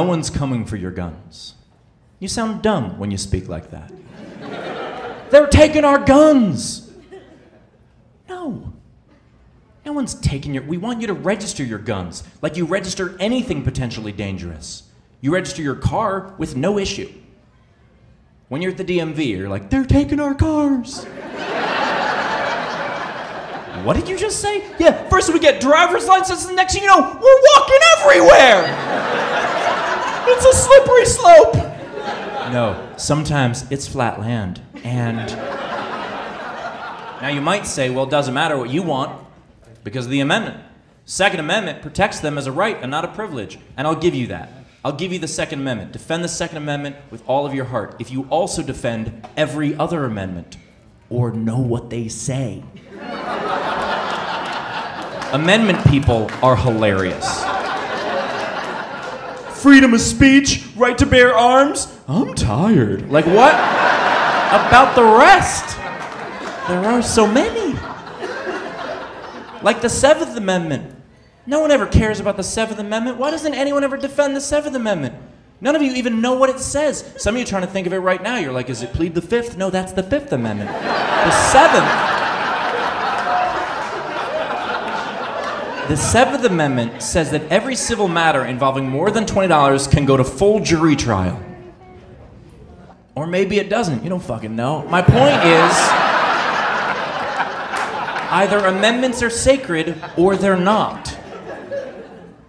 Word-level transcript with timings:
No 0.00 0.06
one's 0.06 0.30
coming 0.30 0.64
for 0.64 0.76
your 0.76 0.92
guns. 0.92 1.56
You 2.20 2.28
sound 2.28 2.62
dumb 2.62 2.98
when 2.98 3.10
you 3.10 3.18
speak 3.18 3.50
like 3.50 3.70
that. 3.70 3.92
They're 5.30 5.46
taking 5.46 5.84
our 5.84 5.98
guns. 5.98 6.90
No. 8.26 8.72
No 9.84 9.92
one's 9.92 10.14
taking 10.14 10.54
your. 10.54 10.62
We 10.62 10.78
want 10.78 11.02
you 11.02 11.06
to 11.08 11.12
register 11.12 11.62
your 11.62 11.78
guns 11.78 12.24
like 12.40 12.56
you 12.56 12.64
register 12.64 13.14
anything 13.20 13.62
potentially 13.62 14.10
dangerous. 14.10 14.84
You 15.20 15.34
register 15.34 15.60
your 15.60 15.74
car 15.74 16.34
with 16.38 16.56
no 16.56 16.78
issue. 16.78 17.12
When 18.48 18.62
you're 18.62 18.70
at 18.70 18.78
the 18.78 18.84
DMV, 18.84 19.36
you're 19.36 19.50
like, 19.50 19.68
they're 19.68 19.84
taking 19.84 20.18
our 20.18 20.34
cars. 20.34 21.04
what 23.84 23.96
did 23.96 24.08
you 24.08 24.16
just 24.16 24.40
say? 24.40 24.64
Yeah, 24.78 25.06
first 25.10 25.30
we 25.30 25.38
get 25.40 25.60
driver's 25.60 26.06
licenses, 26.06 26.46
and 26.46 26.52
the 26.54 26.56
next 26.62 26.72
thing 26.72 26.84
you 26.84 26.88
know, 26.88 27.00
we're 27.00 27.42
walking 27.54 27.80
everywhere. 27.98 29.29
It's 30.26 30.44
a 30.44 30.52
slippery 30.52 31.06
slope. 31.06 31.54
No, 32.52 32.92
sometimes 32.96 33.70
it's 33.70 33.86
flat 33.86 34.20
land. 34.20 34.60
And 34.82 35.30
now 37.20 37.28
you 37.28 37.40
might 37.40 37.66
say, 37.66 37.90
well, 37.90 38.04
it 38.04 38.10
doesn't 38.10 38.34
matter 38.34 38.56
what 38.56 38.70
you 38.70 38.82
want 38.82 39.24
because 39.84 40.06
of 40.06 40.10
the 40.10 40.20
amendment. 40.20 40.62
Second 41.04 41.40
Amendment 41.40 41.82
protects 41.82 42.20
them 42.20 42.38
as 42.38 42.46
a 42.46 42.52
right 42.52 42.76
and 42.80 42.90
not 42.90 43.04
a 43.04 43.08
privilege. 43.08 43.58
And 43.76 43.86
I'll 43.86 43.96
give 43.96 44.14
you 44.14 44.28
that. 44.28 44.52
I'll 44.84 44.92
give 44.96 45.12
you 45.12 45.18
the 45.18 45.28
Second 45.28 45.60
Amendment. 45.60 45.92
Defend 45.92 46.22
the 46.22 46.28
Second 46.28 46.58
Amendment 46.58 46.96
with 47.10 47.22
all 47.26 47.44
of 47.44 47.52
your 47.52 47.64
heart 47.64 47.96
if 47.98 48.10
you 48.10 48.28
also 48.30 48.62
defend 48.62 49.26
every 49.36 49.74
other 49.74 50.04
amendment 50.04 50.56
or 51.10 51.32
know 51.32 51.58
what 51.58 51.90
they 51.90 52.08
say. 52.08 52.62
amendment 55.32 55.84
people 55.88 56.30
are 56.42 56.56
hilarious. 56.56 57.49
Freedom 59.60 59.92
of 59.92 60.00
speech, 60.00 60.66
right 60.74 60.96
to 60.96 61.04
bear 61.04 61.36
arms. 61.36 61.94
I'm 62.08 62.34
tired. 62.34 63.10
Like, 63.10 63.26
what 63.26 63.52
about 63.52 64.94
the 64.94 65.04
rest? 65.04 65.76
There 66.66 66.82
are 66.82 67.02
so 67.02 67.26
many. 67.26 67.78
Like 69.62 69.82
the 69.82 69.90
Seventh 69.90 70.34
Amendment. 70.34 70.96
No 71.44 71.60
one 71.60 71.70
ever 71.70 71.86
cares 71.86 72.20
about 72.20 72.38
the 72.38 72.42
Seventh 72.42 72.78
Amendment. 72.78 73.18
Why 73.18 73.30
doesn't 73.30 73.52
anyone 73.52 73.84
ever 73.84 73.98
defend 73.98 74.34
the 74.34 74.40
Seventh 74.40 74.74
Amendment? 74.76 75.14
None 75.60 75.76
of 75.76 75.82
you 75.82 75.92
even 75.92 76.22
know 76.22 76.32
what 76.32 76.48
it 76.48 76.58
says. 76.58 77.12
Some 77.18 77.34
of 77.34 77.38
you 77.40 77.44
are 77.44 77.48
trying 77.48 77.60
to 77.60 77.68
think 77.68 77.86
of 77.86 77.92
it 77.92 77.98
right 77.98 78.22
now. 78.22 78.38
You're 78.38 78.52
like, 78.52 78.70
is 78.70 78.82
it 78.82 78.94
plead 78.94 79.14
the 79.14 79.20
Fifth? 79.20 79.58
No, 79.58 79.68
that's 79.68 79.92
the 79.92 80.02
Fifth 80.02 80.32
Amendment. 80.32 80.70
The 80.70 81.30
Seventh. 81.50 82.19
The 85.90 85.96
Seventh 85.96 86.44
Amendment 86.44 87.02
says 87.02 87.32
that 87.32 87.42
every 87.50 87.74
civil 87.74 88.06
matter 88.06 88.44
involving 88.44 88.88
more 88.88 89.10
than 89.10 89.24
$20 89.24 89.90
can 89.90 90.06
go 90.06 90.16
to 90.16 90.22
full 90.22 90.60
jury 90.60 90.94
trial. 90.94 91.42
Or 93.16 93.26
maybe 93.26 93.58
it 93.58 93.68
doesn't. 93.68 94.04
You 94.04 94.08
don't 94.08 94.22
fucking 94.22 94.54
know. 94.54 94.84
My 94.84 95.02
point 95.02 95.34
is 95.44 95.72
either 98.30 98.58
amendments 98.66 99.20
are 99.20 99.30
sacred 99.30 100.00
or 100.16 100.36
they're 100.36 100.56
not. 100.56 101.18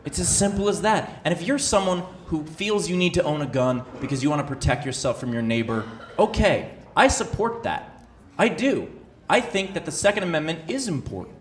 It's 0.06 0.20
as 0.20 0.30
simple 0.30 0.70
as 0.70 0.84
that. 0.84 1.20
And 1.26 1.32
if 1.34 1.42
you're 1.42 1.58
someone 1.58 2.04
who 2.28 2.46
feels 2.46 2.92
you 2.92 2.96
need 2.96 3.16
to 3.16 3.24
own 3.24 3.42
a 3.42 3.48
gun 3.48 3.84
because 4.02 4.22
you 4.22 4.30
want 4.30 4.48
to 4.48 4.48
protect 4.48 4.86
yourself 4.86 5.20
from 5.20 5.34
your 5.34 5.42
neighbor, 5.42 5.90
okay, 6.20 6.76
I 6.96 7.08
support 7.08 7.64
that. 7.64 8.06
I 8.38 8.50
do. 8.50 8.88
I 9.28 9.42
think 9.42 9.74
that 9.74 9.86
the 9.86 9.92
Second 9.92 10.22
Amendment 10.22 10.70
is 10.70 10.88
important. 10.88 11.41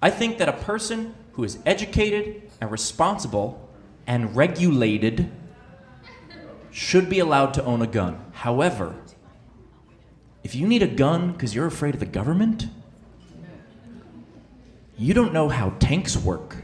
I 0.00 0.10
think 0.10 0.38
that 0.38 0.48
a 0.48 0.52
person 0.52 1.14
who 1.32 1.42
is 1.42 1.58
educated 1.66 2.50
and 2.60 2.70
responsible 2.70 3.68
and 4.06 4.36
regulated 4.36 5.30
should 6.70 7.10
be 7.10 7.18
allowed 7.18 7.52
to 7.54 7.64
own 7.64 7.82
a 7.82 7.86
gun. 7.86 8.24
However, 8.32 8.94
if 10.44 10.54
you 10.54 10.68
need 10.68 10.82
a 10.82 10.86
gun 10.88 11.32
because 11.32 11.54
you're 11.54 11.66
afraid 11.66 11.94
of 11.94 12.00
the 12.00 12.06
government, 12.06 12.68
you 14.96 15.14
don't 15.14 15.32
know 15.32 15.48
how 15.48 15.70
tanks 15.80 16.16
work. 16.16 16.56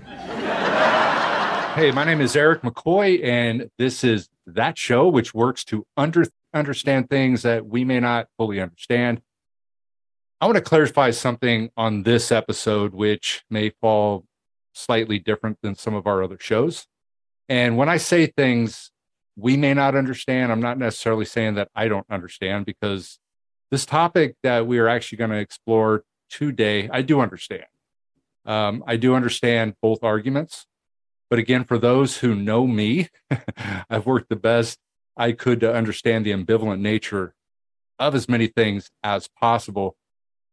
Hey, 1.74 1.90
my 1.90 2.04
name 2.04 2.20
is 2.20 2.36
Eric 2.36 2.62
McCoy, 2.62 3.24
and 3.24 3.68
this 3.78 4.04
is 4.04 4.28
that 4.46 4.78
show 4.78 5.08
which 5.08 5.34
works 5.34 5.64
to 5.64 5.84
under, 5.96 6.24
understand 6.52 7.10
things 7.10 7.42
that 7.42 7.66
we 7.66 7.84
may 7.84 7.98
not 7.98 8.28
fully 8.36 8.60
understand. 8.60 9.22
I 10.44 10.46
want 10.46 10.58
to 10.58 10.62
clarify 10.62 11.10
something 11.10 11.70
on 11.74 12.02
this 12.02 12.30
episode, 12.30 12.92
which 12.92 13.42
may 13.48 13.70
fall 13.70 14.26
slightly 14.74 15.18
different 15.18 15.56
than 15.62 15.74
some 15.74 15.94
of 15.94 16.06
our 16.06 16.22
other 16.22 16.36
shows. 16.38 16.86
And 17.48 17.78
when 17.78 17.88
I 17.88 17.96
say 17.96 18.26
things 18.26 18.90
we 19.36 19.56
may 19.56 19.72
not 19.72 19.94
understand, 19.94 20.52
I'm 20.52 20.60
not 20.60 20.76
necessarily 20.76 21.24
saying 21.24 21.54
that 21.54 21.70
I 21.74 21.88
don't 21.88 22.04
understand 22.10 22.66
because 22.66 23.18
this 23.70 23.86
topic 23.86 24.36
that 24.42 24.66
we 24.66 24.78
are 24.78 24.86
actually 24.86 25.16
going 25.16 25.30
to 25.30 25.38
explore 25.38 26.04
today, 26.28 26.90
I 26.92 27.00
do 27.00 27.20
understand. 27.20 27.64
Um, 28.44 28.84
I 28.86 28.98
do 28.98 29.14
understand 29.14 29.76
both 29.80 30.04
arguments. 30.04 30.66
But 31.30 31.38
again, 31.38 31.64
for 31.64 31.78
those 31.78 32.18
who 32.18 32.34
know 32.34 32.66
me, 32.66 33.08
I've 33.88 34.04
worked 34.04 34.28
the 34.28 34.36
best 34.36 34.78
I 35.16 35.32
could 35.32 35.60
to 35.60 35.74
understand 35.74 36.26
the 36.26 36.32
ambivalent 36.32 36.80
nature 36.80 37.34
of 37.98 38.14
as 38.14 38.28
many 38.28 38.46
things 38.46 38.90
as 39.02 39.26
possible. 39.40 39.96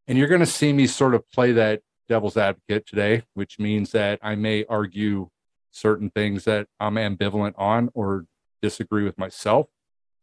And 0.07 0.17
you're 0.17 0.28
going 0.28 0.41
to 0.41 0.45
see 0.45 0.73
me 0.73 0.88
sort 0.88 1.13
of 1.13 1.29
play 1.31 1.51
that 1.53 1.81
devil's 2.07 2.38
advocate 2.38 2.85
today, 2.85 3.23
which 3.34 3.59
means 3.59 3.91
that 3.91 4.19
I 4.22 4.35
may 4.35 4.66
argue 4.66 5.29
certain 5.72 6.09
things 6.09 6.44
that 6.44 6.67
I'm 6.79 6.95
ambivalent 6.95 7.53
on 7.57 7.89
or 7.94 8.25
disagree 8.61 9.03
with 9.03 9.17
myself. 9.17 9.67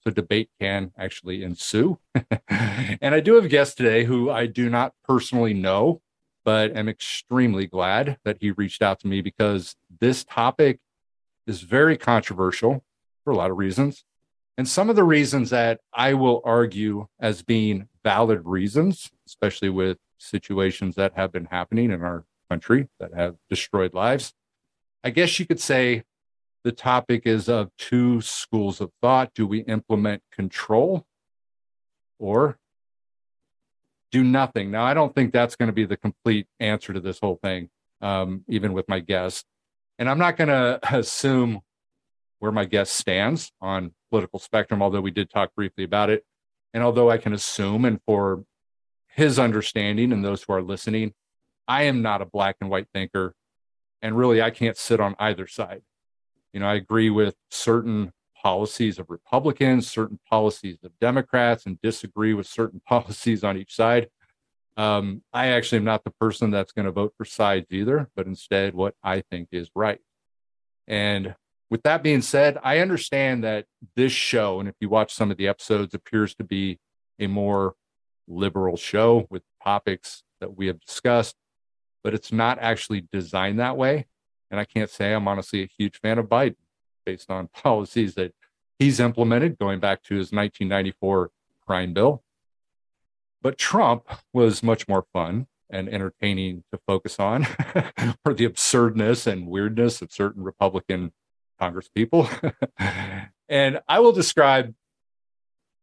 So 0.04 0.10
debate 0.10 0.50
can 0.60 0.92
actually 0.96 1.42
ensue. 1.42 1.98
and 2.48 3.14
I 3.14 3.20
do 3.20 3.34
have 3.34 3.46
a 3.46 3.48
guest 3.48 3.76
today 3.76 4.04
who 4.04 4.30
I 4.30 4.46
do 4.46 4.68
not 4.68 4.94
personally 5.04 5.54
know, 5.54 6.02
but 6.44 6.76
am 6.76 6.88
extremely 6.88 7.66
glad 7.66 8.18
that 8.24 8.38
he 8.40 8.52
reached 8.52 8.82
out 8.82 9.00
to 9.00 9.08
me 9.08 9.22
because 9.22 9.74
this 10.00 10.24
topic 10.24 10.80
is 11.46 11.62
very 11.62 11.96
controversial 11.96 12.84
for 13.24 13.32
a 13.32 13.36
lot 13.36 13.50
of 13.50 13.56
reasons. 13.56 14.04
And 14.58 14.68
some 14.68 14.90
of 14.90 14.96
the 14.96 15.04
reasons 15.04 15.50
that 15.50 15.80
I 15.94 16.12
will 16.14 16.42
argue 16.44 17.06
as 17.18 17.42
being 17.42 17.88
valid 18.04 18.42
reasons, 18.44 19.10
especially 19.26 19.70
with 19.70 19.96
situations 20.18 20.96
that 20.96 21.14
have 21.14 21.32
been 21.32 21.46
happening 21.46 21.90
in 21.90 22.02
our 22.02 22.24
country 22.50 22.88
that 23.00 23.14
have 23.14 23.36
destroyed 23.48 23.94
lives. 23.94 24.34
I 25.02 25.10
guess 25.10 25.38
you 25.38 25.46
could 25.46 25.60
say 25.60 26.02
the 26.64 26.72
topic 26.72 27.22
is 27.24 27.48
of 27.48 27.70
two 27.78 28.20
schools 28.20 28.80
of 28.82 28.90
thought. 29.00 29.32
Do 29.32 29.46
we 29.46 29.60
implement 29.60 30.22
control 30.32 31.06
or 32.18 32.58
do 34.10 34.24
nothing. 34.24 34.70
Now, 34.70 34.84
I 34.84 34.94
don't 34.94 35.14
think 35.14 35.32
that's 35.32 35.56
going 35.56 35.68
to 35.68 35.72
be 35.72 35.84
the 35.84 35.96
complete 35.96 36.46
answer 36.60 36.92
to 36.92 37.00
this 37.00 37.18
whole 37.20 37.38
thing, 37.42 37.68
um, 38.00 38.44
even 38.48 38.72
with 38.72 38.88
my 38.88 39.00
guest. 39.00 39.44
And 39.98 40.08
I'm 40.08 40.18
not 40.18 40.36
going 40.36 40.48
to 40.48 40.80
assume 40.90 41.60
where 42.38 42.52
my 42.52 42.64
guest 42.64 42.94
stands 42.94 43.52
on 43.60 43.92
political 44.10 44.38
spectrum, 44.38 44.82
although 44.82 45.00
we 45.00 45.10
did 45.10 45.30
talk 45.30 45.54
briefly 45.54 45.84
about 45.84 46.10
it. 46.10 46.24
And 46.72 46.82
although 46.82 47.10
I 47.10 47.18
can 47.18 47.32
assume, 47.32 47.84
and 47.84 48.00
for 48.06 48.44
his 49.08 49.38
understanding 49.38 50.12
and 50.12 50.24
those 50.24 50.42
who 50.42 50.52
are 50.52 50.62
listening, 50.62 51.14
I 51.66 51.84
am 51.84 52.02
not 52.02 52.22
a 52.22 52.26
black 52.26 52.56
and 52.60 52.70
white 52.70 52.88
thinker. 52.92 53.34
And 54.00 54.16
really, 54.16 54.40
I 54.40 54.50
can't 54.50 54.76
sit 54.76 55.00
on 55.00 55.16
either 55.18 55.46
side. 55.46 55.82
You 56.52 56.60
know, 56.60 56.66
I 56.66 56.74
agree 56.74 57.10
with 57.10 57.34
certain 57.50 58.12
policies 58.40 58.98
of 58.98 59.10
Republicans, 59.10 59.90
certain 59.90 60.20
policies 60.28 60.78
of 60.84 60.92
Democrats, 61.00 61.66
and 61.66 61.80
disagree 61.82 62.34
with 62.34 62.46
certain 62.46 62.80
policies 62.86 63.44
on 63.44 63.56
each 63.56 63.74
side. 63.74 64.08
Um, 64.76 65.22
I 65.32 65.48
actually 65.48 65.78
am 65.78 65.84
not 65.84 66.04
the 66.04 66.12
person 66.12 66.52
that's 66.52 66.70
going 66.70 66.86
to 66.86 66.92
vote 66.92 67.12
for 67.18 67.24
sides 67.24 67.66
either, 67.70 68.08
but 68.14 68.26
instead 68.26 68.74
what 68.74 68.94
I 69.02 69.22
think 69.22 69.48
is 69.50 69.70
right. 69.74 69.98
And 70.86 71.34
with 71.70 71.82
that 71.82 72.02
being 72.02 72.22
said, 72.22 72.58
I 72.62 72.78
understand 72.78 73.44
that 73.44 73.66
this 73.94 74.12
show, 74.12 74.60
and 74.60 74.68
if 74.68 74.74
you 74.80 74.88
watch 74.88 75.12
some 75.12 75.30
of 75.30 75.36
the 75.36 75.48
episodes, 75.48 75.94
appears 75.94 76.34
to 76.36 76.44
be 76.44 76.78
a 77.18 77.26
more 77.26 77.74
liberal 78.26 78.76
show 78.76 79.26
with 79.30 79.42
topics 79.62 80.22
that 80.40 80.56
we 80.56 80.66
have 80.66 80.80
discussed, 80.80 81.36
but 82.02 82.14
it's 82.14 82.32
not 82.32 82.58
actually 82.60 83.06
designed 83.12 83.58
that 83.58 83.76
way. 83.76 84.06
And 84.50 84.58
I 84.58 84.64
can't 84.64 84.90
say 84.90 85.12
I'm 85.12 85.28
honestly 85.28 85.62
a 85.62 85.68
huge 85.78 86.00
fan 86.00 86.18
of 86.18 86.26
Biden 86.26 86.56
based 87.04 87.30
on 87.30 87.48
policies 87.54 88.14
that 88.14 88.32
he's 88.78 89.00
implemented 89.00 89.58
going 89.58 89.80
back 89.80 90.02
to 90.04 90.14
his 90.14 90.32
1994 90.32 91.30
crime 91.66 91.92
bill. 91.92 92.22
But 93.42 93.58
Trump 93.58 94.04
was 94.32 94.62
much 94.62 94.88
more 94.88 95.04
fun 95.12 95.46
and 95.70 95.88
entertaining 95.88 96.64
to 96.72 96.80
focus 96.86 97.20
on 97.20 97.44
for 98.24 98.32
the 98.32 98.46
absurdness 98.46 99.26
and 99.26 99.46
weirdness 99.46 100.00
of 100.00 100.10
certain 100.10 100.42
Republican 100.42 101.12
Congress 101.58 101.88
people. 101.88 102.28
and 103.48 103.80
I 103.88 104.00
will 104.00 104.12
describe, 104.12 104.74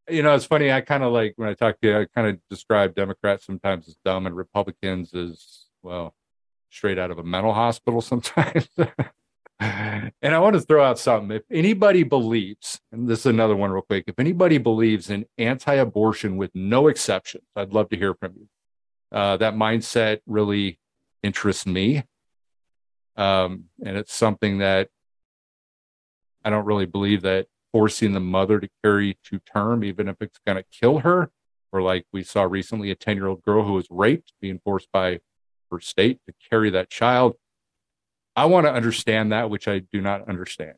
you 0.10 0.24
know, 0.24 0.36
it's 0.36 0.46
funny. 0.46 0.72
I 0.72 0.82
kind 0.82 1.04
of 1.04 1.12
like 1.12 1.34
when 1.38 1.50
I 1.50 1.54
talk 1.54 1.80
to 1.82 1.88
you, 1.88 2.00
I 2.00 2.06
kind 2.06 2.28
of 2.28 2.40
describe 2.50 2.96
Democrats 2.96 3.46
sometimes 3.46 3.88
as 3.88 3.98
dumb 4.04 4.26
and 4.26 4.36
Republicans 4.36 5.14
as, 5.14 5.66
well, 5.82 6.16
straight 6.70 7.00
out 7.00 7.12
of 7.12 7.20
a 7.20 7.24
mental 7.24 7.54
hospital 7.54 8.02
sometimes. 8.12 8.68
and 9.60 10.12
I 10.22 10.40
want 10.40 10.56
to 10.56 10.62
throw 10.62 10.84
out 10.84 11.00
something. 11.00 11.36
If 11.36 11.44
anybody 11.52 12.04
believes, 12.04 12.82
and 12.92 13.08
this 13.08 13.20
is 13.20 13.26
another 13.28 13.56
one 13.56 13.72
real 13.72 13.84
quick, 13.84 14.06
if 14.08 14.20
anybody 14.20 14.58
believes 14.58 15.10
in 15.10 15.26
anti 15.38 15.74
abortion 15.76 16.38
with 16.38 16.52
no 16.54 16.88
exceptions, 16.88 17.46
I'd 17.56 17.74
love 17.74 17.90
to 17.90 17.98
hear 17.98 18.14
from 18.14 18.34
you. 18.36 18.48
Uh, 19.12 19.38
that 19.38 19.56
mindset 19.56 20.20
really 20.26 20.80
interests 21.24 21.66
me. 21.66 22.04
Um, 23.16 23.66
and 23.84 23.96
it's 23.96 24.14
something 24.14 24.58
that 24.58 24.90
I 26.46 26.52
don't 26.52 26.66
really 26.66 26.86
believe 26.86 27.24
that 27.24 27.48
forcing 27.74 28.14
the 28.14 28.20
mother 28.20 28.60
to 28.60 28.70
carry 28.84 29.18
to 29.26 29.40
term, 29.40 29.84
even 29.84 30.08
if 30.08 30.18
it's 30.22 30.40
going 30.46 30.58
to 30.58 30.64
kill 30.72 31.00
her, 31.00 31.32
or 31.74 31.82
like 31.82 32.06
we 32.14 32.24
saw 32.24 32.44
recently, 32.44 32.92
a 32.92 32.96
10 32.96 33.18
year 33.18 33.28
old 33.28 33.42
girl 33.42 33.66
who 33.66 33.74
was 33.74 33.88
raped 33.90 34.32
being 34.40 34.62
forced 34.64 34.90
by 34.94 35.20
her 35.72 35.80
state 35.80 36.20
to 36.28 36.34
carry 36.50 36.70
that 36.70 36.90
child. 36.90 37.36
I 38.36 38.46
want 38.46 38.68
to 38.68 38.72
understand 38.72 39.32
that, 39.32 39.50
which 39.50 39.68
I 39.68 39.80
do 39.80 40.02
not 40.02 40.30
understand. 40.30 40.76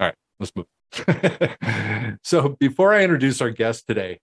All 0.00 0.06
right, 0.06 0.14
let's 0.40 0.52
move. 0.56 2.18
so 2.22 2.56
before 2.58 2.94
I 2.94 3.04
introduce 3.04 3.40
our 3.40 3.50
guest 3.50 3.86
today, 3.86 4.20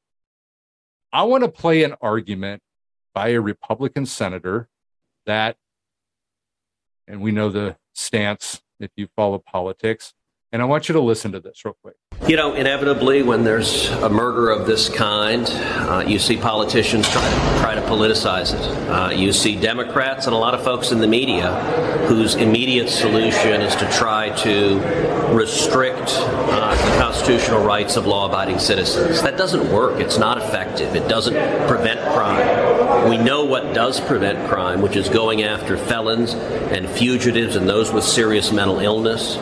I 1.14 1.24
want 1.24 1.44
to 1.44 1.50
play 1.50 1.84
an 1.84 1.94
argument 2.02 2.62
by 3.14 3.30
a 3.30 3.42
Republican 3.42 4.06
senator 4.06 4.68
that, 5.26 5.56
and 7.08 7.22
we 7.22 7.32
know 7.32 7.50
the 7.50 7.78
stance 7.94 8.62
if 8.80 8.92
you 8.96 9.08
follow 9.16 9.40
politics, 9.40 10.14
and 10.52 10.62
I 10.62 10.66
want 10.66 10.88
you 10.88 10.94
to 10.94 11.02
listen 11.02 11.32
to 11.34 11.40
this 11.40 11.66
real 11.66 11.76
quick. 11.82 11.96
You 12.28 12.36
know, 12.36 12.54
inevitably, 12.56 13.22
when 13.22 13.44
there's 13.44 13.90
a 13.90 14.10
murder 14.10 14.50
of 14.50 14.66
this 14.66 14.90
kind, 14.90 15.46
uh, 15.48 16.04
you 16.08 16.20
see 16.20 16.36
politicians 16.36 17.08
try 17.10 17.22
to, 17.22 17.60
try 17.60 17.76
to 17.76 17.82
politicize 17.82 18.54
it. 18.54 18.90
Uh, 18.90 19.12
you 19.12 19.32
see 19.32 19.56
Democrats 19.60 20.26
and 20.26 20.34
a 20.34 20.38
lot 20.38 20.54
of 20.54 20.64
folks 20.64 20.92
in 20.92 21.00
the 21.00 21.08
media 21.08 21.54
whose 22.08 22.36
immediate 22.36 22.90
solution 22.90 23.62
is 23.62 23.76
to 23.76 23.90
try 23.92 24.30
to 24.38 24.80
restrict 25.34 26.16
uh, 26.18 26.76
the 26.76 26.98
constitutional 26.98 27.64
rights 27.64 27.98
of 27.98 28.06
law 28.06 28.28
abiding 28.28 28.60
citizens. 28.60 29.22
That 29.22 29.38
doesn't 29.38 29.72
work. 29.72 30.00
It's 30.00 30.18
not 30.18 30.38
effective. 30.38 30.96
It 30.96 31.08
doesn't 31.08 31.36
prevent 31.68 32.00
crime. 32.14 33.10
We 33.10 33.18
know 33.18 33.46
what 33.46 33.74
does 33.74 34.02
prevent 34.02 34.50
crime, 34.50 34.82
which 34.82 34.96
is 34.96 35.08
going 35.08 35.44
after 35.44 35.78
felons 35.78 36.34
and 36.34 36.90
fugitives 36.90 37.56
and 37.56 37.70
those 37.70 37.92
with 37.92 38.04
serious 38.04 38.52
mental 38.52 38.80
illness 38.80 39.38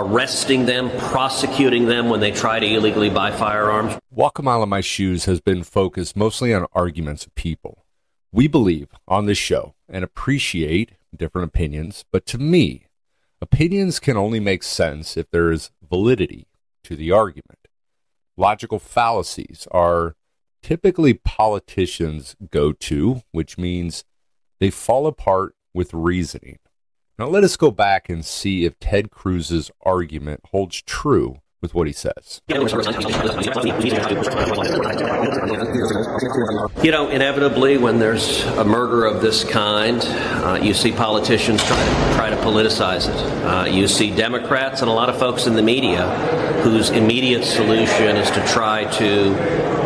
arresting 0.00 0.66
them, 0.66 0.90
prosecuting 0.98 1.86
them 1.86 2.08
when 2.08 2.20
they 2.20 2.30
try 2.30 2.58
to 2.58 2.66
illegally 2.66 3.10
buy 3.10 3.30
firearms. 3.30 3.98
Walk 4.10 4.38
a 4.38 4.42
Mile 4.42 4.62
in 4.62 4.68
My 4.68 4.80
Shoes 4.80 5.26
has 5.26 5.40
been 5.40 5.62
focused 5.62 6.16
mostly 6.16 6.54
on 6.54 6.66
arguments 6.72 7.26
of 7.26 7.34
people. 7.34 7.84
We 8.32 8.48
believe 8.48 8.88
on 9.06 9.26
this 9.26 9.38
show 9.38 9.74
and 9.88 10.02
appreciate 10.02 10.92
different 11.14 11.48
opinions, 11.48 12.04
but 12.10 12.24
to 12.26 12.38
me, 12.38 12.86
opinions 13.42 14.00
can 14.00 14.16
only 14.16 14.40
make 14.40 14.62
sense 14.62 15.16
if 15.16 15.30
there 15.30 15.50
is 15.50 15.70
validity 15.86 16.46
to 16.84 16.96
the 16.96 17.12
argument. 17.12 17.68
Logical 18.36 18.78
fallacies 18.78 19.68
are 19.70 20.14
typically 20.62 21.14
politicians' 21.14 22.36
go 22.50 22.72
to, 22.72 23.22
which 23.32 23.58
means 23.58 24.04
they 24.60 24.70
fall 24.70 25.06
apart 25.06 25.54
with 25.74 25.92
reasoning. 25.92 26.58
Now 27.20 27.28
let 27.28 27.44
us 27.44 27.58
go 27.58 27.70
back 27.70 28.08
and 28.08 28.24
see 28.24 28.64
if 28.64 28.80
Ted 28.80 29.10
Cruz's 29.10 29.70
argument 29.82 30.40
holds 30.52 30.80
true 30.80 31.42
with 31.60 31.74
what 31.74 31.86
he 31.86 31.92
says. 31.92 32.40
You 36.82 36.90
know, 36.90 37.08
inevitably, 37.08 37.76
when 37.76 37.98
there's 37.98 38.44
a 38.44 38.64
murder 38.64 39.04
of 39.04 39.20
this 39.20 39.44
kind, 39.44 40.00
uh, 40.02 40.58
you 40.62 40.72
see 40.72 40.90
politicians 40.92 41.62
try 41.64 41.84
to 41.84 42.14
try 42.14 42.30
to 42.30 42.36
politicize 42.36 43.08
it. 43.08 43.44
Uh, 43.44 43.66
you 43.66 43.86
see 43.86 44.14
Democrats 44.14 44.80
and 44.80 44.90
a 44.90 44.94
lot 44.94 45.10
of 45.10 45.18
folks 45.18 45.46
in 45.46 45.54
the 45.54 45.62
media 45.62 46.08
whose 46.62 46.90
immediate 46.90 47.44
solution 47.44 48.16
is 48.16 48.30
to 48.30 48.46
try 48.46 48.84
to 48.92 49.34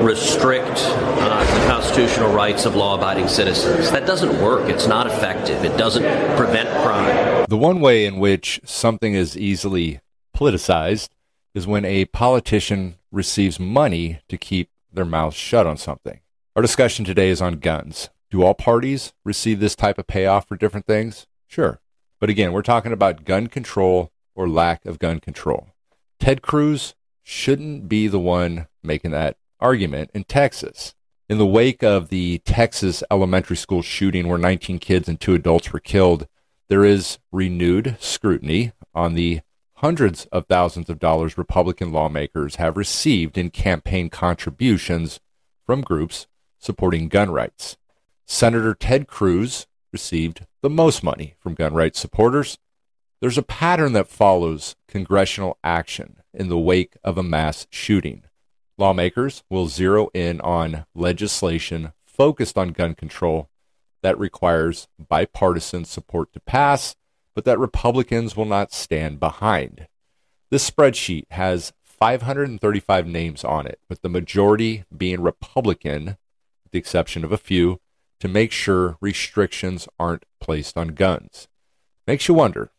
restrict 0.02 0.78
uh, 0.78 1.60
the 1.60 1.66
constitutional 1.66 2.32
rights 2.32 2.66
of 2.66 2.74
law-abiding 2.74 3.28
citizens. 3.28 3.90
That 3.90 4.06
doesn't 4.06 4.40
work. 4.42 4.68
It's 4.68 4.86
not 4.86 5.06
effective. 5.06 5.64
It 5.64 5.76
doesn't 5.76 6.04
prevent 6.36 6.68
crime. 6.84 7.46
The 7.48 7.56
one 7.56 7.80
way 7.80 8.04
in 8.04 8.18
which 8.18 8.60
something 8.64 9.14
is 9.14 9.36
easily 9.36 10.00
politicized 10.36 11.08
is 11.54 11.66
when 11.66 11.84
a 11.84 12.04
politician 12.06 12.96
receives 13.12 13.60
money 13.60 14.20
to 14.28 14.36
keep 14.36 14.70
their 14.92 15.04
mouth 15.04 15.34
shut 15.34 15.66
on 15.66 15.76
something. 15.76 16.20
Our 16.56 16.62
discussion 16.62 17.04
today 17.04 17.30
is 17.30 17.40
on 17.40 17.60
guns. 17.60 18.10
Do 18.30 18.42
all 18.42 18.54
parties 18.54 19.12
receive 19.24 19.60
this 19.60 19.76
type 19.76 19.98
of 19.98 20.06
payoff 20.06 20.48
for 20.48 20.56
different 20.56 20.86
things? 20.86 21.26
Sure. 21.46 21.80
But 22.20 22.30
again, 22.30 22.52
we're 22.52 22.62
talking 22.62 22.92
about 22.92 23.24
gun 23.24 23.46
control 23.46 24.10
or 24.34 24.48
lack 24.48 24.84
of 24.86 24.98
gun 24.98 25.20
control. 25.20 25.68
Ted 26.18 26.42
Cruz 26.42 26.94
shouldn't 27.22 27.88
be 27.88 28.08
the 28.08 28.18
one 28.18 28.66
making 28.82 29.12
that 29.12 29.36
argument 29.60 30.10
in 30.14 30.24
Texas. 30.24 30.94
In 31.28 31.38
the 31.38 31.46
wake 31.46 31.82
of 31.82 32.08
the 32.08 32.38
Texas 32.44 33.02
elementary 33.10 33.56
school 33.56 33.82
shooting 33.82 34.28
where 34.28 34.38
19 34.38 34.78
kids 34.78 35.08
and 35.08 35.18
two 35.18 35.34
adults 35.34 35.72
were 35.72 35.80
killed, 35.80 36.26
there 36.68 36.84
is 36.84 37.18
renewed 37.32 37.96
scrutiny 38.00 38.72
on 38.94 39.14
the 39.14 39.40
hundreds 39.84 40.24
of 40.32 40.46
thousands 40.46 40.88
of 40.88 40.98
dollars 40.98 41.36
Republican 41.36 41.92
lawmakers 41.92 42.56
have 42.56 42.74
received 42.74 43.36
in 43.36 43.50
campaign 43.50 44.08
contributions 44.08 45.20
from 45.66 45.82
groups 45.82 46.26
supporting 46.58 47.06
gun 47.06 47.30
rights. 47.30 47.76
Senator 48.26 48.72
Ted 48.72 49.06
Cruz 49.06 49.66
received 49.92 50.46
the 50.62 50.70
most 50.70 51.04
money 51.04 51.34
from 51.38 51.52
gun 51.52 51.74
rights 51.74 52.00
supporters. 52.00 52.56
There's 53.20 53.36
a 53.36 53.42
pattern 53.42 53.92
that 53.92 54.08
follows 54.08 54.74
congressional 54.88 55.58
action 55.62 56.16
in 56.32 56.48
the 56.48 56.58
wake 56.58 56.96
of 57.04 57.18
a 57.18 57.22
mass 57.22 57.66
shooting. 57.68 58.24
Lawmakers 58.78 59.44
will 59.50 59.68
zero 59.68 60.08
in 60.14 60.40
on 60.40 60.86
legislation 60.94 61.92
focused 62.06 62.56
on 62.56 62.68
gun 62.68 62.94
control 62.94 63.50
that 64.02 64.18
requires 64.18 64.88
bipartisan 64.98 65.84
support 65.84 66.32
to 66.32 66.40
pass 66.40 66.96
but 67.34 67.44
that 67.44 67.58
Republicans 67.58 68.36
will 68.36 68.44
not 68.44 68.72
stand 68.72 69.18
behind. 69.18 69.88
This 70.50 70.68
spreadsheet 70.70 71.24
has 71.30 71.72
535 71.82 73.06
names 73.06 73.44
on 73.44 73.66
it, 73.66 73.80
with 73.88 74.02
the 74.02 74.08
majority 74.08 74.84
being 74.96 75.20
Republican, 75.20 76.16
with 76.62 76.72
the 76.72 76.78
exception 76.78 77.24
of 77.24 77.32
a 77.32 77.38
few, 77.38 77.80
to 78.20 78.28
make 78.28 78.52
sure 78.52 78.96
restrictions 79.00 79.88
aren't 79.98 80.24
placed 80.40 80.76
on 80.76 80.88
guns. 80.88 81.48
Makes 82.06 82.28
you 82.28 82.34
wonder 82.34 82.70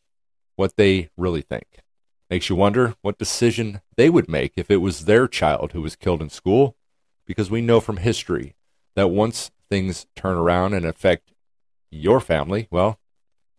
what 0.55 0.75
they 0.75 1.09
really 1.17 1.41
think. 1.41 1.81
Makes 2.29 2.49
you 2.49 2.55
wonder 2.55 2.95
what 3.01 3.17
decision 3.17 3.81
they 3.97 4.09
would 4.09 4.29
make 4.29 4.53
if 4.55 4.71
it 4.71 4.77
was 4.77 5.05
their 5.05 5.27
child 5.27 5.71
who 5.71 5.81
was 5.81 5.95
killed 5.95 6.21
in 6.21 6.29
school, 6.29 6.75
because 7.25 7.51
we 7.51 7.61
know 7.61 7.79
from 7.79 7.97
history 7.97 8.55
that 8.95 9.09
once 9.09 9.51
things 9.69 10.05
turn 10.15 10.37
around 10.37 10.73
and 10.73 10.85
affect 10.85 11.33
your 11.91 12.19
family, 12.19 12.67
well, 12.71 12.99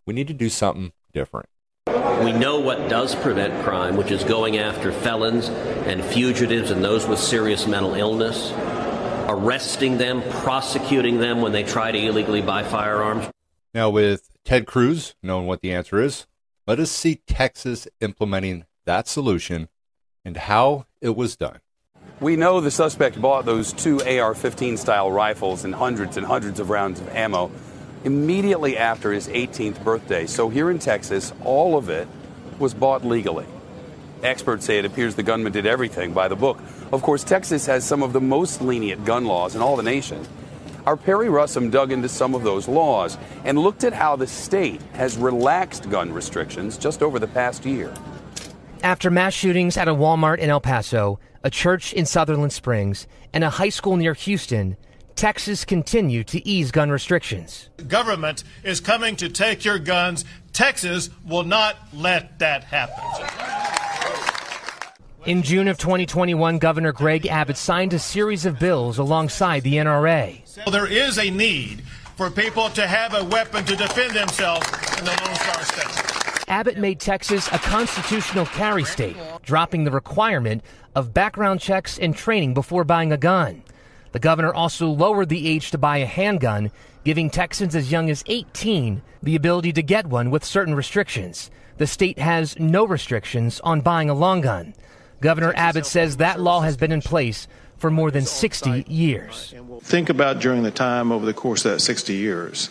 we 0.07 0.15
need 0.15 0.29
to 0.29 0.35
do 0.35 0.49
something 0.49 0.93
different. 1.13 1.49
We 2.23 2.33
know 2.33 2.61
what 2.61 2.89
does 2.89 3.15
prevent 3.15 3.63
crime, 3.63 3.97
which 3.97 4.11
is 4.11 4.25
going 4.25 4.57
after 4.57 4.91
felons 4.91 5.49
and 5.49 6.03
fugitives 6.03 6.71
and 6.71 6.83
those 6.83 7.07
with 7.07 7.19
serious 7.19 7.67
mental 7.67 7.95
illness, 7.95 8.53
arresting 9.29 9.99
them, 9.99 10.23
prosecuting 10.41 11.19
them 11.19 11.43
when 11.43 11.53
they 11.53 11.63
try 11.63 11.93
to 11.93 11.99
illegally 11.99 12.41
buy 12.41 12.63
firearms. 12.63 13.27
Now, 13.75 13.91
with 13.91 14.31
Ted 14.45 14.67
Cruz 14.67 15.15
knowing 15.23 15.47
what 15.47 15.61
the 15.61 15.73
answer 15.73 16.01
is, 16.01 16.27
let 16.67 16.81
us 16.81 16.91
see 16.91 17.17
Texas 17.27 17.87
implementing 18.01 18.65
that 18.87 19.09
solution 19.09 19.69
and 20.25 20.37
how 20.37 20.87
it 21.01 21.15
was 21.15 21.37
done. 21.37 21.61
We 22.19 22.37
know 22.37 22.63
the 22.63 22.71
suspect 22.71 23.21
bought 23.21 23.45
those 23.45 23.75
two 23.75 24.01
AR 24.03 24.35
15 24.35 24.79
style 24.79 25.13
rifles 25.13 25.65
and 25.65 25.75
hundreds 25.75 26.17
and 26.17 26.27
hundreds 26.27 26.59
of 26.61 26.71
rounds 26.71 26.99
of 26.99 27.09
ammo 27.11 27.51
immediately 28.07 28.79
after 28.79 29.13
his 29.13 29.27
18th 29.27 29.83
birthday. 29.83 30.27
So 30.27 30.49
here 30.49 30.71
in 30.71 30.79
Texas, 30.79 31.33
all 31.45 31.77
of 31.77 31.91
it 31.91 32.07
was 32.61 32.73
bought 32.73 33.05
legally. 33.05 33.47
Experts 34.23 34.65
say 34.65 34.79
it 34.79 34.85
appears 34.85 35.17
the 35.17 35.25
gunman 35.25 35.53
did 35.53 35.67
everything 35.67 36.13
by 36.15 36.29
the 36.29 36.37
book. 36.37 36.59
Of 36.93 37.03
course, 37.03 37.25
Texas 37.25 37.67
has 37.67 37.85
some 37.85 38.05
of 38.05 38.13
the 38.13 38.21
most 38.21 38.63
lenient 38.63 39.05
gun 39.05 39.25
laws 39.25 39.57
in 39.57 39.61
all 39.61 39.77
the 39.77 39.83
nation. 39.83 40.25
Our 40.87 40.97
Perry 40.97 41.27
Russom 41.27 41.69
dug 41.73 41.91
into 41.91 42.09
some 42.09 42.37
of 42.37 42.45
those 42.45 42.69
laws 42.69 43.19
and 43.45 43.59
looked 43.59 43.83
at 43.83 43.93
how 43.93 44.15
the 44.15 44.29
state 44.29 44.81
has 44.93 45.17
relaxed 45.19 45.91
gun 45.91 46.13
restrictions 46.13 46.79
just 46.79 47.03
over 47.03 47.19
the 47.19 47.27
past 47.27 47.67
year. 47.67 47.93
After 48.85 49.11
mass 49.11 49.35
shootings 49.35 49.77
at 49.77 49.89
a 49.89 49.95
Walmart 49.95 50.39
in 50.39 50.49
El 50.49 50.61
Paso, 50.61 51.19
a 51.43 51.51
church 51.51 51.93
in 51.93 52.07
Sutherland 52.07 52.53
Springs, 52.53 53.09
and 53.33 53.43
a 53.43 53.51
high 53.51 53.69
school 53.69 53.97
near 53.97 54.15
Houston, 54.15 54.77
Texas 55.17 55.65
continued 55.65 56.27
to 56.27 56.47
ease 56.47 56.71
gun 56.71 56.91
restrictions. 56.91 57.71
Government 57.89 58.45
is 58.63 58.81
coming 58.81 59.17
to 59.17 59.31
take 59.31 59.65
your 59.65 59.79
guns. 59.79 60.27
Texas 60.53 61.09
will 61.25 61.43
not 61.43 61.77
let 61.95 62.39
that 62.39 62.65
happen. 62.65 63.03
In 65.25 65.43
June 65.43 65.69
of 65.69 65.79
2021, 65.79 66.59
Governor 66.59 66.93
Greg 66.93 67.27
Abbott 67.27 67.57
signed 67.57 67.95
a 67.95 67.99
series 67.99 68.45
of 68.45 68.59
bills 68.59 68.99
alongside 68.99 69.63
the 69.63 69.77
NRA. 69.77 70.47
So 70.47 70.71
there 70.71 70.87
is 70.87 71.19
a 71.19 71.31
need 71.31 71.83
for 72.17 72.31
people 72.31 72.69
to 72.71 72.87
have 72.87 73.15
a 73.15 73.25
weapon 73.25 73.65
to 73.65 73.75
defend 73.75 74.15
themselves 74.15 74.67
in 74.99 75.05
the 75.07 75.11
Lone 75.25 75.35
Star 75.35 75.63
State. 75.65 76.45
Abbott 76.49 76.77
made 76.77 77.01
Texas 77.01 77.49
a 77.49 77.59
constitutional 77.59 78.45
carry 78.47 78.85
state, 78.85 79.17
dropping 79.43 79.85
the 79.85 79.91
requirement 79.91 80.63
of 80.95 81.15
background 81.15 81.61
checks 81.61 81.99
and 81.99 82.15
training 82.15 82.53
before 82.53 82.85
buying 82.85 83.13
a 83.13 83.17
gun. 83.17 83.63
The 84.17 84.21
governor 84.21 84.55
also 84.55 84.89
lowered 84.89 85.29
the 85.29 85.47
age 85.47 85.73
to 85.73 85.77
buy 85.77 85.99
a 85.99 86.07
handgun, 86.07 86.71
giving 87.05 87.29
Texans 87.29 87.77
as 87.77 87.93
young 87.93 88.09
as 88.09 88.25
18 88.29 89.03
the 89.23 89.37
ability 89.37 89.75
to 89.75 89.83
get 89.83 90.07
one 90.07 90.31
with 90.31 90.43
certain 90.43 90.75
restrictions. 90.75 91.51
The 91.77 91.87
state 91.87 92.19
has 92.19 92.59
no 92.59 92.87
restrictions 92.87 93.61
on 93.61 93.83
buying 93.83 94.09
a 94.09 94.15
long 94.15 94.41
gun. 94.41 94.75
Governor 95.21 95.53
Abbott 95.55 95.85
says 95.85 96.17
that 96.17 96.41
law 96.41 96.63
has 96.63 96.79
been 96.79 96.93
in 96.93 97.03
place 97.03 97.47
for 97.77 97.91
more 97.91 98.11
than 98.11 98.25
60 98.25 98.87
years. 98.89 99.55
Think 99.83 100.09
about 100.09 100.41
during 100.41 100.63
the 100.63 100.71
time 100.71 101.13
over 101.13 101.27
the 101.27 101.35
course 101.35 101.67
of 101.67 101.73
that 101.73 101.81
60 101.81 102.15
years. 102.15 102.71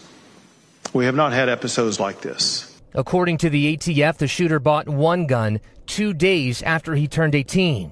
We 0.93 1.05
have 1.05 1.13
not 1.13 1.31
had 1.31 1.47
episodes 1.47 1.99
like 1.99 2.21
this. 2.21 2.81
According 2.95 3.37
to 3.37 3.51
the 3.51 3.77
ATF, 3.77 4.17
the 4.17 4.27
shooter 4.27 4.57
bought 4.59 4.89
one 4.89 5.27
gun 5.27 5.59
two 5.85 6.11
days 6.11 6.63
after 6.63 6.95
he 6.95 7.07
turned 7.07 7.35
18. 7.35 7.91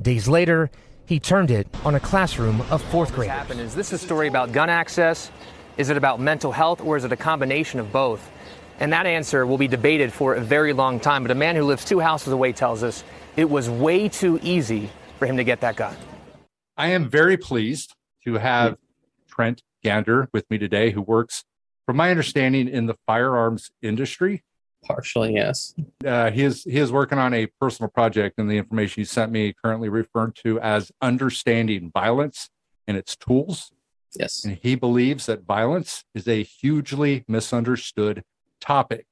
Days 0.00 0.28
later, 0.28 0.70
he 1.12 1.20
turned 1.20 1.50
it 1.50 1.66
on 1.84 1.94
a 1.94 2.00
classroom 2.00 2.62
of 2.70 2.80
fourth 2.84 3.12
graders. 3.14 3.36
Happened. 3.36 3.60
Is 3.60 3.74
this 3.74 3.92
a 3.92 3.98
story 3.98 4.28
about 4.28 4.50
gun 4.50 4.70
access? 4.70 5.30
Is 5.76 5.90
it 5.90 5.98
about 5.98 6.20
mental 6.20 6.52
health, 6.52 6.80
or 6.80 6.96
is 6.96 7.04
it 7.04 7.12
a 7.12 7.16
combination 7.16 7.80
of 7.80 7.92
both? 7.92 8.30
And 8.80 8.94
that 8.94 9.04
answer 9.04 9.44
will 9.44 9.58
be 9.58 9.68
debated 9.68 10.10
for 10.10 10.34
a 10.34 10.40
very 10.40 10.72
long 10.72 10.98
time. 10.98 11.22
But 11.22 11.30
a 11.30 11.34
man 11.34 11.54
who 11.54 11.64
lives 11.64 11.84
two 11.84 12.00
houses 12.00 12.32
away 12.32 12.52
tells 12.52 12.82
us 12.82 13.04
it 13.36 13.50
was 13.50 13.68
way 13.68 14.08
too 14.08 14.40
easy 14.42 14.88
for 15.18 15.26
him 15.26 15.36
to 15.36 15.44
get 15.44 15.60
that 15.60 15.76
gun. 15.76 15.94
I 16.78 16.88
am 16.88 17.10
very 17.10 17.36
pleased 17.36 17.94
to 18.24 18.38
have 18.38 18.78
Trent 19.28 19.62
Gander 19.84 20.30
with 20.32 20.50
me 20.50 20.56
today, 20.56 20.92
who 20.92 21.02
works, 21.02 21.44
from 21.84 21.96
my 21.98 22.10
understanding, 22.10 22.68
in 22.68 22.86
the 22.86 22.96
firearms 23.06 23.70
industry. 23.82 24.44
Partially, 24.84 25.34
yes. 25.34 25.74
Uh, 26.04 26.30
he 26.30 26.42
is 26.42 26.64
he 26.64 26.78
is 26.78 26.90
working 26.90 27.18
on 27.18 27.32
a 27.32 27.46
personal 27.60 27.88
project, 27.88 28.38
and 28.38 28.50
the 28.50 28.58
information 28.58 29.00
you 29.00 29.04
sent 29.04 29.30
me 29.30 29.54
currently 29.64 29.88
referred 29.88 30.34
to 30.36 30.58
as 30.60 30.90
understanding 31.00 31.90
violence 31.94 32.50
and 32.86 32.96
its 32.96 33.16
tools. 33.16 33.72
Yes. 34.18 34.44
And 34.44 34.58
he 34.60 34.74
believes 34.74 35.26
that 35.26 35.44
violence 35.44 36.04
is 36.14 36.26
a 36.28 36.42
hugely 36.42 37.24
misunderstood 37.28 38.24
topic. 38.60 39.06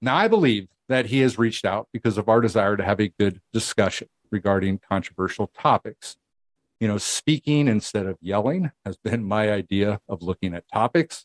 Now, 0.00 0.16
I 0.16 0.28
believe 0.28 0.68
that 0.88 1.06
he 1.06 1.20
has 1.20 1.38
reached 1.38 1.64
out 1.64 1.88
because 1.92 2.18
of 2.18 2.28
our 2.28 2.40
desire 2.40 2.76
to 2.76 2.84
have 2.84 3.00
a 3.00 3.08
good 3.08 3.40
discussion 3.52 4.08
regarding 4.30 4.78
controversial 4.78 5.48
topics. 5.48 6.16
You 6.80 6.88
know, 6.88 6.98
speaking 6.98 7.66
instead 7.66 8.06
of 8.06 8.18
yelling 8.20 8.70
has 8.84 8.96
been 8.96 9.24
my 9.24 9.50
idea 9.50 10.00
of 10.08 10.22
looking 10.22 10.54
at 10.54 10.68
topics. 10.68 11.24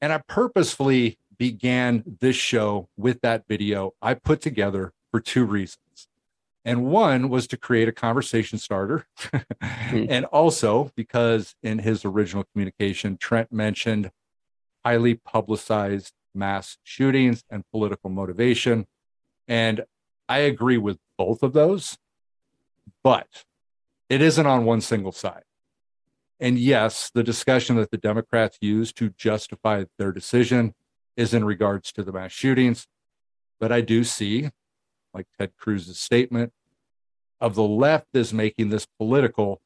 And 0.00 0.12
I 0.12 0.18
purposefully 0.18 1.18
began 1.40 2.04
this 2.20 2.36
show 2.36 2.86
with 2.98 3.22
that 3.22 3.44
video 3.48 3.94
I 4.02 4.12
put 4.12 4.42
together 4.42 4.92
for 5.10 5.20
two 5.20 5.46
reasons. 5.46 6.06
And 6.66 6.84
one 6.84 7.30
was 7.30 7.46
to 7.46 7.56
create 7.56 7.88
a 7.88 7.92
conversation 7.92 8.58
starter. 8.58 9.06
Hmm. 9.62 10.04
and 10.10 10.26
also 10.26 10.92
because 10.94 11.54
in 11.62 11.78
his 11.78 12.04
original 12.04 12.44
communication, 12.52 13.16
Trent 13.16 13.50
mentioned 13.50 14.10
highly 14.84 15.14
publicized 15.14 16.12
mass 16.34 16.76
shootings 16.82 17.42
and 17.50 17.64
political 17.70 18.10
motivation. 18.10 18.86
And 19.48 19.86
I 20.28 20.40
agree 20.40 20.76
with 20.76 20.98
both 21.16 21.42
of 21.42 21.54
those, 21.54 21.96
but 23.02 23.44
it 24.10 24.20
isn't 24.20 24.46
on 24.46 24.66
one 24.66 24.82
single 24.82 25.12
side. 25.12 25.44
And 26.38 26.58
yes, 26.58 27.10
the 27.14 27.22
discussion 27.22 27.76
that 27.76 27.90
the 27.90 27.96
Democrats 27.96 28.58
use 28.60 28.92
to 28.94 29.08
justify 29.08 29.84
their 29.96 30.12
decision 30.12 30.74
is 31.20 31.34
in 31.34 31.44
regards 31.44 31.92
to 31.92 32.02
the 32.02 32.12
mass 32.12 32.32
shootings. 32.32 32.86
But 33.60 33.70
I 33.70 33.82
do 33.82 34.04
see, 34.04 34.48
like 35.12 35.26
Ted 35.38 35.52
Cruz's 35.54 36.00
statement, 36.00 36.54
of 37.42 37.54
the 37.54 37.62
left 37.62 38.06
is 38.14 38.32
making 38.32 38.70
this 38.70 38.86
political 38.98 39.60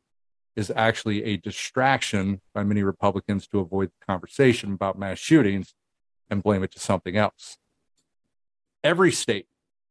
is 0.57 0.73
actually 0.75 1.23
a 1.23 1.37
distraction 1.37 2.41
by 2.55 2.65
many 2.65 2.83
Republicans 2.83 3.47
to 3.47 3.61
avoid 3.61 3.89
the 3.89 4.05
conversation 4.05 4.73
about 4.73 4.99
mass 4.99 5.19
shootings 5.19 5.75
and 6.29 6.43
blame 6.43 6.65
it 6.65 6.73
to 6.73 6.81
something 6.81 7.17
else. 7.17 7.57
Every 8.83 9.13
state 9.13 9.47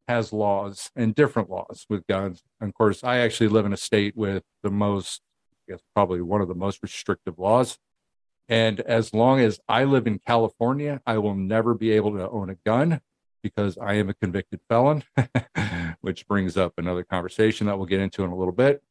has 0.10 0.34
laws 0.34 0.91
and 0.98 1.15
different 1.15 1.50
laws 1.50 1.86
with 1.89 2.05
guns. 2.08 2.43
And 2.60 2.70
of 2.72 2.75
course, 2.75 3.05
I 3.05 3.20
actually 3.20 3.48
live 3.48 3.65
in 3.65 3.72
a 3.72 3.77
state 3.77 4.17
with 4.17 4.43
the 4.63 4.70
most, 4.70 5.22
I 5.70 5.72
guess, 5.72 5.82
probably 5.93 6.22
one 6.22 6.41
of 6.41 6.50
the 6.50 6.55
most 6.55 6.79
restrictive 6.84 7.39
laws. 7.39 7.77
And 8.50 8.80
as 8.82 9.14
long 9.14 9.40
as 9.40 9.60
I 9.68 9.86
live 9.86 10.06
in 10.06 10.20
California, 10.20 11.02
I 11.06 11.18
will 11.18 11.36
never 11.36 11.74
be 11.74 11.92
able 11.92 12.12
to 12.14 12.30
own 12.30 12.50
a 12.50 12.56
gun 12.66 13.02
because 13.42 13.78
I 13.78 13.96
am 13.96 14.10
a 14.10 14.14
convicted 14.14 14.62
felon, 14.70 15.04
which 16.02 16.28
brings 16.28 16.58
up 16.58 16.74
another 16.78 17.04
conversation 17.04 17.68
that 17.68 17.78
we'll 17.78 17.88
get 17.88 18.00
into 18.00 18.24
in 18.24 18.32
a 18.32 18.36
little 18.36 18.54
bit. 18.54 18.82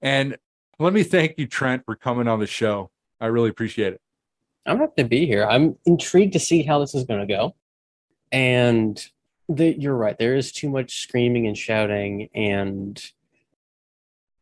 And 0.00 0.36
let 0.78 0.92
me 0.92 1.02
thank 1.02 1.34
you, 1.38 1.46
Trent, 1.46 1.84
for 1.84 1.96
coming 1.96 2.28
on 2.28 2.40
the 2.40 2.46
show. 2.46 2.90
I 3.20 3.26
really 3.26 3.50
appreciate 3.50 3.94
it. 3.94 4.00
I'm 4.64 4.78
happy 4.78 5.02
to 5.02 5.08
be 5.08 5.26
here. 5.26 5.46
I'm 5.46 5.76
intrigued 5.86 6.34
to 6.34 6.38
see 6.38 6.62
how 6.62 6.78
this 6.78 6.94
is 6.94 7.04
going 7.04 7.20
to 7.20 7.26
go. 7.26 7.54
And 8.30 9.02
the, 9.48 9.78
you're 9.78 9.96
right. 9.96 10.18
There 10.18 10.36
is 10.36 10.52
too 10.52 10.68
much 10.68 11.02
screaming 11.02 11.46
and 11.46 11.56
shouting 11.56 12.28
and 12.34 13.02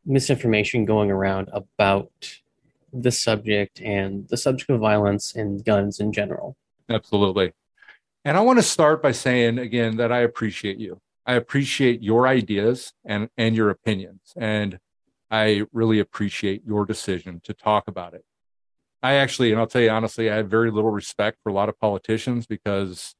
misinformation 0.04 0.84
going 0.84 1.10
around 1.10 1.48
about 1.52 2.10
the 2.92 3.10
subject 3.10 3.80
and 3.80 4.28
the 4.28 4.36
subject 4.36 4.70
of 4.70 4.80
violence 4.80 5.34
and 5.34 5.64
guns 5.64 6.00
in 6.00 6.12
general. 6.12 6.56
Absolutely. 6.88 7.52
And 8.24 8.36
I 8.36 8.40
want 8.40 8.58
to 8.58 8.62
start 8.62 9.02
by 9.02 9.12
saying 9.12 9.58
again 9.58 9.96
that 9.96 10.12
I 10.12 10.20
appreciate 10.20 10.78
you. 10.78 11.00
I 11.26 11.34
appreciate 11.34 12.02
your 12.02 12.26
ideas 12.26 12.92
and, 13.04 13.28
and 13.36 13.56
your 13.56 13.70
opinions. 13.70 14.32
And 14.36 14.78
I 15.30 15.64
really 15.72 15.98
appreciate 15.98 16.64
your 16.64 16.86
decision 16.86 17.40
to 17.44 17.52
talk 17.52 17.88
about 17.88 18.14
it. 18.14 18.24
I 19.02 19.14
actually, 19.14 19.50
and 19.50 19.60
I'll 19.60 19.66
tell 19.66 19.82
you 19.82 19.90
honestly, 19.90 20.30
I 20.30 20.36
have 20.36 20.48
very 20.48 20.70
little 20.70 20.90
respect 20.90 21.38
for 21.42 21.50
a 21.50 21.52
lot 21.52 21.68
of 21.68 21.78
politicians 21.78 22.46
because, 22.46 23.14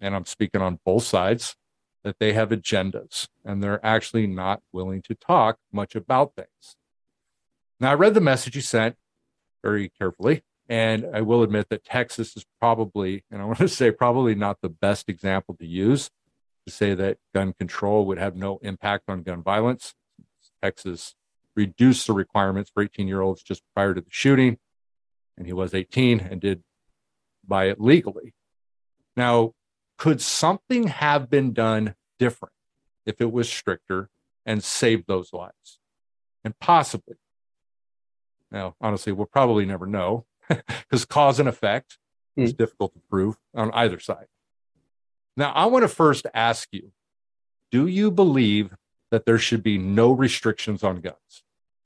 and 0.00 0.14
I'm 0.14 0.26
speaking 0.26 0.60
on 0.60 0.80
both 0.84 1.04
sides, 1.04 1.56
that 2.02 2.18
they 2.18 2.32
have 2.32 2.50
agendas 2.50 3.28
and 3.44 3.62
they're 3.62 3.84
actually 3.84 4.26
not 4.26 4.60
willing 4.72 5.02
to 5.02 5.14
talk 5.14 5.58
much 5.72 5.94
about 5.94 6.34
things. 6.34 6.76
Now, 7.82 7.90
I 7.90 7.94
read 7.94 8.14
the 8.14 8.20
message 8.20 8.54
you 8.54 8.62
sent 8.62 8.94
very 9.60 9.88
carefully, 9.88 10.44
and 10.68 11.04
I 11.12 11.20
will 11.22 11.42
admit 11.42 11.68
that 11.70 11.82
Texas 11.82 12.36
is 12.36 12.46
probably, 12.60 13.24
and 13.28 13.42
I 13.42 13.44
want 13.46 13.58
to 13.58 13.66
say 13.66 13.90
probably 13.90 14.36
not 14.36 14.60
the 14.62 14.68
best 14.68 15.08
example 15.08 15.56
to 15.56 15.66
use 15.66 16.08
to 16.64 16.72
say 16.72 16.94
that 16.94 17.18
gun 17.34 17.54
control 17.54 18.06
would 18.06 18.18
have 18.18 18.36
no 18.36 18.58
impact 18.58 19.06
on 19.08 19.24
gun 19.24 19.42
violence. 19.42 19.94
Texas 20.62 21.16
reduced 21.56 22.06
the 22.06 22.12
requirements 22.12 22.70
for 22.72 22.84
18 22.84 23.08
year 23.08 23.20
olds 23.20 23.42
just 23.42 23.64
prior 23.74 23.94
to 23.94 24.00
the 24.00 24.10
shooting, 24.10 24.58
and 25.36 25.48
he 25.48 25.52
was 25.52 25.74
18 25.74 26.20
and 26.20 26.40
did 26.40 26.62
buy 27.44 27.64
it 27.64 27.80
legally. 27.80 28.32
Now, 29.16 29.54
could 29.98 30.20
something 30.20 30.86
have 30.86 31.28
been 31.28 31.52
done 31.52 31.96
different 32.20 32.54
if 33.04 33.20
it 33.20 33.32
was 33.32 33.48
stricter 33.48 34.08
and 34.46 34.62
saved 34.62 35.08
those 35.08 35.32
lives? 35.32 35.80
And 36.44 36.56
possibly. 36.60 37.16
Now, 38.52 38.76
honestly, 38.80 39.12
we'll 39.12 39.26
probably 39.26 39.64
never 39.64 39.86
know 39.86 40.26
because 40.48 41.04
cause 41.04 41.40
and 41.40 41.48
effect 41.48 41.98
mm. 42.38 42.44
is 42.44 42.52
difficult 42.52 42.92
to 42.94 43.00
prove 43.10 43.36
on 43.54 43.70
either 43.72 43.98
side. 43.98 44.26
Now, 45.36 45.52
I 45.52 45.64
want 45.66 45.82
to 45.84 45.88
first 45.88 46.26
ask 46.34 46.68
you 46.70 46.92
do 47.70 47.86
you 47.86 48.10
believe 48.10 48.74
that 49.10 49.24
there 49.24 49.38
should 49.38 49.62
be 49.62 49.78
no 49.78 50.12
restrictions 50.12 50.84
on 50.84 51.00
guns? 51.00 51.42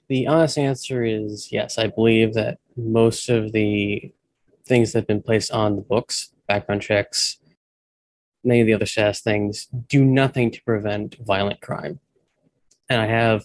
The 0.09 0.27
honest 0.27 0.59
answer 0.59 1.05
is 1.05 1.53
yes. 1.53 1.79
I 1.79 1.87
believe 1.87 2.35
that 2.35 2.59
most 2.77 3.29
of 3.29 3.53
the 3.53 4.13
things 4.67 4.93
that 4.93 5.01
have 5.01 5.07
been 5.07 5.23
placed 5.23 5.53
on 5.53 5.77
the 5.77 5.83
books, 5.83 6.33
background 6.49 6.83
checks, 6.83 7.39
many 8.43 8.61
of 8.61 8.67
the 8.67 8.75
other 8.75 8.87
status 8.87 9.21
things, 9.21 9.67
do 9.89 10.05
nothing 10.05 10.51
to 10.51 10.63
prevent 10.63 11.17
violent 11.25 11.61
crime. 11.61 12.01
And 12.89 13.01
I 13.01 13.07
have, 13.07 13.45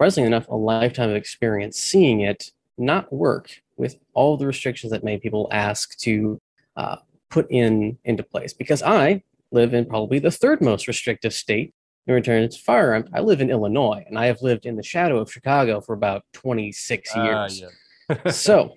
surprisingly 0.00 0.28
enough, 0.28 0.48
a 0.48 0.56
lifetime 0.56 1.10
of 1.10 1.14
experience 1.14 1.78
seeing 1.78 2.22
it 2.22 2.52
not 2.78 3.12
work 3.12 3.60
with 3.76 3.96
all 4.14 4.38
the 4.38 4.46
restrictions 4.46 4.90
that 4.90 5.04
many 5.04 5.18
people 5.18 5.46
ask 5.52 5.94
to 5.98 6.40
uh, 6.74 6.96
put 7.28 7.46
in 7.50 7.98
into 8.06 8.22
place. 8.22 8.54
Because 8.54 8.82
I 8.82 9.22
live 9.52 9.74
in 9.74 9.84
probably 9.84 10.18
the 10.18 10.30
third 10.30 10.62
most 10.62 10.88
restrictive 10.88 11.34
state 11.34 11.74
in 12.06 12.14
return 12.14 12.48
to 12.48 12.58
firearms. 12.58 13.10
I 13.12 13.20
live 13.20 13.42
in 13.42 13.50
Illinois, 13.50 14.02
and 14.06 14.18
I 14.18 14.24
have 14.24 14.40
lived 14.40 14.64
in 14.64 14.76
the 14.76 14.82
shadow 14.82 15.18
of 15.18 15.30
Chicago 15.30 15.82
for 15.82 15.92
about 15.92 16.24
26 16.32 17.10
ah, 17.14 17.22
years. 17.22 17.62
Uh, 18.08 18.14
yeah. 18.24 18.30
so 18.32 18.76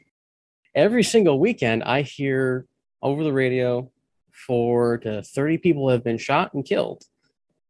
every 0.76 1.04
single 1.04 1.40
weekend, 1.40 1.86
I 1.86 2.02
hear 2.02 2.66
over 3.02 3.24
the 3.24 3.32
radio 3.32 3.90
four 4.30 4.98
to 4.98 5.24
30 5.24 5.60
people 5.60 5.88
have 5.88 6.04
been 6.04 6.18
shot 6.18 6.54
and 6.54 6.66
killed 6.66 7.06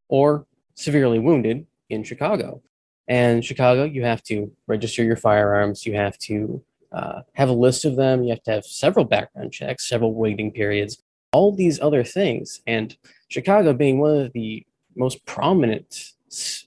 or 0.08 0.48
severely 0.74 1.20
wounded 1.20 1.68
in 1.92 2.04
Chicago. 2.04 2.64
And 3.08 3.44
Chicago, 3.44 3.84
you 3.84 4.04
have 4.04 4.24
to 4.24 4.52
register 4.68 5.04
your 5.04 5.18
firearms, 5.18 5.86
you 5.86 5.96
have 5.96 6.18
to 6.20 6.64
uh, 6.92 7.22
have 7.34 7.50
a 7.50 7.54
list 7.54 7.86
of 7.86 7.96
them, 7.96 8.24
you 8.24 8.30
have 8.30 8.44
to 8.44 8.52
have 8.52 8.66
several 8.66 9.06
background 9.06 9.52
checks, 9.52 9.90
several 9.90 10.14
waiting 10.14 10.52
periods. 10.52 11.04
all 11.32 11.52
these 11.52 11.80
other 11.82 12.04
things. 12.04 12.62
And 12.68 12.96
Chicago 13.28 13.74
being 13.74 14.00
one 14.00 14.18
of 14.22 14.34
the 14.34 14.66
most 14.96 15.26
prominent 15.26 16.12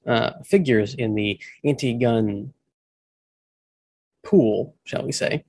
uh, 0.06 0.32
figures 0.44 0.94
in 0.94 1.14
the 1.14 1.40
anti 1.64 1.94
gun 1.94 2.52
pool, 4.24 4.74
shall 4.84 5.06
we 5.06 5.12
say, 5.12 5.44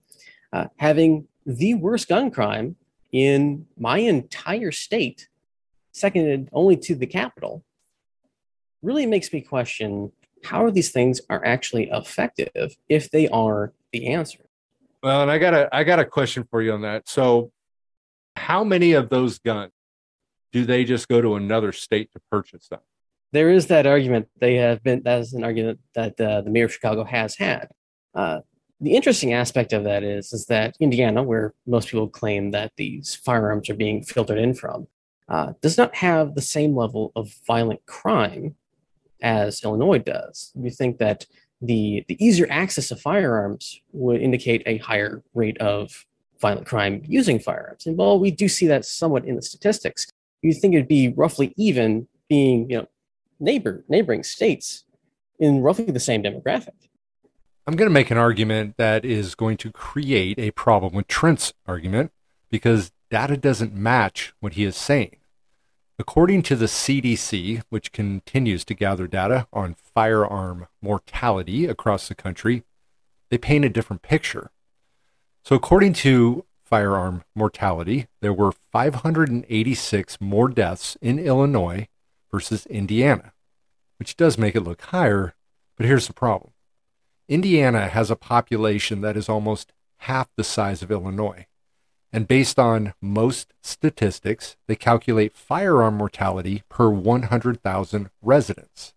uh, 0.54 0.68
having 0.78 1.28
the 1.46 1.74
worst 1.74 2.08
gun 2.08 2.30
crime 2.30 2.76
in 3.12 3.66
my 3.78 3.98
entire 4.00 4.72
state, 4.72 5.28
seconded 5.92 6.50
only 6.54 6.78
to 6.78 6.94
the 6.94 7.08
capital, 7.08 7.64
really 8.84 9.06
makes 9.06 9.34
me 9.34 9.42
question 9.42 10.12
how 10.44 10.64
are 10.64 10.72
these 10.72 10.92
things 10.92 11.22
are 11.30 11.44
actually 11.46 11.90
effective 11.90 12.76
if 12.90 13.12
they 13.12 13.28
are 13.30 13.74
the 13.92 14.08
answer. 14.08 14.40
Well, 15.04 15.22
and 15.22 15.32
I 15.32 15.38
got 15.38 15.54
a 15.54 15.70
I 15.76 15.84
got 15.84 16.00
a 16.00 16.06
question 16.06 16.48
for 16.50 16.62
you 16.62 16.74
on 16.74 16.82
that. 16.82 17.08
So, 17.08 17.52
how 18.36 18.64
many 18.64 18.94
of 18.94 19.10
those 19.10 19.40
guns 19.40 19.72
do 20.52 20.66
they 20.66 20.84
just 20.84 21.08
go 21.08 21.22
to 21.22 21.36
another 21.36 21.72
state 21.72 22.12
to 22.14 22.22
purchase 22.32 22.68
them? 22.68 22.80
There 23.32 23.50
is 23.50 23.68
that 23.68 23.86
argument. 23.86 24.28
They 24.40 24.56
have 24.56 24.84
been. 24.84 25.04
That 25.04 25.20
is 25.20 25.34
an 25.34 25.44
argument 25.44 25.80
that 25.94 26.20
uh, 26.20 26.42
the 26.42 26.50
mayor 26.50 26.66
of 26.66 26.74
Chicago 26.74 27.04
has 27.04 27.36
had. 27.36 27.70
Uh, 28.16 28.40
the 28.80 28.96
interesting 28.96 29.34
aspect 29.34 29.74
of 29.74 29.84
that 29.84 30.04
is 30.04 30.34
is 30.34 30.46
that 30.48 30.76
Indiana, 30.80 31.24
where 31.24 31.54
most 31.66 31.90
people 31.90 32.08
claim 32.08 32.52
that 32.52 32.72
these 32.78 33.16
firearms 33.16 33.70
are 33.70 33.76
being 33.76 34.04
filtered 34.04 34.38
in 34.38 34.54
from, 34.54 34.88
uh, 35.30 35.54
does 35.62 35.78
not 35.78 35.96
have 35.96 36.36
the 36.36 36.42
same 36.42 36.76
level 36.76 37.12
of 37.16 37.34
violent 37.46 37.86
crime 37.86 38.56
as 39.22 39.64
Illinois 39.64 40.00
does. 40.00 40.52
You 40.56 40.72
think 40.72 40.98
that 41.00 41.26
the 41.62 42.06
the 42.08 42.24
easier 42.24 42.48
access 42.50 42.90
to 42.90 42.96
firearms 42.96 43.82
would 43.92 44.22
indicate 44.22 44.64
a 44.66 44.78
higher 44.78 45.24
rate 45.34 45.58
of 45.58 46.06
violent 46.40 46.68
crime 46.68 47.02
using 47.06 47.40
firearms. 47.40 47.88
And 47.88 47.98
while 47.98 48.20
we 48.20 48.32
do 48.32 48.48
see 48.48 48.68
that 48.68 48.86
somewhat 48.86 49.26
in 49.26 49.36
the 49.36 49.42
statistics, 49.42 50.06
you 50.42 50.54
think 50.54 50.76
it'd 50.76 50.88
be 50.88 51.10
roughly 51.10 51.54
even 51.58 52.08
being, 52.30 52.70
you 52.70 52.78
know, 52.78 52.88
neighbor 53.40 53.84
neighboring 53.88 54.24
states 54.24 54.84
in 55.40 55.62
roughly 55.62 55.86
the 55.86 56.00
same 56.00 56.24
demographic. 56.24 56.74
I'm 57.66 57.76
going 57.76 57.90
to 57.90 57.94
make 57.94 58.12
an 58.12 58.18
argument 58.18 58.78
that 58.78 59.04
is 59.04 59.36
going 59.36 59.58
to 59.58 59.72
create 59.72 60.40
a 60.40 60.52
problem 60.52 60.94
with 60.94 61.08
Trent's 61.08 61.54
argument 61.66 62.12
because 62.50 62.92
data 63.10 63.36
doesn't 63.36 63.74
match 63.74 64.34
what 64.40 64.54
he 64.54 64.64
is 64.64 64.78
saying. 64.78 65.18
According 66.00 66.44
to 66.44 66.56
the 66.56 66.68
CDC, 66.68 67.64
which 67.70 67.92
continues 67.92 68.64
to 68.66 68.76
gather 68.76 69.08
data 69.08 69.48
on 69.52 69.74
firearm 69.74 70.68
mortality 70.80 71.66
across 71.66 72.08
the 72.08 72.14
country, 72.14 72.64
they 73.30 73.40
paint 73.40 73.66
a 73.66 73.70
different 73.70 74.04
picture. 74.04 74.52
So, 75.44 75.56
according 75.56 75.94
to 75.94 76.46
firearm 76.64 77.24
mortality, 77.34 78.08
there 78.22 78.34
were 78.34 78.52
586 78.72 80.22
more 80.22 80.50
deaths 80.50 80.98
in 81.02 81.18
Illinois 81.18 81.88
versus 82.32 82.68
Indiana, 82.68 83.34
which 83.98 84.16
does 84.16 84.38
make 84.38 84.56
it 84.56 84.62
look 84.62 84.82
higher, 84.82 85.34
but 85.78 85.88
here's 85.88 86.06
the 86.06 86.14
problem 86.14 86.52
Indiana 87.28 87.88
has 87.88 88.12
a 88.12 88.16
population 88.16 89.02
that 89.02 89.18
is 89.18 89.28
almost 89.28 89.74
half 90.02 90.30
the 90.36 90.44
size 90.44 90.84
of 90.84 90.92
Illinois. 90.92 91.47
And 92.12 92.28
based 92.28 92.58
on 92.58 92.94
most 93.02 93.54
statistics, 93.62 94.56
they 94.68 94.76
calculate 94.76 95.36
firearm 95.36 95.96
mortality 95.96 96.64
per 96.70 96.90
100,000 96.90 98.10
residents. 98.22 98.94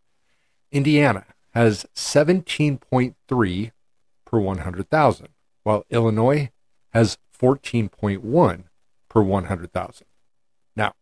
Indiana 0.70 1.26
has 1.50 1.86
17.3 1.94 3.70
per 4.24 4.38
100,000, 4.38 5.28
while 5.64 5.84
Illinois 5.90 6.50
has 6.92 7.18
14.1 7.36 8.64
per 9.08 9.22
100,000. 9.22 10.06
Now, 10.76 10.92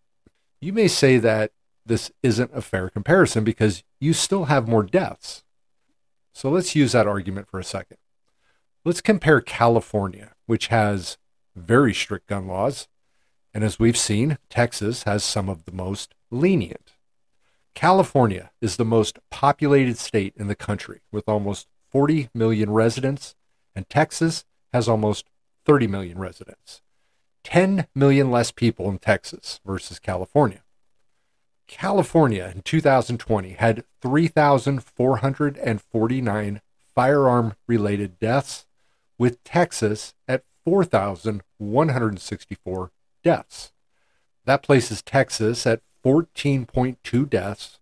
you 0.61 0.73
may 0.73 0.89
say 0.89 1.19
that 1.19 1.53
this 1.85 2.11
isn't 2.23 2.51
a 2.55 2.63
fair 2.63 2.89
comparison 2.89 3.45
because 3.45 3.83
you 4.01 4.13
still 4.13 4.47
have 4.47 4.69
more 4.69 4.83
deaths. 4.83 5.45
So 6.33 6.51
let's 6.51 6.75
use 6.75 6.93
that 6.93 7.07
argument 7.07 7.49
for 7.49 7.59
a 7.59 7.65
second. 7.65 7.99
Let's 8.85 9.01
compare 9.01 9.41
California, 9.41 10.33
which 10.47 10.69
has 10.69 11.19
very 11.61 11.95
strict 11.95 12.27
gun 12.27 12.47
laws, 12.47 12.89
and 13.55 13.65
as 13.65 13.79
we've 13.79 13.97
seen, 13.97 14.37
Texas 14.51 15.05
has 15.05 15.25
some 15.25 15.49
of 15.49 15.65
the 15.65 15.73
most 15.73 16.15
lenient. 16.31 16.93
California 17.75 18.51
is 18.61 18.77
the 18.77 18.85
most 18.85 19.19
populated 19.31 19.97
state 19.99 20.35
in 20.37 20.49
the 20.49 20.55
country 20.55 21.01
with 21.13 21.27
almost 21.29 21.67
40 21.91 22.29
million 22.35 22.71
residents, 22.71 23.35
and 23.75 23.89
Texas 23.89 24.45
has 24.73 24.89
almost 24.89 25.27
30 25.65 25.87
million 25.87 26.19
residents. 26.19 26.83
10 27.45 27.87
million 27.95 28.31
less 28.31 28.51
people 28.51 28.91
in 28.91 28.99
Texas 28.99 29.61
versus 29.65 29.99
California. 29.99 30.63
California 31.67 32.53
in 32.55 32.61
2020 32.63 33.53
had 33.53 33.85
3,449 34.03 36.61
firearm 36.95 37.55
related 37.67 38.19
deaths, 38.19 38.67
with 39.19 39.43
Texas 39.45 40.15
at 40.27 40.45
4,164 40.69 42.91
deaths. 43.25 43.73
That 44.45 44.63
places 44.63 45.01
Texas 45.01 45.67
at 45.67 45.81
14.2 46.05 47.31
deaths 47.31 47.81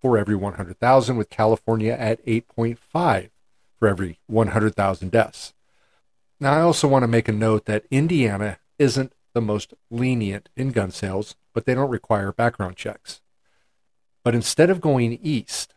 for 0.00 0.18
every 0.18 0.34
100,000, 0.34 1.16
with 1.16 1.30
California 1.30 1.92
at 1.92 2.26
8.5 2.26 3.30
for 3.78 3.88
every 3.88 4.18
100,000 4.26 5.12
deaths. 5.12 5.54
Now, 6.40 6.54
I 6.54 6.62
also 6.62 6.88
want 6.88 7.04
to 7.04 7.08
make 7.08 7.28
a 7.28 7.32
note 7.32 7.66
that 7.66 7.84
Indiana 7.90 8.58
isn't 8.78 9.12
the 9.32 9.40
most 9.40 9.72
lenient 9.90 10.48
in 10.56 10.72
gun 10.72 10.90
sales 10.90 11.36
but 11.56 11.64
they 11.64 11.74
don't 11.74 11.88
require 11.88 12.32
background 12.32 12.76
checks. 12.76 13.22
But 14.22 14.34
instead 14.34 14.68
of 14.68 14.82
going 14.82 15.18
east, 15.22 15.72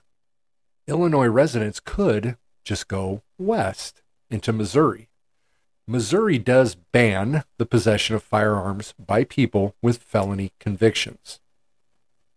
Illinois 0.88 1.28
residents 1.28 1.80
could 1.80 2.36
just 2.66 2.90
go 2.90 3.24
west 3.38 4.02
into 4.30 4.52
Missouri. 4.52 5.09
Missouri 5.90 6.38
does 6.38 6.76
ban 6.76 7.44
the 7.58 7.66
possession 7.66 8.16
of 8.16 8.22
firearms 8.22 8.94
by 9.00 9.24
people 9.24 9.76
with 9.82 9.98
felony 9.98 10.52
convictions, 10.60 11.40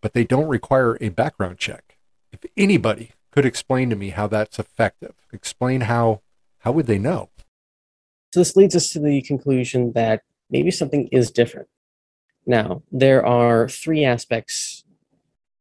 but 0.00 0.14
they 0.14 0.24
don't 0.24 0.48
require 0.48 0.96
a 1.02 1.10
background 1.10 1.58
check. 1.58 1.98
If 2.32 2.46
anybody 2.56 3.10
could 3.30 3.44
explain 3.44 3.90
to 3.90 3.96
me 3.96 4.08
how 4.08 4.26
that's 4.26 4.58
effective, 4.58 5.12
explain 5.34 5.82
how 5.82 6.22
how 6.60 6.72
would 6.72 6.86
they 6.86 6.98
know? 6.98 7.28
So 8.32 8.40
this 8.40 8.56
leads 8.56 8.74
us 8.74 8.88
to 8.94 9.00
the 9.00 9.20
conclusion 9.20 9.92
that 9.92 10.22
maybe 10.48 10.70
something 10.70 11.08
is 11.08 11.30
different. 11.30 11.68
Now, 12.46 12.82
there 12.90 13.26
are 13.26 13.68
three 13.68 14.02
aspects 14.02 14.82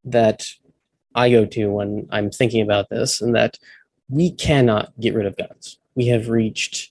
that 0.05 0.45
I 1.13 1.29
go 1.29 1.45
to 1.45 1.67
when 1.67 2.07
I'm 2.09 2.31
thinking 2.31 2.61
about 2.61 2.89
this, 2.89 3.19
and 3.19 3.35
that 3.35 3.59
we 4.07 4.31
cannot 4.31 4.97
get 4.97 5.13
rid 5.13 5.25
of 5.25 5.35
guns. 5.35 5.77
We 5.93 6.07
have 6.07 6.29
reached 6.29 6.90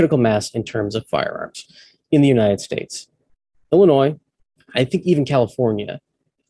critical 0.00 0.16
mass 0.16 0.50
in 0.52 0.64
terms 0.64 0.94
of 0.94 1.06
firearms 1.08 1.66
in 2.10 2.22
the 2.22 2.28
United 2.28 2.58
States. 2.58 3.06
Illinois, 3.70 4.18
I 4.74 4.82
think 4.84 5.04
even 5.04 5.26
California, 5.26 6.00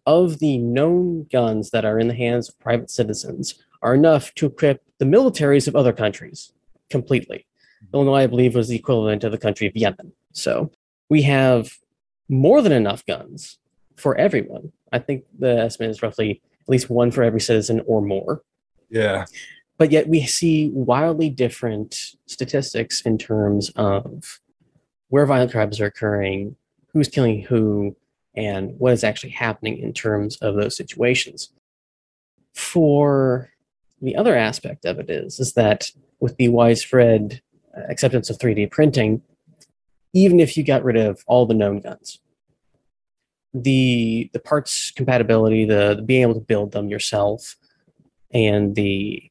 of 0.06 0.38
the 0.38 0.56
known 0.58 1.26
guns 1.32 1.70
that 1.70 1.84
are 1.84 1.98
in 1.98 2.06
the 2.06 2.14
hands 2.14 2.48
of 2.48 2.56
private 2.60 2.90
citizens, 2.90 3.60
are 3.82 3.92
enough 3.92 4.32
to 4.36 4.46
equip 4.46 4.84
the 4.98 5.04
militaries 5.04 5.66
of 5.66 5.74
other 5.74 5.92
countries 5.92 6.52
completely. 6.90 7.44
Illinois, 7.92 8.22
I 8.22 8.28
believe, 8.28 8.54
was 8.54 8.68
the 8.68 8.76
equivalent 8.76 9.24
of 9.24 9.32
the 9.32 9.38
country 9.38 9.66
of 9.66 9.74
Yemen. 9.74 10.12
So 10.32 10.70
we 11.08 11.22
have 11.22 11.76
more 12.28 12.62
than 12.62 12.70
enough 12.70 13.04
guns 13.04 13.58
for 13.96 14.16
everyone. 14.16 14.70
I 14.92 15.00
think 15.00 15.24
the 15.36 15.58
estimate 15.58 15.90
is 15.90 16.02
roughly 16.02 16.40
at 16.62 16.68
least 16.68 16.88
one 16.88 17.10
for 17.10 17.24
every 17.24 17.40
citizen 17.40 17.82
or 17.84 18.00
more. 18.00 18.42
Yeah. 18.90 19.24
But 19.80 19.92
yet 19.92 20.08
we 20.08 20.26
see 20.26 20.68
wildly 20.74 21.30
different 21.30 22.14
statistics 22.26 23.00
in 23.00 23.16
terms 23.16 23.70
of 23.76 24.38
where 25.08 25.24
violent 25.24 25.52
crimes 25.52 25.80
are 25.80 25.86
occurring, 25.86 26.56
who's 26.92 27.08
killing 27.08 27.40
who, 27.40 27.96
and 28.36 28.78
what 28.78 28.92
is 28.92 29.02
actually 29.02 29.30
happening 29.30 29.78
in 29.78 29.94
terms 29.94 30.36
of 30.42 30.54
those 30.54 30.76
situations. 30.76 31.48
For 32.54 33.54
the 34.02 34.16
other 34.16 34.36
aspect 34.36 34.84
of 34.84 34.98
it 34.98 35.08
is, 35.08 35.40
is 35.40 35.54
that 35.54 35.90
with 36.20 36.36
the 36.36 36.48
widespread 36.48 37.40
acceptance 37.88 38.28
of 38.28 38.36
3D 38.36 38.70
printing, 38.70 39.22
even 40.12 40.40
if 40.40 40.58
you 40.58 40.62
got 40.62 40.84
rid 40.84 40.98
of 40.98 41.24
all 41.26 41.46
the 41.46 41.54
known 41.54 41.80
guns. 41.80 42.18
The 43.54 44.28
the 44.34 44.40
parts 44.40 44.90
compatibility, 44.90 45.64
the, 45.64 45.94
the 45.96 46.02
being 46.02 46.20
able 46.20 46.34
to 46.34 46.40
build 46.40 46.72
them 46.72 46.90
yourself, 46.90 47.56
and 48.30 48.74
the 48.74 49.29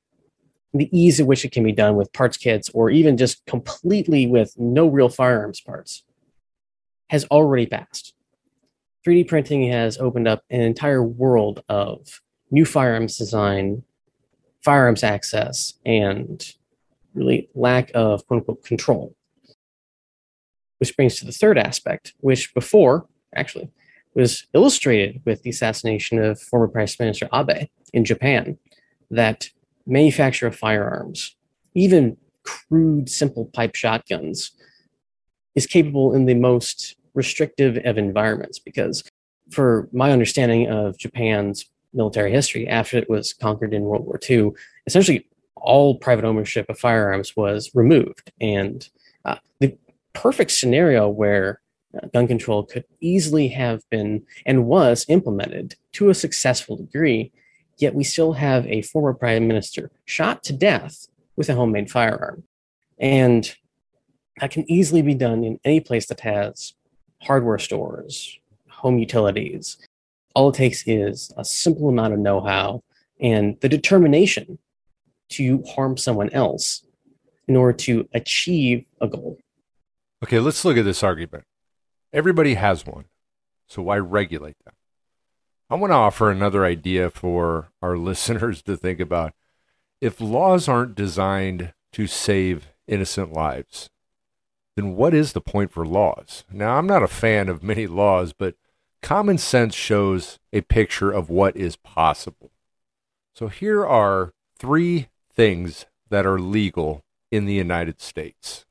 the 0.74 0.90
ease 0.98 1.20
at 1.20 1.28
which 1.28 1.46
it 1.46 1.52
can 1.52 1.64
be 1.64 1.72
done 1.72 1.96
with 1.96 2.14
parts 2.14 2.38
kits 2.38 2.70
or 2.74 2.90
even 2.90 3.18
just 3.18 3.46
completely 3.46 4.28
with 4.28 4.54
no 4.58 4.88
real 4.88 5.10
firearms 5.10 5.62
parts 5.62 6.04
has 7.10 7.26
already 7.26 7.66
passed. 7.66 8.14
3D 9.06 9.28
printing 9.28 9.72
has 9.72 9.98
opened 9.98 10.28
up 10.28 10.44
an 10.50 10.62
entire 10.62 11.04
world 11.04 11.64
of 11.70 12.22
new 12.52 12.66
firearms 12.66 13.18
design, 13.18 13.84
firearms 14.64 15.04
access, 15.04 15.74
and 15.86 16.54
really 17.14 17.50
lack 17.56 17.92
of 17.96 18.26
quote 18.28 18.40
unquote 18.40 18.64
control 18.64 19.16
which 20.80 20.96
brings 20.96 21.16
to 21.20 21.26
the 21.26 21.32
third 21.32 21.58
aspect, 21.58 22.14
which 22.22 22.54
before 22.54 23.06
actually, 23.36 23.70
was 24.16 24.48
illustrated 24.54 25.22
with 25.26 25.44
the 25.44 25.50
assassination 25.50 26.18
of 26.18 26.42
former 26.42 26.68
Prime 26.68 26.88
Minister 27.00 27.30
Abe 27.34 27.68
in 27.94 28.06
Japan. 28.06 28.58
That 29.12 29.50
manufacture 29.90 30.48
of 30.48 30.56
firearms, 30.56 31.36
even 31.74 32.18
crude, 32.44 33.10
simple 33.10 33.46
pipe 33.54 33.76
shotguns, 33.76 34.52
is 35.56 35.66
capable 35.66 36.14
in 36.14 36.26
the 36.26 36.36
most 36.36 36.96
restrictive 37.14 37.78
of 37.86 37.98
environments 37.98 38.60
because 38.60 39.04
for 39.52 39.90
my 39.92 40.12
understanding 40.12 40.70
of 40.70 40.98
Japan's 40.98 41.66
military 41.94 42.32
history 42.32 42.68
after 42.68 42.98
it 42.98 43.10
was 43.10 43.34
conquered 43.34 43.74
in 43.74 43.84
World 43.84 44.06
War 44.06 44.20
II, 44.30 44.52
essentially 44.86 45.28
all 45.56 45.98
private 45.98 46.26
ownership 46.26 46.70
of 46.70 46.80
firearms 46.80 47.36
was 47.36 47.72
removed. 47.74 48.32
And 48.40 48.88
uh, 49.26 49.38
the 49.60 49.78
perfect 50.14 50.52
scenario 50.52 51.10
where 51.10 51.62
uh, 51.96 52.08
gun 52.14 52.28
control 52.28 52.64
could 52.64 52.86
easily 53.02 53.48
have 53.50 53.82
been 53.90 54.24
and 54.46 54.66
was 54.66 55.06
implemented 55.10 55.76
to 55.94 56.10
a 56.10 56.16
successful 56.16 56.78
degree, 56.78 57.32
yet 57.82 57.96
we 57.96 58.04
still 58.04 58.34
have 58.34 58.66
a 58.68 58.82
former 58.84 59.14
prime 59.14 59.48
minister 59.48 59.92
shot 60.06 60.44
to 60.44 60.54
death 60.54 61.08
with 61.36 61.50
a 61.50 61.56
homemade 61.56 61.90
firearm. 61.90 62.44
And 63.00 63.54
that 64.40 64.52
can 64.52 64.70
easily 64.70 65.02
be 65.02 65.16
done 65.16 65.44
in 65.44 65.60
any 65.64 65.80
place 65.80 66.08
that 66.08 66.20
has 66.22 66.74
hardware 67.22 67.60
stores, 67.60 68.38
home 68.70 69.00
utilities. 69.00 69.78
All 70.36 70.50
it 70.50 70.56
takes 70.56 70.88
is 70.88 71.32
a 71.38 71.44
simple 71.44 71.90
amount 71.90 72.14
of 72.14 72.20
know 72.20 72.42
how 72.42 72.84
and 73.20 73.60
the 73.62 73.70
determination 73.70 74.60
to 75.30 75.64
harm 75.76 75.98
someone 75.98 76.30
else 76.32 76.86
in 77.48 77.56
order 77.56 77.74
to 77.74 78.08
achieve 78.14 78.86
a 79.02 79.08
goal. 79.08 79.38
Okay, 80.24 80.40
let's 80.40 80.64
look 80.64 80.78
at 80.78 80.86
this 80.86 81.04
argument. 81.04 81.46
Everybody 82.12 82.56
has 82.56 82.86
one, 82.86 83.06
so 83.68 83.82
why 83.82 83.98
regulate 83.98 84.58
them? 84.66 84.74
I 85.72 85.76
want 85.76 85.92
to 85.92 85.96
offer 85.96 86.32
another 86.32 86.66
idea 86.66 87.12
for 87.12 87.70
our 87.82 87.96
listeners 88.10 88.62
to 88.64 88.76
think 88.76 89.00
about. 89.00 89.34
If 90.02 90.20
laws 90.20 90.68
aren't 90.68 90.96
designed 90.96 91.74
to 91.94 92.08
save 92.08 92.70
innocent 92.88 93.34
lives, 93.34 93.90
then 94.76 94.96
what 94.96 95.14
is 95.14 95.34
the 95.34 95.42
point 95.42 95.72
for 95.72 95.86
laws? 95.86 96.44
Now, 96.52 96.78
I'm 96.78 96.88
not 96.88 97.04
a 97.04 97.08
fan 97.08 97.50
of 97.50 97.62
many 97.62 97.86
laws, 97.86 98.34
but 98.34 98.56
common 99.02 99.38
sense 99.38 99.76
shows 99.76 100.40
a 100.52 100.62
picture 100.62 101.12
of 101.12 101.30
what 101.30 101.56
is 101.56 101.76
possible. 101.76 102.52
So 103.36 103.48
here 103.48 103.86
are 103.86 104.34
three 104.58 105.10
things 105.32 105.86
that 106.10 106.26
are 106.26 106.40
legal 106.40 107.04
in 107.32 107.46
the 107.46 107.54
United 107.54 108.02
States. 108.02 108.66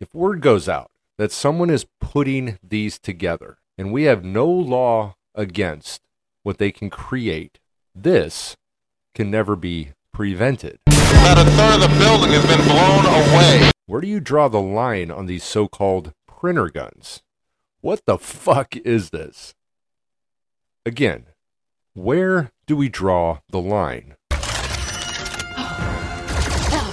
If 0.00 0.14
word 0.14 0.40
goes 0.40 0.68
out 0.68 0.90
that 1.18 1.32
someone 1.32 1.70
is 1.70 1.86
putting 2.00 2.58
these 2.62 2.98
together 2.98 3.58
and 3.76 3.92
we 3.92 4.04
have 4.04 4.24
no 4.24 4.46
law 4.46 5.16
against 5.34 6.02
what 6.44 6.58
they 6.58 6.70
can 6.70 6.88
create, 6.90 7.58
this 7.92 8.56
can 9.14 9.30
never 9.30 9.56
be 9.56 9.90
prevented. 10.12 10.78
About 10.86 11.38
a 11.38 11.50
third 11.50 11.82
of 11.82 11.90
the 11.90 11.98
building 11.98 12.30
has 12.30 12.46
been 12.46 12.64
blown 12.68 13.06
away. 13.06 13.72
Where 13.86 14.00
do 14.00 14.06
you 14.06 14.20
draw 14.20 14.48
the 14.48 14.60
line 14.60 15.10
on 15.10 15.26
these 15.26 15.42
so 15.42 15.66
called 15.66 16.12
printer 16.28 16.68
guns? 16.68 17.22
What 17.80 18.02
the 18.06 18.18
fuck 18.18 18.76
is 18.76 19.10
this? 19.10 19.54
Again, 20.86 21.26
where 21.94 22.52
do 22.66 22.76
we 22.76 22.88
draw 22.88 23.40
the 23.48 23.60
line? 23.60 24.16
Now 24.30 24.40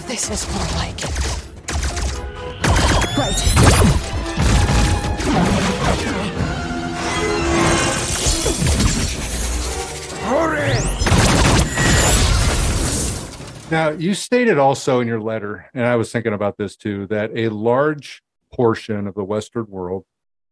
this 0.08 0.30
is 0.30 0.48
more 0.54 0.68
like 0.78 1.04
it. 1.04 1.12
Right. 3.18 3.51
Now, 13.72 13.92
you 13.92 14.14
stated 14.16 14.58
also 14.58 15.00
in 15.00 15.08
your 15.08 15.22
letter, 15.22 15.70
and 15.74 15.86
I 15.86 15.96
was 15.96 16.12
thinking 16.12 16.34
about 16.34 16.58
this 16.58 16.76
too, 16.76 17.08
that 17.08 17.32
a 17.34 17.48
large 17.48 18.22
portion 18.52 19.08
of 19.08 19.16
the 19.16 19.24
Western 19.24 19.66
world 19.70 20.04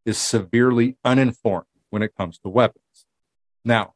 is 0.05 0.17
severely 0.17 0.95
uninformed 1.03 1.67
when 1.89 2.01
it 2.01 2.15
comes 2.15 2.39
to 2.39 2.47
weapons. 2.47 3.05
Now, 3.65 3.95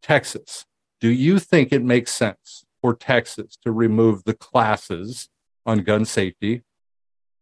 Texas, 0.00 0.64
do 1.00 1.08
you 1.08 1.40
think 1.40 1.72
it 1.72 1.82
makes 1.82 2.12
sense 2.12 2.64
for 2.80 2.94
Texas 2.94 3.58
to 3.64 3.72
remove 3.72 4.22
the 4.22 4.34
classes 4.34 5.28
on 5.66 5.78
gun 5.78 6.04
safety 6.04 6.62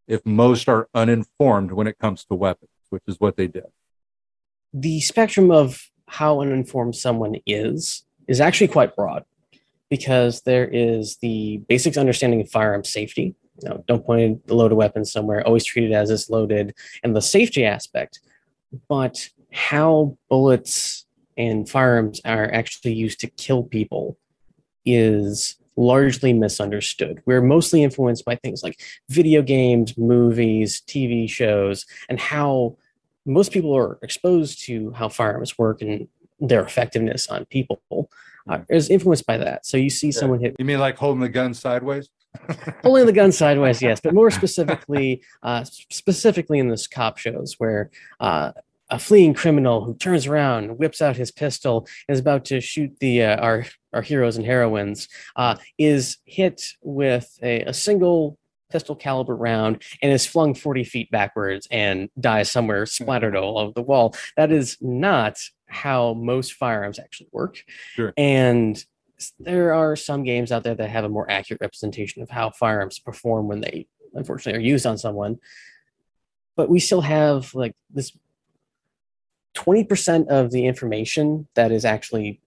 if 0.07 0.25
most 0.25 0.67
are 0.67 0.89
uninformed 0.95 1.71
when 1.71 1.85
it 1.85 1.99
comes 1.99 2.25
to 2.25 2.33
weapons, 2.33 2.71
which 2.89 3.03
is 3.07 3.19
what 3.19 3.37
they 3.37 3.45
did? 3.45 3.67
The 4.73 5.01
spectrum 5.01 5.51
of 5.51 5.91
how 6.07 6.41
uninformed 6.41 6.95
someone 6.95 7.35
is 7.45 8.05
is 8.27 8.41
actually 8.41 8.69
quite 8.69 8.95
broad 8.95 9.23
because 9.91 10.41
there 10.43 10.67
is 10.71 11.17
the 11.17 11.57
basics 11.67 11.97
understanding 11.97 12.39
of 12.41 12.49
firearm 12.49 12.83
safety. 12.83 13.35
You 13.61 13.69
know, 13.69 13.83
don't 13.87 14.05
point 14.05 14.41
a 14.49 14.53
loaded 14.53 14.75
weapon 14.75 15.03
somewhere, 15.03 15.45
always 15.45 15.65
treat 15.65 15.91
it 15.91 15.93
as 15.93 16.09
it's 16.09 16.29
loaded, 16.29 16.73
and 17.03 17.13
the 17.15 17.21
safety 17.21 17.65
aspect. 17.65 18.21
But 18.87 19.29
how 19.51 20.17
bullets 20.29 21.05
and 21.37 21.69
firearms 21.69 22.21
are 22.23 22.51
actually 22.51 22.93
used 22.93 23.19
to 23.19 23.27
kill 23.27 23.63
people 23.63 24.17
is 24.85 25.57
largely 25.75 26.31
misunderstood. 26.31 27.21
We're 27.25 27.41
mostly 27.41 27.83
influenced 27.83 28.23
by 28.23 28.35
things 28.37 28.63
like 28.63 28.79
video 29.09 29.41
games, 29.41 29.97
movies, 29.97 30.81
TV 30.87 31.29
shows, 31.29 31.85
and 32.07 32.19
how 32.19 32.77
most 33.25 33.51
people 33.51 33.75
are 33.75 33.99
exposed 34.01 34.63
to 34.65 34.91
how 34.91 35.09
firearms 35.09 35.57
work 35.57 35.81
and 35.81 36.07
their 36.39 36.63
effectiveness 36.63 37.27
on 37.27 37.45
people 37.45 37.81
is 38.69 38.89
influenced 38.89 39.25
by 39.25 39.37
that. 39.37 39.65
So 39.65 39.77
you 39.77 39.89
see 39.89 40.11
someone 40.11 40.39
hit. 40.39 40.55
You 40.59 40.65
mean 40.65 40.79
like 40.79 40.97
holding 40.97 41.21
the 41.21 41.29
gun 41.29 41.53
sideways? 41.53 42.09
holding 42.83 43.05
the 43.05 43.13
gun 43.13 43.31
sideways, 43.31 43.81
yes, 43.81 43.99
but 44.01 44.13
more 44.13 44.31
specifically, 44.31 45.21
uh, 45.43 45.63
specifically 45.63 46.59
in 46.59 46.69
this 46.69 46.87
cop 46.87 47.17
shows 47.17 47.55
where 47.57 47.91
uh, 48.19 48.51
a 48.89 48.99
fleeing 48.99 49.33
criminal 49.33 49.83
who 49.83 49.95
turns 49.95 50.27
around, 50.27 50.77
whips 50.77 51.01
out 51.01 51.15
his 51.15 51.31
pistol, 51.31 51.87
and 52.07 52.13
is 52.13 52.19
about 52.19 52.45
to 52.45 52.61
shoot 52.61 52.91
the 52.99 53.23
uh, 53.23 53.37
our 53.37 53.65
our 53.93 54.01
heroes 54.01 54.37
and 54.37 54.45
heroines, 54.45 55.07
uh, 55.35 55.55
is 55.77 56.17
hit 56.25 56.63
with 56.81 57.37
a, 57.41 57.61
a 57.63 57.73
single 57.73 58.37
pistol 58.71 58.95
caliber 58.95 59.35
round 59.35 59.83
and 60.01 60.11
is 60.11 60.25
flung 60.25 60.53
40 60.53 60.85
feet 60.85 61.11
backwards 61.11 61.67
and 61.69 62.09
dies 62.19 62.49
somewhere 62.49 62.85
splattered 62.85 63.35
all 63.35 63.59
over 63.59 63.73
the 63.75 63.81
wall. 63.81 64.15
That 64.37 64.51
is 64.51 64.77
not 64.79 65.37
how 65.71 66.13
most 66.13 66.53
firearms 66.53 66.99
actually 66.99 67.29
work. 67.31 67.63
Sure. 67.93 68.13
And 68.17 68.83
there 69.39 69.73
are 69.73 69.95
some 69.95 70.23
games 70.23 70.51
out 70.51 70.63
there 70.63 70.75
that 70.75 70.89
have 70.89 71.03
a 71.03 71.09
more 71.09 71.29
accurate 71.29 71.61
representation 71.61 72.21
of 72.21 72.29
how 72.29 72.49
firearms 72.49 72.99
perform 72.99 73.47
when 73.47 73.61
they 73.61 73.87
unfortunately 74.13 74.59
are 74.59 74.65
used 74.65 74.85
on 74.85 74.97
someone. 74.97 75.39
But 76.55 76.69
we 76.69 76.79
still 76.79 77.01
have 77.01 77.53
like 77.55 77.75
this 77.89 78.11
20% 79.55 80.27
of 80.27 80.51
the 80.51 80.65
information 80.65 81.47
that 81.55 81.71
is 81.71 81.85
actually 81.85 82.41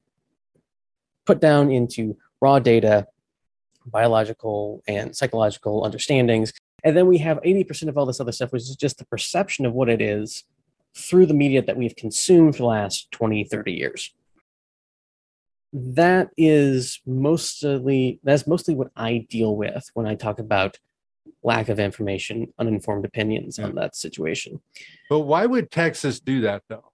put 1.25 1.41
down 1.41 1.71
into 1.71 2.17
raw 2.41 2.59
data, 2.59 3.07
biological 3.87 4.83
and 4.87 5.17
psychological 5.17 5.85
understandings. 5.85 6.53
And 6.83 6.95
then 6.95 7.07
we 7.07 7.19
have 7.19 7.41
80% 7.41 7.89
of 7.89 7.97
all 7.97 8.05
this 8.05 8.21
other 8.21 8.33
stuff, 8.33 8.53
which 8.53 8.63
is 8.63 8.77
just 8.77 8.99
the 8.99 9.07
perception 9.07 9.65
of 9.65 9.73
what 9.73 9.89
it 9.89 10.03
is 10.03 10.45
through 10.97 11.27
the 11.27 11.35
media 11.35 11.63
that 11.63 11.77
we've 11.77 11.97
consumed 11.97 12.57
for 12.57 12.63
the 12.63 12.69
last 12.69 13.11
20, 13.11 13.45
30 13.45 13.73
years. 13.73 14.15
That 15.73 16.31
is 16.37 17.01
mostly 17.05 18.21
that's 18.23 18.47
mostly 18.47 18.77
what 18.77 18.93
I 18.95 19.27
deal 19.29 19.57
with 19.57 19.91
when 19.95 20.07
I 20.07 20.15
talk 20.15 20.39
about 20.39 20.79
lack 21.43 21.69
of 21.69 21.81
information, 21.81 22.53
uninformed 22.59 23.05
opinions 23.05 23.59
on 23.59 23.75
that 23.75 23.97
situation. 23.97 24.61
But 25.11 25.21
why 25.21 25.47
would 25.47 25.71
Texas 25.71 26.21
do 26.21 26.43
that 26.43 26.63
though? 26.69 26.93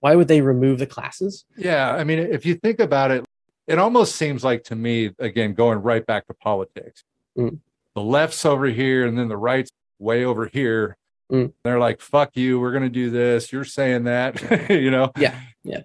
Why 0.00 0.16
would 0.16 0.26
they 0.26 0.40
remove 0.40 0.80
the 0.80 0.86
classes? 0.86 1.44
Yeah, 1.56 1.94
I 1.94 2.02
mean, 2.02 2.18
if 2.18 2.44
you 2.44 2.56
think 2.56 2.80
about 2.80 3.12
it, 3.12 3.24
it 3.68 3.78
almost 3.78 4.16
seems 4.16 4.42
like 4.42 4.64
to 4.64 4.74
me, 4.74 5.10
again, 5.20 5.54
going 5.54 5.78
right 5.78 6.04
back 6.04 6.26
to 6.26 6.34
politics. 6.34 7.04
Mm. 7.38 7.60
The 7.94 8.02
left's 8.02 8.44
over 8.44 8.66
here 8.66 9.06
and 9.06 9.16
then 9.16 9.28
the 9.28 9.36
right's 9.36 9.70
way 10.00 10.24
over 10.24 10.46
here. 10.46 10.96
Mm. 11.32 11.52
They're 11.64 11.78
like, 11.78 12.00
fuck 12.00 12.36
you, 12.36 12.60
we're 12.60 12.72
gonna 12.72 12.90
do 12.90 13.10
this. 13.10 13.52
You're 13.52 13.64
saying 13.64 14.04
that, 14.04 14.68
you 14.70 14.90
know? 14.90 15.12
Yeah, 15.16 15.38
yeah. 15.64 15.82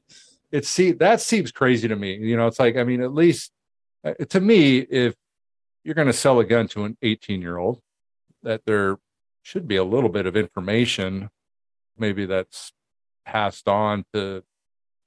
It 0.51 0.65
see 0.65 0.91
that 0.93 1.21
seems 1.21 1.51
crazy 1.51 1.87
to 1.87 1.95
me. 1.95 2.15
You 2.15 2.37
know, 2.37 2.47
it's 2.47 2.59
like, 2.59 2.75
I 2.75 2.83
mean, 2.83 3.01
at 3.01 3.13
least 3.13 3.51
uh, 4.03 4.13
to 4.29 4.41
me, 4.41 4.79
if 4.79 5.15
you're 5.83 5.95
gonna 5.95 6.13
sell 6.13 6.39
a 6.39 6.45
gun 6.45 6.67
to 6.69 6.83
an 6.83 6.97
18 7.01 7.41
year 7.41 7.57
old, 7.57 7.81
that 8.43 8.61
there 8.65 8.97
should 9.41 9.67
be 9.67 9.77
a 9.77 9.83
little 9.83 10.09
bit 10.09 10.25
of 10.25 10.35
information, 10.35 11.29
maybe 11.97 12.25
that's 12.25 12.73
passed 13.25 13.67
on 13.67 14.03
to 14.13 14.43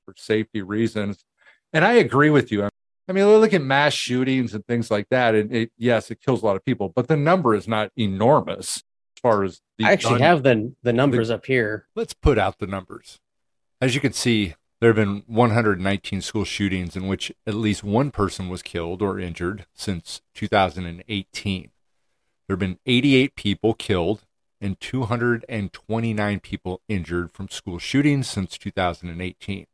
for 0.07 0.15
safety 0.17 0.63
reasons. 0.63 1.25
And 1.73 1.85
I 1.85 1.95
agree 1.95 2.31
with 2.31 2.51
you. 2.51 2.69
I 3.09 3.13
mean, 3.13 3.27
look 3.27 3.53
at 3.53 3.63
mass 3.63 3.93
shootings 3.93 4.55
and 4.55 4.65
things 4.67 4.91
like 4.91 5.09
that. 5.11 5.35
And 5.35 5.53
it, 5.53 5.73
yes, 5.77 6.11
it 6.11 6.21
kills 6.21 6.43
a 6.43 6.47
lot 6.47 6.57
of 6.57 6.65
people, 6.65 6.89
but 6.89 7.09
the 7.09 7.17
number 7.17 7.55
is 7.55 7.69
not 7.69 7.91
enormous 7.97 8.83
far 9.21 9.45
as 9.45 9.61
the 9.79 9.85
I 9.85 9.93
actually 9.93 10.19
gun- 10.19 10.29
have 10.29 10.43
the 10.43 10.75
the 10.83 10.93
numbers 10.93 11.31
up 11.31 11.47
here. 11.47 11.87
Let's 11.95 12.15
put 12.15 12.39
out 12.39 12.59
the 12.59 12.67
numbers. 12.67 13.19
As 13.81 13.95
you 13.95 14.01
can 14.01 14.13
see, 14.13 14.55
there 14.81 14.89
have 14.89 14.97
been 14.97 15.23
119 15.27 16.23
school 16.23 16.45
shootings 16.45 16.97
in 16.97 17.07
which 17.07 17.33
at 17.47 17.55
least 17.55 17.85
one 17.85 18.11
person 18.11 18.49
was 18.49 18.63
killed 18.63 19.03
or 19.03 19.21
injured 19.21 19.67
since 19.75 20.23
2018. 20.35 21.71
There 22.47 22.55
have 22.55 22.59
been 22.59 22.79
88 22.87 23.37
people 23.37 23.75
killed 23.75 24.23
and 24.61 24.79
229 24.81 26.41
people 26.41 26.81
injured 26.89 27.33
from 27.33 27.49
school 27.49 27.79
shootings 27.79 28.29
since 28.29 28.59
2018. 28.59 29.67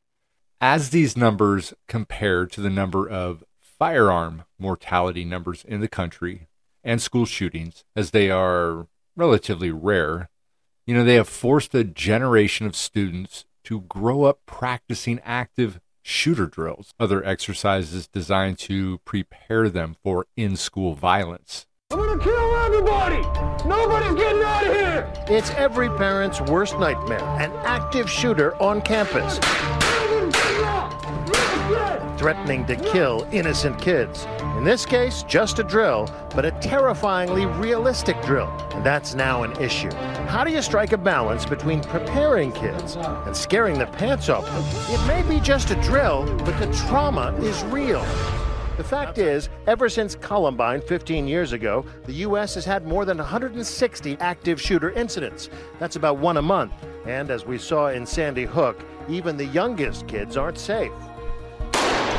As 0.61 0.91
these 0.91 1.17
numbers 1.17 1.75
compare 1.89 2.47
to 2.47 2.61
the 2.61 2.71
number 2.71 3.09
of 3.09 3.45
firearm 3.61 4.45
mortality 4.59 5.25
numbers 5.25 5.65
in 5.65 5.81
the 5.81 5.89
country 5.89 6.49
and 6.83 7.03
school 7.03 7.27
shootings, 7.27 7.85
as 7.95 8.13
they 8.13 8.31
are 8.31 8.87
relatively 9.17 9.71
rare, 9.71 10.29
you 10.87 10.95
know, 10.95 11.05
they 11.05 11.15
have 11.15 11.29
forced 11.29 11.75
a 11.75 11.83
generation 11.83 12.67
of 12.67 12.77
students 12.77 13.45
to 13.65 13.81
grow 13.83 14.25
up 14.25 14.41
practicing 14.47 15.21
active 15.25 15.81
shooter 16.03 16.47
drills, 16.47 16.95
other 17.01 17.25
exercises 17.25 18.07
designed 18.07 18.59
to 18.59 18.99
prepare 18.99 19.69
them 19.69 19.97
for 20.05 20.27
in 20.37 20.55
school 20.55 20.95
violence. 20.95 21.67
I'm 21.91 21.99
gonna 21.99 22.23
kill 22.23 22.57
everybody! 22.57 23.23
Nobody's 23.69 24.15
getting 24.15 24.43
out 24.43 24.67
of 24.67 24.73
here! 24.73 25.13
It's 25.29 25.51
every 25.51 25.89
parent's 25.89 26.41
worst 26.41 26.79
nightmare 26.79 27.25
an 27.41 27.51
active 27.65 28.09
shooter 28.09 28.55
on 28.63 28.81
campus. 28.83 29.41
Threatening 32.17 32.65
to 32.67 32.77
kill 32.77 33.29
innocent 33.31 33.79
kids. 33.81 34.27
In 34.57 34.65
this 34.65 34.87
case, 34.87 35.23
just 35.25 35.59
a 35.59 35.63
drill, 35.63 36.09
but 36.35 36.47
a 36.47 36.51
terrifyingly 36.63 37.45
realistic 37.45 38.21
drill. 38.23 38.49
And 38.73 38.85
that's 38.85 39.15
now 39.15 39.43
an 39.43 39.53
issue. 39.61 39.91
How 40.27 40.43
do 40.43 40.51
you 40.51 40.63
strike 40.63 40.93
a 40.93 40.99
balance 40.99 41.45
between 41.45 41.83
preparing 41.83 42.53
kids 42.53 42.97
and 42.97 43.37
scaring 43.37 43.79
the 43.79 43.87
pants 43.87 44.31
off 44.31 44.47
them? 44.47 44.95
It 44.95 45.07
may 45.07 45.23
be 45.29 45.41
just 45.41 45.71
a 45.71 45.75
drill, 45.83 46.25
but 46.39 46.59
the 46.59 46.73
trauma 46.89 47.35
is 47.41 47.63
real. 47.65 48.01
The 48.79 48.85
fact 48.85 49.19
is, 49.19 49.49
ever 49.67 49.89
since 49.89 50.15
Columbine 50.17 50.83
15 50.83 51.27
years 51.29 51.53
ago, 51.53 51.85
the 52.05 52.13
U.S. 52.15 52.55
has 52.55 52.65
had 52.65 52.87
more 52.87 53.05
than 53.05 53.19
160 53.19 54.17
active 54.21 54.61
shooter 54.61 54.91
incidents. 54.91 55.49
That's 55.79 55.97
about 55.97 56.19
one 56.19 56.39
a 56.39 56.43
month. 56.43 56.73
And 57.07 57.31
as 57.31 57.47
we 57.47 57.57
saw 57.57 57.89
in 57.89 58.05
Sandy 58.05 58.45
Hook, 58.45 58.85
even 59.09 59.37
the 59.37 59.47
youngest 59.47 60.07
kids 60.07 60.37
aren't 60.37 60.59
safe. 60.59 60.93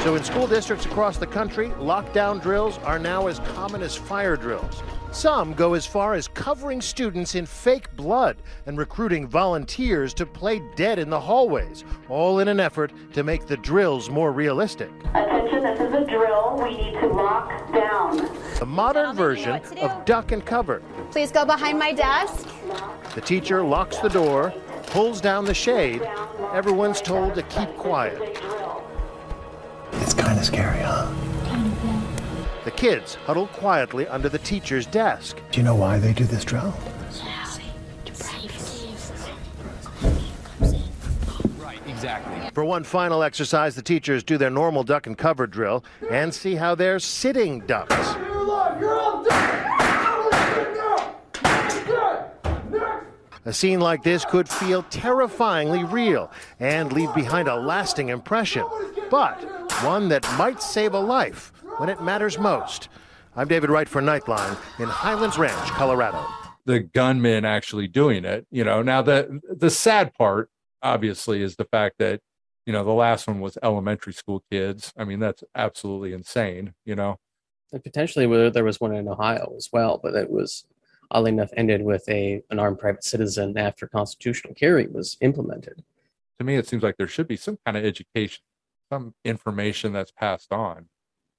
So, 0.07 0.15
in 0.15 0.23
school 0.23 0.47
districts 0.47 0.85
across 0.85 1.17
the 1.17 1.27
country, 1.27 1.67
lockdown 1.71 2.41
drills 2.41 2.77
are 2.85 2.97
now 2.97 3.27
as 3.27 3.39
common 3.39 3.81
as 3.81 3.93
fire 3.93 4.37
drills. 4.37 4.81
Some 5.11 5.53
go 5.53 5.73
as 5.73 5.85
far 5.85 6.13
as 6.13 6.29
covering 6.29 6.79
students 6.79 7.35
in 7.35 7.45
fake 7.45 7.93
blood 7.97 8.37
and 8.67 8.77
recruiting 8.77 9.27
volunteers 9.27 10.13
to 10.13 10.25
play 10.25 10.61
dead 10.77 10.97
in 10.97 11.09
the 11.09 11.19
hallways, 11.19 11.83
all 12.07 12.39
in 12.39 12.47
an 12.47 12.57
effort 12.57 12.93
to 13.11 13.23
make 13.23 13.47
the 13.47 13.57
drills 13.57 14.09
more 14.09 14.31
realistic. 14.31 14.89
Attention, 15.09 15.61
this 15.61 15.81
is 15.81 15.93
a 15.93 16.05
drill. 16.05 16.57
We 16.63 16.77
need 16.77 17.01
to 17.01 17.07
lock 17.07 17.73
down. 17.73 18.29
A 18.61 18.65
modern 18.65 19.13
version 19.13 19.61
of 19.81 20.05
duck 20.05 20.31
and 20.31 20.45
cover. 20.45 20.81
Please 21.11 21.33
go 21.33 21.43
behind 21.43 21.77
my 21.77 21.91
desk. 21.91 22.47
The 23.13 23.19
teacher 23.19 23.61
locks 23.61 23.97
the 23.97 24.07
door, 24.07 24.53
pulls 24.83 25.19
down 25.19 25.43
the 25.43 25.53
shade. 25.53 26.01
Everyone's 26.53 27.01
told 27.01 27.35
to 27.35 27.43
keep 27.43 27.67
quiet. 27.75 28.41
It's 30.07 30.13
kind 30.13 30.39
of 30.39 30.45
scary, 30.45 30.79
huh? 30.79 31.13
The 32.63 32.71
kids 32.71 33.15
huddle 33.15 33.47
quietly 33.47 34.07
under 34.07 34.29
the 34.29 34.39
teacher's 34.39 34.85
desk. 34.85 35.37
Do 35.51 35.59
you 35.59 35.65
know 35.65 35.75
why 35.75 35.99
they 35.99 36.13
do 36.13 36.23
this 36.23 36.45
drill? 36.45 36.73
Right, 41.59 41.81
exactly. 41.87 42.49
For 42.53 42.63
one 42.63 42.85
final 42.85 43.21
exercise, 43.21 43.75
the 43.75 43.81
teachers 43.81 44.23
do 44.23 44.37
their 44.37 44.49
normal 44.49 44.83
duck 44.83 45.07
and 45.07 45.17
cover 45.17 45.45
drill 45.45 45.83
and 46.09 46.33
see 46.33 46.55
how 46.55 46.73
they're 46.73 46.99
sitting 46.99 47.59
ducks. 47.67 47.93
A 53.43 53.51
scene 53.51 53.81
like 53.81 54.03
this 54.03 54.23
could 54.23 54.47
feel 54.47 54.83
terrifyingly 54.83 55.83
real 55.83 56.31
and 56.61 56.93
leave 56.93 57.13
behind 57.13 57.49
a 57.49 57.55
lasting 57.57 58.07
impression, 58.07 58.65
but 59.09 59.56
one 59.83 60.09
that 60.09 60.27
might 60.37 60.61
save 60.61 60.93
a 60.93 60.99
life 60.99 61.51
when 61.77 61.89
it 61.89 62.01
matters 62.01 62.37
most. 62.39 62.89
I'm 63.35 63.47
David 63.47 63.69
Wright 63.69 63.87
for 63.87 64.01
Nightline 64.01 64.57
in 64.79 64.87
Highlands 64.87 65.37
Ranch, 65.37 65.69
Colorado. 65.71 66.25
The 66.65 66.79
gunman 66.79 67.45
actually 67.45 67.87
doing 67.87 68.25
it, 68.25 68.47
you 68.51 68.63
know. 68.63 68.81
Now 68.81 69.01
the 69.01 69.39
the 69.49 69.69
sad 69.69 70.13
part 70.13 70.49
obviously 70.81 71.41
is 71.41 71.55
the 71.55 71.65
fact 71.65 71.95
that 71.99 72.21
you 72.65 72.73
know 72.73 72.83
the 72.83 72.91
last 72.91 73.27
one 73.27 73.39
was 73.39 73.57
elementary 73.61 74.13
school 74.13 74.43
kids. 74.51 74.93
I 74.97 75.03
mean 75.03 75.19
that's 75.19 75.43
absolutely 75.55 76.13
insane, 76.13 76.73
you 76.83 76.95
know. 76.95 77.19
And 77.71 77.83
potentially 77.83 78.49
there 78.49 78.63
was 78.63 78.81
one 78.81 78.95
in 78.95 79.07
Ohio 79.07 79.53
as 79.55 79.69
well, 79.71 79.99
but 80.01 80.15
it 80.15 80.29
was 80.29 80.65
oddly 81.11 81.31
enough 81.31 81.51
ended 81.55 81.83
with 81.83 82.07
a 82.09 82.41
an 82.49 82.59
armed 82.59 82.79
private 82.79 83.03
citizen 83.03 83.57
after 83.57 83.87
constitutional 83.87 84.53
carry 84.53 84.87
was 84.87 85.17
implemented. 85.21 85.83
To 86.39 86.43
me, 86.43 86.55
it 86.55 86.67
seems 86.67 86.83
like 86.83 86.97
there 86.97 87.07
should 87.07 87.27
be 87.27 87.37
some 87.37 87.57
kind 87.65 87.77
of 87.77 87.83
education, 87.83 88.43
some 88.89 89.13
information 89.23 89.93
that's 89.93 90.11
passed 90.11 90.51
on. 90.51 90.87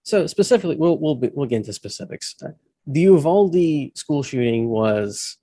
So 0.02 0.26
specifically, 0.26 0.76
we'll 0.76 0.98
we'll 0.98 1.16
be, 1.16 1.30
we'll 1.34 1.46
get 1.46 1.56
into 1.56 1.72
specifics. 1.72 2.34
Uh, 2.42 2.50
the 2.86 3.00
Uvalde 3.02 3.96
school 3.96 4.22
shooting 4.22 4.68
was 4.68 5.36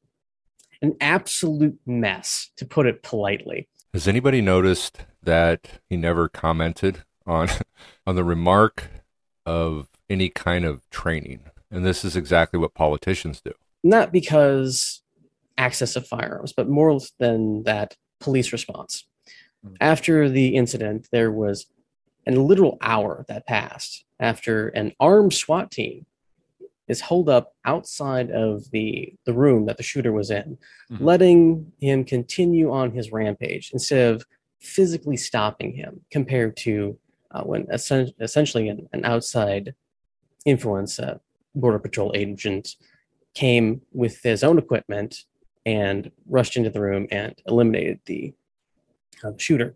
an 0.81 0.95
absolute 1.01 1.77
mess, 1.85 2.49
to 2.57 2.65
put 2.65 2.85
it 2.85 3.03
politely. 3.03 3.67
Has 3.93 4.07
anybody 4.07 4.41
noticed 4.41 5.05
that 5.23 5.79
he 5.89 5.97
never 5.97 6.27
commented 6.27 7.03
on 7.25 7.49
on 8.07 8.15
the 8.15 8.23
remark 8.23 8.89
of 9.45 9.87
any 10.09 10.29
kind 10.29 10.65
of 10.65 10.89
training? 10.89 11.41
And 11.71 11.85
this 11.85 12.05
is 12.05 12.15
exactly 12.15 12.59
what 12.59 12.73
politicians 12.73 13.41
do. 13.41 13.51
Not 13.83 14.11
because 14.11 15.01
access 15.57 15.95
of 15.95 16.07
firearms, 16.07 16.53
but 16.53 16.67
more 16.69 16.99
than 17.19 17.63
that, 17.63 17.95
police 18.19 18.51
response. 18.51 19.05
Mm-hmm. 19.65 19.75
After 19.81 20.29
the 20.29 20.55
incident, 20.55 21.07
there 21.11 21.31
was 21.31 21.65
a 22.33 22.41
literal 22.41 22.77
hour 22.81 23.25
that 23.27 23.45
passed 23.45 24.05
after 24.19 24.69
an 24.69 24.93
armed 24.99 25.33
SWAT 25.33 25.71
team 25.71 26.05
is 26.87 27.01
holed 27.01 27.29
up 27.29 27.53
outside 27.65 28.31
of 28.31 28.69
the, 28.71 29.13
the 29.25 29.33
room 29.33 29.65
that 29.65 29.77
the 29.77 29.83
shooter 29.83 30.11
was 30.11 30.29
in, 30.29 30.57
mm-hmm. 30.91 31.03
letting 31.03 31.71
him 31.79 32.03
continue 32.03 32.71
on 32.71 32.91
his 32.91 33.11
rampage 33.11 33.71
instead 33.73 34.13
of 34.13 34.25
physically 34.59 35.17
stopping 35.17 35.73
him 35.73 36.01
compared 36.11 36.55
to 36.57 36.97
uh, 37.31 37.41
when 37.41 37.65
essen- 37.71 38.11
essentially 38.19 38.69
an, 38.69 38.87
an, 38.93 39.03
outside 39.03 39.73
influence 40.45 40.99
uh, 40.99 41.17
border 41.55 41.79
patrol 41.79 42.11
agent 42.15 42.75
came 43.33 43.81
with 43.91 44.21
his 44.21 44.43
own 44.43 44.57
equipment 44.57 45.25
and 45.65 46.11
rushed 46.27 46.55
into 46.55 46.69
the 46.69 46.79
room 46.79 47.07
and 47.11 47.35
eliminated 47.47 47.99
the 48.05 48.33
uh, 49.23 49.31
shooter, 49.37 49.75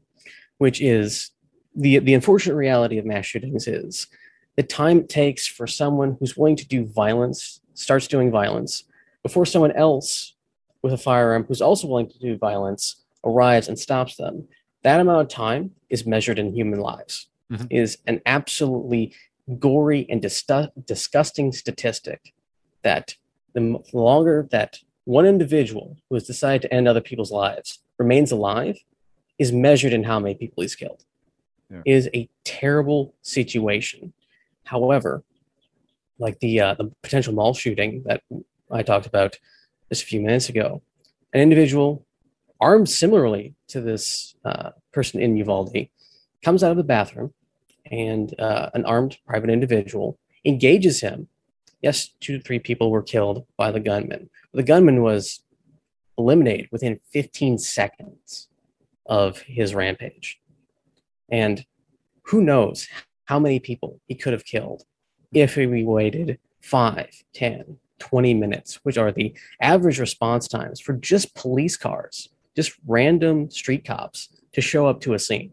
which 0.60 0.80
is 0.82 1.32
the 1.76 2.00
the 2.00 2.14
unfortunate 2.14 2.56
reality 2.56 2.98
of 2.98 3.06
mass 3.06 3.26
shootings 3.26 3.68
is 3.68 4.08
the 4.56 4.64
time 4.64 5.00
it 5.00 5.10
takes 5.10 5.48
for 5.48 5.68
someone 5.68 6.18
who's 6.20 6.36
willing 6.36 6.56
to 6.58 6.68
do 6.68 6.86
violence 6.86 7.62
starts 7.76 8.08
doing 8.08 8.30
violence 8.30 8.84
before 9.24 9.46
someone 9.46 9.72
else 9.72 10.34
with 10.82 10.94
a 10.94 10.98
firearm 10.98 11.46
who's 11.48 11.62
also 11.62 11.88
willing 11.88 12.10
to 12.10 12.20
do 12.20 12.38
violence 12.38 13.04
arrives 13.24 13.68
and 13.68 13.78
stops 13.78 14.16
them. 14.16 14.48
That 14.84 15.00
amount 15.00 15.22
of 15.22 15.28
time 15.30 15.72
is 15.90 16.06
measured 16.06 16.40
in 16.40 16.54
human 16.54 16.80
lives. 16.80 17.28
Mm-hmm. 17.52 17.68
Is 17.70 17.98
an 18.06 18.22
absolutely 18.26 19.14
gory 19.58 20.06
and 20.10 20.22
dis- 20.22 20.46
disgusting 20.86 21.52
statistic 21.52 22.34
that 22.84 23.16
the 23.54 23.82
longer 23.94 24.48
that 24.52 24.80
one 25.06 25.26
individual 25.26 25.98
who 26.08 26.16
has 26.16 26.28
decided 26.28 26.62
to 26.64 26.74
end 26.74 26.88
other 26.88 27.02
people's 27.02 27.32
lives 27.32 27.80
remains 27.98 28.32
alive 28.32 28.78
is 29.40 29.52
measured 29.52 29.94
in 29.94 30.04
how 30.04 30.20
many 30.20 30.36
people 30.36 30.62
he's 30.62 30.76
killed 30.76 31.04
yeah. 31.70 31.82
is 31.86 32.10
a 32.14 32.30
terrible 32.44 33.14
situation. 33.22 34.14
However, 34.64 35.24
like 36.20 36.40
the 36.40 36.62
uh, 36.62 36.74
the 36.76 36.92
potential 37.02 37.34
mall 37.34 37.54
shooting 37.54 38.04
that 38.06 38.22
I 38.70 38.84
talked 38.84 39.08
about 39.08 39.40
just 39.90 40.04
a 40.04 40.06
few 40.06 40.22
minutes 40.22 40.50
ago, 40.50 40.82
an 41.34 41.42
individual 41.42 42.06
armed 42.60 42.90
similarly 42.90 43.56
to 43.70 43.82
this 43.82 44.36
uh, 44.46 44.72
person 44.92 45.22
in 45.22 45.38
Uvalde 45.38 45.90
comes 46.44 46.64
out 46.64 46.72
of 46.72 46.78
the 46.78 46.84
bathroom, 46.84 47.34
and 47.86 48.38
uh, 48.40 48.70
an 48.74 48.86
armed 48.86 49.18
private 49.26 49.50
individual 49.50 50.20
engages 50.46 51.02
him. 51.02 51.28
Yes, 51.82 52.10
two 52.20 52.38
to 52.38 52.44
three 52.44 52.60
people 52.60 52.92
were 52.92 53.02
killed 53.02 53.46
by 53.58 53.72
the 53.72 53.80
gunman. 53.80 54.30
The 54.54 54.64
gunman 54.64 55.02
was 55.02 55.42
eliminated 56.18 56.68
within 56.72 57.00
15 57.12 57.58
seconds 57.58 58.50
of 59.06 59.40
his 59.40 59.74
rampage. 59.74 60.40
And 61.32 61.66
who 62.24 62.42
knows 62.42 62.88
how 63.26 63.40
many 63.40 63.60
people 63.60 64.00
he 64.08 64.16
could 64.16 64.34
have 64.34 64.46
killed 64.46 64.84
if 65.34 65.56
he 65.56 65.84
waited 65.84 66.40
5, 66.62 67.24
10, 67.34 67.78
20 68.00 68.34
minutes, 68.34 68.80
which 68.84 68.98
are 68.98 69.12
the 69.12 69.34
average 69.62 70.00
response 70.00 70.48
times 70.48 70.80
for 70.80 70.94
just 70.94 71.36
police 71.36 71.78
cars, 71.78 72.30
just 72.56 72.74
random 72.88 73.50
street 73.50 73.86
cops 73.86 74.30
to 74.54 74.62
show 74.62 74.88
up 74.88 75.02
to 75.02 75.14
a 75.14 75.20
scene. 75.20 75.52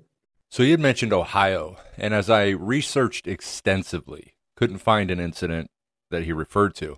So 0.50 0.62
he 0.62 0.70
had 0.70 0.80
mentioned 0.80 1.12
Ohio, 1.12 1.76
and 1.98 2.14
as 2.14 2.30
I 2.30 2.50
researched 2.50 3.26
extensively, 3.26 4.34
couldn't 4.56 4.78
find 4.78 5.10
an 5.10 5.20
incident 5.20 5.70
that 6.10 6.24
he 6.24 6.32
referred 6.32 6.74
to. 6.76 6.96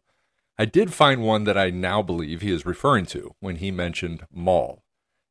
I 0.59 0.65
did 0.65 0.93
find 0.93 1.23
one 1.23 1.45
that 1.45 1.57
I 1.57 1.71
now 1.71 2.03
believe 2.03 2.41
he 2.41 2.53
is 2.53 2.67
referring 2.67 3.07
to 3.07 3.35
when 3.41 3.57
he 3.57 3.71
mentioned 3.71 4.25
mall. 4.31 4.83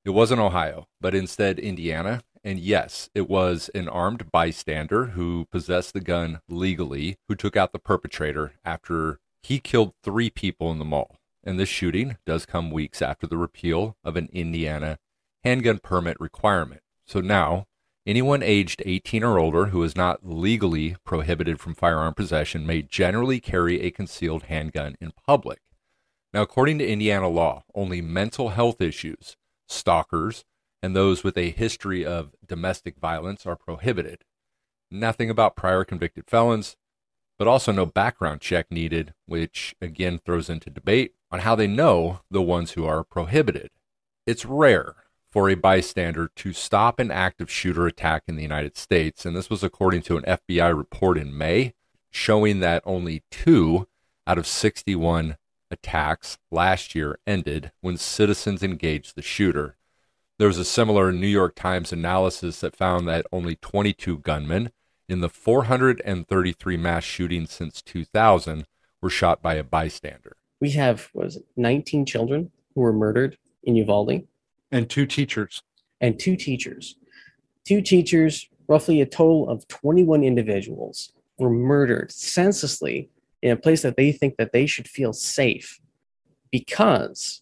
It 0.04 0.12
wasn't 0.12 0.42
Ohio, 0.42 0.88
but 1.02 1.14
instead 1.14 1.60
Indiana. 1.60 2.22
And 2.48 2.62
yes, 2.62 3.10
it 3.14 3.30
was 3.30 3.70
an 3.76 3.90
armed 3.90 4.32
bystander 4.32 5.08
who 5.08 5.50
possessed 5.52 5.92
the 5.92 6.00
gun 6.00 6.40
legally 6.48 7.18
who 7.28 7.36
took 7.36 7.58
out 7.58 7.74
the 7.74 7.78
perpetrator 7.78 8.54
after 8.64 9.20
he 9.44 9.60
killed 9.60 9.96
three 10.02 10.30
people 10.30 10.72
in 10.72 10.80
the 10.80 10.86
mall. 10.86 11.18
And 11.44 11.60
this 11.60 11.68
shooting 11.68 12.16
does 12.26 12.46
come 12.46 12.72
weeks 12.72 13.02
after 13.02 13.28
the 13.28 13.36
repeal 13.36 13.98
of 14.02 14.16
an 14.16 14.30
Indiana 14.32 14.98
handgun 15.44 15.80
permit 15.80 16.18
requirement. 16.22 16.80
So 17.06 17.20
now, 17.20 17.66
anyone 18.06 18.42
aged 18.42 18.82
18 18.86 19.26
or 19.26 19.38
older 19.38 19.66
who 19.66 19.84
is 19.84 19.98
not 19.98 20.26
legally 20.26 20.96
prohibited 21.04 21.60
from 21.60 21.76
firearm 21.76 22.14
possession 22.14 22.66
may 22.66 22.82
generally 22.82 23.42
carry 23.42 23.82
a 23.82 23.92
concealed 23.92 24.44
handgun 24.44 24.96
in 25.02 25.12
public. 25.28 25.60
Now, 26.34 26.44
according 26.44 26.78
to 26.78 26.88
Indiana 26.88 27.28
law, 27.28 27.66
only 27.76 28.02
mental 28.02 28.50
health 28.50 28.80
issues 28.80 29.36
stalkers, 29.68 30.46
and 30.82 30.96
those 30.96 31.24
with 31.24 31.38
a 31.38 31.50
history 31.50 32.06
of 32.06 32.36
domestic 32.46 32.98
violence 32.98 33.46
are 33.46 33.56
prohibited. 33.56 34.24
Nothing 34.90 35.30
about 35.30 35.56
prior 35.56 35.84
convicted 35.84 36.26
felons, 36.28 36.76
but 37.38 37.48
also 37.48 37.72
no 37.72 37.86
background 37.86 38.42
check 38.42 38.72
needed, 38.72 39.14
which 39.26 39.76
again 39.82 40.20
throws 40.20 40.50
into 40.50 40.70
debate 40.70 41.14
on 41.32 41.40
how 41.40 41.56
they 41.56 41.68
know 41.68 42.22
the 42.32 42.42
ones 42.42 42.72
who 42.72 42.86
are 42.86 43.04
prohibited. 43.04 43.70
It's 44.26 44.46
rare 44.46 44.96
for 45.30 45.50
a 45.50 45.56
bystander 45.56 46.30
to 46.36 46.54
stop 46.54 47.00
an 47.00 47.12
active 47.12 47.52
shooter 47.52 47.86
attack 47.86 48.24
in 48.28 48.36
the 48.36 48.44
United 48.44 48.78
States, 48.78 49.26
and 49.26 49.36
this 49.36 49.50
was 49.50 49.64
according 49.64 50.02
to 50.04 50.18
an 50.18 50.24
FBI 50.24 50.76
report 50.76 51.18
in 51.18 51.38
May 51.38 51.74
showing 52.10 52.60
that 52.60 52.82
only 52.86 53.24
two 53.30 53.88
out 54.26 54.38
of 54.38 54.48
61 54.48 55.38
attacks 55.70 56.38
last 56.52 56.96
year 56.96 57.20
ended 57.28 57.72
when 57.82 57.98
citizens 57.98 58.64
engaged 58.64 59.16
the 59.16 59.22
shooter. 59.22 59.77
There 60.40 60.48
was 60.48 60.60
a 60.60 60.66
similar 60.66 61.12
New 61.12 61.28
York 61.28 61.56
Times 61.56 61.92
analysis 61.92 62.60
that 62.60 62.76
found 62.76 63.08
that 63.08 63.26
only 63.32 63.56
22 63.56 64.20
gunmen 64.20 64.72
in 65.10 65.22
the 65.22 65.30
433 65.30 66.78
mass 66.78 67.04
shootings 67.04 67.52
since 67.52 67.82
2000 67.82 68.68
were 69.02 69.10
shot 69.10 69.42
by 69.42 69.56
a 69.56 69.64
bystander. 69.64 70.38
We 70.62 70.72
have 70.72 71.10
was 71.16 71.38
it 71.38 71.46
19 71.56 72.06
children 72.06 72.52
who 72.76 72.82
were 72.82 72.94
murdered 72.94 73.40
in 73.64 73.76
Uvalde, 73.78 74.28
and 74.72 74.88
two 74.88 75.08
teachers, 75.08 75.64
and 76.02 76.20
two 76.20 76.36
teachers, 76.36 76.98
two 77.66 77.82
teachers, 77.82 78.48
roughly 78.68 79.02
a 79.02 79.08
total 79.08 79.50
of 79.50 79.68
21 79.68 80.24
individuals 80.24 81.14
were 81.40 81.50
murdered 81.50 82.12
senselessly 82.12 83.10
in 83.42 83.50
a 83.50 83.58
place 83.58 83.82
that 83.82 83.98
they 83.98 84.12
think 84.12 84.38
that 84.38 84.52
they 84.52 84.68
should 84.68 84.88
feel 84.88 85.14
safe 85.14 85.80
because 86.52 87.42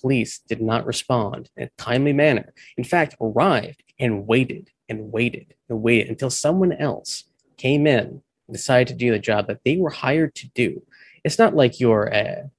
police 0.00 0.38
did 0.38 0.60
not 0.60 0.86
respond 0.86 1.50
in 1.56 1.64
a 1.64 1.70
timely 1.78 2.12
manner. 2.12 2.52
In 2.76 2.84
fact, 2.84 3.16
arrived 3.20 3.82
and 3.98 4.26
waited 4.26 4.70
and 4.88 5.12
waited 5.12 5.54
and 5.68 5.82
waited 5.82 6.08
until 6.08 6.30
someone 6.30 6.72
else 6.72 7.24
came 7.56 7.86
in 7.86 8.22
and 8.48 8.52
decided 8.52 8.88
to 8.88 8.94
do 8.94 9.10
the 9.10 9.18
job 9.18 9.46
that 9.46 9.60
they 9.64 9.76
were 9.76 9.90
hired 9.90 10.34
to 10.36 10.48
do. 10.54 10.82
It's 11.24 11.38
not 11.38 11.54
like 11.54 11.80
you're 11.80 12.06
a, 12.06 12.50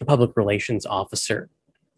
a 0.00 0.04
public 0.04 0.36
relations 0.36 0.84
officer 0.84 1.48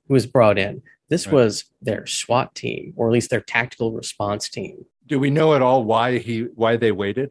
who 0.07 0.15
was 0.15 0.27
brought 0.27 0.59
in. 0.59 0.83
This 1.09 1.27
right. 1.27 1.35
was 1.35 1.65
their 1.81 2.07
SWAT 2.07 2.55
team, 2.55 2.93
or 2.97 3.09
at 3.09 3.13
least 3.13 3.31
their 3.31 3.41
tactical 3.41 3.93
response 3.93 4.49
team. 4.49 4.85
Do 5.07 5.19
we 5.19 5.31
know 5.31 5.55
at 5.55 5.63
all 5.63 5.85
why 5.85 6.19
he 6.19 6.43
why 6.55 6.77
they 6.77 6.93
waited? 6.93 7.31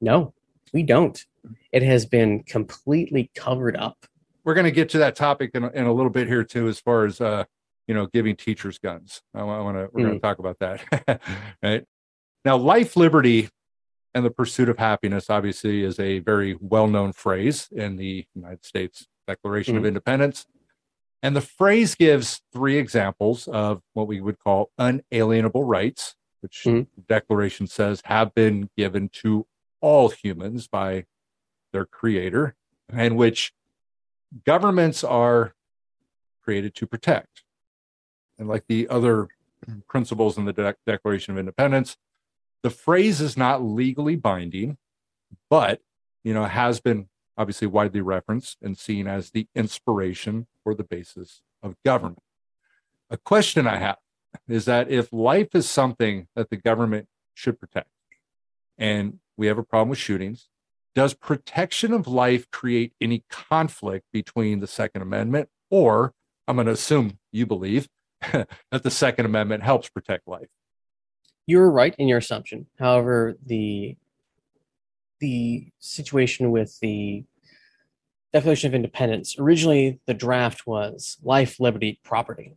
No, 0.00 0.34
we 0.74 0.82
don't. 0.82 1.24
It 1.72 1.82
has 1.82 2.04
been 2.04 2.42
completely 2.42 3.30
covered 3.34 3.76
up. 3.76 4.06
We're 4.44 4.54
going 4.54 4.66
to 4.66 4.70
get 4.70 4.90
to 4.90 4.98
that 4.98 5.16
topic 5.16 5.52
in, 5.54 5.64
in 5.64 5.86
a 5.86 5.92
little 5.92 6.10
bit 6.10 6.28
here 6.28 6.44
too, 6.44 6.68
as 6.68 6.78
far 6.78 7.04
as 7.06 7.20
uh, 7.20 7.44
you 7.86 7.94
know, 7.94 8.06
giving 8.06 8.36
teachers 8.36 8.78
guns. 8.78 9.22
I, 9.34 9.40
I 9.40 9.60
want 9.60 9.76
to. 9.76 9.88
We're 9.92 10.00
mm. 10.00 10.06
going 10.06 10.14
to 10.14 10.20
talk 10.20 10.38
about 10.38 10.58
that. 10.60 11.20
right 11.62 11.84
now, 12.44 12.56
life, 12.56 12.96
liberty, 12.96 13.48
and 14.14 14.24
the 14.24 14.30
pursuit 14.30 14.68
of 14.68 14.78
happiness 14.78 15.28
obviously 15.28 15.82
is 15.82 15.98
a 15.98 16.20
very 16.20 16.56
well-known 16.60 17.12
phrase 17.12 17.68
in 17.72 17.96
the 17.96 18.26
United 18.34 18.64
States 18.64 19.06
Declaration 19.26 19.74
mm. 19.74 19.78
of 19.78 19.82
hmm. 19.82 19.88
Independence. 19.88 20.46
And 21.22 21.34
the 21.34 21.40
phrase 21.40 21.94
gives 21.94 22.42
three 22.52 22.76
examples 22.76 23.48
of 23.48 23.80
what 23.94 24.06
we 24.06 24.20
would 24.20 24.38
call 24.38 24.70
unalienable 24.76 25.64
rights, 25.64 26.14
which 26.40 26.64
mm. 26.66 26.86
the 26.94 27.02
Declaration 27.08 27.66
says 27.66 28.02
have 28.04 28.34
been 28.34 28.68
given 28.76 29.08
to 29.22 29.46
all 29.80 30.10
humans 30.10 30.68
by 30.68 31.06
their 31.72 31.86
creator, 31.86 32.54
and 32.90 33.16
which 33.16 33.52
governments 34.44 35.04
are 35.04 35.54
created 36.42 36.74
to 36.76 36.86
protect. 36.86 37.42
And 38.38 38.48
like 38.48 38.64
the 38.66 38.88
other 38.88 39.28
principles 39.88 40.36
in 40.36 40.44
the 40.44 40.52
De- 40.52 40.76
Declaration 40.86 41.32
of 41.32 41.38
Independence, 41.38 41.96
the 42.62 42.70
phrase 42.70 43.20
is 43.20 43.36
not 43.36 43.62
legally 43.62 44.16
binding, 44.16 44.78
but 45.50 45.80
you 46.22 46.34
know 46.34 46.44
has 46.44 46.80
been 46.80 47.08
obviously 47.36 47.66
widely 47.66 48.00
referenced 48.00 48.58
and 48.62 48.78
seen 48.78 49.06
as 49.06 49.30
the 49.30 49.46
inspiration 49.54 50.46
or 50.64 50.74
the 50.74 50.84
basis 50.84 51.42
of 51.62 51.76
government. 51.84 52.22
A 53.10 53.16
question 53.16 53.66
I 53.66 53.76
have 53.76 53.98
is 54.48 54.64
that 54.64 54.90
if 54.90 55.12
life 55.12 55.54
is 55.54 55.68
something 55.68 56.28
that 56.34 56.50
the 56.50 56.56
government 56.56 57.08
should 57.34 57.60
protect, 57.60 57.88
and 58.78 59.18
we 59.36 59.46
have 59.46 59.58
a 59.58 59.62
problem 59.62 59.90
with 59.90 59.98
shootings. 59.98 60.48
Does 60.94 61.14
protection 61.14 61.92
of 61.92 62.06
life 62.06 62.50
create 62.50 62.92
any 63.00 63.24
conflict 63.28 64.06
between 64.12 64.60
the 64.60 64.66
Second 64.66 65.02
Amendment, 65.02 65.48
or 65.70 66.12
I'm 66.46 66.56
going 66.56 66.66
to 66.66 66.72
assume 66.72 67.18
you 67.32 67.46
believe 67.46 67.88
that 68.32 68.48
the 68.70 68.90
Second 68.90 69.26
Amendment 69.26 69.64
helps 69.64 69.88
protect 69.88 70.28
life? 70.28 70.48
You're 71.46 71.70
right 71.70 71.94
in 71.98 72.08
your 72.08 72.18
assumption. 72.18 72.66
However, 72.78 73.34
the 73.44 73.96
the 75.20 75.68
situation 75.78 76.50
with 76.50 76.78
the 76.80 77.24
Declaration 78.32 78.68
of 78.68 78.74
Independence 78.74 79.36
originally 79.38 80.00
the 80.06 80.14
draft 80.14 80.66
was 80.66 81.18
life, 81.22 81.60
liberty, 81.60 82.00
property, 82.02 82.56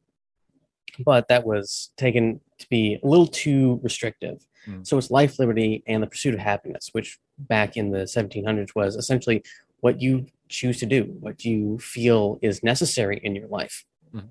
but 0.99 1.27
that 1.27 1.45
was 1.45 1.91
taken 1.97 2.41
to 2.59 2.67
be 2.69 2.99
a 3.03 3.07
little 3.07 3.27
too 3.27 3.79
restrictive. 3.83 4.45
Mm. 4.67 4.85
So 4.85 4.97
it's 4.97 5.11
life, 5.11 5.39
liberty, 5.39 5.83
and 5.87 6.03
the 6.03 6.07
pursuit 6.07 6.33
of 6.33 6.39
happiness, 6.39 6.89
which 6.91 7.19
back 7.37 7.77
in 7.77 7.91
the 7.91 7.99
1700s 7.99 8.75
was 8.75 8.95
essentially 8.95 9.43
what 9.79 10.01
you 10.01 10.25
choose 10.49 10.79
to 10.79 10.85
do, 10.85 11.03
what 11.19 11.45
you 11.45 11.77
feel 11.79 12.39
is 12.41 12.63
necessary 12.63 13.19
in 13.23 13.35
your 13.35 13.47
life. 13.47 13.85
Mm. 14.13 14.29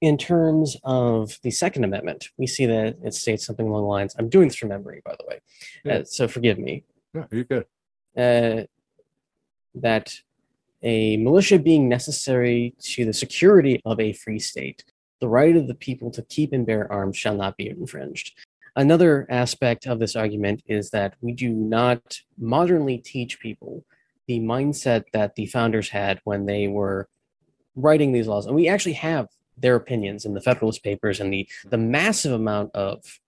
In 0.00 0.18
terms 0.18 0.76
of 0.84 1.38
the 1.42 1.50
Second 1.50 1.84
Amendment, 1.84 2.28
we 2.36 2.46
see 2.46 2.66
that 2.66 2.96
it 3.02 3.14
states 3.14 3.46
something 3.46 3.66
along 3.66 3.82
the 3.82 3.88
lines. 3.88 4.14
I'm 4.18 4.28
doing 4.28 4.48
this 4.48 4.56
from 4.56 4.70
memory, 4.70 5.02
by 5.04 5.14
the 5.18 5.26
way, 5.26 5.40
yeah. 5.84 5.94
uh, 5.98 6.04
so 6.04 6.28
forgive 6.28 6.58
me. 6.58 6.84
Yeah, 7.14 7.24
you're 7.30 7.44
good. 7.44 7.66
Uh, 8.16 8.64
that 9.74 10.14
a 10.82 11.16
militia 11.18 11.58
being 11.58 11.88
necessary 11.88 12.74
to 12.80 13.04
the 13.04 13.12
security 13.12 13.80
of 13.84 14.00
a 14.00 14.12
free 14.12 14.38
state, 14.38 14.84
the 15.20 15.28
right 15.28 15.56
of 15.56 15.68
the 15.68 15.74
people 15.74 16.10
to 16.10 16.22
keep 16.22 16.52
and 16.52 16.66
bear 16.66 16.90
arms 16.90 17.16
shall 17.16 17.36
not 17.36 17.56
be 17.56 17.68
infringed. 17.68 18.38
Another 18.76 19.26
aspect 19.28 19.86
of 19.86 19.98
this 19.98 20.16
argument 20.16 20.62
is 20.66 20.90
that 20.90 21.14
we 21.20 21.32
do 21.32 21.50
not 21.50 22.20
modernly 22.38 22.98
teach 22.98 23.40
people 23.40 23.84
the 24.26 24.40
mindset 24.40 25.04
that 25.12 25.34
the 25.34 25.46
founders 25.46 25.88
had 25.88 26.20
when 26.24 26.46
they 26.46 26.68
were 26.68 27.08
writing 27.74 28.12
these 28.12 28.28
laws. 28.28 28.46
And 28.46 28.54
we 28.54 28.68
actually 28.68 28.94
have 28.94 29.28
their 29.56 29.74
opinions 29.74 30.24
in 30.24 30.34
the 30.34 30.40
Federalist 30.40 30.82
Papers 30.82 31.20
and 31.20 31.32
the, 31.32 31.48
the 31.68 31.78
massive 31.78 32.32
amount 32.32 32.74
of, 32.74 33.20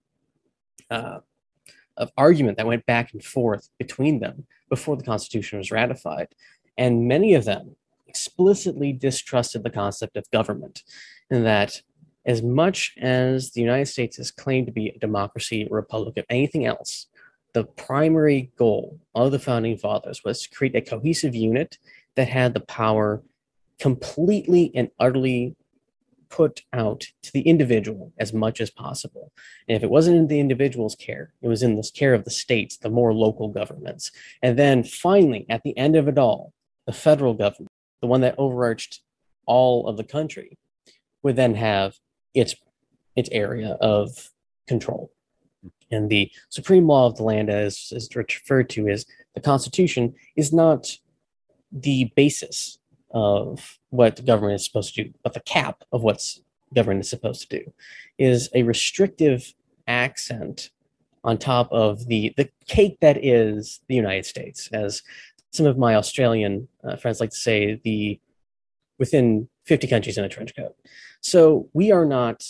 uh, 0.90 1.18
of 1.96 2.10
argument 2.16 2.56
that 2.56 2.66
went 2.66 2.86
back 2.86 3.12
and 3.12 3.22
forth 3.22 3.68
between 3.78 4.20
them 4.20 4.46
before 4.68 4.96
the 4.96 5.04
Constitution 5.04 5.58
was 5.58 5.70
ratified. 5.70 6.28
And 6.78 7.08
many 7.08 7.34
of 7.34 7.44
them 7.44 7.76
explicitly 8.06 8.92
distrusted 8.92 9.62
the 9.62 9.70
concept 9.70 10.16
of 10.16 10.30
government, 10.30 10.82
that 11.30 11.82
as 12.24 12.42
much 12.42 12.94
as 13.00 13.50
the 13.50 13.60
United 13.60 13.86
States 13.86 14.16
has 14.16 14.30
claimed 14.30 14.66
to 14.66 14.72
be 14.72 14.88
a 14.88 14.98
democracy, 14.98 15.62
a 15.62 15.74
republic, 15.74 16.14
or 16.16 16.24
anything 16.30 16.66
else, 16.66 17.06
the 17.52 17.64
primary 17.64 18.50
goal 18.56 19.00
of 19.14 19.32
the 19.32 19.38
founding 19.38 19.76
fathers 19.76 20.22
was 20.24 20.42
to 20.42 20.50
create 20.50 20.76
a 20.76 20.80
cohesive 20.80 21.34
unit 21.34 21.78
that 22.16 22.28
had 22.28 22.54
the 22.54 22.60
power 22.60 23.22
completely 23.78 24.70
and 24.74 24.90
utterly 24.98 25.56
put 26.32 26.62
out 26.72 27.04
to 27.22 27.30
the 27.32 27.42
individual 27.42 28.10
as 28.18 28.32
much 28.32 28.60
as 28.60 28.70
possible. 28.70 29.30
And 29.68 29.76
if 29.76 29.82
it 29.82 29.90
wasn't 29.90 30.16
in 30.16 30.26
the 30.28 30.40
individual's 30.40 30.94
care, 30.94 31.34
it 31.42 31.48
was 31.48 31.62
in 31.62 31.76
the 31.76 31.90
care 31.94 32.14
of 32.14 32.24
the 32.24 32.30
states, 32.30 32.78
the 32.78 32.88
more 32.88 33.12
local 33.12 33.48
governments. 33.48 34.10
And 34.40 34.58
then 34.58 34.82
finally, 34.82 35.44
at 35.50 35.62
the 35.62 35.76
end 35.76 35.94
of 35.94 36.08
it 36.08 36.16
all, 36.18 36.54
the 36.86 36.92
federal 36.92 37.34
government, 37.34 37.70
the 38.00 38.06
one 38.06 38.22
that 38.22 38.36
overarched 38.38 39.02
all 39.44 39.86
of 39.86 39.98
the 39.98 40.04
country, 40.04 40.56
would 41.22 41.36
then 41.36 41.54
have 41.54 41.98
its 42.34 42.54
its 43.16 43.28
area 43.32 43.76
of 43.80 44.30
control. 44.66 45.12
And 45.90 46.08
the 46.08 46.30
supreme 46.48 46.86
law 46.86 47.06
of 47.06 47.16
the 47.16 47.22
land, 47.22 47.50
as 47.50 47.92
is 47.92 48.08
referred 48.14 48.70
to 48.70 48.88
as 48.88 49.04
the 49.34 49.40
Constitution, 49.40 50.14
is 50.36 50.52
not 50.52 50.98
the 51.70 52.10
basis 52.16 52.78
of 53.10 53.78
what 53.90 54.16
the 54.16 54.22
government 54.22 54.54
is 54.54 54.64
supposed 54.64 54.94
to 54.94 55.04
do, 55.04 55.12
but 55.22 55.34
the 55.34 55.40
cap 55.40 55.82
of 55.92 56.02
what's 56.02 56.40
government 56.74 57.00
is 57.00 57.10
supposed 57.10 57.50
to 57.50 57.58
do, 57.58 57.72
is 58.18 58.48
a 58.54 58.62
restrictive 58.62 59.52
accent 59.86 60.70
on 61.24 61.36
top 61.36 61.70
of 61.70 62.06
the 62.06 62.32
the 62.36 62.48
cake 62.66 62.98
that 63.00 63.22
is 63.22 63.80
the 63.88 63.94
United 63.94 64.24
States, 64.26 64.68
as 64.72 65.02
some 65.52 65.66
of 65.66 65.76
my 65.76 65.94
Australian 65.94 66.68
uh, 66.82 66.96
friends 66.96 67.20
like 67.20 67.30
to 67.30 67.36
say, 67.36 67.80
the 67.84 68.18
within 68.98 69.48
50 69.66 69.86
countries 69.86 70.18
in 70.18 70.24
a 70.24 70.28
trench 70.28 70.54
coat. 70.56 70.74
So 71.20 71.68
we 71.72 71.92
are 71.92 72.06
not 72.06 72.44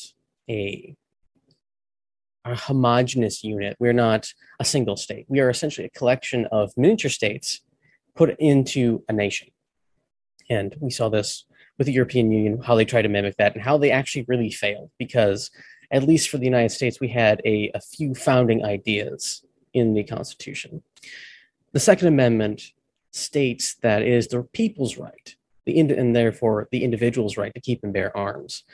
a 0.48 0.96
a 2.44 2.56
homogenous 2.56 3.44
unit. 3.44 3.76
We're 3.78 3.92
not 3.92 4.32
a 4.58 4.64
single 4.64 4.96
state. 4.96 5.26
We 5.28 5.40
are 5.40 5.50
essentially 5.50 5.86
a 5.86 5.98
collection 5.98 6.46
of 6.50 6.72
miniature 6.76 7.10
states 7.10 7.60
put 8.16 8.34
into 8.38 9.04
a 9.08 9.12
nation. 9.12 9.48
And 10.50 10.74
we 10.80 10.90
saw 10.90 11.08
this 11.08 11.44
with 11.78 11.86
the 11.86 11.92
European 11.92 12.30
Union, 12.30 12.60
how 12.60 12.74
they 12.74 12.84
tried 12.84 13.02
to 13.02 13.08
mimic 13.08 13.36
that 13.36 13.54
and 13.54 13.62
how 13.62 13.78
they 13.78 13.90
actually 13.90 14.24
really 14.28 14.50
failed. 14.50 14.90
Because, 14.98 15.50
at 15.90 16.02
least 16.02 16.30
for 16.30 16.38
the 16.38 16.44
United 16.44 16.70
States, 16.70 17.00
we 17.00 17.08
had 17.08 17.40
a, 17.44 17.70
a 17.74 17.80
few 17.80 18.14
founding 18.14 18.64
ideas 18.64 19.44
in 19.72 19.94
the 19.94 20.04
Constitution. 20.04 20.82
The 21.72 21.80
Second 21.80 22.08
Amendment 22.08 22.62
states 23.12 23.76
that 23.82 24.02
it 24.02 24.08
is 24.08 24.28
the 24.28 24.42
people's 24.42 24.98
right, 24.98 25.36
the 25.64 25.78
ind- 25.78 25.90
and 25.90 26.14
therefore 26.14 26.68
the 26.70 26.84
individual's 26.84 27.36
right 27.36 27.54
to 27.54 27.60
keep 27.60 27.82
and 27.82 27.92
bear 27.92 28.16
arms. 28.16 28.64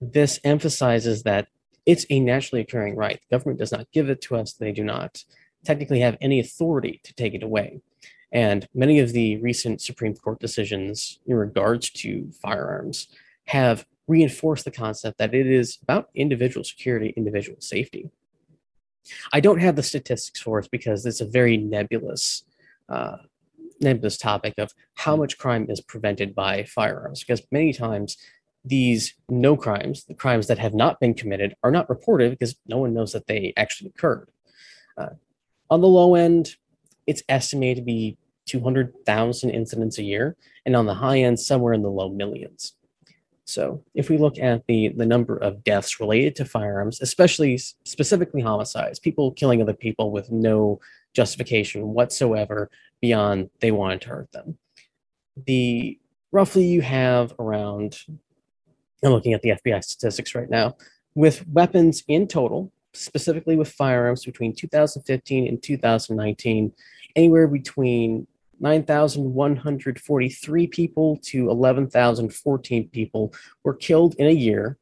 This 0.00 0.38
emphasizes 0.44 1.22
that 1.22 1.48
it's 1.86 2.06
a 2.10 2.20
naturally 2.20 2.62
occurring 2.62 2.96
right. 2.96 3.20
The 3.20 3.36
government 3.36 3.60
does 3.60 3.72
not 3.72 3.90
give 3.92 4.10
it 4.10 4.20
to 4.22 4.36
us. 4.36 4.52
They 4.52 4.72
do 4.72 4.84
not 4.84 5.24
technically 5.64 6.00
have 6.00 6.16
any 6.20 6.40
authority 6.40 7.00
to 7.04 7.14
take 7.14 7.34
it 7.34 7.42
away. 7.42 7.80
And 8.32 8.68
many 8.74 8.98
of 8.98 9.12
the 9.12 9.36
recent 9.38 9.80
Supreme 9.80 10.14
Court 10.14 10.40
decisions 10.40 11.20
in 11.26 11.36
regards 11.36 11.90
to 11.90 12.30
firearms 12.42 13.08
have 13.46 13.86
reinforced 14.08 14.64
the 14.64 14.70
concept 14.70 15.18
that 15.18 15.34
it 15.34 15.46
is 15.46 15.78
about 15.82 16.10
individual 16.14 16.64
security, 16.64 17.12
individual 17.16 17.60
safety. 17.60 18.10
I 19.32 19.40
don't 19.40 19.60
have 19.60 19.76
the 19.76 19.82
statistics 19.82 20.40
for 20.40 20.58
us 20.58 20.68
because 20.68 21.06
it's 21.06 21.20
a 21.20 21.26
very 21.26 21.56
nebulous, 21.56 22.44
uh, 22.88 23.18
nebulous 23.80 24.18
topic 24.18 24.54
of 24.58 24.72
how 24.94 25.16
much 25.16 25.38
crime 25.38 25.66
is 25.68 25.80
prevented 25.80 26.34
by 26.34 26.64
firearms. 26.64 27.20
Because 27.20 27.42
many 27.50 27.72
times 27.72 28.16
these 28.64 29.14
no 29.28 29.56
crimes, 29.56 30.04
the 30.04 30.14
crimes 30.14 30.48
that 30.48 30.58
have 30.58 30.74
not 30.74 30.98
been 31.00 31.14
committed, 31.14 31.54
are 31.62 31.70
not 31.70 31.88
reported 31.88 32.30
because 32.30 32.56
no 32.66 32.78
one 32.78 32.94
knows 32.94 33.12
that 33.12 33.26
they 33.26 33.52
actually 33.56 33.90
occurred. 33.90 34.28
Uh, 34.96 35.10
on 35.70 35.80
the 35.80 35.88
low 35.88 36.14
end, 36.14 36.56
it's 37.06 37.22
estimated 37.28 37.82
to 37.82 37.84
be 37.84 38.18
200,000 38.46 39.50
incidents 39.50 39.98
a 39.98 40.02
year, 40.02 40.36
and 40.64 40.76
on 40.76 40.86
the 40.86 40.94
high 40.94 41.18
end, 41.18 41.38
somewhere 41.38 41.72
in 41.72 41.82
the 41.82 41.90
low 41.90 42.08
millions. 42.08 42.74
So, 43.44 43.84
if 43.94 44.10
we 44.10 44.18
look 44.18 44.38
at 44.38 44.66
the, 44.66 44.88
the 44.88 45.06
number 45.06 45.36
of 45.36 45.62
deaths 45.62 46.00
related 46.00 46.34
to 46.36 46.44
firearms, 46.44 47.00
especially 47.00 47.58
specifically 47.58 48.40
homicides, 48.40 48.98
people 48.98 49.30
killing 49.32 49.62
other 49.62 49.72
people 49.72 50.10
with 50.10 50.32
no 50.32 50.80
justification 51.14 51.94
whatsoever 51.94 52.70
beyond 53.00 53.50
they 53.60 53.70
wanted 53.70 54.00
to 54.02 54.08
hurt 54.08 54.32
them, 54.32 54.58
the 55.46 55.98
roughly 56.32 56.64
you 56.64 56.82
have 56.82 57.32
around 57.38 58.00
I'm 59.04 59.12
looking 59.12 59.34
at 59.34 59.42
the 59.42 59.50
FBI 59.50 59.84
statistics 59.84 60.34
right 60.34 60.50
now. 60.50 60.76
With 61.14 61.46
weapons 61.48 62.02
in 62.08 62.26
total, 62.26 62.72
specifically 62.92 63.54
with 63.56 63.70
firearms 63.70 64.24
between 64.24 64.54
2015 64.54 65.46
and 65.46 65.62
2019, 65.62 66.72
anywhere 67.14 67.46
between 67.46 68.26
9,143 68.58 70.66
people 70.66 71.18
to 71.22 71.50
11,014 71.50 72.88
people 72.88 73.34
were 73.64 73.74
killed 73.74 74.14
in 74.18 74.26
a 74.26 74.30
year 74.30 74.78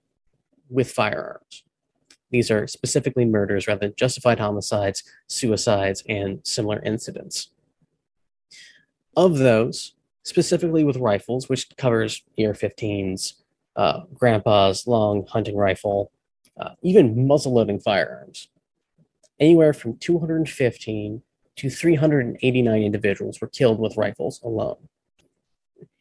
with 0.71 0.91
firearms. 0.91 1.65
These 2.31 2.51
are 2.51 2.67
specifically 2.67 3.25
murders 3.25 3.67
rather 3.67 3.81
than 3.81 3.95
justified 3.97 4.39
homicides, 4.39 5.03
suicides, 5.27 6.03
and 6.09 6.41
similar 6.45 6.83
incidents. 6.83 7.51
Of 9.17 9.39
those, 9.39 9.95
specifically 10.23 10.85
with 10.85 10.97
rifles, 10.97 11.49
which 11.49 11.69
covers 11.77 12.23
AR-15s, 12.39 13.35
uh, 13.77 14.03
grandpa's 14.15 14.87
long 14.87 15.27
hunting 15.27 15.57
rifle, 15.57 16.11
uh, 16.59 16.71
even 16.83 17.27
muzzle 17.27 17.55
loading 17.55 17.81
firearms. 17.81 18.49
Anywhere 19.41 19.73
from 19.73 19.97
215 19.97 21.23
to 21.57 21.71
389 21.71 22.83
individuals 22.83 23.41
were 23.41 23.49
killed 23.49 23.79
with 23.79 23.97
rifles 23.97 24.41
alone. 24.43 24.89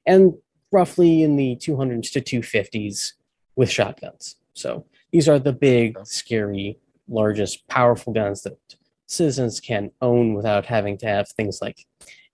And 0.05 0.35
roughly 0.71 1.23
in 1.23 1.35
the 1.35 1.55
200s 1.57 2.11
to 2.11 2.21
250s 2.21 3.13
with 3.55 3.69
shotguns. 3.69 4.37
So 4.53 4.85
these 5.11 5.29
are 5.29 5.39
the 5.39 5.53
big, 5.53 5.97
scary, 6.03 6.79
largest, 7.07 7.67
powerful 7.67 8.13
guns 8.13 8.41
that 8.43 8.57
citizens 9.05 9.59
can 9.59 9.91
own 10.01 10.33
without 10.33 10.65
having 10.65 10.97
to 10.97 11.05
have 11.05 11.29
things 11.29 11.59
like 11.61 11.85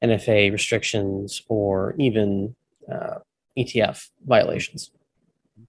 NFA 0.04 0.52
restrictions 0.52 1.42
or 1.48 1.96
even 1.98 2.56
uh, 2.92 3.20
ATF 3.58 4.10
violations. 4.26 4.92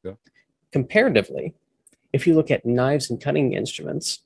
Okay. 0.05 0.17
Comparatively, 0.73 1.55
if 2.13 2.27
you 2.27 2.35
look 2.35 2.51
at 2.51 2.65
knives 2.65 3.11
and 3.11 3.21
cutting 3.21 3.53
instruments, 3.53 4.21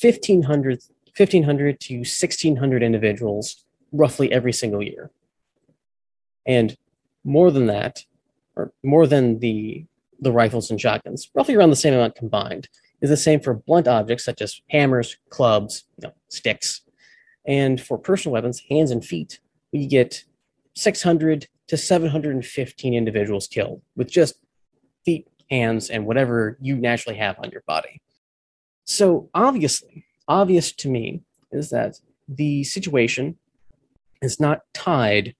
1,500, 0.00 0.82
1,500 1.16 1.80
to 1.80 1.96
1,600 1.98 2.82
individuals 2.82 3.64
roughly 3.92 4.30
every 4.30 4.52
single 4.52 4.82
year. 4.82 5.10
And 6.46 6.76
more 7.24 7.50
than 7.50 7.66
that, 7.66 8.04
or 8.56 8.72
more 8.82 9.06
than 9.06 9.38
the, 9.38 9.86
the 10.20 10.32
rifles 10.32 10.70
and 10.70 10.80
shotguns, 10.80 11.30
roughly 11.34 11.54
around 11.54 11.70
the 11.70 11.76
same 11.76 11.94
amount 11.94 12.16
combined, 12.16 12.68
is 13.00 13.10
the 13.10 13.16
same 13.16 13.40
for 13.40 13.54
blunt 13.54 13.88
objects 13.88 14.24
such 14.24 14.42
as 14.42 14.60
hammers, 14.70 15.16
clubs, 15.30 15.84
you 15.96 16.08
know, 16.08 16.14
sticks. 16.28 16.82
And 17.48 17.80
for 17.80 17.98
personal 17.98 18.34
weapons, 18.34 18.62
hands 18.68 18.90
and 18.90 19.04
feet, 19.04 19.40
we 19.72 19.86
get 19.86 20.24
600 20.76 21.48
to 21.68 21.76
715 21.76 22.94
individuals 22.94 23.48
killed 23.48 23.82
with 23.96 24.10
just 24.10 24.34
feet, 25.04 25.26
hands, 25.50 25.88
and 25.88 26.06
whatever 26.06 26.58
you 26.60 26.76
naturally 26.76 27.18
have 27.18 27.36
on 27.42 27.50
your 27.50 27.62
body. 27.66 28.00
So, 28.84 29.30
obviously, 29.34 30.04
obvious 30.28 30.72
to 30.72 30.90
me 30.90 31.22
is 31.50 31.70
that 31.70 31.98
the 32.28 32.64
situation 32.64 33.38
is 34.20 34.38
not 34.38 34.62
tied 34.74 35.34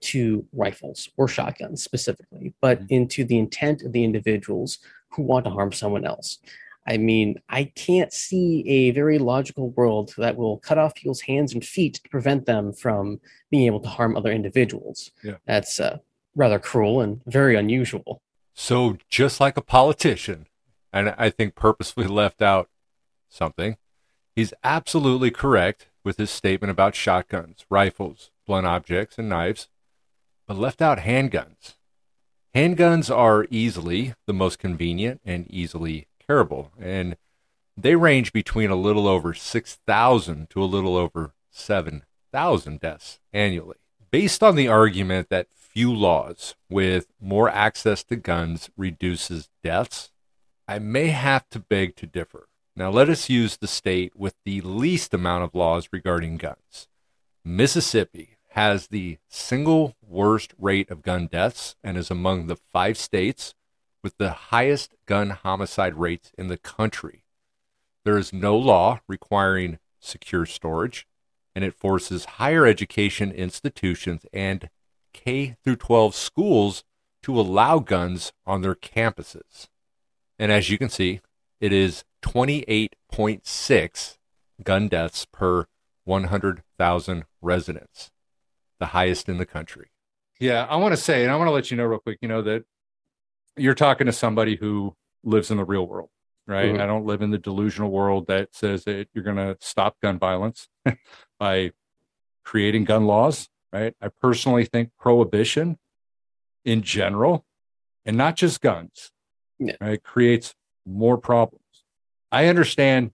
to 0.00 0.46
rifles 0.52 1.08
or 1.16 1.28
shotguns 1.28 1.82
specifically, 1.82 2.54
but 2.60 2.78
mm-hmm. 2.78 2.94
into 2.94 3.24
the 3.24 3.38
intent 3.38 3.82
of 3.82 3.92
the 3.92 4.04
individuals 4.04 4.78
who 5.10 5.22
want 5.22 5.44
to 5.44 5.50
harm 5.50 5.72
someone 5.72 6.04
else. 6.04 6.38
I 6.86 6.96
mean, 6.96 7.40
I 7.48 7.64
can't 7.64 8.12
see 8.12 8.68
a 8.68 8.90
very 8.90 9.18
logical 9.18 9.70
world 9.70 10.14
that 10.16 10.36
will 10.36 10.58
cut 10.58 10.78
off 10.78 10.94
people's 10.94 11.20
hands 11.20 11.52
and 11.52 11.64
feet 11.64 11.94
to 12.02 12.08
prevent 12.08 12.46
them 12.46 12.72
from 12.72 13.20
being 13.50 13.66
able 13.66 13.80
to 13.80 13.88
harm 13.88 14.16
other 14.16 14.32
individuals. 14.32 15.10
Yeah. 15.22 15.36
That's 15.46 15.78
uh, 15.78 15.98
rather 16.34 16.58
cruel 16.58 17.00
and 17.00 17.20
very 17.26 17.56
unusual. 17.56 18.22
So, 18.54 18.98
just 19.08 19.40
like 19.40 19.56
a 19.56 19.62
politician, 19.62 20.46
and 20.92 21.14
I 21.16 21.30
think 21.30 21.54
purposefully 21.54 22.06
left 22.08 22.42
out 22.42 22.68
something, 23.28 23.76
he's 24.34 24.54
absolutely 24.64 25.30
correct 25.30 25.88
with 26.02 26.16
his 26.16 26.30
statement 26.30 26.70
about 26.70 26.94
shotguns, 26.94 27.64
rifles, 27.68 28.30
blunt 28.46 28.66
objects, 28.66 29.18
and 29.18 29.28
knives, 29.28 29.68
but 30.46 30.56
left 30.56 30.82
out 30.82 30.98
handguns. 30.98 31.76
Handguns 32.54 33.14
are 33.14 33.46
easily 33.50 34.14
the 34.26 34.32
most 34.32 34.58
convenient 34.58 35.20
and 35.24 35.48
easily 35.48 36.08
terrible. 36.30 36.70
And 36.78 37.16
they 37.76 37.96
range 37.96 38.32
between 38.32 38.70
a 38.70 38.76
little 38.76 39.08
over 39.08 39.34
6,000 39.34 40.50
to 40.50 40.62
a 40.62 40.64
little 40.64 40.96
over 40.96 41.32
7,000 41.50 42.80
deaths 42.80 43.18
annually. 43.32 43.78
Based 44.12 44.40
on 44.40 44.54
the 44.54 44.68
argument 44.68 45.28
that 45.30 45.48
few 45.52 45.92
laws 45.92 46.54
with 46.68 47.06
more 47.20 47.48
access 47.48 48.04
to 48.04 48.16
guns 48.16 48.70
reduces 48.76 49.48
deaths, 49.64 50.12
I 50.68 50.78
may 50.78 51.08
have 51.08 51.48
to 51.50 51.58
beg 51.58 51.96
to 51.96 52.06
differ. 52.06 52.48
Now, 52.76 52.90
let 52.90 53.08
us 53.08 53.28
use 53.28 53.56
the 53.56 53.66
state 53.66 54.12
with 54.14 54.34
the 54.44 54.60
least 54.60 55.12
amount 55.12 55.42
of 55.42 55.54
laws 55.56 55.88
regarding 55.90 56.36
guns. 56.36 56.86
Mississippi 57.44 58.36
has 58.50 58.86
the 58.86 59.18
single 59.28 59.96
worst 60.00 60.54
rate 60.58 60.90
of 60.90 61.02
gun 61.02 61.26
deaths 61.26 61.74
and 61.82 61.96
is 61.96 62.10
among 62.10 62.46
the 62.46 62.56
five 62.56 62.96
states 62.96 63.54
with 64.02 64.16
the 64.18 64.30
highest 64.30 64.94
gun 65.06 65.30
homicide 65.30 65.94
rates 65.94 66.32
in 66.36 66.48
the 66.48 66.56
country. 66.56 67.24
There 68.04 68.18
is 68.18 68.32
no 68.32 68.56
law 68.56 69.00
requiring 69.06 69.78
secure 69.98 70.46
storage, 70.46 71.06
and 71.54 71.64
it 71.64 71.74
forces 71.74 72.24
higher 72.24 72.66
education 72.66 73.30
institutions 73.30 74.24
and 74.32 74.70
K 75.12 75.56
through 75.62 75.76
12 75.76 76.14
schools 76.14 76.84
to 77.22 77.38
allow 77.38 77.78
guns 77.78 78.32
on 78.46 78.62
their 78.62 78.74
campuses. 78.74 79.68
And 80.38 80.50
as 80.50 80.70
you 80.70 80.78
can 80.78 80.88
see, 80.88 81.20
it 81.60 81.72
is 81.72 82.04
28.6 82.22 84.16
gun 84.62 84.88
deaths 84.88 85.26
per 85.30 85.66
100,000 86.04 87.24
residents, 87.42 88.10
the 88.78 88.86
highest 88.86 89.28
in 89.28 89.36
the 89.38 89.46
country. 89.46 89.90
Yeah, 90.38 90.64
I 90.64 90.76
want 90.76 90.92
to 90.92 90.96
say, 90.96 91.22
and 91.22 91.30
I 91.30 91.36
want 91.36 91.48
to 91.48 91.52
let 91.52 91.70
you 91.70 91.76
know 91.76 91.84
real 91.84 91.98
quick, 91.98 92.18
you 92.22 92.28
know, 92.28 92.40
that 92.42 92.64
you're 93.56 93.74
talking 93.74 94.06
to 94.06 94.12
somebody 94.12 94.56
who 94.56 94.94
lives 95.22 95.50
in 95.50 95.56
the 95.56 95.64
real 95.64 95.86
world, 95.86 96.08
right? 96.46 96.74
Mhm. 96.74 96.80
I 96.80 96.86
don't 96.86 97.04
live 97.04 97.22
in 97.22 97.30
the 97.30 97.38
delusional 97.38 97.90
world 97.90 98.26
that 98.28 98.54
says 98.54 98.84
that 98.84 99.08
you're 99.12 99.24
going 99.24 99.36
to 99.36 99.56
stop 99.60 100.00
gun 100.00 100.18
violence 100.18 100.68
by 101.38 101.72
creating 102.44 102.84
gun 102.84 103.06
laws, 103.06 103.48
right? 103.72 103.94
I 104.00 104.08
personally 104.08 104.64
think 104.64 104.90
prohibition 104.98 105.78
in 106.64 106.82
general, 106.82 107.44
and 108.04 108.16
not 108.16 108.36
just 108.36 108.60
guns, 108.60 109.12
right, 109.80 110.02
creates 110.02 110.54
more 110.86 111.18
problems. 111.18 111.64
I 112.32 112.46
understand, 112.46 113.12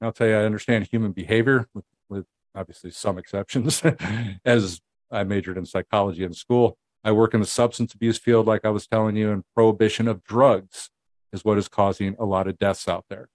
I'll 0.00 0.12
tell 0.12 0.26
you, 0.26 0.34
I 0.36 0.44
understand 0.44 0.88
human 0.90 1.12
behavior 1.12 1.68
with, 1.74 1.84
with 2.08 2.26
obviously 2.54 2.90
some 2.90 3.18
exceptions, 3.18 3.82
as 4.44 4.80
I 5.10 5.24
majored 5.24 5.56
in 5.58 5.64
psychology 5.66 6.24
in 6.24 6.32
school. 6.34 6.76
I 7.06 7.12
work 7.12 7.34
in 7.34 7.40
the 7.40 7.46
substance 7.46 7.94
abuse 7.94 8.18
field, 8.18 8.48
like 8.48 8.64
I 8.64 8.70
was 8.70 8.88
telling 8.88 9.14
you, 9.14 9.30
and 9.30 9.44
prohibition 9.54 10.08
of 10.08 10.24
drugs 10.24 10.90
is 11.32 11.44
what 11.44 11.56
is 11.56 11.68
causing 11.68 12.16
a 12.18 12.24
lot 12.24 12.48
of 12.48 12.58
deaths 12.58 12.88
out 12.88 13.04
there. 13.08 13.28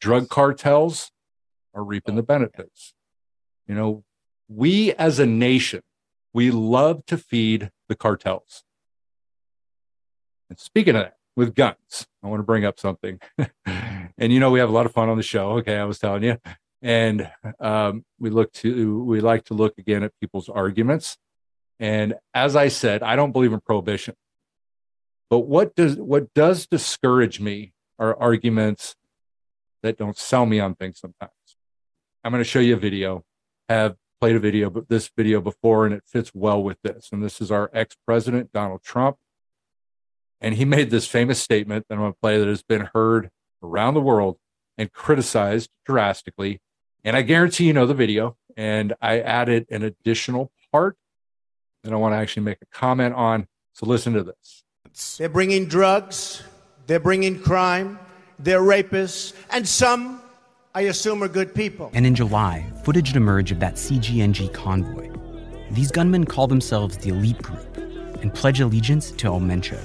Drug 0.00 0.30
cartels 0.30 1.12
are 1.74 1.84
reaping 1.84 2.16
the 2.16 2.22
benefits. 2.22 2.94
You 3.66 3.74
know, 3.74 4.04
we 4.48 4.94
as 4.94 5.18
a 5.18 5.26
nation, 5.26 5.82
we 6.32 6.50
love 6.50 7.04
to 7.08 7.18
feed 7.18 7.70
the 7.86 7.94
cartels. 7.94 8.64
And 10.48 10.58
speaking 10.58 10.96
of 10.96 11.02
that, 11.02 11.16
with 11.36 11.54
guns, 11.54 12.06
I 12.22 12.28
want 12.28 12.40
to 12.40 12.44
bring 12.44 12.64
up 12.64 12.80
something. 12.80 13.20
and 13.66 14.32
you 14.32 14.40
know, 14.40 14.50
we 14.50 14.60
have 14.60 14.70
a 14.70 14.72
lot 14.72 14.86
of 14.86 14.94
fun 14.94 15.10
on 15.10 15.18
the 15.18 15.22
show. 15.22 15.58
Okay, 15.58 15.76
I 15.76 15.84
was 15.84 15.98
telling 15.98 16.22
you. 16.22 16.38
And 16.80 17.30
um, 17.60 18.06
we 18.18 18.30
look 18.30 18.54
to 18.54 19.04
we 19.04 19.20
like 19.20 19.44
to 19.46 19.54
look 19.54 19.76
again 19.76 20.02
at 20.02 20.18
people's 20.18 20.48
arguments. 20.48 21.18
And 21.78 22.14
as 22.34 22.56
I 22.56 22.68
said, 22.68 23.02
I 23.02 23.16
don't 23.16 23.32
believe 23.32 23.52
in 23.52 23.60
prohibition. 23.60 24.14
But 25.30 25.40
what 25.40 25.76
does 25.76 25.96
what 25.96 26.32
does 26.34 26.66
discourage 26.66 27.38
me 27.40 27.72
are 27.98 28.16
arguments 28.18 28.96
that 29.82 29.96
don't 29.96 30.16
sell 30.16 30.46
me 30.46 30.60
on 30.60 30.74
things 30.74 30.98
sometimes. 30.98 31.32
I'm 32.24 32.32
going 32.32 32.42
to 32.42 32.48
show 32.48 32.60
you 32.60 32.74
a 32.74 32.78
video. 32.78 33.24
Have 33.68 33.96
played 34.20 34.34
a 34.34 34.40
video, 34.40 34.70
but 34.70 34.88
this 34.88 35.10
video 35.16 35.40
before, 35.40 35.86
and 35.86 35.94
it 35.94 36.02
fits 36.06 36.32
well 36.34 36.62
with 36.62 36.78
this. 36.82 37.10
And 37.12 37.22
this 37.22 37.40
is 37.40 37.52
our 37.52 37.70
ex-president 37.72 38.52
Donald 38.52 38.82
Trump, 38.82 39.16
and 40.40 40.54
he 40.54 40.64
made 40.64 40.90
this 40.90 41.06
famous 41.06 41.40
statement 41.40 41.86
that 41.88 41.94
I'm 41.94 42.00
going 42.00 42.12
to 42.12 42.18
play 42.18 42.38
that 42.38 42.48
has 42.48 42.62
been 42.62 42.88
heard 42.94 43.30
around 43.62 43.94
the 43.94 44.00
world 44.00 44.38
and 44.76 44.92
criticized 44.92 45.70
drastically. 45.84 46.60
And 47.04 47.16
I 47.16 47.22
guarantee 47.22 47.66
you 47.66 47.72
know 47.72 47.86
the 47.86 47.94
video. 47.94 48.36
And 48.56 48.94
I 49.00 49.20
added 49.20 49.66
an 49.70 49.84
additional 49.84 50.50
part 50.72 50.96
that 51.82 51.92
I 51.92 51.96
want 51.96 52.12
to 52.12 52.16
actually 52.16 52.44
make 52.44 52.58
a 52.62 52.66
comment 52.66 53.14
on. 53.14 53.46
So 53.72 53.86
listen 53.86 54.12
to 54.14 54.22
this. 54.22 54.64
They're 55.18 55.28
bringing 55.28 55.66
drugs, 55.66 56.42
they're 56.86 57.00
bringing 57.00 57.38
crime, 57.38 57.98
they're 58.38 58.62
rapists, 58.62 59.34
and 59.50 59.66
some, 59.66 60.20
I 60.74 60.82
assume, 60.82 61.22
are 61.22 61.28
good 61.28 61.54
people. 61.54 61.90
And 61.94 62.06
in 62.06 62.14
July, 62.14 62.66
footage 62.84 63.14
emerged 63.14 63.52
of 63.52 63.60
that 63.60 63.74
CJNG 63.74 64.52
convoy. 64.52 65.10
These 65.70 65.92
gunmen 65.92 66.24
call 66.24 66.46
themselves 66.46 66.96
the 66.96 67.10
Elite 67.10 67.42
Group 67.42 67.76
and 68.22 68.32
pledge 68.34 68.60
allegiance 68.60 69.10
to 69.12 69.26
El 69.28 69.40
Mencho. 69.40 69.78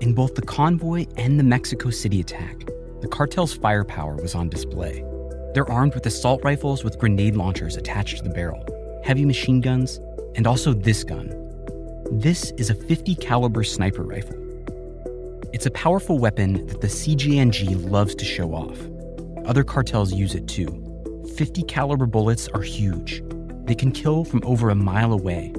In 0.00 0.14
both 0.14 0.34
the 0.34 0.42
convoy 0.42 1.06
and 1.16 1.38
the 1.38 1.44
Mexico 1.44 1.90
City 1.90 2.20
attack, 2.20 2.66
the 3.00 3.08
cartel's 3.08 3.54
firepower 3.54 4.16
was 4.16 4.34
on 4.34 4.48
display. 4.48 5.04
They're 5.54 5.70
armed 5.70 5.94
with 5.94 6.06
assault 6.06 6.42
rifles 6.44 6.82
with 6.82 6.98
grenade 6.98 7.36
launchers 7.36 7.76
attached 7.76 8.18
to 8.18 8.22
the 8.24 8.30
barrel, 8.30 8.64
heavy 9.04 9.24
machine 9.24 9.60
guns, 9.60 10.00
and 10.36 10.46
also 10.46 10.72
this 10.72 11.02
gun. 11.02 11.32
This 12.12 12.52
is 12.52 12.70
a 12.70 12.74
50 12.74 13.16
caliber 13.16 13.64
sniper 13.64 14.02
rifle. 14.02 14.36
It's 15.52 15.66
a 15.66 15.70
powerful 15.70 16.18
weapon 16.18 16.66
that 16.66 16.80
the 16.80 16.86
CJNG 16.86 17.90
loves 17.90 18.14
to 18.14 18.24
show 18.24 18.52
off. 18.52 18.78
Other 19.46 19.64
cartels 19.64 20.12
use 20.12 20.34
it 20.34 20.46
too. 20.46 20.82
50 21.36 21.62
caliber 21.62 22.06
bullets 22.06 22.48
are 22.48 22.62
huge. 22.62 23.22
They 23.64 23.74
can 23.74 23.90
kill 23.90 24.24
from 24.24 24.42
over 24.44 24.70
a 24.70 24.74
mile 24.74 25.12
away, 25.12 25.52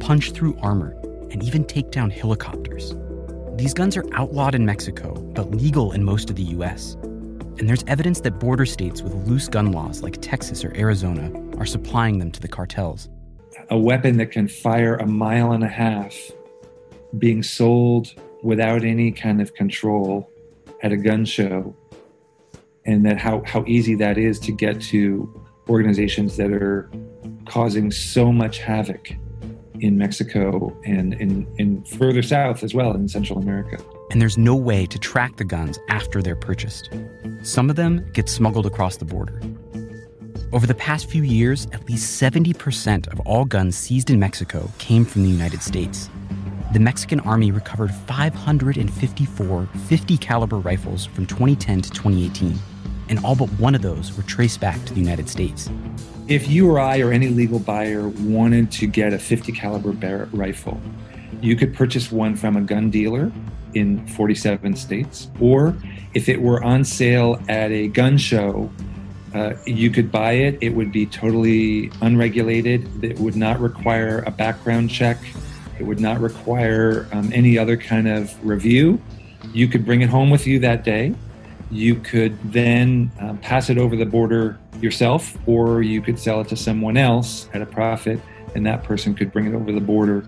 punch 0.00 0.32
through 0.32 0.58
armor, 0.60 0.96
and 1.30 1.42
even 1.42 1.64
take 1.64 1.90
down 1.90 2.10
helicopters. 2.10 2.94
These 3.56 3.74
guns 3.74 3.96
are 3.96 4.04
outlawed 4.14 4.54
in 4.54 4.66
Mexico, 4.66 5.14
but 5.34 5.52
legal 5.52 5.92
in 5.92 6.04
most 6.04 6.28
of 6.28 6.36
the 6.36 6.42
US. 6.42 6.94
And 7.58 7.68
there's 7.68 7.84
evidence 7.86 8.20
that 8.20 8.40
border 8.40 8.66
states 8.66 9.00
with 9.00 9.14
loose 9.14 9.48
gun 9.48 9.70
laws 9.70 10.02
like 10.02 10.18
Texas 10.20 10.64
or 10.64 10.76
Arizona 10.76 11.30
are 11.58 11.66
supplying 11.66 12.18
them 12.18 12.32
to 12.32 12.40
the 12.40 12.48
cartels. 12.48 13.08
A 13.70 13.78
weapon 13.78 14.16
that 14.18 14.30
can 14.30 14.48
fire 14.48 14.96
a 14.96 15.06
mile 15.06 15.52
and 15.52 15.64
a 15.64 15.68
half 15.68 16.16
being 17.18 17.42
sold 17.42 18.14
without 18.42 18.84
any 18.84 19.10
kind 19.10 19.40
of 19.40 19.54
control 19.54 20.30
at 20.82 20.92
a 20.92 20.96
gun 20.96 21.24
show 21.24 21.74
and 22.84 23.04
that 23.06 23.18
how, 23.18 23.42
how 23.46 23.64
easy 23.66 23.94
that 23.94 24.18
is 24.18 24.38
to 24.40 24.52
get 24.52 24.80
to 24.80 25.42
organizations 25.68 26.36
that 26.36 26.50
are 26.50 26.90
causing 27.46 27.90
so 27.90 28.30
much 28.32 28.58
havoc 28.58 29.12
in 29.80 29.98
Mexico 29.98 30.76
and 30.84 31.14
in, 31.14 31.46
in 31.58 31.82
further 31.84 32.22
south 32.22 32.62
as 32.62 32.74
well 32.74 32.92
in 32.92 33.08
Central 33.08 33.38
America. 33.38 33.82
And 34.10 34.20
there's 34.20 34.38
no 34.38 34.54
way 34.54 34.86
to 34.86 34.98
track 34.98 35.36
the 35.36 35.44
guns 35.44 35.78
after 35.88 36.22
they're 36.22 36.36
purchased. 36.36 36.90
Some 37.42 37.70
of 37.70 37.76
them 37.76 38.06
get 38.12 38.28
smuggled 38.28 38.66
across 38.66 38.98
the 38.98 39.04
border. 39.04 39.40
Over 40.54 40.68
the 40.68 40.74
past 40.76 41.10
few 41.10 41.24
years, 41.24 41.66
at 41.72 41.88
least 41.88 42.22
70% 42.22 43.12
of 43.12 43.18
all 43.26 43.44
guns 43.44 43.76
seized 43.76 44.08
in 44.08 44.20
Mexico 44.20 44.70
came 44.78 45.04
from 45.04 45.24
the 45.24 45.28
United 45.28 45.60
States. 45.60 46.08
The 46.72 46.78
Mexican 46.78 47.18
army 47.18 47.50
recovered 47.50 47.92
554 47.92 49.66
50 49.88 50.16
caliber 50.18 50.58
rifles 50.58 51.06
from 51.06 51.26
2010 51.26 51.82
to 51.82 51.90
2018, 51.90 52.56
and 53.08 53.18
all 53.24 53.34
but 53.34 53.48
one 53.58 53.74
of 53.74 53.82
those 53.82 54.16
were 54.16 54.22
traced 54.22 54.60
back 54.60 54.80
to 54.84 54.94
the 54.94 55.00
United 55.00 55.28
States. 55.28 55.68
If 56.28 56.46
you 56.46 56.70
or 56.70 56.78
I 56.78 57.00
or 57.00 57.10
any 57.10 57.30
legal 57.30 57.58
buyer 57.58 58.06
wanted 58.08 58.70
to 58.72 58.86
get 58.86 59.12
a 59.12 59.18
50 59.18 59.50
caliber 59.50 59.92
bar- 59.92 60.28
rifle, 60.32 60.80
you 61.42 61.56
could 61.56 61.74
purchase 61.74 62.12
one 62.12 62.36
from 62.36 62.56
a 62.56 62.60
gun 62.60 62.90
dealer 62.90 63.32
in 63.74 64.06
47 64.06 64.76
states, 64.76 65.32
or 65.40 65.76
if 66.14 66.28
it 66.28 66.40
were 66.40 66.62
on 66.62 66.84
sale 66.84 67.42
at 67.48 67.72
a 67.72 67.88
gun 67.88 68.16
show, 68.16 68.70
uh, 69.34 69.54
you 69.66 69.90
could 69.90 70.12
buy 70.12 70.32
it. 70.32 70.58
It 70.60 70.70
would 70.70 70.92
be 70.92 71.06
totally 71.06 71.90
unregulated. 72.00 73.04
It 73.04 73.18
would 73.18 73.34
not 73.34 73.60
require 73.60 74.22
a 74.26 74.30
background 74.30 74.90
check. 74.90 75.18
It 75.78 75.84
would 75.84 76.00
not 76.00 76.20
require 76.20 77.08
um, 77.12 77.32
any 77.32 77.58
other 77.58 77.76
kind 77.76 78.06
of 78.06 78.32
review. 78.46 79.02
You 79.52 79.66
could 79.66 79.84
bring 79.84 80.02
it 80.02 80.08
home 80.08 80.30
with 80.30 80.46
you 80.46 80.60
that 80.60 80.84
day. 80.84 81.14
You 81.70 81.96
could 81.96 82.38
then 82.52 83.10
um, 83.18 83.38
pass 83.38 83.70
it 83.70 83.78
over 83.78 83.96
the 83.96 84.06
border 84.06 84.58
yourself, 84.80 85.36
or 85.46 85.82
you 85.82 86.00
could 86.00 86.18
sell 86.18 86.40
it 86.40 86.48
to 86.48 86.56
someone 86.56 86.96
else 86.96 87.48
at 87.52 87.60
a 87.60 87.66
profit, 87.66 88.20
and 88.54 88.64
that 88.66 88.84
person 88.84 89.14
could 89.14 89.32
bring 89.32 89.46
it 89.46 89.54
over 89.54 89.72
the 89.72 89.80
border. 89.80 90.24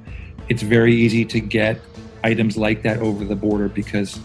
It's 0.49 0.63
very 0.63 0.95
easy 0.95 1.25
to 1.27 1.39
get 1.39 1.81
items 2.25 2.57
like 2.57 2.83
that 2.83 2.99
over 2.99 3.25
the 3.25 3.37
border 3.37 3.69
because 3.69 4.19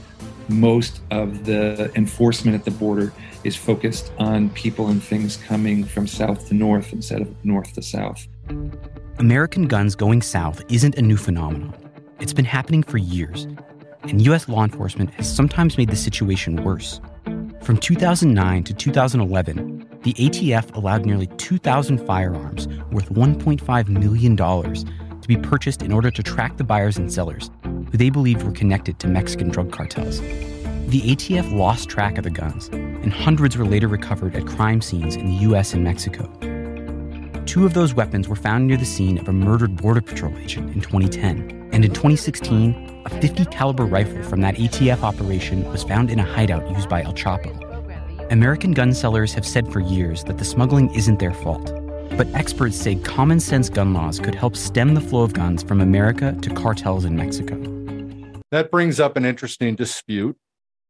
most 0.59 1.01
of 1.11 1.45
the 1.45 1.91
enforcement 1.95 2.55
at 2.55 2.65
the 2.65 2.71
border 2.71 3.13
is 3.43 3.55
focused 3.55 4.11
on 4.17 4.49
people 4.51 4.87
and 4.87 5.03
things 5.03 5.37
coming 5.37 5.83
from 5.83 6.07
south 6.07 6.47
to 6.49 6.53
north 6.53 6.93
instead 6.93 7.21
of 7.21 7.45
north 7.45 7.73
to 7.73 7.81
south. 7.81 8.27
American 9.17 9.67
guns 9.67 9.95
going 9.95 10.21
south 10.21 10.63
isn't 10.69 10.95
a 10.95 11.01
new 11.01 11.17
phenomenon. 11.17 11.73
It's 12.19 12.33
been 12.33 12.45
happening 12.45 12.83
for 12.83 12.97
years, 12.97 13.47
and 14.03 14.21
U.S. 14.25 14.47
law 14.47 14.63
enforcement 14.63 15.13
has 15.15 15.33
sometimes 15.33 15.77
made 15.77 15.89
the 15.89 15.95
situation 15.95 16.63
worse. 16.63 16.99
From 17.61 17.77
2009 17.77 18.63
to 18.63 18.73
2011, 18.73 19.87
the 20.01 20.13
ATF 20.13 20.75
allowed 20.75 21.05
nearly 21.05 21.27
2,000 21.37 21.99
firearms 22.05 22.67
worth 22.91 23.09
$1.5 23.09 23.87
million 23.87 24.35
to 25.21 25.27
be 25.27 25.37
purchased 25.37 25.81
in 25.81 25.91
order 25.91 26.11
to 26.11 26.23
track 26.23 26.57
the 26.57 26.63
buyers 26.63 26.97
and 26.97 27.11
sellers 27.11 27.49
who 27.63 27.97
they 27.97 28.09
believed 28.09 28.43
were 28.43 28.51
connected 28.51 28.99
to 28.99 29.07
Mexican 29.07 29.49
drug 29.49 29.71
cartels. 29.71 30.19
The 30.87 31.01
ATF 31.01 31.55
lost 31.55 31.89
track 31.89 32.17
of 32.17 32.23
the 32.23 32.29
guns, 32.29 32.67
and 32.69 33.13
hundreds 33.13 33.57
were 33.57 33.65
later 33.65 33.87
recovered 33.87 34.35
at 34.35 34.45
crime 34.45 34.81
scenes 34.81 35.15
in 35.15 35.25
the 35.27 35.45
US 35.49 35.73
and 35.73 35.83
Mexico. 35.83 36.29
Two 37.45 37.65
of 37.65 37.73
those 37.73 37.93
weapons 37.93 38.27
were 38.27 38.35
found 38.35 38.67
near 38.67 38.77
the 38.77 38.85
scene 38.85 39.17
of 39.17 39.27
a 39.27 39.33
murdered 39.33 39.75
Border 39.75 40.01
Patrol 40.01 40.37
agent 40.37 40.73
in 40.73 40.81
2010. 40.81 41.69
And 41.73 41.83
in 41.83 41.91
2016, 41.91 43.03
a 43.05 43.09
50 43.09 43.45
caliber 43.45 43.85
rifle 43.85 44.23
from 44.23 44.41
that 44.41 44.55
ATF 44.55 45.01
operation 45.01 45.63
was 45.71 45.83
found 45.83 46.09
in 46.09 46.19
a 46.19 46.23
hideout 46.23 46.69
used 46.69 46.87
by 46.87 47.03
El 47.03 47.13
Chapo. 47.13 47.51
American 48.31 48.71
gun 48.71 48.93
sellers 48.93 49.33
have 49.33 49.45
said 49.45 49.71
for 49.71 49.79
years 49.79 50.23
that 50.25 50.37
the 50.37 50.45
smuggling 50.45 50.93
isn't 50.93 51.19
their 51.19 51.33
fault. 51.33 51.80
But 52.21 52.35
experts 52.35 52.77
say 52.77 52.97
common 52.97 53.39
sense 53.39 53.67
gun 53.67 53.95
laws 53.95 54.19
could 54.19 54.35
help 54.35 54.55
stem 54.55 54.93
the 54.93 55.01
flow 55.01 55.23
of 55.23 55.33
guns 55.33 55.63
from 55.63 55.81
America 55.81 56.37
to 56.43 56.53
cartels 56.53 57.03
in 57.03 57.15
Mexico. 57.15 57.55
That 58.51 58.69
brings 58.69 58.99
up 58.99 59.17
an 59.17 59.25
interesting 59.25 59.73
dispute 59.73 60.37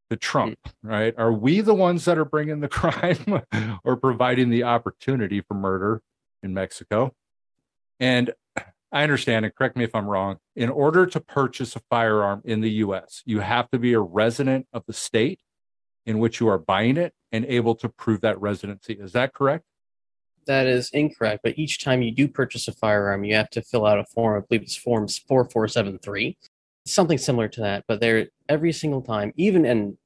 to 0.10 0.18
Trump, 0.18 0.58
right? 0.84 1.14
Are 1.18 1.32
we 1.32 1.62
the 1.62 1.74
ones 1.74 2.04
that 2.04 2.18
are 2.18 2.26
bringing 2.26 2.60
the 2.60 2.68
crime 2.68 3.44
or 3.86 3.96
providing 3.96 4.50
the 4.50 4.64
opportunity 4.64 5.40
for 5.40 5.54
murder 5.54 6.02
in 6.44 6.54
Mexico? 6.54 7.16
And 7.98 8.34
I 8.92 9.04
understand, 9.04 9.46
and 9.46 9.56
correct 9.56 9.78
me 9.78 9.86
if 9.86 9.96
I'm 9.96 10.08
wrong, 10.08 10.36
in 10.58 10.70
order 10.70 11.06
to 11.06 11.22
purchase 11.22 11.78
a 11.78 11.82
firearm 11.90 12.42
in 12.44 12.60
the 12.60 12.72
US, 12.72 13.24
you 13.26 13.40
have 13.40 13.72
to 13.72 13.80
be 13.80 13.94
a 13.94 14.02
resident 14.02 14.68
of 14.74 14.84
the 14.86 14.92
state 14.92 15.40
in 16.06 16.20
which 16.20 16.42
you 16.42 16.50
are 16.50 16.58
buying 16.58 16.98
it 16.98 17.14
and 17.32 17.46
able 17.46 17.76
to 17.76 17.88
prove 17.88 18.20
that 18.20 18.42
residency. 18.42 18.96
Is 19.00 19.14
that 19.14 19.34
correct? 19.34 19.64
That 20.48 20.68
is 20.68 20.90
incorrect. 20.92 21.42
But 21.44 21.58
each 21.58 21.84
time 21.84 22.02
you 22.02 22.12
do 22.12 22.28
purchase 22.28 22.68
a 22.68 22.72
firearm, 22.72 23.24
you 23.24 23.36
have 23.36 23.50
to 23.52 23.62
fill 23.62 23.86
out 23.86 24.00
a 24.00 24.06
form. 24.06 24.38
I 24.42 24.46
believe 24.46 24.64
it's 24.64 24.76
forms 24.76 25.18
4473, 25.18 26.38
something 26.86 27.18
similar 27.18 27.48
to 27.50 27.62
that. 27.62 27.86
But 27.88 28.00
there, 28.00 28.28
every 28.50 28.74
single 28.74 29.02
time, 29.02 29.34
even 29.36 29.66
in 29.66 29.98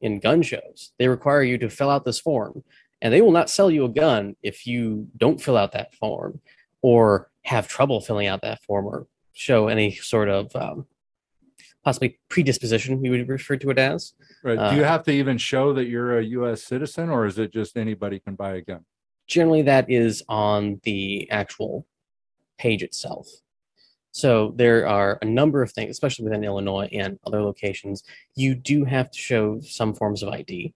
in 0.00 0.18
gun 0.18 0.42
shows, 0.42 0.92
they 0.98 1.06
require 1.06 1.42
you 1.42 1.56
to 1.58 1.70
fill 1.70 1.88
out 1.88 2.04
this 2.04 2.18
form, 2.18 2.64
and 3.00 3.14
they 3.14 3.22
will 3.22 3.30
not 3.30 3.48
sell 3.48 3.70
you 3.70 3.84
a 3.84 3.88
gun 3.88 4.36
if 4.42 4.66
you 4.66 5.08
don't 5.16 5.40
fill 5.40 5.56
out 5.56 5.72
that 5.72 5.94
form 5.94 6.40
or 6.82 7.30
have 7.44 7.68
trouble 7.68 8.00
filling 8.00 8.26
out 8.26 8.42
that 8.42 8.62
form 8.62 8.86
or 8.86 9.06
show 9.32 9.68
any 9.68 9.92
sort 9.92 10.28
of 10.28 10.54
um, 10.56 10.86
possibly 11.84 12.18
predisposition, 12.28 13.00
we 13.00 13.10
would 13.10 13.28
refer 13.28 13.56
to 13.56 13.70
it 13.70 13.78
as. 13.78 14.14
Right. 14.42 14.70
Do 14.70 14.76
you 14.76 14.84
have 14.84 15.04
to 15.04 15.12
even 15.12 15.38
show 15.38 15.72
that 15.74 15.86
you're 15.86 16.18
a 16.18 16.22
US 16.24 16.62
citizen 16.62 17.10
or 17.10 17.26
is 17.26 17.38
it 17.38 17.52
just 17.52 17.76
anybody 17.76 18.18
can 18.18 18.34
buy 18.34 18.54
a 18.54 18.60
gun? 18.60 18.84
Generally 19.26 19.62
that 19.62 19.90
is 19.90 20.22
on 20.28 20.80
the 20.84 21.30
actual 21.30 21.86
page 22.58 22.82
itself. 22.82 23.28
So 24.12 24.52
there 24.56 24.86
are 24.86 25.18
a 25.22 25.24
number 25.24 25.62
of 25.62 25.72
things, 25.72 25.90
especially 25.90 26.24
within 26.24 26.44
Illinois 26.44 26.88
and 26.92 27.18
other 27.26 27.42
locations, 27.42 28.04
you 28.34 28.54
do 28.54 28.84
have 28.84 29.10
to 29.10 29.18
show 29.18 29.60
some 29.60 29.94
forms 29.94 30.22
of 30.22 30.28
ID. 30.28 30.74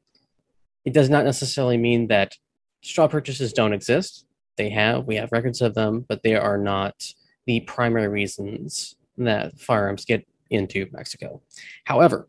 It 0.86 0.94
does 0.94 1.10
not 1.10 1.24
necessarily 1.24 1.76
mean 1.76 2.06
that 2.08 2.34
straw 2.80 3.08
purchases 3.08 3.52
don't 3.52 3.74
exist. 3.74 4.24
They 4.56 4.70
have, 4.70 5.04
we 5.04 5.16
have 5.16 5.32
records 5.32 5.60
of 5.60 5.74
them, 5.74 6.06
but 6.08 6.22
they 6.22 6.34
are 6.34 6.56
not 6.56 7.12
the 7.44 7.60
primary 7.60 8.08
reasons 8.08 8.96
that 9.18 9.58
firearms 9.58 10.04
get 10.04 10.26
into 10.50 10.86
Mexico. 10.92 11.42
However, 11.84 12.28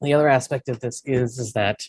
the 0.00 0.14
other 0.14 0.28
aspect 0.28 0.68
of 0.68 0.80
this 0.80 1.02
is, 1.04 1.38
is 1.38 1.52
that 1.52 1.88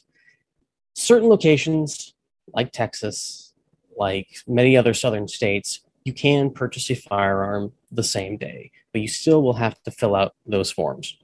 certain 0.93 1.29
locations 1.29 2.15
like 2.53 2.71
Texas, 2.71 3.53
like 3.97 4.27
many 4.47 4.77
other 4.77 4.93
southern 4.93 5.27
states, 5.27 5.81
you 6.05 6.13
can 6.13 6.49
purchase 6.49 6.89
a 6.89 6.95
firearm 6.95 7.73
the 7.91 8.03
same 8.03 8.37
day, 8.37 8.71
but 8.91 9.01
you 9.01 9.07
still 9.07 9.41
will 9.41 9.53
have 9.53 9.81
to 9.83 9.91
fill 9.91 10.15
out 10.15 10.33
those 10.45 10.71
forms. 10.71 11.17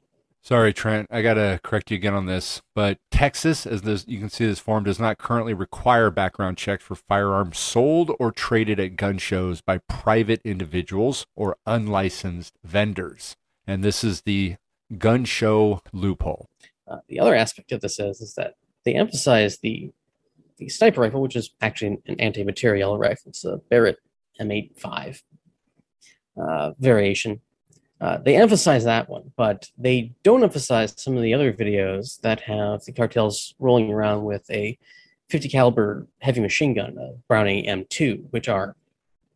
Sorry, 0.45 0.73
Trent. 0.73 1.07
I 1.09 1.23
got 1.23 1.35
to 1.35 1.59
correct 1.63 1.89
you 1.89 1.95
again 1.95 2.13
on 2.13 2.27
this. 2.27 2.61
But 2.75 2.99
Texas, 3.09 3.65
as 3.65 3.81
this, 3.81 4.05
you 4.07 4.19
can 4.19 4.29
see, 4.29 4.45
this 4.45 4.59
form 4.59 4.83
does 4.83 4.99
not 4.99 5.17
currently 5.17 5.55
require 5.55 6.11
background 6.11 6.57
checks 6.57 6.83
for 6.83 6.93
firearms 6.93 7.57
sold 7.57 8.11
or 8.19 8.31
traded 8.31 8.79
at 8.79 8.95
gun 8.95 9.17
shows 9.17 9.61
by 9.61 9.79
private 9.79 10.41
individuals 10.43 11.25
or 11.35 11.57
unlicensed 11.65 12.53
vendors. 12.63 13.35
And 13.65 13.83
this 13.83 14.03
is 14.03 14.21
the 14.21 14.57
gun 14.99 15.25
show 15.25 15.81
loophole. 15.91 16.47
Uh, 16.87 16.97
the 17.07 17.19
other 17.19 17.33
aspect 17.33 17.71
of 17.71 17.81
this 17.81 17.99
is, 17.99 18.21
is 18.21 18.35
that 18.35 18.53
they 18.83 18.93
emphasize 18.93 19.57
the 19.57 19.91
the 20.57 20.69
sniper 20.69 21.01
rifle, 21.01 21.21
which 21.21 21.35
is 21.35 21.51
actually 21.61 21.99
an 22.07 22.19
anti-material 22.19 22.97
rifle. 22.97 23.29
It's 23.29 23.45
a 23.45 23.57
Barrett 23.69 23.97
M85 24.39 25.21
uh, 26.37 26.71
variation. 26.79 27.41
Uh, 28.01 28.17
they 28.17 28.35
emphasize 28.35 28.83
that 28.83 29.09
one, 29.09 29.31
but 29.37 29.69
they 29.77 30.13
don't 30.23 30.43
emphasize 30.43 30.93
some 30.97 31.15
of 31.15 31.23
the 31.23 31.33
other 31.33 31.53
videos 31.53 32.19
that 32.21 32.41
have 32.41 32.83
the 32.83 32.91
cartels 32.91 33.55
rolling 33.59 33.91
around 33.91 34.23
with 34.23 34.49
a 34.51 34.77
50 35.29 35.49
caliber 35.49 36.07
heavy 36.19 36.41
machine 36.41 36.73
gun, 36.73 36.97
a 36.97 37.13
Browning 37.27 37.65
M2, 37.65 38.25
which 38.31 38.49
are 38.49 38.75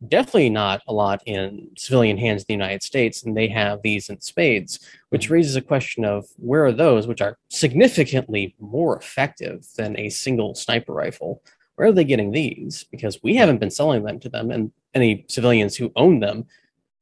definitely 0.08 0.50
not 0.50 0.82
a 0.88 0.92
lot 0.92 1.22
in 1.26 1.68
civilian 1.76 2.16
hands 2.16 2.42
in 2.42 2.46
the 2.48 2.54
United 2.54 2.82
States, 2.82 3.22
and 3.22 3.36
they 3.36 3.48
have 3.48 3.82
these 3.82 4.08
in 4.08 4.20
spades, 4.20 4.80
which 5.10 5.24
Mm-hmm. 5.24 5.34
raises 5.34 5.56
a 5.56 5.60
question 5.62 6.04
of 6.04 6.26
where 6.36 6.64
are 6.64 6.72
those, 6.72 7.06
which 7.06 7.20
are 7.20 7.38
significantly 7.48 8.54
more 8.58 8.98
effective 8.98 9.66
than 9.76 9.98
a 9.98 10.08
single 10.08 10.54
sniper 10.54 10.92
rifle? 10.92 11.42
Where 11.76 11.88
are 11.88 11.92
they 11.92 12.04
getting 12.04 12.30
these? 12.30 12.84
Because 12.84 13.22
we 13.22 13.36
haven't 13.36 13.58
been 13.58 13.70
selling 13.70 14.04
them 14.04 14.20
to 14.20 14.28
them, 14.28 14.50
and 14.50 14.72
any 14.94 15.24
civilians 15.28 15.76
who 15.76 15.92
own 15.96 16.20
them 16.20 16.46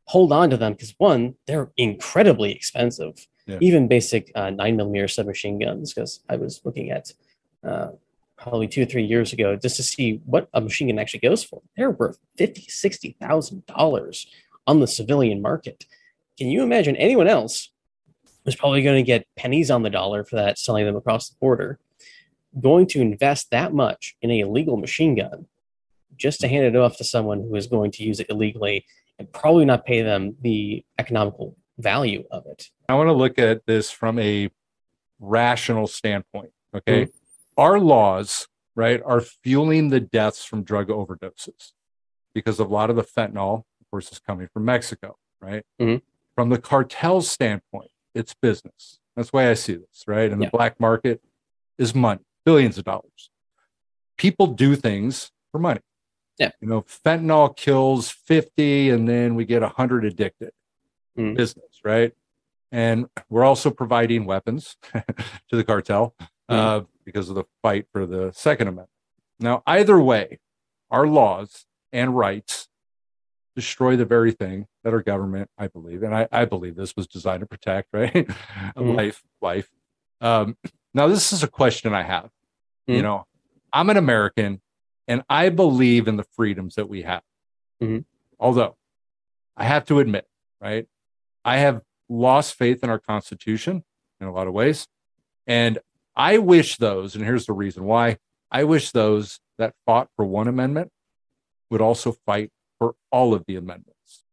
hold 0.05 0.33
on 0.33 0.49
to 0.49 0.57
them 0.57 0.73
because 0.73 0.95
one, 0.97 1.35
they're 1.47 1.71
incredibly 1.77 2.51
expensive. 2.53 3.27
Yeah. 3.47 3.59
Even 3.61 3.89
basic 3.89 4.33
uh, 4.35 4.49
nine 4.49 4.77
millimeter 4.77 5.07
submachine 5.07 5.59
guns, 5.59 5.93
because 5.93 6.21
I 6.31 6.37
was 6.37 6.63
looking 6.65 6.91
at 6.91 7.13
uh, 7.63 7.91
probably 8.39 8.69
two 8.69 8.83
or 8.83 8.87
three 8.87 9.05
years 9.05 9.33
ago 9.33 9.57
just 9.57 9.77
to 9.77 9.83
see 9.83 10.21
what 10.25 10.49
a 10.55 10.61
machine 10.61 10.89
gun 10.89 10.99
actually 10.99 11.21
goes 11.21 11.45
for. 11.45 11.61
They're 11.77 11.91
worth 11.91 12.19
fifty, 12.37 12.63
sixty 12.69 13.17
thousand 13.21 13.67
dollars 13.67 14.27
on 14.67 14.81
the 14.81 14.87
civilian 14.87 15.43
market. 15.43 15.85
Can 16.39 16.49
you 16.49 16.63
imagine 16.63 16.97
anyone 16.97 17.27
else 17.27 17.71
who's 18.45 18.57
probably 18.57 18.83
going 18.83 18.97
to 18.97 19.07
get 19.07 19.27
pennies 19.37 19.71
on 19.71 19.83
the 19.83 19.91
dollar 19.91 20.25
for 20.25 20.37
that 20.37 20.59
selling 20.59 20.87
them 20.87 20.97
across 20.97 21.29
the 21.29 21.37
border, 21.41 21.79
going 22.61 22.87
to 22.87 23.01
invest 23.01 23.51
that 23.51 23.75
much 23.75 24.17
in 24.23 24.31
a 24.31 24.41
illegal 24.41 24.77
machine 24.77 25.17
gun 25.17 25.47
just 26.17 26.41
to 26.41 26.49
hand 26.49 26.65
it 26.65 26.77
off 26.77 26.97
to 26.97 27.05
someone 27.05 27.41
who 27.41 27.55
is 27.55 27.67
going 27.67 27.91
to 27.91 28.03
use 28.05 28.21
it 28.21 28.27
illegally 28.31 28.85
and 29.19 29.31
probably 29.33 29.65
not 29.65 29.85
pay 29.85 30.03
them 30.03 30.37
the 30.43 30.85
economical 30.99 31.57
value 31.79 32.25
of 32.31 32.47
it. 32.47 32.71
I 32.89 32.95
want 32.95 33.09
to 33.09 33.13
look 33.13 33.39
at 33.39 33.67
this 33.67 33.91
from 33.91 34.19
a 34.19 34.51
rational 35.21 35.87
standpoint. 35.87 36.51
Okay. 36.75 37.05
Mm-hmm. 37.05 37.11
Our 37.59 37.79
laws, 37.81 38.47
right, 38.75 39.03
are 39.05 39.21
fueling 39.21 39.89
the 39.91 40.01
deaths 40.01 40.45
from 40.45 40.63
drug 40.63 40.89
overdoses 40.89 41.73
because 42.33 42.59
a 42.61 42.65
lot 42.65 42.89
of 42.89 42.97
the 42.97 43.03
fentanyl, 43.03 43.59
of 43.81 43.91
course, 43.91 44.11
is 44.13 44.21
coming 44.21 44.49
from 44.53 44.65
Mexico, 44.65 45.17
right? 45.41 45.65
Mhm. 45.81 46.03
From 46.37 46.51
the 46.51 46.59
cartel 46.59 47.21
standpoint, 47.21 47.91
it's 48.15 48.33
business. 48.33 49.01
That's 49.17 49.33
why 49.33 49.51
I 49.51 49.55
see 49.55 49.75
this, 49.75 50.05
right? 50.07 50.31
And 50.31 50.41
Yeah. 50.41 50.47
the 50.49 50.57
black 50.57 50.79
market 50.79 51.21
is 51.79 51.95
money, 51.95 52.25
billions 52.45 52.79
of 52.79 52.85
dollars. 52.85 53.31
People 54.17 54.47
do 54.47 54.77
things 54.77 55.33
for 55.51 55.59
money. 55.59 55.81
Yeah. 56.39 56.53
You 56.61 56.69
know, 56.69 56.83
fentanyl 56.83 57.57
kills 57.57 58.11
50 58.11 58.91
and 58.91 59.09
then 59.09 59.35
we 59.35 59.45
get 59.45 59.63
100 59.65 60.05
addicted. 60.05 60.53
Mhm. 61.17 61.37
Business, 61.37 61.81
right? 61.85 62.15
And 62.71 63.09
we're 63.29 63.45
also 63.45 63.71
providing 63.71 64.25
weapons 64.25 64.77
to 65.49 65.57
the 65.57 65.65
cartel 65.65 66.15
uh, 66.49 66.83
because 67.09 67.31
of 67.31 67.35
the 67.37 67.45
fight 67.63 67.87
for 67.91 68.05
the 68.05 68.31
Second 68.35 68.69
Amendment. 68.69 68.91
Now, 69.41 69.63
either 69.67 69.99
way, 69.99 70.41
our 70.91 71.07
laws 71.07 71.65
and 71.91 72.15
rights 72.15 72.69
destroy 73.57 73.97
the 73.97 74.05
very 74.05 74.31
thing 74.31 74.67
that 74.85 74.93
our 74.93 75.01
government, 75.03 75.49
I 75.57 75.69
believe, 75.69 76.03
and 76.03 76.15
I, 76.15 76.29
I 76.31 76.45
believe 76.45 76.77
this 76.77 76.95
was 76.97 77.07
designed 77.07 77.41
to 77.41 77.47
protect, 77.47 77.89
right? 77.95 78.13
Mhm. 78.77 78.95
life, 78.95 79.23
life. 79.41 79.71
Um, 80.21 80.59
now, 80.93 81.07
this 81.09 81.33
is 81.33 81.43
a 81.43 81.49
question 81.49 81.95
I 81.95 82.03
have. 82.03 82.29
You 82.87 82.99
Mhm. 83.01 83.03
know, 83.05 83.25
I'm 83.73 83.89
an 83.89 83.97
American 83.97 84.61
and 85.07 85.23
I 85.31 85.49
believe 85.49 86.09
in 86.09 86.17
the 86.17 86.25
freedoms 86.25 86.75
that 86.75 86.91
we 86.91 87.03
have. 87.03 87.23
Mhm. 87.83 88.05
Although 88.39 88.77
I 89.57 89.65
have 89.65 89.87
to 89.87 89.99
admit, 90.01 90.29
right, 90.61 90.87
I 91.43 91.57
have 91.59 91.81
lost 92.11 92.55
faith 92.55 92.85
in 92.85 92.91
our 92.91 92.99
Constitution 92.99 93.83
in 94.21 94.27
a 94.27 94.33
lot 94.33 94.47
of 94.47 94.53
ways. 94.53 94.89
And 95.47 95.79
I 96.19 96.39
wish 96.39 96.79
those, 96.79 97.15
and 97.15 97.25
here's 97.25 97.47
the 97.47 97.53
reason 97.53 97.85
why 97.85 98.19
I 98.51 98.65
wish 98.65 98.91
those 98.91 99.39
that 99.57 99.75
fought 99.87 100.09
for 100.17 100.25
one 100.25 100.49
amendment 100.49 100.91
would 101.71 101.81
also 101.81 102.13
fight 102.27 102.51
for 102.79 102.97
all 103.13 103.35
of 103.35 103.45
the 103.47 103.55
amendments. 103.55 104.25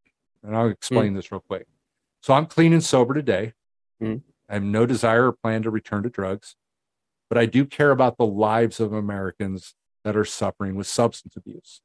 And 0.44 0.56
I'll 0.56 0.70
explain 0.70 1.14
this 1.14 1.32
real 1.32 1.44
quick. 1.48 1.68
So 2.22 2.34
I'm 2.34 2.48
clean 2.48 2.74
and 2.74 2.84
sober 2.84 3.14
today. 3.14 3.54
Mm. 4.02 4.22
I 4.50 4.56
have 4.56 4.64
no 4.64 4.88
desire 4.88 5.28
or 5.28 5.32
plan 5.32 5.62
to 5.62 5.70
return 5.70 6.02
to 6.04 6.10
drugs, 6.10 6.56
but 7.30 7.38
I 7.38 7.46
do 7.46 7.66
care 7.66 7.92
about 7.92 8.18
the 8.18 8.26
lives 8.26 8.80
of 8.80 8.92
Americans 8.92 9.76
that 10.04 10.18
are 10.18 10.26
suffering 10.26 10.76
with 10.76 10.88
substance 10.88 11.36
abuse. 11.36 11.82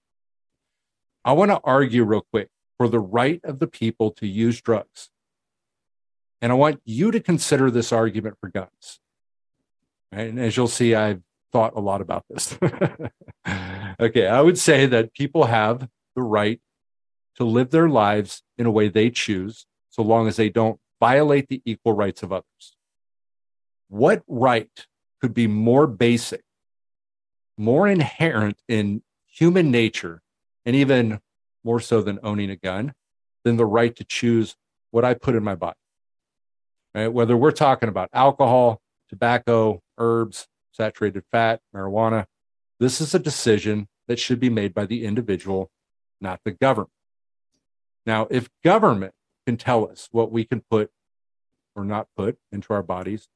I 1.25 1.33
want 1.33 1.51
to 1.51 1.61
argue 1.63 2.05
real 2.05 2.25
quick 2.31 2.49
for 2.79 2.89
the 2.89 3.01
right 3.01 3.41
of 3.45 3.59
the 3.59 3.67
people 3.67 4.11
to 4.13 4.27
use 4.27 4.63
drugs. 4.63 5.11
And 6.41 6.53
I 6.53 6.55
want 6.55 6.81
you 6.87 7.11
to 7.11 7.21
consider 7.21 7.71
this 7.71 7.93
argument 7.93 8.39
for 8.41 8.49
guns. 8.49 9.01
Right? 10.13 10.29
And 10.29 10.41
as 10.41 10.57
you'll 10.57 10.69
see, 10.69 10.95
I've 10.95 11.23
thought 11.53 11.75
a 11.77 11.81
lot 11.81 12.01
about 12.01 12.25
this. 12.29 12.57
okay, 14.01 14.27
I 14.27 14.41
would 14.41 14.59
say 14.59 14.87
that 14.87 15.13
people 15.15 15.45
have 15.45 15.89
the 16.15 16.23
right 16.23 16.61
to 17.37 17.45
live 17.45 17.71
their 17.71 17.89
lives 17.89 18.43
in 18.59 18.67
a 18.67 18.71
way 18.71 18.89
they 18.89 19.11
choose, 19.11 19.67
so 19.89 20.03
long 20.03 20.29
as 20.29 20.37
they 20.37 20.49
don't 20.49 20.79
violate 21.01 21.49
the 21.49 21.63
equal 21.65 21.95
rights 21.95 22.23
of 22.23 22.33
others. 22.33 22.77
What 23.89 24.23
right 24.29 24.87
could 25.21 25.35
be 25.35 25.47
more 25.47 25.87
basic, 25.87 26.43
more 27.57 27.89
inherent 27.89 28.59
in 28.69 29.03
human 29.27 29.71
nature, 29.71 30.23
and 30.65 30.77
even 30.77 31.21
more 31.65 31.81
so 31.81 32.03
than 32.03 32.19
owning 32.23 32.51
a 32.51 32.57
gun, 32.57 32.95
than 33.45 33.57
the 33.57 33.67
right 33.67 33.95
to 33.97 34.05
choose 34.05 34.57
what 34.91 35.05
I 35.05 35.15
put 35.15 35.35
in 35.35 35.43
my 35.43 35.55
body? 35.55 35.79
Right? 36.95 37.09
Whether 37.09 37.37
we're 37.37 37.53
talking 37.53 37.89
about 37.89 38.11
alcohol, 38.13 38.81
tobacco, 39.09 39.83
herbs, 40.01 40.49
saturated 40.73 41.23
fat, 41.31 41.61
marijuana. 41.75 42.27
This 42.81 43.01
is 43.01 43.15
a 43.15 43.19
decision 43.19 43.89
that 44.09 44.19
should 44.19 44.41
be 44.41 44.51
made 44.51 44.75
by 44.75 44.87
the 44.87 45.05
individual, 45.05 45.71
not 46.21 46.41
the 46.45 46.51
government. 46.51 46.91
Now, 48.07 48.27
if 48.31 48.49
government 48.65 49.15
can 49.47 49.57
tell 49.57 49.89
us 49.89 50.09
what 50.11 50.33
we 50.33 50.45
can 50.45 50.63
put 50.69 50.91
or 51.77 51.85
not 51.85 52.09
put 52.17 52.39
into 52.51 52.73
our 52.73 52.83
bodies, 52.83 53.29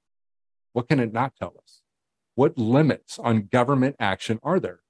what 0.72 0.88
can 0.88 0.98
it 0.98 1.12
not 1.12 1.34
tell 1.38 1.54
us? 1.62 1.82
What 2.34 2.58
limits 2.58 3.18
on 3.18 3.42
government 3.42 3.96
action 4.00 4.40
are 4.42 4.58
there? 4.58 4.80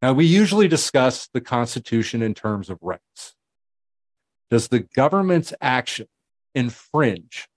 Now, 0.00 0.14
we 0.14 0.24
usually 0.24 0.68
discuss 0.68 1.28
the 1.32 1.42
Constitution 1.42 2.22
in 2.22 2.32
terms 2.32 2.70
of 2.70 2.78
rights. 2.80 3.34
Does 4.50 4.68
the 4.68 4.80
government's 4.80 5.52
action 5.60 6.06
infringe 6.54 7.48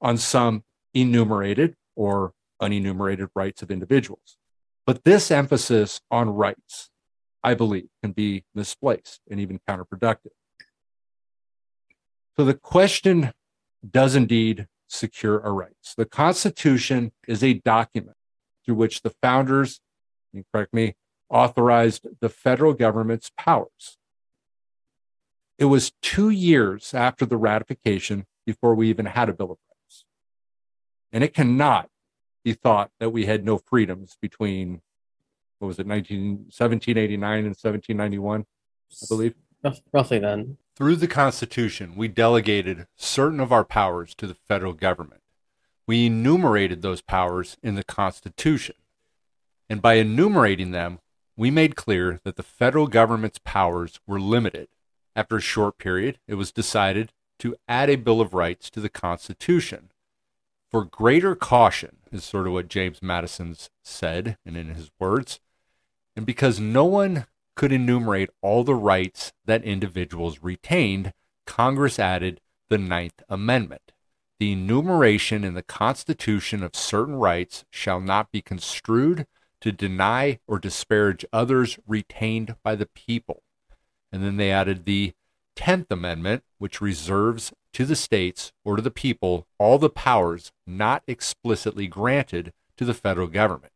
on 0.00 0.18
some 0.18 0.64
enumerated 0.92 1.76
or 1.96 2.34
unenumerated 2.70 3.28
rights 3.34 3.62
of 3.62 3.70
individuals? 3.70 4.36
But 4.86 5.04
this 5.04 5.30
emphasis 5.30 6.00
on 6.10 6.30
rights, 6.30 6.90
I 7.42 7.54
believe, 7.54 7.88
can 8.02 8.12
be 8.12 8.44
misplaced 8.54 9.20
and 9.30 9.38
even 9.40 9.60
counterproductive. 9.68 10.32
So 12.36 12.44
the 12.44 12.54
question 12.54 13.32
does 13.88 14.14
indeed 14.14 14.66
secure 14.88 15.42
our 15.42 15.54
rights. 15.54 15.94
The 15.96 16.04
Constitution 16.04 17.12
is 17.26 17.42
a 17.42 17.54
document 17.54 18.16
through 18.64 18.76
which 18.76 19.02
the 19.02 19.14
founders, 19.22 19.80
you 20.32 20.44
correct 20.52 20.72
me, 20.72 20.94
authorized 21.28 22.06
the 22.20 22.28
federal 22.28 22.74
government's 22.74 23.30
powers. 23.36 23.98
It 25.58 25.66
was 25.66 25.92
two 26.02 26.30
years 26.30 26.94
after 26.94 27.24
the 27.24 27.36
ratification 27.36 28.26
before 28.44 28.74
we 28.74 28.88
even 28.88 29.06
had 29.06 29.28
a 29.28 29.32
Bill 29.32 29.52
of 29.52 29.58
Rights. 29.70 30.04
And 31.12 31.22
it 31.22 31.34
cannot 31.34 31.88
be 32.44 32.52
thought 32.52 32.90
that 32.98 33.10
we 33.10 33.26
had 33.26 33.44
no 33.44 33.58
freedoms 33.58 34.16
between, 34.20 34.80
what 35.58 35.68
was 35.68 35.78
it, 35.78 35.86
19, 35.86 36.48
1789 36.50 37.38
and 37.38 37.46
1791, 37.46 38.46
I 38.90 39.06
believe? 39.08 39.34
Roughly 39.92 40.18
then. 40.18 40.56
Through 40.74 40.96
the 40.96 41.08
Constitution, 41.08 41.94
we 41.96 42.08
delegated 42.08 42.86
certain 42.96 43.40
of 43.40 43.52
our 43.52 43.64
powers 43.64 44.14
to 44.16 44.26
the 44.26 44.34
federal 44.34 44.72
government. 44.72 45.20
We 45.86 46.06
enumerated 46.06 46.82
those 46.82 47.00
powers 47.00 47.56
in 47.62 47.74
the 47.74 47.84
Constitution. 47.84 48.74
And 49.68 49.80
by 49.80 49.94
enumerating 49.94 50.70
them, 50.70 50.98
we 51.36 51.50
made 51.50 51.76
clear 51.76 52.20
that 52.24 52.36
the 52.36 52.42
federal 52.42 52.86
government's 52.86 53.38
powers 53.38 54.00
were 54.06 54.20
limited. 54.20 54.68
After 55.14 55.36
a 55.36 55.40
short 55.40 55.78
period, 55.78 56.18
it 56.26 56.34
was 56.34 56.52
decided 56.52 57.12
to 57.38 57.56
add 57.68 57.90
a 57.90 57.96
Bill 57.96 58.20
of 58.20 58.34
Rights 58.34 58.70
to 58.70 58.80
the 58.80 58.88
Constitution. 58.88 59.91
For 60.72 60.86
greater 60.86 61.36
caution, 61.36 61.98
is 62.10 62.24
sort 62.24 62.46
of 62.46 62.54
what 62.54 62.68
James 62.68 63.02
Madison 63.02 63.54
said 63.84 64.38
and 64.44 64.56
in 64.56 64.70
his 64.70 64.90
words, 64.98 65.38
and 66.16 66.24
because 66.24 66.58
no 66.58 66.86
one 66.86 67.26
could 67.54 67.72
enumerate 67.72 68.30
all 68.40 68.64
the 68.64 68.74
rights 68.74 69.34
that 69.44 69.64
individuals 69.64 70.42
retained, 70.42 71.12
Congress 71.46 71.98
added 71.98 72.40
the 72.70 72.78
Ninth 72.78 73.22
Amendment. 73.28 73.92
The 74.38 74.52
enumeration 74.52 75.44
in 75.44 75.52
the 75.52 75.62
Constitution 75.62 76.62
of 76.62 76.74
certain 76.74 77.16
rights 77.16 77.66
shall 77.68 78.00
not 78.00 78.32
be 78.32 78.40
construed 78.40 79.26
to 79.60 79.72
deny 79.72 80.38
or 80.46 80.58
disparage 80.58 81.26
others 81.34 81.78
retained 81.86 82.56
by 82.62 82.76
the 82.76 82.86
people. 82.86 83.42
And 84.10 84.22
then 84.22 84.38
they 84.38 84.50
added 84.50 84.86
the 84.86 85.12
10th 85.54 85.90
Amendment, 85.90 86.44
which 86.56 86.80
reserves 86.80 87.52
to 87.72 87.84
the 87.84 87.96
states 87.96 88.52
or 88.64 88.76
to 88.76 88.82
the 88.82 88.90
people 88.90 89.46
all 89.58 89.78
the 89.78 89.90
powers 89.90 90.52
not 90.66 91.02
explicitly 91.06 91.86
granted 91.86 92.52
to 92.76 92.84
the 92.84 92.94
federal 92.94 93.26
government. 93.26 93.72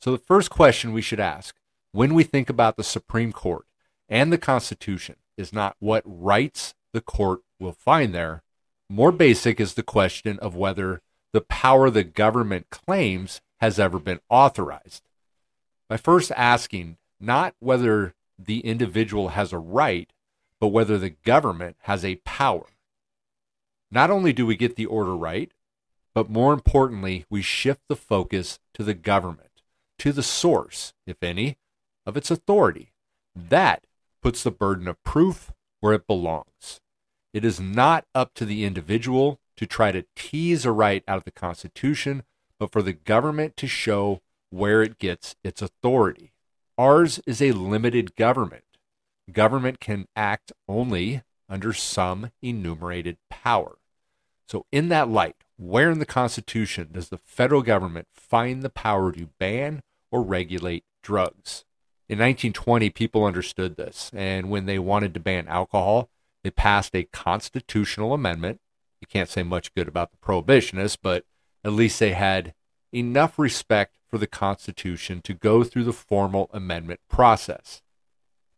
So, 0.00 0.12
the 0.12 0.18
first 0.18 0.50
question 0.50 0.92
we 0.92 1.02
should 1.02 1.20
ask 1.20 1.56
when 1.92 2.14
we 2.14 2.22
think 2.22 2.48
about 2.48 2.76
the 2.76 2.84
Supreme 2.84 3.32
Court 3.32 3.66
and 4.08 4.32
the 4.32 4.38
Constitution 4.38 5.16
is 5.36 5.52
not 5.52 5.76
what 5.78 6.02
rights 6.04 6.74
the 6.92 7.00
court 7.00 7.40
will 7.58 7.72
find 7.72 8.14
there. 8.14 8.42
More 8.88 9.12
basic 9.12 9.60
is 9.60 9.74
the 9.74 9.82
question 9.82 10.38
of 10.38 10.56
whether 10.56 11.02
the 11.32 11.40
power 11.40 11.90
the 11.90 12.04
government 12.04 12.70
claims 12.70 13.40
has 13.60 13.78
ever 13.78 13.98
been 13.98 14.20
authorized. 14.30 15.02
By 15.88 15.96
first 15.96 16.32
asking 16.36 16.96
not 17.20 17.54
whether 17.58 18.14
the 18.38 18.60
individual 18.60 19.30
has 19.30 19.52
a 19.52 19.58
right, 19.58 20.10
but 20.60 20.68
whether 20.68 20.96
the 20.98 21.10
government 21.10 21.76
has 21.82 22.04
a 22.04 22.16
power. 22.24 22.66
Not 23.90 24.10
only 24.10 24.32
do 24.32 24.46
we 24.46 24.56
get 24.56 24.76
the 24.76 24.86
order 24.86 25.16
right, 25.16 25.52
but 26.14 26.30
more 26.30 26.52
importantly, 26.52 27.24
we 27.30 27.42
shift 27.42 27.82
the 27.88 27.96
focus 27.96 28.58
to 28.74 28.82
the 28.82 28.94
government, 28.94 29.62
to 29.98 30.12
the 30.12 30.22
source, 30.22 30.92
if 31.06 31.22
any, 31.22 31.58
of 32.04 32.16
its 32.16 32.30
authority. 32.30 32.92
That 33.34 33.84
puts 34.22 34.42
the 34.42 34.50
burden 34.50 34.88
of 34.88 35.02
proof 35.04 35.52
where 35.80 35.94
it 35.94 36.06
belongs. 36.06 36.80
It 37.32 37.44
is 37.44 37.60
not 37.60 38.04
up 38.14 38.34
to 38.34 38.44
the 38.44 38.64
individual 38.64 39.38
to 39.56 39.66
try 39.66 39.92
to 39.92 40.04
tease 40.16 40.64
a 40.64 40.72
right 40.72 41.04
out 41.06 41.18
of 41.18 41.24
the 41.24 41.30
Constitution, 41.30 42.22
but 42.58 42.72
for 42.72 42.82
the 42.82 42.92
government 42.92 43.56
to 43.58 43.66
show 43.66 44.20
where 44.50 44.82
it 44.82 44.98
gets 44.98 45.36
its 45.44 45.62
authority. 45.62 46.32
Ours 46.76 47.20
is 47.26 47.42
a 47.42 47.52
limited 47.52 48.16
government. 48.16 48.64
Government 49.30 49.78
can 49.78 50.06
act 50.16 50.52
only 50.68 51.22
under 51.48 51.72
some 51.72 52.30
enumerated 52.42 53.16
power. 53.30 53.78
So, 54.46 54.66
in 54.72 54.88
that 54.88 55.08
light, 55.08 55.36
where 55.56 55.90
in 55.90 55.98
the 55.98 56.06
Constitution 56.06 56.90
does 56.92 57.08
the 57.08 57.18
federal 57.18 57.62
government 57.62 58.08
find 58.12 58.62
the 58.62 58.70
power 58.70 59.12
to 59.12 59.28
ban 59.38 59.82
or 60.10 60.22
regulate 60.22 60.84
drugs? 61.02 61.64
In 62.08 62.18
1920, 62.18 62.88
people 62.90 63.24
understood 63.24 63.76
this, 63.76 64.10
and 64.14 64.48
when 64.48 64.64
they 64.64 64.78
wanted 64.78 65.12
to 65.14 65.20
ban 65.20 65.46
alcohol, 65.48 66.08
they 66.42 66.50
passed 66.50 66.94
a 66.94 67.04
constitutional 67.04 68.14
amendment. 68.14 68.60
You 69.00 69.06
can't 69.06 69.28
say 69.28 69.42
much 69.42 69.74
good 69.74 69.88
about 69.88 70.10
the 70.12 70.16
prohibitionists, 70.16 70.96
but 71.02 71.24
at 71.64 71.72
least 71.72 72.00
they 72.00 72.12
had 72.12 72.54
enough 72.92 73.38
respect 73.38 73.96
for 74.08 74.16
the 74.16 74.26
Constitution 74.26 75.20
to 75.22 75.34
go 75.34 75.62
through 75.62 75.84
the 75.84 75.92
formal 75.92 76.48
amendment 76.52 77.00
process. 77.08 77.82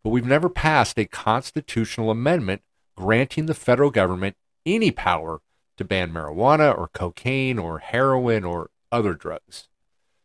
But 0.04 0.10
we've 0.10 0.24
never 0.24 0.48
passed 0.48 0.98
a 0.98 1.04
constitutional 1.06 2.10
amendment 2.10 2.62
granting 3.04 3.46
the 3.46 3.54
federal 3.54 3.90
government 3.90 4.36
any 4.66 4.90
power 4.90 5.40
to 5.78 5.84
ban 5.84 6.12
marijuana 6.12 6.76
or 6.76 6.88
cocaine 6.88 7.58
or 7.58 7.78
heroin 7.78 8.44
or 8.44 8.70
other 8.92 9.14
drugs. 9.14 9.68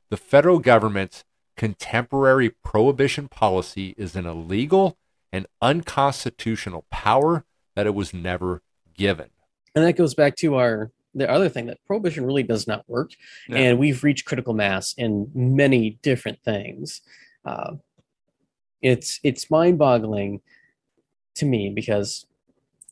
The 0.10 0.18
federal 0.18 0.60
government's 0.60 1.24
contemporary 1.56 2.50
prohibition 2.50 3.30
policy 3.30 3.96
is 3.98 4.16
an 4.16 4.26
illegal 4.26 4.98
and 5.32 5.48
unconstitutional 5.62 6.86
power 6.90 7.46
that 7.76 7.86
it 7.88 7.96
was 7.96 8.14
never 8.14 8.62
given. 8.94 9.30
And 9.74 9.86
that 9.86 9.94
goes 9.94 10.14
back 10.14 10.36
to 10.38 10.56
our 10.56 10.92
the 11.18 11.30
other 11.32 11.48
thing 11.48 11.68
that 11.68 11.78
prohibition 11.88 12.26
really 12.26 12.44
does 12.44 12.68
not 12.68 12.84
work, 12.90 13.12
Yeah. 13.48 13.58
and 13.60 13.80
we've 13.80 14.04
reached 14.04 14.26
critical 14.26 14.54
mass 14.54 14.94
in 14.98 15.32
many 15.34 15.92
different 16.02 16.40
things. 16.44 17.00
Uh, 17.46 17.76
it's 18.82 19.22
it's 19.24 19.50
mind-boggling 19.50 20.42
to 21.36 21.46
me 21.46 21.70
because 21.74 22.26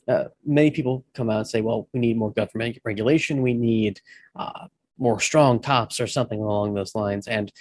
uh, 0.07 0.25
many 0.45 0.71
people 0.71 1.05
come 1.13 1.29
out 1.29 1.37
and 1.37 1.47
say, 1.47 1.61
"Well, 1.61 1.87
we 1.93 1.99
need 1.99 2.17
more 2.17 2.31
government 2.31 2.79
regulation. 2.83 3.41
We 3.41 3.53
need 3.53 4.01
uh, 4.35 4.67
more 4.97 5.19
strong 5.19 5.59
cops 5.59 5.99
or 5.99 6.07
something 6.07 6.39
along 6.41 6.73
those 6.73 6.95
lines." 6.95 7.27
And 7.27 7.51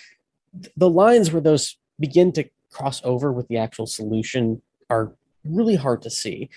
th- 0.61 0.72
the 0.76 0.90
lines 0.90 1.32
where 1.32 1.43
those 1.43 1.76
begin 2.01 2.32
to 2.32 2.45
cross 2.70 3.01
over 3.05 3.32
with 3.32 3.49
the 3.49 3.59
actual 3.59 3.86
solution 3.86 4.62
are 4.90 5.12
really 5.45 5.76
hard 5.76 6.03
to 6.03 6.11
see. 6.11 6.49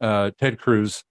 uh, 0.00 0.30
Ted 0.38 0.58
Cruz, 0.58 1.04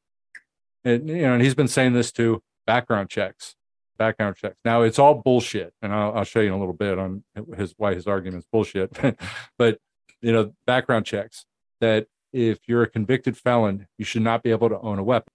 and 0.83 1.07
you 1.07 1.21
know, 1.21 1.33
and 1.33 1.41
he's 1.43 1.55
been 1.55 1.67
saying 1.67 1.93
this 1.93 2.11
too. 2.11 2.41
Background 2.65 3.09
checks, 3.09 3.55
background 3.97 4.35
checks. 4.35 4.57
Now 4.65 4.81
it's 4.83 4.99
all 4.99 5.15
bullshit, 5.15 5.73
and 5.81 5.93
I'll, 5.93 6.13
I'll 6.13 6.23
show 6.23 6.39
you 6.39 6.47
in 6.47 6.53
a 6.53 6.59
little 6.59 6.73
bit 6.73 6.97
on 6.99 7.23
his 7.55 7.73
why 7.77 7.95
his 7.95 8.07
argument's 8.07 8.47
bullshit. 8.51 8.91
but 9.57 9.79
you 10.21 10.31
know, 10.31 10.53
background 10.65 11.05
checks 11.05 11.45
that 11.81 12.07
if 12.31 12.59
you're 12.67 12.83
a 12.83 12.89
convicted 12.89 13.37
felon, 13.37 13.87
you 13.97 14.05
should 14.05 14.21
not 14.21 14.43
be 14.43 14.51
able 14.51 14.69
to 14.69 14.79
own 14.79 14.99
a 14.99 15.03
weapon. 15.03 15.33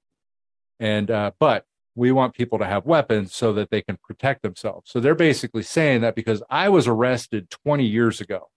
And 0.81 1.11
uh, 1.11 1.33
but 1.39 1.65
we 1.95 2.11
want 2.13 2.35
people 2.35 2.59
to 2.59 2.67
have 2.67 2.87
weapons 2.87 3.35
so 3.35 3.53
that 3.53 3.71
they 3.71 3.81
can 3.81 3.99
protect 4.03 4.43
themselves. 4.43 4.91
So 4.91 5.01
they're 5.01 5.15
basically 5.15 5.63
saying 5.63 6.01
that 6.01 6.15
because 6.15 6.43
I 6.51 6.69
was 6.69 6.89
arrested 6.89 7.51
20 7.51 7.85
years 7.85 8.21
ago, 8.21 8.49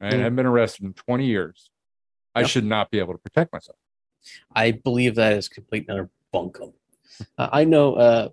right? 0.00 0.14
Mm. 0.14 0.24
I've 0.24 0.36
been 0.36 0.46
arrested 0.46 0.84
in 0.84 0.94
20 0.94 1.26
years, 1.26 1.70
I 2.34 2.44
should 2.44 2.64
not 2.64 2.90
be 2.90 2.98
able 2.98 3.14
to 3.14 3.18
protect 3.18 3.52
myself. 3.52 3.78
I 4.54 4.72
believe 4.72 5.14
that 5.14 5.32
is 5.34 5.48
complete 5.48 5.86
and 5.88 5.98
utter 5.98 6.10
bunkum. 6.34 6.72
Uh, 7.38 7.48
I 7.50 7.64
know. 7.64 7.94
Uh, 7.94 8.28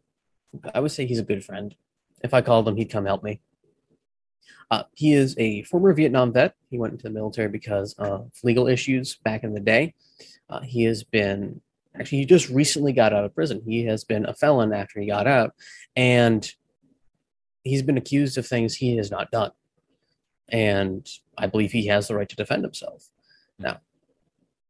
I 0.73 0.79
would 0.79 0.91
say 0.91 1.05
he's 1.05 1.19
a 1.19 1.23
good 1.23 1.43
friend. 1.43 1.75
If 2.21 2.33
I 2.33 2.41
called 2.41 2.67
him, 2.67 2.75
he'd 2.75 2.89
come 2.89 3.05
help 3.05 3.23
me. 3.23 3.41
Uh, 4.71 4.83
he 4.93 5.13
is 5.13 5.35
a 5.37 5.63
former 5.63 5.93
Vietnam 5.93 6.33
vet. 6.33 6.55
He 6.69 6.77
went 6.77 6.93
into 6.93 7.03
the 7.03 7.09
military 7.09 7.49
because 7.49 7.93
of 7.93 8.31
legal 8.43 8.67
issues 8.67 9.15
back 9.23 9.43
in 9.43 9.53
the 9.53 9.59
day. 9.59 9.93
Uh, 10.49 10.61
he 10.61 10.83
has 10.83 11.03
been 11.03 11.61
actually 11.95 12.19
he 12.19 12.25
just 12.25 12.49
recently 12.49 12.93
got 12.93 13.13
out 13.13 13.23
of 13.23 13.35
prison. 13.35 13.61
He 13.65 13.85
has 13.85 14.03
been 14.03 14.25
a 14.25 14.33
felon 14.33 14.73
after 14.73 14.99
he 14.99 15.07
got 15.07 15.27
out, 15.27 15.53
and 15.95 16.49
he's 17.63 17.81
been 17.83 17.97
accused 17.97 18.37
of 18.37 18.47
things 18.47 18.75
he 18.75 18.97
has 18.97 19.11
not 19.11 19.31
done. 19.31 19.51
And 20.49 21.07
I 21.37 21.47
believe 21.47 21.71
he 21.71 21.87
has 21.87 22.07
the 22.07 22.15
right 22.15 22.29
to 22.29 22.35
defend 22.35 22.63
himself. 22.63 23.07
Now, 23.59 23.79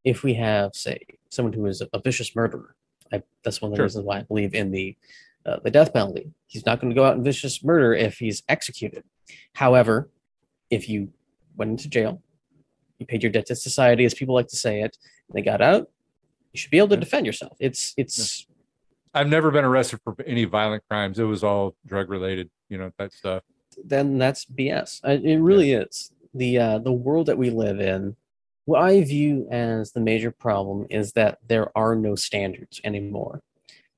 if 0.04 0.24
we 0.24 0.34
have, 0.36 0.76
say, 0.76 1.00
someone 1.30 1.54
who 1.54 1.66
is 1.66 1.82
a 1.82 2.00
vicious 2.00 2.36
murderer, 2.36 2.76
I, 3.12 3.24
that's 3.44 3.62
one 3.62 3.72
of 3.72 3.74
the 3.74 3.78
Sure. 3.78 3.86
reasons 3.86 4.06
why 4.06 4.20
I 4.20 4.24
believe 4.24 4.54
in 4.54 4.72
the 4.72 4.96
uh, 5.46 5.58
the 5.64 5.72
death 5.72 5.94
penalty. 5.94 6.32
He's 6.48 6.66
not 6.66 6.80
going 6.80 6.92
to 6.92 6.96
go 6.96 7.06
out 7.06 7.16
and 7.16 7.24
vicious 7.24 7.64
murder 7.64 7.94
if 7.94 8.20
he's 8.20 8.44
executed. 8.48 9.04
However, 9.54 10.10
if 10.70 10.90
you 10.90 11.12
went 11.56 11.72
into 11.72 11.90
jail, 11.90 12.22
you 13.00 13.06
paid 13.06 13.24
your 13.24 13.32
debt 13.32 13.46
to 13.48 13.56
society, 13.56 14.06
as 14.06 14.14
people 14.14 14.36
like 14.36 14.48
to 14.48 14.56
say 14.56 14.82
it, 14.82 14.98
and 15.28 15.38
they 15.38 15.42
got 15.42 15.62
out, 15.62 15.90
you 16.52 16.60
should 16.60 16.72
be 16.72 16.78
able 16.78 16.90
to 16.90 16.98
defend 16.98 17.26
yourself. 17.26 17.58
It's 17.60 17.94
it's 17.98 18.46
I've 19.14 19.28
never 19.28 19.52
been 19.52 19.66
arrested 19.66 20.00
for 20.04 20.16
any 20.26 20.46
violent 20.46 20.84
crimes. 20.90 21.20
It 21.20 21.24
was 21.24 21.44
all 21.44 21.76
drug 21.86 22.10
related, 22.10 22.50
you 22.70 22.78
know, 22.78 22.92
that 22.98 23.14
stuff. 23.14 23.44
then 23.84 24.18
that's 24.18 24.46
BS. 24.46 25.02
It 25.04 25.40
really 25.40 25.74
is. 25.74 26.12
The 26.34 26.58
uh, 26.58 26.78
the 26.80 26.92
world 26.92 27.28
that 27.28 27.38
we 27.38 27.50
live 27.50 27.80
in, 27.80 28.16
what 28.66 28.82
I 28.82 29.04
view 29.04 29.48
as 29.52 29.92
the 29.92 30.00
major 30.00 30.32
problem 30.32 30.88
is 30.90 31.14
that 31.14 31.40
there 31.48 31.76
are 31.78 31.96
no 31.96 32.16
standards 32.16 32.80
anymore. 32.84 33.42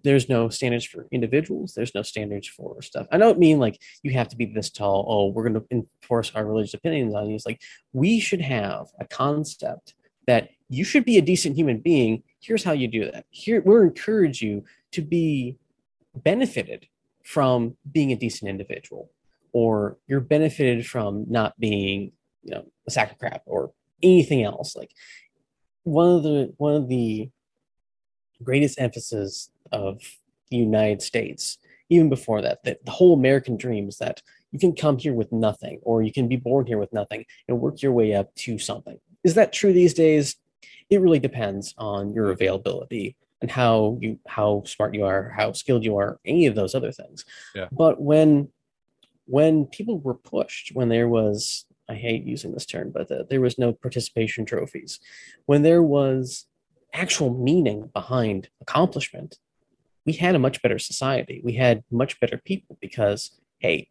There's 0.05 0.29
no 0.29 0.47
standards 0.47 0.85
for 0.85 1.07
individuals. 1.11 1.73
There's 1.73 1.93
no 1.93 2.01
standards 2.01 2.47
for 2.47 2.81
stuff. 2.81 3.07
I 3.11 3.17
don't 3.17 3.39
mean 3.39 3.59
like 3.59 3.81
you 4.03 4.11
have 4.13 4.29
to 4.29 4.37
be 4.37 4.45
this 4.45 4.69
tall. 4.69 5.05
Oh, 5.09 5.27
we're 5.27 5.49
going 5.49 5.61
to 5.61 5.65
enforce 5.71 6.31
our 6.33 6.45
religious 6.45 6.73
opinions 6.73 7.13
on 7.13 7.29
you. 7.29 7.35
It's 7.35 7.45
like 7.45 7.61
we 7.91 8.21
should 8.21 8.41
have 8.41 8.87
a 8.99 9.05
concept 9.05 9.95
that 10.27 10.49
you 10.69 10.85
should 10.85 11.03
be 11.03 11.17
a 11.17 11.21
decent 11.21 11.57
human 11.57 11.79
being. 11.79 12.23
Here's 12.39 12.63
how 12.63 12.71
you 12.71 12.87
do 12.87 13.11
that. 13.11 13.25
Here, 13.29 13.61
we'll 13.61 13.81
encourage 13.81 14.41
you 14.41 14.63
to 14.91 15.01
be 15.01 15.57
benefited 16.15 16.87
from 17.23 17.75
being 17.91 18.11
a 18.11 18.15
decent 18.15 18.49
individual 18.49 19.11
or 19.51 19.97
you're 20.05 20.19
benefited 20.19 20.85
from 20.85 21.25
not 21.27 21.59
being 21.59 22.11
you 22.43 22.53
know 22.53 22.65
a 22.87 22.91
sack 22.91 23.11
of 23.11 23.17
crap 23.17 23.41
or 23.45 23.71
anything 24.03 24.43
else 24.43 24.75
like 24.75 24.91
one 25.83 26.15
of 26.15 26.23
the 26.23 26.53
one 26.57 26.75
of 26.75 26.87
the 26.87 27.29
greatest 28.43 28.79
emphasis 28.79 29.49
of 29.71 30.01
the 30.49 30.57
united 30.57 31.01
states 31.01 31.57
even 31.89 32.09
before 32.09 32.41
that 32.41 32.63
that 32.63 32.83
the 32.85 32.91
whole 32.91 33.13
american 33.13 33.57
dream 33.57 33.87
is 33.87 33.97
that 33.97 34.21
you 34.55 34.59
can 34.59 34.73
come 34.73 34.97
here 34.97 35.13
with 35.13 35.33
nothing 35.33 35.79
or 35.81 36.01
you 36.01 36.13
can 36.13 36.29
be 36.29 36.37
born 36.37 36.65
here 36.65 36.77
with 36.77 36.93
nothing 36.93 37.25
and 37.49 37.59
work 37.59 37.81
your 37.81 37.91
way 37.91 38.13
up 38.13 38.33
to 38.35 38.57
something. 38.57 38.97
Is 39.21 39.33
that 39.33 39.51
true 39.51 39.73
these 39.73 39.93
days? 39.93 40.37
It 40.89 41.01
really 41.01 41.19
depends 41.19 41.73
on 41.77 42.13
your 42.13 42.31
availability 42.31 43.17
and 43.41 43.51
how 43.51 43.97
you 43.99 44.17
how 44.25 44.63
smart 44.65 44.95
you 44.95 45.03
are 45.03 45.33
how 45.35 45.51
skilled 45.51 45.83
you 45.83 45.97
are 45.97 46.19
any 46.23 46.45
of 46.45 46.55
those 46.55 46.73
other 46.73 46.93
things. 46.93 47.25
Yeah. 47.53 47.67
but 47.69 48.01
when 48.01 48.47
when 49.25 49.65
people 49.65 49.99
were 49.99 50.13
pushed 50.13 50.71
when 50.73 50.87
there 50.87 51.09
was 51.09 51.65
i 51.89 51.95
hate 51.95 52.23
using 52.23 52.53
this 52.53 52.65
term 52.65 52.91
but 52.91 53.11
uh, 53.11 53.23
there 53.29 53.41
was 53.41 53.57
no 53.57 53.73
participation 53.73 54.45
trophies 54.45 54.99
when 55.47 55.63
there 55.63 55.83
was 55.83 56.45
actual 56.93 57.31
meaning 57.37 57.89
behind 57.93 58.47
accomplishment 58.61 59.37
we 60.05 60.13
had 60.13 60.35
a 60.35 60.39
much 60.39 60.61
better 60.61 60.79
society. 60.79 61.41
We 61.43 61.53
had 61.53 61.83
much 61.91 62.19
better 62.19 62.37
people 62.37 62.77
because 62.79 63.31
hey 63.59 63.89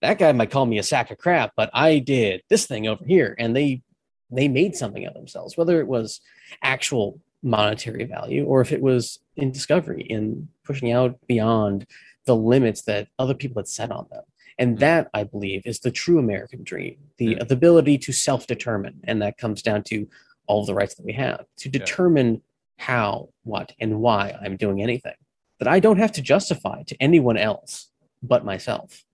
that 0.00 0.18
guy 0.18 0.32
might 0.32 0.50
call 0.50 0.66
me 0.66 0.78
a 0.78 0.82
sack 0.82 1.10
of 1.10 1.18
crap 1.18 1.52
but 1.56 1.70
i 1.74 1.98
did 1.98 2.42
this 2.48 2.66
thing 2.66 2.86
over 2.86 3.04
here 3.04 3.34
and 3.38 3.54
they 3.54 3.82
they 4.30 4.48
made 4.48 4.74
something 4.76 5.06
of 5.06 5.14
themselves 5.14 5.56
whether 5.56 5.80
it 5.80 5.86
was 5.86 6.20
actual 6.62 7.20
monetary 7.42 8.04
value 8.04 8.44
or 8.44 8.60
if 8.60 8.70
it 8.72 8.82
was 8.82 9.18
in 9.36 9.50
discovery 9.50 10.02
in 10.02 10.48
pushing 10.64 10.92
out 10.92 11.18
beyond 11.26 11.86
the 12.26 12.36
limits 12.36 12.82
that 12.82 13.08
other 13.18 13.34
people 13.34 13.58
had 13.58 13.66
set 13.66 13.90
on 13.90 14.06
them. 14.10 14.22
And 14.58 14.76
mm. 14.76 14.80
that 14.80 15.08
i 15.14 15.24
believe 15.24 15.62
is 15.64 15.80
the 15.80 15.90
true 15.90 16.18
american 16.18 16.62
dream 16.62 16.98
the, 17.16 17.36
the 17.36 17.52
ability 17.52 17.98
to 17.98 18.12
self-determine 18.12 19.00
and 19.04 19.22
that 19.22 19.38
comes 19.38 19.62
down 19.62 19.82
to 19.84 20.06
all 20.46 20.64
the 20.66 20.74
rights 20.74 20.94
that 20.96 21.06
we 21.06 21.12
have 21.12 21.44
to 21.58 21.68
determine 21.68 22.42
how 22.80 23.28
what 23.44 23.72
and 23.78 24.00
why 24.00 24.36
i'm 24.42 24.56
doing 24.56 24.82
anything 24.82 25.14
that 25.58 25.68
i 25.68 25.78
don't 25.78 25.98
have 25.98 26.12
to 26.12 26.22
justify 26.22 26.82
to 26.82 26.96
anyone 27.00 27.36
else 27.36 27.90
but 28.22 28.44
myself 28.44 29.04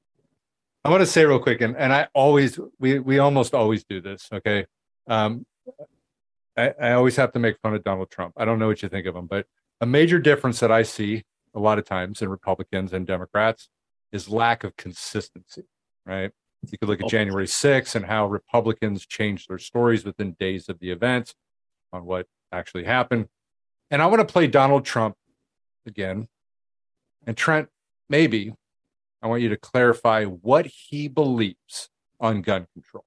I 0.84 0.88
want 0.88 1.00
to 1.00 1.06
say 1.06 1.24
real 1.24 1.40
quick, 1.40 1.62
and, 1.62 1.76
and 1.76 1.92
I 1.92 2.06
always 2.14 2.60
we 2.78 3.00
we 3.00 3.18
almost 3.18 3.54
always 3.54 3.82
do 3.82 4.00
this. 4.00 4.28
Okay, 4.32 4.66
um, 5.08 5.44
I, 6.56 6.72
I 6.80 6.92
always 6.92 7.16
have 7.16 7.32
to 7.32 7.40
make 7.40 7.58
fun 7.58 7.74
of 7.74 7.82
Donald 7.82 8.08
Trump. 8.08 8.34
I 8.36 8.44
don't 8.44 8.60
know 8.60 8.68
what 8.68 8.82
you 8.82 8.88
think 8.88 9.06
of 9.06 9.16
him, 9.16 9.26
but 9.26 9.46
a 9.80 9.86
major 9.86 10.20
difference 10.20 10.60
that 10.60 10.70
I 10.70 10.84
see 10.84 11.24
a 11.54 11.58
lot 11.58 11.80
of 11.80 11.84
times 11.84 12.22
in 12.22 12.28
Republicans 12.28 12.92
and 12.92 13.04
Democrats 13.04 13.68
is 14.12 14.28
lack 14.28 14.62
of 14.62 14.76
consistency. 14.76 15.64
Right? 16.04 16.30
You 16.70 16.78
could 16.78 16.88
look 16.88 17.02
at 17.02 17.08
January 17.08 17.46
6th 17.46 17.96
and 17.96 18.06
how 18.06 18.26
Republicans 18.26 19.06
changed 19.06 19.48
their 19.48 19.58
stories 19.58 20.04
within 20.04 20.36
days 20.38 20.68
of 20.68 20.78
the 20.78 20.90
events 20.90 21.34
on 21.92 22.04
what 22.04 22.26
actually 22.52 22.84
happened. 22.84 23.26
And 23.90 24.02
I 24.02 24.06
want 24.06 24.26
to 24.26 24.32
play 24.32 24.46
Donald 24.46 24.84
Trump 24.84 25.16
again. 25.86 26.28
And 27.26 27.36
Trent, 27.36 27.68
maybe 28.08 28.54
I 29.22 29.28
want 29.28 29.42
you 29.42 29.48
to 29.48 29.56
clarify 29.56 30.24
what 30.24 30.66
he 30.66 31.08
believes 31.08 31.88
on 32.20 32.42
gun 32.42 32.66
control. 32.72 33.04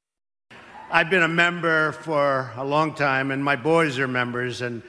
I've 0.92 1.10
been 1.10 1.24
a 1.24 1.28
member 1.28 1.92
for 1.92 2.52
a 2.56 2.66
long 2.66 2.96
time, 2.96 3.32
and 3.32 3.44
my 3.44 3.56
boys 3.56 4.00
are 4.00 4.08
members, 4.08 4.62
and 4.62 4.82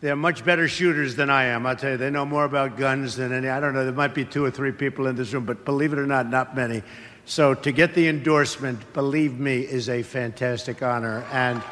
they're 0.00 0.14
much 0.14 0.44
better 0.44 0.68
shooters 0.68 1.16
than 1.16 1.30
I 1.30 1.44
am. 1.44 1.64
I'll 1.64 1.76
tell 1.76 1.92
you, 1.92 1.96
they 1.96 2.10
know 2.10 2.26
more 2.26 2.44
about 2.44 2.76
guns 2.76 3.16
than 3.16 3.32
any. 3.32 3.48
I 3.48 3.58
don't 3.58 3.72
know, 3.72 3.84
there 3.84 3.94
might 3.94 4.14
be 4.14 4.24
two 4.24 4.44
or 4.44 4.50
three 4.50 4.72
people 4.72 5.06
in 5.06 5.16
this 5.16 5.32
room, 5.32 5.46
but 5.46 5.64
believe 5.64 5.92
it 5.92 5.98
or 5.98 6.06
not, 6.06 6.28
not 6.28 6.54
many. 6.54 6.82
So 7.24 7.54
to 7.54 7.72
get 7.72 7.94
the 7.94 8.06
endorsement, 8.06 8.92
believe 8.92 9.38
me, 9.40 9.60
is 9.60 9.88
a 9.88 10.02
fantastic 10.02 10.82
honor. 10.82 11.24
And 11.32 11.62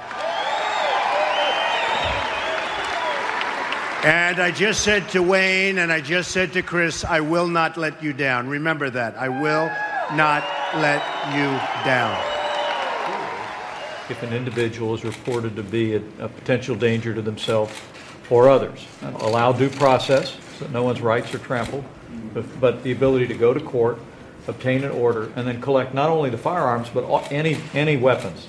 And 4.05 4.39
I 4.39 4.51
just 4.51 4.83
said 4.83 5.09
to 5.11 5.23
Wayne 5.23 5.79
and 5.79 5.91
I 5.91 6.03
just 6.03 6.31
said 6.31 6.53
to 6.53 6.63
Chris, 6.63 7.07
I 7.07 7.21
will 7.21 7.49
not 7.49 7.79
let 7.79 8.03
you 8.03 8.13
down. 8.13 8.47
Remember 8.47 8.91
that. 8.91 9.17
I 9.17 9.31
will 9.31 9.71
not 10.15 10.45
let 10.75 11.03
you 11.35 11.47
down. 11.87 12.15
if 14.11 14.23
an 14.23 14.35
individual 14.35 14.93
is 14.93 15.05
reported 15.05 15.57
to 15.57 15.63
be 15.63 15.95
a, 15.95 16.03
a 16.19 16.29
potential 16.29 16.77
danger 16.77 17.15
to 17.15 17.23
themselves 17.23 17.73
or 18.29 18.51
others. 18.51 18.87
Allow 19.21 19.53
due 19.53 19.71
process, 19.71 20.37
so 20.59 20.67
that 20.67 20.71
no 20.71 20.83
one's 20.83 21.01
rights 21.01 21.35
are 21.35 21.39
trampled, 21.39 21.85
but, 22.35 22.61
but 22.61 22.83
the 22.83 22.93
ability 22.93 23.27
to 23.29 23.35
go 23.35 23.55
to 23.55 23.61
court, 23.61 23.99
obtain 24.49 24.85
an 24.85 24.91
order, 24.91 25.33
and 25.35 25.49
then 25.49 25.63
collect 25.63 25.95
not 25.95 26.11
only 26.11 26.29
the 26.29 26.37
firearms, 26.37 26.91
but 26.91 27.33
any, 27.33 27.57
any 27.73 27.97
weapons 27.97 28.49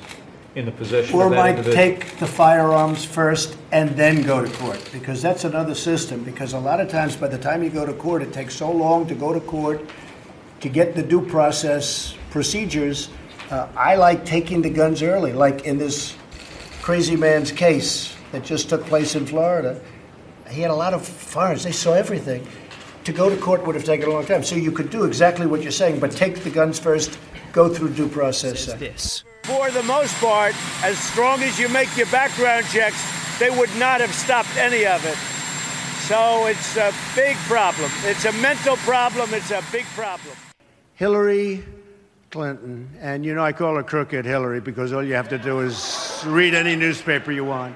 in 0.56 0.66
the 0.66 0.72
possession 0.72 1.16
Or 1.16 1.26
of 1.26 1.32
that 1.32 1.38
might 1.38 1.50
individual. 1.58 1.76
take 1.76 2.18
the 2.18 2.28
firearms 2.28 3.04
first 3.04 3.58
and 3.72 3.90
then 3.92 4.24
go 4.24 4.44
to 4.44 4.52
court, 4.58 4.90
because 4.94 5.22
that's 5.22 5.44
another 5.44 5.76
system. 5.76 6.24
Because 6.24 6.54
a 6.54 6.60
lot 6.60 6.80
of 6.80 6.90
times, 6.90 7.16
by 7.16 7.28
the 7.28 7.38
time 7.38 7.64
you 7.64 7.70
go 7.70 7.86
to 7.86 7.94
court, 7.94 8.22
it 8.22 8.32
takes 8.34 8.56
so 8.56 8.72
long 8.72 9.06
to 9.08 9.16
go 9.16 9.34
to 9.34 9.42
court 9.42 9.82
to 10.62 10.70
get 10.70 10.96
the 10.96 11.04
due 11.04 11.22
process 11.22 12.16
procedures. 12.32 13.10
Uh, 13.52 13.68
I 13.76 13.96
like 13.96 14.26
taking 14.26 14.62
the 14.62 14.70
guns 14.70 15.04
early, 15.04 15.34
like 15.34 15.66
in 15.66 15.78
this 15.78 16.16
crazy 16.82 17.16
man's 17.16 17.52
case 17.52 18.16
that 18.32 18.44
just 18.44 18.70
took 18.70 18.84
place 18.86 19.16
in 19.16 19.26
Florida. 19.26 19.80
He 20.50 20.62
had 20.62 20.72
a 20.72 20.76
lot 20.76 20.94
of 20.94 21.06
firearms, 21.06 21.64
they 21.64 21.72
saw 21.72 21.94
everything. 21.94 22.48
To 23.04 23.14
go 23.14 23.30
to 23.30 23.38
court 23.38 23.64
would 23.68 23.76
have 23.76 23.84
taken 23.84 24.10
a 24.10 24.12
long 24.12 24.26
time. 24.26 24.44
So 24.44 24.56
you 24.56 24.72
could 24.72 24.90
do 24.90 25.04
exactly 25.04 25.46
what 25.46 25.62
you're 25.62 25.72
saying, 25.72 26.00
but 26.00 26.12
take 26.12 26.44
the 26.44 26.50
guns 26.50 26.80
first, 26.80 27.20
go 27.52 27.70
through 27.72 27.94
due 27.94 28.08
process. 28.08 28.66
second. 28.66 29.24
For 29.46 29.70
the 29.70 29.84
most 29.84 30.16
part, 30.16 30.56
as 30.84 30.98
strong 30.98 31.44
as 31.44 31.60
you 31.60 31.70
make 31.70 31.96
your 31.96 32.08
background 32.08 32.66
checks, 32.66 33.00
they 33.38 33.52
would 33.52 33.70
not 33.78 34.02
have 34.02 34.12
stopped 34.12 34.56
any 34.58 34.88
of 34.88 35.06
it. 35.06 35.16
So 36.08 36.48
it's 36.48 36.78
a 36.78 36.92
big 37.16 37.38
problem. 37.46 37.92
It's 38.06 38.26
a 38.26 38.32
mental 38.34 38.76
problem. 38.78 39.34
It's 39.36 39.52
a 39.52 39.64
big 39.72 39.86
problem. 39.94 40.36
Hillary 40.96 41.64
Clinton, 42.32 42.90
and 43.00 43.24
you 43.24 43.36
know 43.36 43.44
I 43.44 43.54
call 43.54 43.76
her 43.76 43.84
crooked 43.84 44.26
Hillary 44.26 44.62
because 44.62 44.92
all 44.94 45.04
you 45.04 45.14
have 45.14 45.30
to 45.30 45.38
do 45.38 45.60
is 45.60 46.24
read 46.26 46.56
any 46.56 46.76
newspaper 46.76 47.32
you 47.32 47.46
want. 47.46 47.76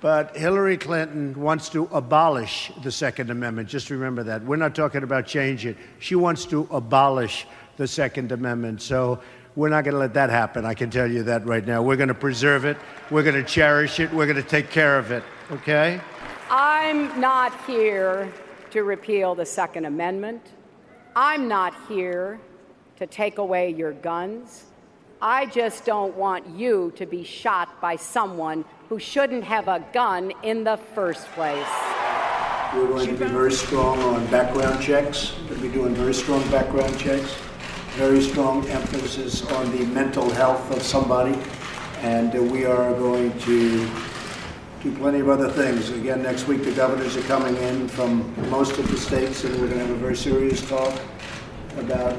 But 0.00 0.36
Hillary 0.36 0.76
Clinton 0.76 1.40
wants 1.40 1.68
to 1.70 1.88
abolish 1.90 2.70
the 2.84 2.92
Second 2.92 3.30
Amendment. 3.30 3.68
Just 3.68 3.90
remember 3.90 4.22
that. 4.22 4.44
We're 4.44 4.54
not 4.54 4.76
talking 4.76 5.02
about 5.02 5.26
change 5.26 5.66
it. 5.66 5.76
She 5.98 6.14
wants 6.14 6.44
to 6.46 6.68
abolish 6.70 7.44
the 7.76 7.88
Second 7.88 8.30
Amendment. 8.30 8.82
So 8.82 9.20
we're 9.58 9.68
not 9.68 9.82
going 9.82 9.92
to 9.92 9.98
let 9.98 10.14
that 10.14 10.30
happen. 10.30 10.64
I 10.64 10.72
can 10.72 10.88
tell 10.88 11.10
you 11.10 11.24
that 11.24 11.44
right 11.44 11.66
now. 11.66 11.82
We're 11.82 11.96
going 11.96 12.10
to 12.10 12.14
preserve 12.14 12.64
it. 12.64 12.76
We're 13.10 13.24
going 13.24 13.34
to 13.34 13.42
cherish 13.42 13.98
it. 13.98 14.12
We're 14.12 14.26
going 14.26 14.36
to 14.36 14.48
take 14.48 14.70
care 14.70 14.96
of 14.96 15.10
it. 15.10 15.24
Okay? 15.50 16.00
I'm 16.48 17.20
not 17.20 17.52
here 17.66 18.32
to 18.70 18.84
repeal 18.84 19.34
the 19.34 19.44
Second 19.44 19.84
Amendment. 19.84 20.52
I'm 21.16 21.48
not 21.48 21.74
here 21.88 22.38
to 22.98 23.06
take 23.08 23.38
away 23.38 23.70
your 23.70 23.94
guns. 23.94 24.66
I 25.20 25.46
just 25.46 25.84
don't 25.84 26.14
want 26.14 26.46
you 26.56 26.92
to 26.94 27.04
be 27.04 27.24
shot 27.24 27.80
by 27.80 27.96
someone 27.96 28.64
who 28.88 29.00
shouldn't 29.00 29.42
have 29.42 29.66
a 29.66 29.84
gun 29.92 30.32
in 30.44 30.62
the 30.62 30.76
first 30.94 31.26
place. 31.32 31.66
We're 32.76 32.86
going 32.86 33.08
to 33.08 33.12
be 33.14 33.26
very 33.26 33.50
strong 33.50 33.98
on 34.02 34.24
background 34.26 34.80
checks. 34.80 35.32
We're 35.32 35.48
going 35.48 35.62
to 35.62 35.68
be 35.68 35.74
doing 35.74 35.94
very 35.96 36.14
strong 36.14 36.48
background 36.48 36.96
checks. 36.96 37.47
Very 37.98 38.20
strong 38.20 38.64
emphasis 38.68 39.44
on 39.50 39.76
the 39.76 39.84
mental 39.86 40.30
health 40.30 40.70
of 40.70 40.80
somebody, 40.80 41.36
and 42.02 42.32
uh, 42.36 42.40
we 42.40 42.64
are 42.64 42.92
going 42.92 43.36
to 43.40 43.90
do 44.84 44.94
plenty 44.98 45.18
of 45.18 45.28
other 45.28 45.50
things. 45.50 45.90
Again, 45.90 46.22
next 46.22 46.46
week 46.46 46.62
the 46.62 46.70
governors 46.70 47.16
are 47.16 47.22
coming 47.22 47.56
in 47.56 47.88
from 47.88 48.32
most 48.50 48.78
of 48.78 48.88
the 48.88 48.96
states, 48.96 49.42
and 49.42 49.52
we're 49.54 49.66
going 49.66 49.80
to 49.80 49.86
have 49.86 49.90
a 49.90 49.96
very 49.96 50.14
serious 50.14 50.64
talk 50.68 50.96
about 51.78 52.14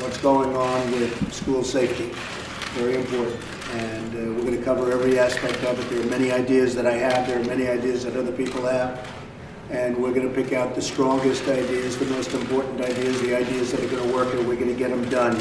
what's 0.00 0.18
going 0.18 0.56
on 0.56 0.90
with 0.90 1.32
school 1.32 1.62
safety. 1.62 2.10
Very 2.74 2.96
important. 2.96 3.40
And 3.74 4.14
uh, 4.16 4.34
we're 4.34 4.50
going 4.50 4.58
to 4.58 4.64
cover 4.64 4.90
every 4.90 5.16
aspect 5.20 5.62
of 5.62 5.78
it. 5.78 5.94
There 5.94 6.04
are 6.04 6.10
many 6.10 6.32
ideas 6.32 6.74
that 6.74 6.88
I 6.88 6.94
have, 6.94 7.28
there 7.28 7.40
are 7.40 7.44
many 7.44 7.68
ideas 7.68 8.02
that 8.02 8.16
other 8.16 8.32
people 8.32 8.66
have. 8.66 9.08
And 9.70 9.96
we're 9.96 10.12
going 10.12 10.28
to 10.28 10.34
pick 10.34 10.52
out 10.52 10.74
the 10.74 10.82
strongest 10.82 11.46
ideas, 11.46 11.96
the 11.96 12.06
most 12.06 12.34
important 12.34 12.80
ideas, 12.80 13.20
the 13.22 13.36
ideas 13.36 13.70
that 13.70 13.80
are 13.80 13.88
going 13.88 14.08
to 14.08 14.14
work, 14.14 14.34
and 14.34 14.46
we're 14.46 14.56
going 14.56 14.66
to 14.66 14.74
get 14.74 14.90
them 14.90 15.08
done. 15.08 15.40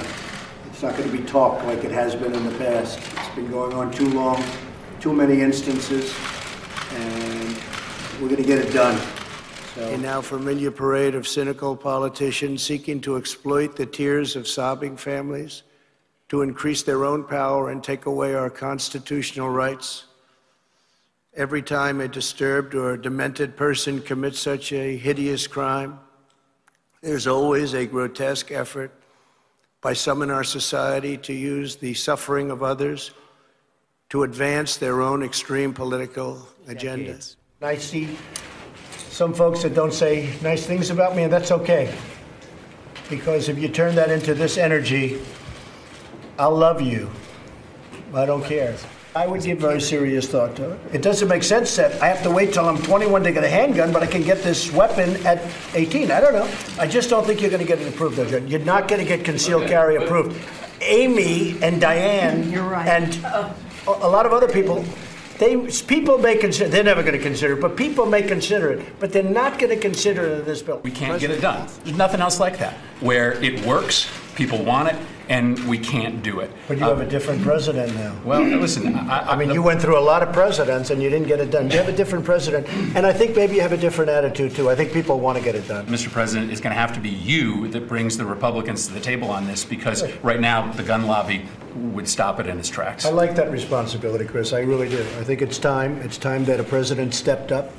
It's 0.67 0.83
not 0.83 0.95
going 0.95 1.09
to 1.09 1.17
be 1.17 1.23
talk 1.23 1.63
like 1.63 1.83
it 1.83 1.91
has 1.91 2.15
been 2.15 2.33
in 2.33 2.45
the 2.45 2.57
past. 2.59 2.99
It's 2.99 3.35
been 3.35 3.49
going 3.49 3.73
on 3.73 3.91
too 3.91 4.07
long, 4.09 4.43
too 4.99 5.13
many 5.13 5.41
instances, 5.41 6.15
and 6.91 7.57
we're 8.21 8.29
going 8.29 8.41
to 8.41 8.47
get 8.47 8.59
it 8.59 8.71
done. 8.71 9.01
A 9.77 9.97
now 9.97 10.21
familiar 10.21 10.71
parade 10.71 11.15
of 11.15 11.27
cynical 11.27 11.75
politicians 11.75 12.61
seeking 12.61 13.01
to 13.01 13.17
exploit 13.17 13.77
the 13.77 13.85
tears 13.85 14.35
of 14.35 14.47
sobbing 14.47 14.95
families 14.97 15.63
to 16.27 16.41
increase 16.43 16.83
their 16.83 17.03
own 17.03 17.23
power 17.23 17.69
and 17.69 17.83
take 17.83 18.05
away 18.05 18.35
our 18.35 18.49
constitutional 18.49 19.49
rights. 19.49 20.05
Every 21.39 21.61
time 21.61 22.01
a 22.01 22.07
disturbed 22.09 22.75
or 22.75 22.97
demented 22.97 23.55
person 23.55 24.01
commits 24.01 24.41
such 24.41 24.73
a 24.73 24.97
hideous 24.97 25.47
crime, 25.47 25.97
there's 27.01 27.27
always 27.27 27.73
a 27.73 27.85
grotesque 27.85 28.51
effort 28.51 28.91
by 29.79 29.93
some 29.93 30.21
in 30.21 30.31
our 30.31 30.43
society 30.43 31.15
to 31.19 31.31
use 31.31 31.77
the 31.77 31.93
suffering 31.93 32.51
of 32.51 32.61
others 32.61 33.11
to 34.09 34.23
advance 34.23 34.75
their 34.75 35.01
own 35.01 35.23
extreme 35.23 35.73
political 35.73 36.45
agendas. 36.67 37.37
I 37.61 37.77
see 37.77 38.17
some 39.07 39.33
folks 39.33 39.63
that 39.63 39.73
don't 39.73 39.93
say 39.93 40.37
nice 40.41 40.65
things 40.65 40.89
about 40.89 41.15
me, 41.15 41.23
and 41.23 41.31
that's 41.31 41.51
okay. 41.51 41.97
Because 43.09 43.47
if 43.47 43.57
you 43.57 43.69
turn 43.69 43.95
that 43.95 44.11
into 44.11 44.33
this 44.33 44.57
energy, 44.57 45.21
I'll 46.37 46.53
love 46.57 46.81
you. 46.81 47.09
I 48.13 48.25
don't 48.25 48.43
care. 48.43 48.75
I 49.19 49.27
would 49.27 49.41
give 49.41 49.57
very 49.57 49.81
serious 49.81 50.29
thought 50.29 50.55
to 50.55 50.71
it. 50.71 50.79
It 50.93 51.01
doesn't 51.01 51.27
make 51.27 51.43
sense 51.43 51.75
that 51.75 52.01
I 52.01 52.07
have 52.07 52.23
to 52.23 52.31
wait 52.31 52.53
till 52.53 52.63
I'm 52.63 52.81
21 52.81 53.21
to 53.23 53.33
get 53.33 53.43
a 53.43 53.49
handgun, 53.49 53.91
but 53.91 54.01
I 54.01 54.05
can 54.05 54.23
get 54.23 54.41
this 54.43 54.71
weapon 54.71 55.13
at 55.25 55.43
18. 55.75 56.09
I 56.09 56.21
don't 56.21 56.31
know. 56.31 56.49
I 56.79 56.87
just 56.87 57.09
don't 57.09 57.27
think 57.27 57.41
you're 57.41 57.49
going 57.49 57.61
to 57.61 57.67
get 57.67 57.81
it 57.81 57.93
approved, 57.93 58.15
though, 58.15 58.29
Judge. 58.29 58.49
You're 58.49 58.61
not 58.61 58.87
going 58.87 59.01
to 59.01 59.05
get 59.05 59.25
concealed 59.25 59.67
carry 59.67 59.97
approved. 59.97 60.41
Amy 60.79 61.61
and 61.61 61.81
Dianne 61.81 62.45
mm, 62.45 62.51
You're 62.53 62.63
right. 62.63 62.87
and 62.87 63.13
a 63.25 63.53
a 63.87 64.07
lot 64.07 64.25
of 64.25 64.31
other 64.31 64.47
people, 64.47 64.85
they 65.37 65.57
people 65.87 66.17
may 66.17 66.37
consider. 66.37 66.69
They're 66.69 66.83
never 66.85 67.01
going 67.01 67.17
to 67.17 67.21
consider 67.21 67.57
it, 67.57 67.61
but 67.61 67.75
people 67.75 68.05
may 68.05 68.21
consider 68.21 68.71
it. 68.71 68.99
But 69.01 69.11
they're 69.11 69.21
not 69.23 69.59
going 69.59 69.75
to 69.75 69.81
consider 69.81 70.23
it 70.23 70.39
in 70.39 70.45
this 70.45 70.61
bill. 70.61 70.79
We 70.81 70.91
can't 70.91 71.19
get 71.19 71.31
it 71.31 71.41
done. 71.41 71.67
There's 71.83 71.97
nothing 71.97 72.21
else 72.21 72.39
like 72.39 72.57
that. 72.59 72.75
Where 73.01 73.33
it 73.43 73.65
works, 73.65 74.09
people 74.35 74.63
want 74.63 74.87
it, 74.87 74.95
and 75.29 75.59
we 75.69 75.77
can't 75.77 76.23
do 76.23 76.39
it. 76.39 76.51
But 76.67 76.79
you 76.79 76.83
have 76.83 76.99
a 76.99 77.05
different 77.05 77.43
president 77.43 77.93
now. 77.95 78.19
Well, 78.25 78.41
listen, 78.41 78.95
I, 78.95 79.33
I 79.33 79.35
mean, 79.35 79.51
you 79.51 79.61
went 79.61 79.79
through 79.79 79.97
a 79.97 80.01
lot 80.01 80.23
of 80.23 80.33
presidents 80.33 80.89
and 80.89 81.01
you 81.01 81.09
didn't 81.09 81.27
get 81.27 81.39
it 81.39 81.51
done. 81.51 81.69
You 81.69 81.77
have 81.77 81.87
a 81.87 81.95
different 81.95 82.25
president, 82.25 82.67
and 82.95 83.05
I 83.05 83.13
think 83.13 83.35
maybe 83.35 83.55
you 83.55 83.61
have 83.61 83.71
a 83.71 83.77
different 83.77 84.09
attitude 84.09 84.55
too. 84.55 84.69
I 84.69 84.75
think 84.75 84.91
people 84.91 85.19
want 85.19 85.37
to 85.37 85.43
get 85.43 85.55
it 85.55 85.67
done. 85.67 85.85
Mr. 85.85 86.11
President, 86.11 86.51
it's 86.51 86.59
going 86.59 86.73
to 86.73 86.79
have 86.79 86.93
to 86.93 86.99
be 86.99 87.09
you 87.09 87.67
that 87.69 87.87
brings 87.87 88.17
the 88.17 88.25
Republicans 88.25 88.87
to 88.87 88.93
the 88.93 88.99
table 88.99 89.29
on 89.29 89.45
this 89.45 89.63
because 89.63 90.03
right 90.23 90.39
now 90.39 90.71
the 90.73 90.83
gun 90.83 91.05
lobby 91.05 91.45
would 91.75 92.09
stop 92.09 92.39
it 92.39 92.47
in 92.47 92.57
its 92.57 92.69
tracks. 92.69 93.05
I 93.05 93.11
like 93.11 93.35
that 93.35 93.51
responsibility, 93.51 94.25
Chris. 94.25 94.51
I 94.51 94.61
really 94.61 94.89
do. 94.89 95.01
I 95.19 95.23
think 95.23 95.43
it's 95.43 95.59
time. 95.59 95.97
It's 96.01 96.17
time 96.17 96.43
that 96.45 96.59
a 96.59 96.63
president 96.63 97.13
stepped 97.13 97.51
up. 97.51 97.71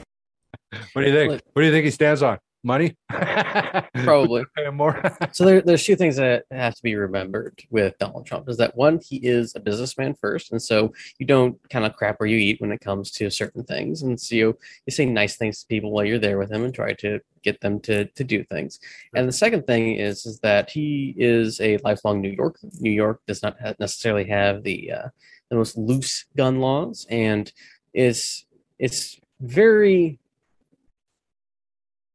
What 0.92 1.02
do 1.02 1.08
you 1.08 1.12
think? 1.12 1.42
What 1.52 1.62
do 1.62 1.66
you 1.66 1.72
think 1.72 1.84
he 1.84 1.90
stands 1.90 2.22
on? 2.22 2.38
Money? 2.62 2.96
Probably. 3.08 4.44
Pay 4.56 4.68
more. 4.70 5.02
so 5.32 5.44
there, 5.44 5.62
there's 5.62 5.84
two 5.84 5.96
things 5.96 6.16
that 6.16 6.44
have 6.50 6.74
to 6.74 6.82
be 6.82 6.94
remembered 6.94 7.62
with 7.70 7.96
Donald 7.98 8.26
Trump 8.26 8.48
is 8.48 8.58
that 8.58 8.76
one, 8.76 9.00
he 9.06 9.16
is 9.16 9.54
a 9.56 9.60
businessman 9.60 10.14
first, 10.14 10.52
and 10.52 10.60
so 10.60 10.92
you 11.18 11.26
don't 11.26 11.58
kind 11.70 11.86
of 11.86 11.96
crap 11.96 12.20
where 12.20 12.28
you 12.28 12.36
eat 12.36 12.60
when 12.60 12.72
it 12.72 12.80
comes 12.80 13.10
to 13.12 13.30
certain 13.30 13.64
things, 13.64 14.02
and 14.02 14.20
so 14.20 14.34
you, 14.34 14.58
you 14.86 14.90
say 14.90 15.06
nice 15.06 15.36
things 15.36 15.60
to 15.60 15.66
people 15.66 15.90
while 15.90 16.04
you're 16.04 16.18
there 16.18 16.38
with 16.38 16.52
him 16.52 16.64
and 16.64 16.74
try 16.74 16.92
to 16.94 17.20
get 17.42 17.60
them 17.60 17.80
to 17.80 18.04
to 18.04 18.24
do 18.24 18.44
things. 18.44 18.78
And 19.14 19.26
the 19.26 19.32
second 19.32 19.66
thing 19.66 19.96
is 19.96 20.26
is 20.26 20.38
that 20.40 20.70
he 20.70 21.14
is 21.16 21.60
a 21.60 21.78
lifelong 21.78 22.20
New 22.20 22.30
York. 22.30 22.58
New 22.78 22.90
York 22.90 23.22
does 23.26 23.42
not 23.42 23.56
necessarily 23.78 24.24
have 24.24 24.62
the 24.62 24.92
uh, 24.92 25.08
the 25.48 25.56
most 25.56 25.76
loose 25.76 26.26
gun 26.36 26.60
laws, 26.60 27.06
and 27.10 27.50
is 27.94 28.44
it's 28.78 29.18
very 29.40 30.19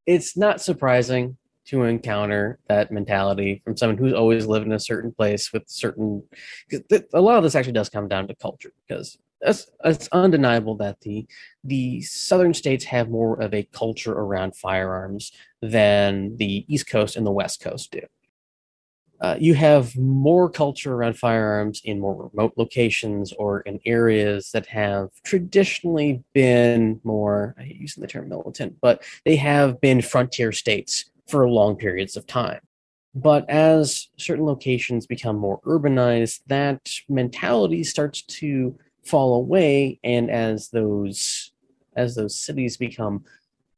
it's 0.06 0.38
not 0.38 0.62
surprising 0.62 1.38
to 1.66 1.84
encounter 1.84 2.60
that 2.68 2.92
mentality 2.92 3.62
from 3.64 3.76
someone 3.76 3.98
who's 3.98 4.14
always 4.14 4.46
lived 4.46 4.68
in 4.68 4.74
a 4.74 4.80
certain 4.80 5.12
place 5.12 5.52
with 5.52 5.64
certain 5.68 6.24
a 7.14 7.22
lot 7.22 7.38
of 7.38 7.44
this 7.44 7.56
actually 7.56 7.74
does 7.74 7.90
come 7.90 8.08
down 8.08 8.28
to 8.28 8.36
culture 8.36 8.72
because 8.88 9.18
it's, 9.42 9.68
it's 9.84 10.08
undeniable 10.12 10.76
that 10.78 11.02
the 11.02 11.26
the 11.64 12.02
southern 12.02 12.54
states 12.54 12.86
have 12.86 13.10
more 13.10 13.40
of 13.42 13.54
a 13.54 13.68
culture 13.72 14.14
around 14.14 14.56
firearms 14.56 15.32
than 15.62 16.38
the 16.38 16.66
east 16.68 16.88
coast 16.88 17.16
and 17.16 17.26
the 17.26 17.32
west 17.32 17.62
coast 17.62 17.92
do 17.92 18.02
uh, 19.26 19.36
you 19.40 19.56
have 19.56 19.98
more 19.98 20.48
culture 20.48 20.94
around 20.94 21.18
firearms 21.18 21.82
in 21.84 22.00
more 22.00 22.30
remote 22.32 22.54
locations 22.58 23.34
or 23.34 23.62
in 23.62 23.80
areas 23.84 24.52
that 24.52 24.68
have 24.68 25.10
traditionally 25.24 26.24
been 26.34 27.02
more, 27.04 27.56
I 27.58 27.64
hate 27.64 27.78
using 27.78 28.02
the 28.02 28.08
term 28.08 28.30
militant, 28.30 28.78
but 28.82 29.04
they 29.24 29.36
have 29.38 29.82
been 29.82 30.04
frontier 30.04 30.52
states 30.52 31.06
for 31.28 31.50
long 31.50 31.76
periods 31.76 32.16
of 32.16 32.28
time. 32.28 32.60
But 33.16 33.50
as 33.50 34.10
certain 34.18 34.46
locations 34.46 35.08
become 35.08 35.38
more 35.38 35.60
urbanized, 35.62 36.42
that 36.46 36.88
mentality 37.10 37.84
starts 37.84 38.22
to 38.22 38.78
fall 39.04 39.34
away. 39.38 40.00
And 40.04 40.30
as 40.30 40.70
those 40.70 41.52
as 41.96 42.14
those 42.14 42.36
cities 42.36 42.78
become 42.78 43.24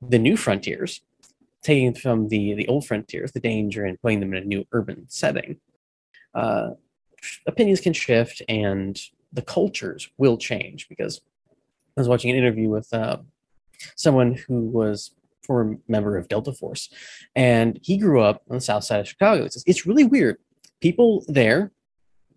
the 0.02 0.20
new 0.20 0.36
frontiers, 0.36 1.00
taking 1.64 1.94
from 1.94 2.30
the 2.30 2.54
the 2.54 2.68
old 2.68 2.86
frontiers, 2.86 3.32
the 3.32 3.40
danger, 3.40 3.86
and 3.86 4.02
putting 4.02 4.20
them 4.20 4.34
in 4.34 4.44
a 4.44 4.46
new 4.46 4.66
urban 4.72 5.06
setting, 5.10 5.58
uh, 6.34 6.72
opinions 7.46 7.82
can 7.82 7.94
shift 7.94 8.42
and 8.48 9.00
the 9.34 9.42
cultures 9.42 10.10
will 10.18 10.38
change. 10.38 10.88
Because 10.90 11.22
I 11.96 12.02
was 12.02 12.08
watching 12.08 12.32
an 12.32 12.38
interview 12.38 12.70
with 12.70 12.94
uh, 12.94 13.18
someone 13.96 14.36
who 14.36 14.62
was 14.62 15.12
former 15.44 15.78
member 15.88 16.18
of 16.18 16.28
Delta 16.28 16.54
Force, 16.54 16.90
and 17.36 17.80
he 17.82 17.98
grew 17.98 18.22
up 18.22 18.44
on 18.50 18.58
the 18.58 18.62
south 18.62 18.84
side 18.84 19.00
of 19.00 19.08
Chicago. 19.08 19.48
Says 19.48 19.64
it's 19.66 19.86
really 19.86 20.06
weird. 20.06 20.38
People 20.80 21.26
there, 21.28 21.72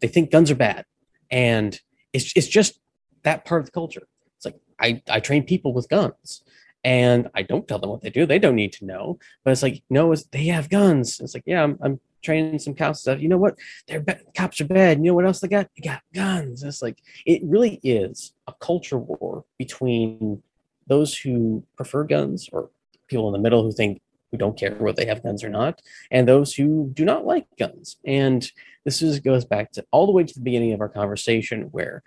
they 0.00 0.08
think 0.08 0.30
guns 0.30 0.50
are 0.50 0.56
bad, 0.56 0.86
and 1.30 1.78
it's 2.12 2.32
it's 2.36 2.48
just 2.48 2.80
that 3.22 3.44
part 3.44 3.60
of 3.60 3.66
the 3.66 3.72
culture. 3.72 4.06
It's 4.36 4.46
like 4.46 4.58
I 4.80 5.02
I 5.08 5.20
train 5.20 5.44
people 5.44 5.74
with 5.74 5.88
guns 5.88 6.42
and 6.84 7.28
I 7.34 7.42
don't 7.42 7.66
tell 7.68 7.78
them 7.78 7.90
what 7.90 8.02
they 8.02 8.10
do. 8.10 8.26
They 8.26 8.38
don't 8.38 8.56
need 8.56 8.72
to 8.74 8.84
know. 8.84 9.18
But 9.44 9.52
it's 9.52 9.62
like, 9.62 9.82
no, 9.90 10.12
it's, 10.12 10.24
they 10.24 10.46
have 10.46 10.70
guns. 10.70 11.20
It's 11.20 11.34
like, 11.34 11.44
yeah, 11.46 11.62
I'm, 11.62 11.78
I'm 11.82 12.00
training 12.22 12.58
some 12.58 12.74
cops 12.74 13.00
stuff. 13.00 13.20
You 13.20 13.28
know 13.28 13.38
what? 13.38 13.58
Their 13.86 14.00
ba- 14.00 14.20
cops 14.34 14.60
are 14.60 14.66
bad. 14.66 14.98
You 14.98 15.04
know 15.04 15.14
what 15.14 15.26
else 15.26 15.40
they 15.40 15.48
got? 15.48 15.68
They 15.76 15.82
got 15.88 16.02
guns. 16.14 16.62
It's 16.62 16.82
like 16.82 16.98
it 17.26 17.42
really 17.44 17.80
is 17.82 18.32
a 18.46 18.52
culture 18.60 18.98
war 18.98 19.44
between 19.58 20.42
those 20.86 21.16
who 21.16 21.64
prefer 21.76 22.04
guns 22.04 22.48
or 22.52 22.70
people 23.08 23.28
in 23.28 23.32
the 23.32 23.38
middle 23.38 23.62
who 23.62 23.72
think 23.72 24.00
who 24.30 24.38
don't 24.38 24.56
care 24.56 24.74
whether 24.76 24.96
they 24.96 25.06
have 25.06 25.24
guns 25.24 25.42
or 25.42 25.48
not, 25.48 25.82
and 26.12 26.28
those 26.28 26.54
who 26.54 26.90
do 26.94 27.04
not 27.04 27.26
like 27.26 27.46
guns. 27.58 27.96
And 28.06 28.48
this 28.84 29.02
is 29.02 29.18
goes 29.18 29.44
back 29.44 29.72
to 29.72 29.84
all 29.90 30.06
the 30.06 30.12
way 30.12 30.22
to 30.22 30.34
the 30.34 30.40
beginning 30.40 30.72
of 30.72 30.80
our 30.80 30.88
conversation 30.88 31.62
where 31.72 32.02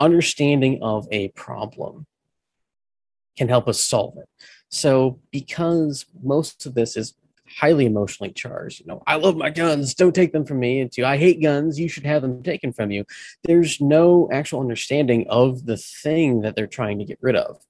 understanding 0.00 0.80
of 0.82 1.06
a 1.12 1.28
problem 1.28 2.06
can 3.36 3.48
help 3.48 3.68
us 3.68 3.82
solve 3.82 4.16
it. 4.18 4.28
So, 4.68 5.18
because 5.30 6.06
most 6.22 6.66
of 6.66 6.74
this 6.74 6.96
is 6.96 7.14
highly 7.48 7.86
emotionally 7.86 8.32
charged, 8.32 8.80
you 8.80 8.86
know, 8.86 9.02
I 9.06 9.16
love 9.16 9.36
my 9.36 9.50
guns, 9.50 9.94
don't 9.94 10.14
take 10.14 10.32
them 10.32 10.44
from 10.44 10.60
me, 10.60 10.80
into 10.80 11.04
I 11.04 11.16
hate 11.16 11.42
guns, 11.42 11.80
you 11.80 11.88
should 11.88 12.06
have 12.06 12.22
them 12.22 12.42
taken 12.42 12.72
from 12.72 12.90
you. 12.90 13.04
There's 13.42 13.80
no 13.80 14.28
actual 14.32 14.60
understanding 14.60 15.26
of 15.28 15.66
the 15.66 15.76
thing 15.76 16.42
that 16.42 16.54
they're 16.54 16.68
trying 16.68 16.98
to 17.00 17.04
get 17.04 17.18
rid 17.20 17.36
of. 17.36 17.60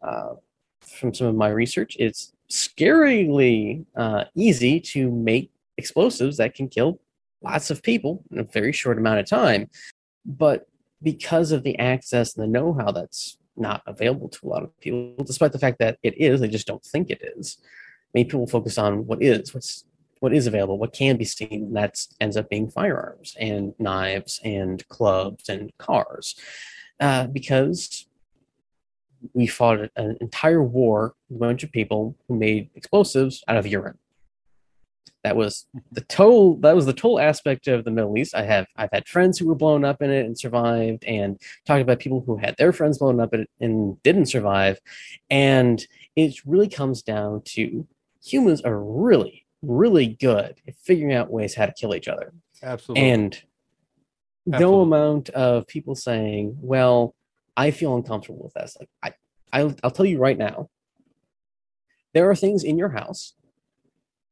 Uh, 0.00 0.34
from 0.80 1.12
some 1.12 1.26
of 1.26 1.34
my 1.34 1.48
research, 1.48 1.96
it's 1.98 2.32
scarily 2.48 3.84
uh, 3.96 4.24
easy 4.34 4.78
to 4.78 5.10
make 5.10 5.50
explosives 5.76 6.36
that 6.36 6.54
can 6.54 6.68
kill 6.68 7.00
lots 7.42 7.70
of 7.70 7.82
people 7.82 8.24
in 8.30 8.38
a 8.38 8.44
very 8.44 8.72
short 8.72 8.98
amount 8.98 9.20
of 9.20 9.26
time. 9.26 9.68
But 10.24 10.68
because 11.02 11.52
of 11.52 11.62
the 11.62 11.78
access 11.78 12.36
and 12.36 12.42
the 12.42 12.48
know 12.48 12.72
how 12.72 12.92
that's 12.92 13.38
not 13.56 13.82
available 13.86 14.28
to 14.28 14.46
a 14.46 14.48
lot 14.48 14.62
of 14.62 14.78
people, 14.80 15.24
despite 15.24 15.52
the 15.52 15.58
fact 15.58 15.78
that 15.78 15.98
it 16.02 16.18
is, 16.18 16.40
they 16.40 16.48
just 16.48 16.66
don't 16.66 16.84
think 16.84 17.10
it 17.10 17.22
is. 17.36 17.58
Many 18.14 18.24
people 18.24 18.46
focus 18.46 18.78
on 18.78 19.06
what 19.06 19.22
is, 19.22 19.54
what's 19.54 19.84
what 20.20 20.32
is 20.32 20.46
available, 20.46 20.78
what 20.78 20.94
can 20.94 21.16
be 21.16 21.24
seen. 21.24 21.74
That 21.74 21.98
ends 22.20 22.36
up 22.36 22.48
being 22.48 22.70
firearms 22.70 23.36
and 23.38 23.74
knives 23.78 24.40
and 24.42 24.86
clubs 24.88 25.48
and 25.48 25.76
cars, 25.78 26.34
uh, 27.00 27.26
because 27.26 28.06
we 29.34 29.46
fought 29.46 29.90
an 29.96 30.16
entire 30.20 30.62
war 30.62 31.14
with 31.28 31.36
a 31.36 31.40
bunch 31.40 31.62
of 31.64 31.72
people 31.72 32.16
who 32.28 32.36
made 32.36 32.70
explosives 32.74 33.42
out 33.48 33.56
of 33.56 33.66
urine. 33.66 33.98
That 35.24 35.36
was 35.36 35.66
the 35.90 36.02
total. 36.02 36.56
That 36.58 36.76
was 36.76 36.86
the 36.86 36.92
total 36.92 37.18
aspect 37.18 37.66
of 37.66 37.84
the 37.84 37.90
Middle 37.90 38.16
East. 38.16 38.34
I 38.34 38.42
have 38.42 38.66
I've 38.76 38.92
had 38.92 39.08
friends 39.08 39.38
who 39.38 39.48
were 39.48 39.56
blown 39.56 39.84
up 39.84 40.00
in 40.00 40.10
it 40.10 40.24
and 40.24 40.38
survived, 40.38 41.04
and 41.04 41.40
talked 41.66 41.82
about 41.82 41.98
people 41.98 42.22
who 42.24 42.36
had 42.36 42.56
their 42.58 42.72
friends 42.72 42.98
blown 42.98 43.18
up 43.18 43.34
in 43.34 43.40
it 43.40 43.50
and 43.60 44.00
didn't 44.02 44.26
survive. 44.26 44.78
And 45.28 45.84
it 46.14 46.36
really 46.46 46.68
comes 46.68 47.02
down 47.02 47.42
to 47.46 47.86
humans 48.24 48.60
are 48.62 48.78
really, 48.78 49.46
really 49.62 50.06
good 50.06 50.60
at 50.66 50.76
figuring 50.76 51.14
out 51.14 51.30
ways 51.30 51.54
how 51.54 51.66
to 51.66 51.72
kill 51.72 51.94
each 51.94 52.08
other. 52.08 52.32
Absolutely. 52.62 53.10
And 53.10 53.42
no 54.46 54.80
amount 54.80 55.30
of 55.30 55.66
people 55.66 55.96
saying, 55.96 56.56
"Well, 56.60 57.16
I 57.56 57.72
feel 57.72 57.96
uncomfortable 57.96 58.44
with 58.44 58.54
this." 58.54 58.76
Like 58.78 58.90
I, 59.02 59.12
I'll, 59.52 59.74
I'll 59.82 59.90
tell 59.90 60.06
you 60.06 60.18
right 60.18 60.38
now, 60.38 60.70
there 62.14 62.30
are 62.30 62.36
things 62.36 62.62
in 62.62 62.78
your 62.78 62.90
house 62.90 63.34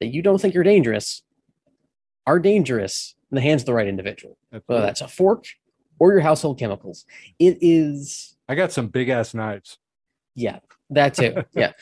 that 0.00 0.08
you 0.08 0.22
don't 0.22 0.40
think 0.40 0.56
are 0.56 0.62
dangerous 0.62 1.22
are 2.26 2.38
dangerous 2.38 3.14
in 3.30 3.36
the 3.36 3.40
hands 3.40 3.62
of 3.62 3.66
the 3.66 3.74
right 3.74 3.88
individual. 3.88 4.38
Whether 4.66 4.82
that's 4.82 5.00
a 5.00 5.08
fork 5.08 5.46
or 5.98 6.12
your 6.12 6.20
household 6.20 6.58
chemicals. 6.58 7.04
It 7.38 7.58
is. 7.60 8.36
I 8.48 8.54
got 8.54 8.72
some 8.72 8.88
big 8.88 9.08
ass 9.08 9.34
knives. 9.34 9.78
Yeah, 10.34 10.60
that 10.90 11.14
too. 11.14 11.44
yeah. 11.54 11.72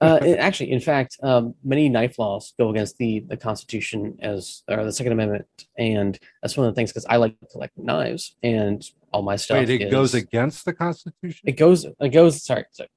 Uh, 0.00 0.18
actually, 0.38 0.72
in 0.72 0.80
fact, 0.80 1.16
um, 1.22 1.54
many 1.62 1.88
knife 1.88 2.18
laws 2.18 2.54
go 2.58 2.70
against 2.70 2.98
the 2.98 3.20
the 3.20 3.36
Constitution 3.36 4.16
as 4.20 4.62
or 4.68 4.84
the 4.84 4.92
Second 4.92 5.12
Amendment, 5.12 5.46
and 5.78 6.18
that's 6.42 6.56
one 6.56 6.66
of 6.66 6.74
the 6.74 6.76
things 6.76 6.90
because 6.90 7.06
I 7.06 7.16
like 7.16 7.38
to 7.38 7.46
collect 7.46 7.78
knives 7.78 8.36
and 8.42 8.84
all 9.12 9.22
my 9.22 9.36
stuff. 9.36 9.58
Wait, 9.58 9.70
it 9.70 9.90
goes 9.90 10.14
against 10.14 10.64
the 10.64 10.72
Constitution? 10.72 11.40
it 11.44 11.52
goes 11.52 11.84
it 11.84 12.08
goes 12.08 12.42
sorry, 12.42 12.64
sorry 12.72 12.88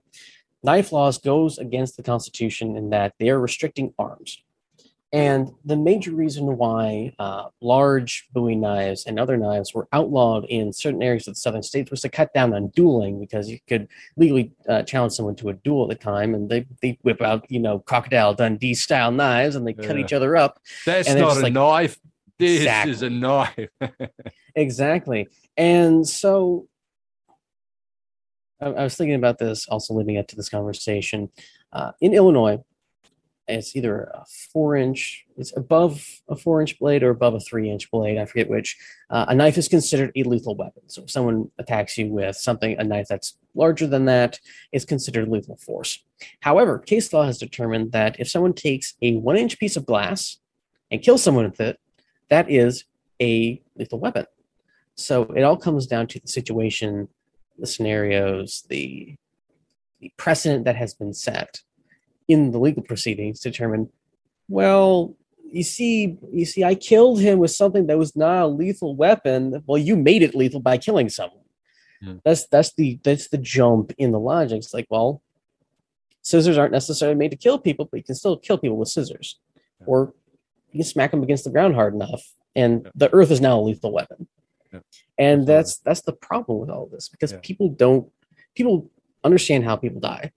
knife 0.63 0.91
laws 0.91 1.19
goes 1.19 1.59
against 1.59 1.95
the 1.95 2.01
constitution 2.01 2.75
in 2.75 2.89
that 2.89 3.13
they 3.19 3.29
are 3.29 3.39
restricting 3.39 3.93
arms 3.99 4.43
and 5.13 5.51
the 5.63 5.77
major 5.77 6.11
reason 6.11 6.57
why 6.57 7.13
uh, 7.19 7.45
large 7.61 8.27
bowie 8.33 8.55
knives 8.55 9.05
and 9.05 9.19
other 9.19 9.37
knives 9.37 9.73
were 9.73 9.87
outlawed 9.93 10.45
in 10.45 10.73
certain 10.73 11.01
areas 11.01 11.27
of 11.27 11.35
the 11.35 11.39
southern 11.39 11.63
states 11.63 11.91
was 11.91 12.01
to 12.01 12.09
cut 12.09 12.33
down 12.33 12.53
on 12.53 12.67
dueling 12.69 13.19
because 13.19 13.49
you 13.49 13.59
could 13.67 13.87
legally 14.17 14.51
uh, 14.67 14.81
challenge 14.83 15.13
someone 15.13 15.35
to 15.35 15.49
a 15.49 15.53
duel 15.53 15.83
at 15.89 15.97
the 15.97 16.03
time 16.03 16.33
and 16.33 16.49
they, 16.49 16.65
they 16.81 16.97
whip 17.03 17.21
out 17.21 17.45
you 17.49 17.59
know 17.59 17.79
crocodile 17.79 18.33
dundee 18.33 18.73
style 18.73 19.11
knives 19.11 19.55
and 19.55 19.65
they 19.65 19.73
cut 19.73 19.95
Yeah. 19.97 20.03
each 20.03 20.11
other 20.13 20.35
up 20.35 20.59
That's 20.85 21.07
not 21.13 21.37
a 21.37 21.41
like- 21.41 21.53
knife. 21.53 21.99
This 22.37 22.57
Exactly. 22.61 22.91
is 22.91 23.01
a 23.01 23.09
knife. 23.09 23.69
exactly 24.55 25.27
and 25.55 26.05
so 26.07 26.67
I, 28.59 28.67
I 28.67 28.83
was 28.83 28.95
thinking 28.95 29.15
about 29.15 29.37
this 29.37 29.67
also 29.67 29.93
leading 29.93 30.17
up 30.17 30.27
to 30.27 30.35
this 30.35 30.49
conversation 30.49 31.29
uh, 31.71 31.91
in 32.01 32.13
illinois 32.13 32.57
it's 33.47 33.75
either 33.75 34.11
a 34.13 34.25
four 34.51 34.75
inch 34.75 35.25
it's 35.37 35.55
above 35.55 36.03
a 36.29 36.35
four 36.35 36.61
inch 36.61 36.79
blade 36.79 37.03
or 37.03 37.11
above 37.11 37.35
a 37.35 37.39
three 37.39 37.69
inch 37.69 37.89
blade 37.91 38.17
i 38.17 38.25
forget 38.25 38.49
which. 38.49 38.77
Uh, 39.09 39.25
a 39.27 39.35
knife 39.35 39.57
is 39.57 39.67
considered 39.67 40.11
a 40.15 40.23
lethal 40.23 40.55
weapon. 40.55 40.81
So 40.87 41.03
if 41.03 41.11
someone 41.11 41.51
attacks 41.59 41.97
you 41.97 42.07
with 42.07 42.35
something 42.35 42.75
a 42.79 42.83
knife 42.83 43.07
that's 43.07 43.37
larger 43.53 43.85
than 43.85 44.05
that 44.05 44.39
is 44.71 44.83
considered 44.83 45.27
lethal 45.27 45.57
force. 45.57 46.03
However 46.41 46.79
case 46.79 47.13
law 47.13 47.23
has 47.25 47.37
determined 47.37 47.91
that 47.91 48.19
if 48.19 48.29
someone 48.29 48.53
takes 48.53 48.95
a 49.01 49.17
one 49.17 49.37
inch 49.37 49.59
piece 49.59 49.75
of 49.75 49.85
glass 49.85 50.37
and 50.89 51.01
kills 51.01 51.21
someone 51.21 51.45
with 51.45 51.61
it 51.61 51.79
that 52.29 52.49
is 52.49 52.85
a 53.21 53.61
lethal 53.75 53.99
weapon. 53.99 54.25
So 54.95 55.23
it 55.23 55.43
all 55.43 55.57
comes 55.57 55.87
down 55.87 56.07
to 56.07 56.19
the 56.19 56.27
situation, 56.27 57.09
the 57.59 57.67
scenarios, 57.67 58.63
the, 58.69 59.15
the 59.99 60.11
precedent 60.17 60.65
that 60.65 60.75
has 60.75 60.93
been 60.93 61.13
set 61.13 61.61
in 62.27 62.51
the 62.51 62.59
legal 62.59 62.83
proceedings 62.83 63.39
determine, 63.39 63.89
well, 64.47 65.15
you 65.51 65.63
see, 65.63 66.17
you 66.31 66.45
see, 66.45 66.63
I 66.63 66.75
killed 66.75 67.21
him 67.21 67.39
with 67.39 67.51
something 67.51 67.87
that 67.87 67.97
was 67.97 68.15
not 68.15 68.43
a 68.43 68.47
lethal 68.47 68.95
weapon. 68.95 69.63
Well, 69.65 69.77
you 69.77 69.95
made 69.95 70.21
it 70.21 70.35
lethal 70.35 70.59
by 70.59 70.77
killing 70.77 71.09
someone. 71.09 71.43
Hmm. 72.03 72.17
That's 72.25 72.45
that's 72.47 72.73
the 72.73 72.99
that's 73.03 73.29
the 73.29 73.37
jump 73.37 73.93
in 73.97 74.11
the 74.11 74.19
logic. 74.19 74.57
It's 74.57 74.73
like, 74.73 74.87
well, 74.89 75.21
scissors 76.21 76.57
aren't 76.57 76.73
necessarily 76.73 77.17
made 77.17 77.31
to 77.31 77.37
kill 77.37 77.57
people, 77.57 77.85
but 77.85 77.97
you 77.97 78.03
can 78.03 78.15
still 78.15 78.37
kill 78.37 78.57
people 78.57 78.77
with 78.77 78.89
scissors, 78.89 79.39
or 79.85 80.13
you 80.71 80.79
can 80.79 80.89
smack 80.89 81.11
them 81.11 81.23
against 81.23 81.45
the 81.45 81.51
ground 81.51 81.75
hard 81.75 81.93
enough, 81.93 82.33
and 82.55 82.89
the 82.95 83.13
earth 83.13 83.31
is 83.31 83.39
now 83.39 83.59
a 83.59 83.61
lethal 83.61 83.91
weapon. 83.91 84.27
And 85.17 85.47
that's 85.47 85.77
that's 85.77 86.01
the 86.01 86.11
problem 86.11 86.59
with 86.59 86.69
all 86.69 86.87
this 86.87 87.07
because 87.07 87.33
people 87.41 87.69
don't 87.69 88.11
people 88.55 88.91
understand 89.23 89.63
how 89.63 89.77
people 89.77 90.01
die. 90.01 90.31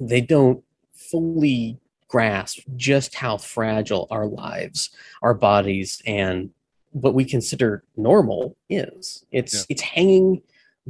They 0.00 0.20
don't 0.20 0.62
fully 0.98 1.78
grasp 2.08 2.60
just 2.76 3.14
how 3.14 3.36
fragile 3.36 4.06
our 4.10 4.26
lives, 4.26 4.90
our 5.22 5.34
bodies, 5.34 6.02
and 6.06 6.50
what 6.90 7.14
we 7.14 7.24
consider 7.24 7.84
normal 7.96 8.56
is. 8.68 9.24
It's 9.30 9.66
it's 9.68 9.82
hanging 9.82 10.42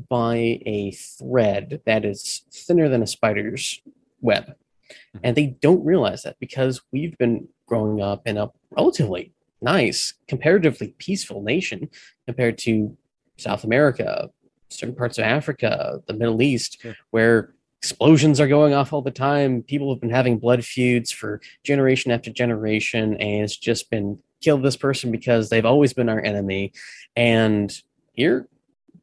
by 0.08 0.60
a 0.64 0.92
thread 0.92 1.80
that 1.86 2.04
is 2.04 2.42
thinner 2.52 2.88
than 2.88 3.02
a 3.02 3.06
spider's 3.06 3.80
web. 4.20 4.44
Mm-hmm. 4.46 5.18
And 5.24 5.36
they 5.36 5.46
don't 5.60 5.84
realize 5.84 6.22
that 6.22 6.38
because 6.38 6.80
we've 6.92 7.18
been 7.18 7.48
growing 7.66 8.00
up 8.00 8.26
in 8.26 8.38
a 8.38 8.50
relatively 8.70 9.32
nice, 9.60 10.14
comparatively 10.28 10.94
peaceful 10.98 11.42
nation 11.42 11.90
compared 12.26 12.58
to 12.58 12.96
South 13.36 13.64
America, 13.64 14.30
certain 14.68 14.94
parts 14.94 15.18
of 15.18 15.24
Africa, 15.24 16.00
the 16.06 16.14
Middle 16.14 16.42
East, 16.42 16.84
where 17.10 17.54
explosions 17.80 18.40
are 18.40 18.48
going 18.48 18.74
off 18.74 18.92
all 18.92 19.02
the 19.02 19.10
time. 19.10 19.62
People 19.62 19.92
have 19.92 20.00
been 20.00 20.10
having 20.10 20.38
blood 20.38 20.64
feuds 20.64 21.10
for 21.10 21.40
generation 21.62 22.10
after 22.10 22.30
generation, 22.30 23.14
and 23.16 23.44
it's 23.44 23.56
just 23.56 23.90
been 23.90 24.18
kill 24.40 24.58
this 24.58 24.76
person 24.76 25.10
because 25.10 25.48
they've 25.48 25.66
always 25.66 25.92
been 25.92 26.08
our 26.08 26.20
enemy. 26.20 26.72
And 27.16 27.72
here, 28.12 28.48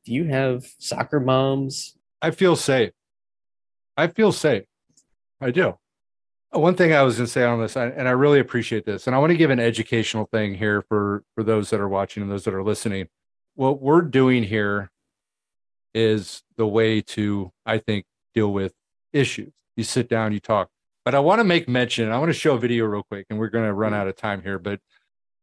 you 0.06 0.26
have 0.26 0.66
soccer 0.78 1.20
moms. 1.20 1.98
I 2.22 2.32
feel 2.32 2.56
safe. 2.56 2.92
I 3.98 4.08
feel 4.08 4.32
safe. 4.32 4.64
I 5.42 5.52
do. 5.52 5.78
One 6.52 6.76
thing 6.76 6.94
I 6.94 7.04
was 7.04 7.18
going 7.18 7.26
to 7.26 7.32
say 7.32 7.44
on 7.44 7.60
this, 7.60 7.76
and 7.76 8.08
I 8.08 8.12
really 8.12 8.40
appreciate 8.40 8.86
this, 8.86 9.08
and 9.08 9.16
I 9.16 9.20
want 9.20 9.32
to 9.32 9.38
give 9.38 9.50
an 9.50 9.60
educational 9.60 10.26
thing 10.26 10.56
here 10.56 10.82
for 10.82 11.24
for 11.34 11.44
those 11.44 11.70
that 11.70 11.82
are 11.82 11.90
watching 11.90 12.24
and 12.24 12.32
those 12.32 12.46
that 12.46 12.54
are 12.54 12.64
listening. 12.64 13.08
What 13.56 13.82
we're 13.82 14.02
doing 14.02 14.44
here 14.44 14.90
is 15.94 16.44
the 16.56 16.68
way 16.68 17.02
to, 17.02 17.52
I 17.66 17.78
think, 17.80 18.06
deal 18.36 18.54
with 18.54 18.74
issues. 19.14 19.52
You 19.76 19.84
sit 19.84 20.10
down, 20.10 20.34
you 20.34 20.40
talk. 20.40 20.70
But 21.04 21.16
I 21.16 21.20
want 21.20 21.40
to 21.40 21.44
make 21.44 21.68
mention. 21.70 22.12
I 22.12 22.18
want 22.18 22.30
to 22.30 22.38
show 22.38 22.56
a 22.56 22.60
video 22.60 22.86
real 22.86 23.04
quick, 23.04 23.28
and 23.30 23.40
we're 23.40 23.50
going 23.50 23.66
to 23.66 23.74
run 23.74 23.92
mm-hmm. 23.92 24.02
out 24.02 24.08
of 24.08 24.16
time 24.16 24.42
here. 24.42 24.60
But 24.60 24.80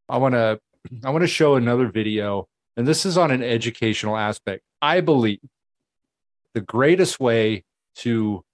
I 0.09 0.19
want 0.19 0.35
to, 0.35 0.61
I 1.05 1.11
want 1.11 1.23
to 1.23 1.29
show 1.29 1.55
another 1.55 1.89
video, 1.89 2.49
and 2.77 2.87
this 2.87 3.07
is 3.07 3.17
on 3.17 3.31
an 3.31 3.43
educational 3.43 4.17
aspect. 4.17 4.63
I 4.81 5.01
believe 5.01 5.41
the 6.55 6.61
greatest 6.61 7.21
way 7.21 7.65
to 7.97 8.45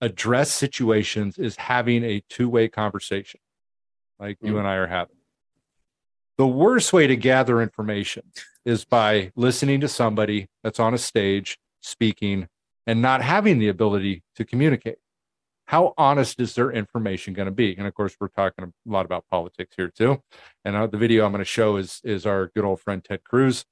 address 0.00 0.50
situations 0.50 1.38
is 1.38 1.56
having 1.56 2.04
a 2.04 2.22
two-way 2.28 2.68
conversation 2.68 3.40
like 4.18 4.38
you 4.42 4.54
mm. 4.54 4.58
and 4.58 4.66
I 4.66 4.74
are 4.74 4.86
having. 4.86 5.16
The 6.36 6.46
worst 6.46 6.92
way 6.92 7.06
to 7.06 7.16
gather 7.16 7.62
information 7.62 8.24
is 8.64 8.84
by 8.84 9.32
listening 9.36 9.80
to 9.80 9.88
somebody 9.88 10.48
that's 10.62 10.80
on 10.80 10.92
a 10.92 10.98
stage 10.98 11.58
speaking 11.80 12.48
and 12.86 13.02
not 13.02 13.22
having 13.22 13.58
the 13.58 13.68
ability 13.68 14.22
to 14.36 14.44
communicate. 14.44 14.98
How 15.66 15.94
honest 15.98 16.38
is 16.38 16.54
their 16.54 16.70
information 16.70 17.34
going 17.34 17.46
to 17.46 17.52
be? 17.52 17.76
And 17.76 17.86
of 17.86 17.94
course, 17.94 18.16
we're 18.20 18.28
talking 18.28 18.64
a 18.64 18.90
lot 18.90 19.04
about 19.04 19.24
politics 19.28 19.74
here 19.76 19.88
too. 19.88 20.22
And 20.64 20.76
uh, 20.76 20.86
the 20.86 20.96
video 20.96 21.24
I'm 21.24 21.32
going 21.32 21.40
to 21.40 21.44
show 21.44 21.76
is 21.76 22.00
is 22.04 22.24
our 22.24 22.46
good 22.54 22.64
old 22.64 22.80
friend 22.80 23.02
Ted 23.02 23.24
Cruz. 23.24 23.64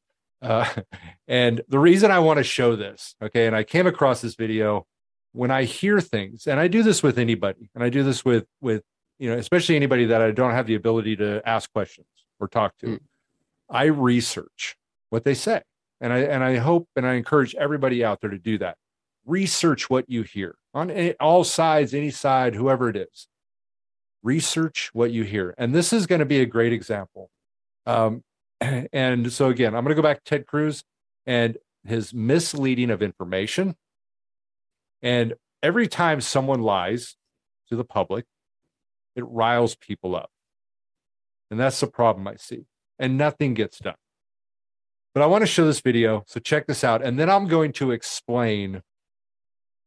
Uh, 0.43 0.69
and 1.29 1.63
the 1.69 1.79
reason 1.79 2.11
I 2.11 2.19
want 2.19 2.39
to 2.39 2.45
show 2.45 2.75
this, 2.75 3.15
okay, 3.23 3.47
and 3.47 3.55
I 3.55 3.63
came 3.63 3.87
across 3.87 4.21
this 4.21 4.35
video 4.35 4.87
when 5.33 5.51
I 5.51 5.65
hear 5.65 6.01
things, 6.01 6.47
and 6.47 6.59
I 6.59 6.69
do 6.69 6.83
this 6.83 7.03
with 7.03 7.19
anybody, 7.19 7.71
and 7.75 7.85
I 7.85 7.91
do 7.91 8.03
this 8.03 8.25
with 8.25 8.47
with 8.61 8.83
you 9.19 9.31
know, 9.31 9.39
especially 9.39 9.77
anybody 9.77 10.07
that 10.07 10.21
I 10.21 10.33
don't 10.33 10.51
have 10.51 10.67
the 10.67 10.75
ability 10.75 11.17
to 11.17 11.41
ask 11.49 11.73
questions 11.73 12.09
or 12.41 12.49
talk 12.49 12.77
to. 12.79 13.01
I 13.71 13.85
research 13.85 14.77
what 15.11 15.25
they 15.25 15.35
say, 15.35 15.63
and 16.01 16.13
I 16.13 16.19
and 16.21 16.43
I 16.43 16.57
hope 16.57 16.89
and 16.97 17.07
I 17.07 17.15
encourage 17.15 17.55
everybody 17.55 18.05
out 18.05 18.21
there 18.21 18.31
to 18.31 18.39
do 18.39 18.59
that. 18.59 18.77
Research 19.27 19.89
what 19.89 20.09
you 20.09 20.23
hear 20.23 20.57
on 20.75 20.91
all 21.21 21.45
sides, 21.45 21.95
any 21.95 22.11
side, 22.11 22.55
whoever 22.55 22.89
it 22.89 22.97
is. 22.97 23.29
Research 24.23 24.91
what 24.93 25.13
you 25.13 25.23
hear, 25.23 25.55
and 25.59 25.75
this 25.75 25.93
is 25.93 26.07
going 26.07 26.21
to 26.21 26.25
be 26.25 26.41
a 26.41 26.47
great 26.47 26.73
example. 26.73 27.31
Um, 27.87 28.23
and 28.61 29.33
so 29.33 29.49
again, 29.49 29.75
I'm 29.75 29.85
going 29.85 29.95
to 29.95 30.01
go 30.01 30.07
back 30.07 30.19
to 30.19 30.25
Ted 30.25 30.47
Cruz 30.47 30.83
and 31.27 31.59
his 31.85 32.15
misleading 32.15 32.91
of 32.91 33.03
information. 33.03 33.77
And 35.03 35.35
every 35.63 35.87
time 35.87 36.21
someone 36.21 36.63
lies 36.63 37.17
to 37.69 37.77
the 37.77 37.85
public, 37.85 38.25
it 39.17 39.25
riles 39.27 39.75
people 39.75 40.17
up. 40.17 40.31
And 41.51 41.61
that's 41.61 41.81
the 41.81 41.87
problem 41.87 42.27
I 42.27 42.37
see. 42.37 42.65
And 42.99 43.19
nothing 43.19 43.55
gets 43.55 43.79
done. 43.79 43.95
But 45.13 45.23
I 45.23 45.27
want 45.27 45.43
to 45.43 45.47
show 45.47 45.65
this 45.67 45.81
video. 45.81 46.25
So 46.27 46.41
check 46.41 46.67
this 46.67 46.83
out. 46.83 47.05
And 47.05 47.19
then 47.19 47.31
I'm 47.31 47.47
going 47.47 47.73
to 47.75 47.93
explain 47.93 48.83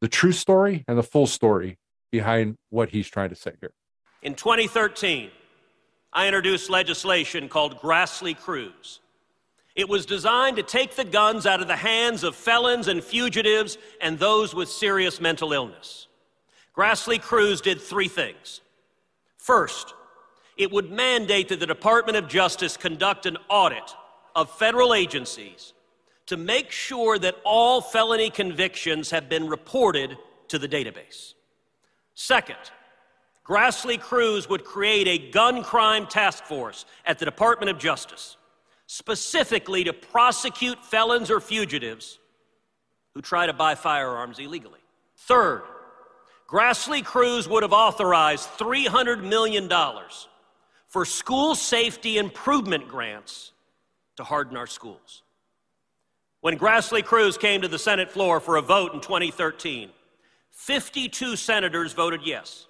the 0.01 0.07
true 0.07 0.31
story 0.31 0.83
and 0.87 0.97
the 0.97 1.03
full 1.03 1.27
story 1.27 1.77
behind 2.11 2.55
what 2.69 2.89
he's 2.89 3.07
trying 3.07 3.29
to 3.29 3.35
say 3.35 3.51
here. 3.59 3.71
In 4.21 4.35
2013, 4.35 5.29
I 6.13 6.27
introduced 6.27 6.69
legislation 6.69 7.49
called 7.49 7.79
Grassley 7.79 8.37
Cruz. 8.37 8.99
It 9.75 9.87
was 9.87 10.05
designed 10.05 10.57
to 10.57 10.63
take 10.63 10.95
the 10.95 11.03
guns 11.03 11.45
out 11.45 11.61
of 11.61 11.67
the 11.67 11.75
hands 11.75 12.23
of 12.23 12.35
felons 12.35 12.87
and 12.87 13.03
fugitives 13.03 13.77
and 14.01 14.17
those 14.17 14.55
with 14.55 14.69
serious 14.69 15.21
mental 15.21 15.53
illness. 15.53 16.07
Grassley 16.75 17.21
Cruz 17.21 17.61
did 17.61 17.79
three 17.79 18.07
things. 18.07 18.61
First, 19.37 19.93
it 20.57 20.71
would 20.71 20.91
mandate 20.91 21.49
that 21.49 21.59
the 21.59 21.67
Department 21.67 22.17
of 22.17 22.27
Justice 22.27 22.75
conduct 22.75 23.27
an 23.27 23.37
audit 23.49 23.95
of 24.35 24.49
federal 24.57 24.93
agencies 24.93 25.73
to 26.27 26.37
make 26.37 26.71
sure 26.71 27.17
that 27.17 27.35
all 27.43 27.81
felony 27.81 28.29
convictions 28.29 29.11
have 29.11 29.27
been 29.27 29.47
reported 29.47 30.17
to 30.49 30.59
the 30.59 30.67
database. 30.67 31.33
Second, 32.13 32.57
Grassley 33.45 33.99
Cruz 33.99 34.49
would 34.49 34.65
create 34.65 35.07
a 35.07 35.31
gun 35.31 35.63
crime 35.63 36.05
task 36.05 36.43
force 36.43 36.85
at 37.05 37.17
the 37.17 37.25
Department 37.25 37.69
of 37.69 37.79
Justice, 37.79 38.35
specifically 38.87 39.85
to 39.85 39.93
prosecute 39.93 40.83
felons 40.83 41.31
or 41.31 41.39
fugitives 41.39 42.19
who 43.13 43.21
try 43.21 43.45
to 43.45 43.53
buy 43.53 43.73
firearms 43.75 44.39
illegally. 44.39 44.81
Third, 45.15 45.63
Grassley 46.47 47.03
Cruz 47.03 47.47
would 47.47 47.63
have 47.63 47.73
authorized 47.73 48.49
$300 48.57 49.23
million 49.23 49.69
for 50.87 51.05
school 51.05 51.55
safety 51.55 52.17
improvement 52.17 52.87
grants 52.87 53.51
to 54.17 54.23
harden 54.23 54.57
our 54.57 54.67
schools. 54.67 55.23
When 56.41 56.57
Grassley 56.57 57.03
Cruz 57.03 57.37
came 57.37 57.61
to 57.61 57.67
the 57.67 57.79
Senate 57.79 58.11
floor 58.11 58.39
for 58.39 58.57
a 58.57 58.61
vote 58.61 58.93
in 58.93 59.01
2013, 59.01 59.89
52 60.51 61.35
senators 61.35 61.93
voted 61.93 62.21
yes, 62.23 62.67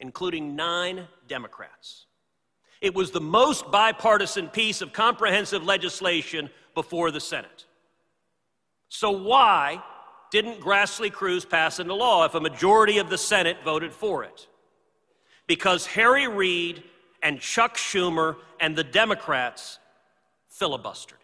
including 0.00 0.56
nine 0.56 1.06
Democrats. 1.28 2.06
It 2.80 2.94
was 2.94 3.10
the 3.10 3.20
most 3.20 3.70
bipartisan 3.70 4.48
piece 4.48 4.80
of 4.80 4.92
comprehensive 4.92 5.64
legislation 5.64 6.50
before 6.74 7.10
the 7.10 7.20
Senate. 7.20 7.64
So, 8.88 9.10
why 9.10 9.82
didn't 10.30 10.60
Grassley 10.60 11.10
Cruz 11.10 11.44
pass 11.44 11.80
into 11.80 11.94
law 11.94 12.24
if 12.24 12.34
a 12.34 12.40
majority 12.40 12.98
of 12.98 13.08
the 13.08 13.18
Senate 13.18 13.56
voted 13.64 13.92
for 13.92 14.24
it? 14.24 14.46
Because 15.46 15.86
Harry 15.86 16.28
Reid 16.28 16.82
and 17.22 17.40
Chuck 17.40 17.76
Schumer 17.76 18.36
and 18.60 18.76
the 18.76 18.84
Democrats 18.84 19.78
filibustered. 20.60 21.23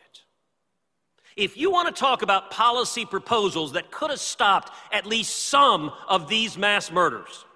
If 1.40 1.56
you 1.56 1.70
want 1.70 1.88
to 1.88 1.98
talk 1.98 2.20
about 2.20 2.50
policy 2.50 3.06
proposals 3.06 3.72
that 3.72 3.90
could 3.90 4.10
have 4.10 4.20
stopped 4.20 4.76
at 4.92 5.06
least 5.06 5.46
some 5.46 5.90
of 6.06 6.28
these 6.28 6.58
mass 6.58 6.92
murders, 6.92 7.46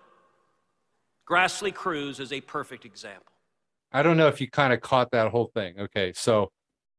Grassley 1.28 1.73
Cruz 1.73 2.19
is 2.19 2.32
a 2.32 2.40
perfect 2.40 2.86
example. 2.86 3.32
I 3.93 4.02
don't 4.02 4.16
know 4.16 4.27
if 4.28 4.40
you 4.40 4.48
kind 4.48 4.73
of 4.73 4.81
caught 4.81 5.11
that 5.11 5.31
whole 5.31 5.51
thing. 5.52 5.78
Okay, 5.78 6.15
so 6.15 6.51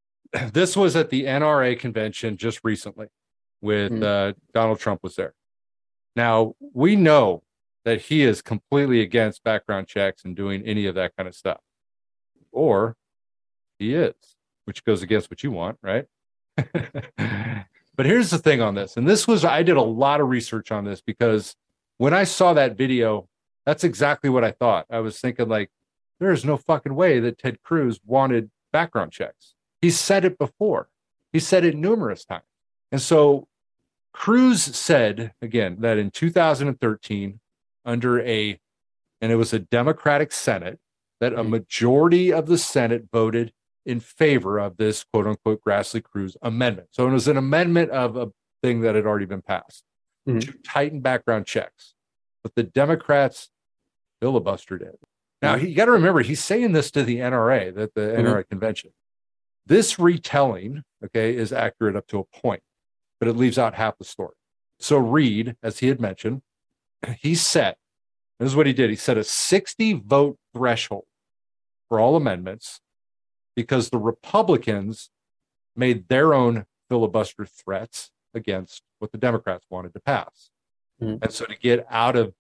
this 0.54 0.78
was 0.78 0.96
at 0.96 1.10
the 1.10 1.24
NRA 1.24 1.78
convention 1.78 2.38
just 2.38 2.60
recently 2.64 3.08
with 3.62 3.92
mm. 3.92 4.04
uh, 4.04 4.34
Donald 4.54 4.80
Trump 4.80 5.02
was 5.02 5.16
there. 5.16 5.34
Now, 6.16 6.54
we 6.60 6.96
know 6.96 7.42
that 7.84 8.00
he 8.02 8.22
is 8.22 8.44
completely 8.44 9.02
against 9.02 9.44
background 9.44 9.88
checks 9.88 10.24
and 10.24 10.36
doing 10.36 10.62
any 10.64 10.86
of 10.86 10.94
that 10.96 11.16
kind 11.18 11.28
of 11.28 11.34
stuff. 11.34 11.62
Or 12.52 12.96
he 13.80 13.96
is 13.96 14.14
which 14.66 14.84
goes 14.84 15.02
against 15.02 15.30
what 15.32 15.44
you 15.44 15.52
want, 15.52 15.78
right? 15.82 16.06
but 17.96 18.06
here's 18.06 18.30
the 18.30 18.38
thing 18.38 18.62
on 18.62 18.76
this. 18.76 18.98
And 18.98 19.08
this 19.08 19.28
was, 19.28 19.44
I 19.46 19.64
did 19.64 19.78
a 19.78 19.82
lot 19.82 20.22
of 20.22 20.30
research 20.30 20.72
on 20.72 20.86
this 20.86 21.02
because 21.02 21.56
when 21.98 22.14
I 22.14 22.24
saw 22.24 22.54
that 22.54 22.78
video, 22.78 23.28
that's 23.66 23.84
exactly 23.84 24.30
what 24.30 24.44
I 24.44 24.52
thought. 24.52 24.86
I 24.90 25.00
was 25.00 25.20
thinking, 25.20 25.50
like, 25.50 25.72
there 26.20 26.32
is 26.32 26.46
no 26.46 26.58
fucking 26.58 26.96
way 26.96 27.20
that 27.20 27.40
Ted 27.40 27.62
Cruz 27.62 28.00
wanted 28.06 28.52
background 28.72 29.12
checks. 29.12 29.54
He 29.82 29.92
said 29.92 30.26
it 30.26 30.38
before, 30.38 30.90
he 31.34 31.40
said 31.40 31.66
it 31.66 31.76
numerous 31.76 32.26
times. 32.26 32.44
And 32.92 33.02
so 33.02 33.48
Cruz 34.14 34.62
said 34.64 35.34
again 35.42 35.78
that 35.80 35.98
in 35.98 36.12
2013, 36.12 37.40
under 37.84 38.22
a, 38.22 38.60
and 39.22 39.32
it 39.32 39.36
was 39.36 39.54
a 39.54 39.60
Democratic 39.60 40.32
Senate, 40.32 40.80
that 41.20 41.34
a 41.34 41.44
majority 41.44 42.32
of 42.32 42.48
the 42.48 42.58
Senate 42.58 43.06
voted 43.12 43.54
in 43.86 44.00
favor 44.00 44.58
of 44.58 44.78
this 44.78 45.04
quote 45.04 45.28
unquote 45.28 45.62
Grassley 45.64 46.04
Cruz 46.04 46.36
amendment. 46.42 46.90
So 46.92 47.08
it 47.08 47.12
was 47.12 47.28
an 47.28 47.38
amendment 47.38 47.92
of 47.92 48.18
a 48.18 48.32
thing 48.62 48.82
that 48.82 48.96
had 48.96 49.06
already 49.06 49.26
been 49.26 49.42
passed 49.42 49.84
mm-hmm. 50.28 50.40
to 50.40 50.54
tighten 50.64 51.02
background 51.02 51.46
checks. 51.46 51.94
But 52.44 52.56
the 52.56 52.64
Democrats 52.64 53.50
filibustered 54.22 54.82
it. 54.82 55.00
Now, 55.42 55.56
mm-hmm. 55.56 55.68
you 55.68 55.76
got 55.76 55.86
to 55.86 55.92
remember, 55.92 56.22
he's 56.22 56.44
saying 56.44 56.72
this 56.72 56.92
to 56.92 57.04
the 57.04 57.18
NRA, 57.18 57.74
that 57.76 57.94
the 57.94 58.02
mm-hmm. 58.02 58.26
NRA 58.26 58.50
convention. 58.50 58.92
This 59.68 59.98
retelling, 59.98 60.84
okay, 61.04 61.36
is 61.36 61.52
accurate 61.52 61.96
up 61.96 62.08
to 62.08 62.20
a 62.20 62.24
point, 62.24 62.62
but 63.20 63.28
it 63.28 63.36
leaves 63.36 63.58
out 63.58 63.74
half 63.74 63.98
the 63.98 64.04
story. 64.04 64.36
So 64.80 64.98
Reid, 64.98 65.56
as 65.64 65.80
he 65.80 65.88
had 65.88 66.00
mentioned, 66.00 66.42
he 67.20 67.36
set, 67.36 67.78
this 68.40 68.48
is 68.48 68.56
what 68.56 68.68
he 68.68 68.74
did. 68.74 68.90
He 68.90 68.96
set 68.96 69.18
a 69.18 69.24
60 69.24 69.94
vote 69.94 70.38
threshold 70.54 71.06
for 71.88 72.00
all 72.00 72.16
amendments 72.16 72.82
because 73.56 73.90
the 73.90 73.98
Republicans 73.98 75.10
made 75.76 76.08
their 76.08 76.34
own 76.34 76.66
filibuster 76.90 77.46
threats 77.46 78.12
against 78.34 78.84
what 79.00 79.12
the 79.12 79.18
Democrats 79.18 79.66
wanted 79.70 79.94
to 79.94 80.00
pass. 80.00 80.50
Mm-hmm. 81.02 81.24
And 81.24 81.32
so 81.32 81.46
to 81.46 81.58
get 81.58 81.86
out 81.90 82.16
of 82.16 82.34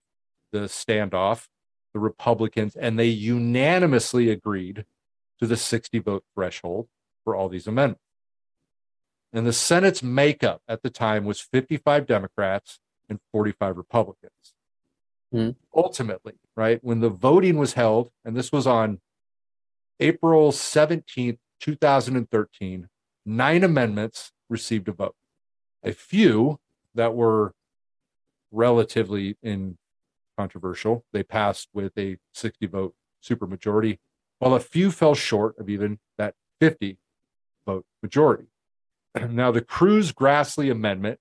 the 0.51 0.59
standoff, 0.59 1.47
the 1.93 1.99
Republicans 1.99 2.75
and 2.75 2.99
they 2.99 3.07
unanimously 3.07 4.29
agreed 4.29 4.85
to 5.39 5.47
the 5.47 5.57
60 5.57 5.99
vote 5.99 6.23
threshold 6.33 6.87
for 7.23 7.35
all 7.35 7.49
these 7.49 7.67
amendments. 7.67 8.01
And 9.33 9.45
the 9.45 9.53
Senate's 9.53 10.03
makeup 10.03 10.61
at 10.67 10.81
the 10.81 10.89
time 10.89 11.25
was 11.25 11.41
55 11.41 12.05
Democrats 12.05 12.79
and 13.09 13.19
45 13.31 13.77
Republicans. 13.77 14.53
Mm-hmm. 15.33 15.51
Ultimately, 15.77 16.33
right, 16.55 16.81
when 16.83 17.01
the 17.01 17.09
voting 17.09 17.57
was 17.57 17.73
held, 17.73 18.11
and 18.23 18.35
this 18.35 18.51
was 18.51 18.65
on 18.65 18.99
April 19.99 20.51
17th, 20.51 21.38
2013, 21.59 22.89
nine 23.26 23.63
amendments 23.63 24.31
received 24.49 24.88
a 24.88 24.91
vote. 24.91 25.15
A 25.84 25.93
few 25.93 26.59
that 26.95 27.15
were 27.15 27.53
relatively 28.51 29.38
in 29.41 29.77
controversial, 30.38 31.05
they 31.13 31.23
passed 31.23 31.69
with 31.73 31.93
a 31.97 32.17
60 32.34 32.65
vote 32.67 32.95
supermajority, 33.23 33.99
while 34.39 34.53
a 34.53 34.59
few 34.59 34.91
fell 34.91 35.15
short 35.15 35.57
of 35.57 35.69
even 35.69 35.99
that 36.17 36.35
50 36.59 36.97
vote 37.65 37.85
majority. 38.01 38.47
Now, 39.30 39.51
the 39.51 39.61
Cruz 39.61 40.11
Grassley 40.11 40.69
Amendment 40.69 41.19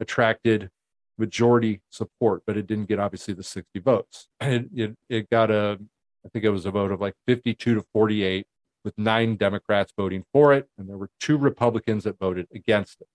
attracted 0.00 0.70
majority 1.16 1.80
support, 1.90 2.42
but 2.44 2.56
it 2.56 2.66
didn't 2.66 2.88
get 2.88 2.98
obviously 2.98 3.34
the 3.34 3.44
60 3.44 3.78
votes. 3.80 4.28
It, 4.40 4.66
it, 4.74 4.96
it 5.08 5.30
got 5.30 5.50
a 5.50 5.78
I 6.24 6.28
think 6.28 6.44
it 6.44 6.50
was 6.50 6.66
a 6.66 6.70
vote 6.70 6.90
of 6.90 7.00
like 7.00 7.14
52 7.26 7.74
to 7.74 7.82
48, 7.92 8.46
with 8.84 8.98
nine 8.98 9.36
Democrats 9.36 9.92
voting 9.96 10.24
for 10.32 10.52
it, 10.52 10.68
and 10.78 10.88
there 10.88 10.98
were 10.98 11.10
two 11.18 11.38
Republicans 11.38 12.04
that 12.04 12.18
voted 12.18 12.46
against 12.54 13.00
it. 13.00 13.08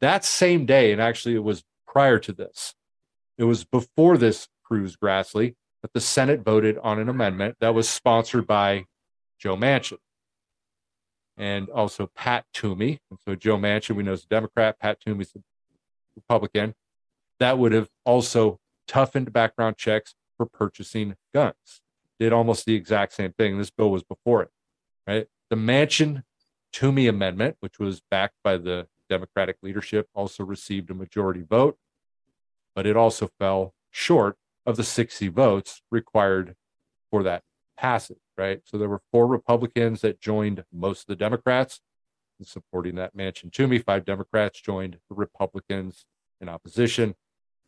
That 0.00 0.24
same 0.24 0.66
day, 0.66 0.92
and 0.92 1.00
actually 1.00 1.34
it 1.34 1.42
was 1.42 1.64
prior 1.86 2.18
to 2.18 2.32
this, 2.32 2.74
it 3.38 3.44
was 3.44 3.64
before 3.64 4.18
this 4.18 4.48
Cruz 4.62 4.96
Grassley 4.96 5.54
that 5.82 5.94
the 5.94 6.00
Senate 6.00 6.42
voted 6.42 6.78
on 6.78 6.98
an 6.98 7.08
amendment 7.08 7.56
that 7.60 7.74
was 7.74 7.88
sponsored 7.88 8.46
by 8.46 8.84
Joe 9.38 9.56
Manchin 9.56 9.98
and 11.38 11.68
also 11.70 12.10
Pat 12.14 12.44
Toomey. 12.52 13.00
And 13.10 13.18
so 13.24 13.34
Joe 13.34 13.56
Manchin, 13.56 13.96
we 13.96 14.02
know 14.02 14.12
is 14.12 14.24
a 14.24 14.28
Democrat, 14.28 14.78
Pat 14.78 15.00
Toomey's 15.00 15.34
a 15.36 15.40
Republican. 16.14 16.74
That 17.38 17.58
would 17.58 17.72
have 17.72 17.88
also 18.04 18.58
toughened 18.88 19.32
background 19.32 19.76
checks 19.76 20.14
for 20.36 20.46
purchasing 20.46 21.16
guns 21.32 21.82
did 22.18 22.32
almost 22.32 22.66
the 22.66 22.74
exact 22.74 23.12
same 23.12 23.32
thing. 23.32 23.58
This 23.58 23.70
bill 23.70 23.90
was 23.90 24.02
before 24.02 24.42
it, 24.42 24.50
right? 25.06 25.26
The 25.50 25.56
Manchin 25.56 26.22
Toomey 26.72 27.06
Amendment, 27.06 27.56
which 27.60 27.78
was 27.78 28.02
backed 28.10 28.36
by 28.42 28.56
the 28.56 28.88
Democratic 29.08 29.56
leadership, 29.62 30.08
also 30.14 30.44
received 30.44 30.90
a 30.90 30.94
majority 30.94 31.42
vote, 31.42 31.78
but 32.74 32.86
it 32.86 32.96
also 32.96 33.30
fell 33.38 33.74
short 33.90 34.36
of 34.64 34.76
the 34.76 34.84
60 34.84 35.28
votes 35.28 35.82
required 35.90 36.56
for 37.10 37.22
that 37.22 37.42
passage, 37.76 38.18
right? 38.36 38.60
So 38.64 38.78
there 38.78 38.88
were 38.88 39.02
four 39.12 39.26
Republicans 39.26 40.00
that 40.00 40.20
joined 40.20 40.64
most 40.72 41.02
of 41.02 41.06
the 41.06 41.16
Democrats 41.16 41.80
in 42.38 42.44
supporting 42.44 42.96
that 42.96 43.16
Manchin 43.16 43.52
Toomey. 43.52 43.78
Five 43.78 44.04
Democrats 44.04 44.60
joined 44.60 44.98
the 45.08 45.14
Republicans 45.14 46.04
in 46.40 46.48
opposition. 46.48 47.14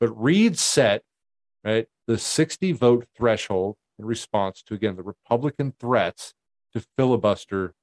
But 0.00 0.10
Reid 0.10 0.58
set, 0.58 1.02
right, 1.64 1.86
the 2.06 2.18
60 2.18 2.72
vote 2.72 3.06
threshold 3.16 3.76
in 3.98 4.04
response 4.04 4.62
to, 4.62 4.74
again, 4.74 4.96
the 4.96 5.02
Republican 5.02 5.74
threats 5.78 6.34
to 6.72 6.84
filibuster 6.96 7.74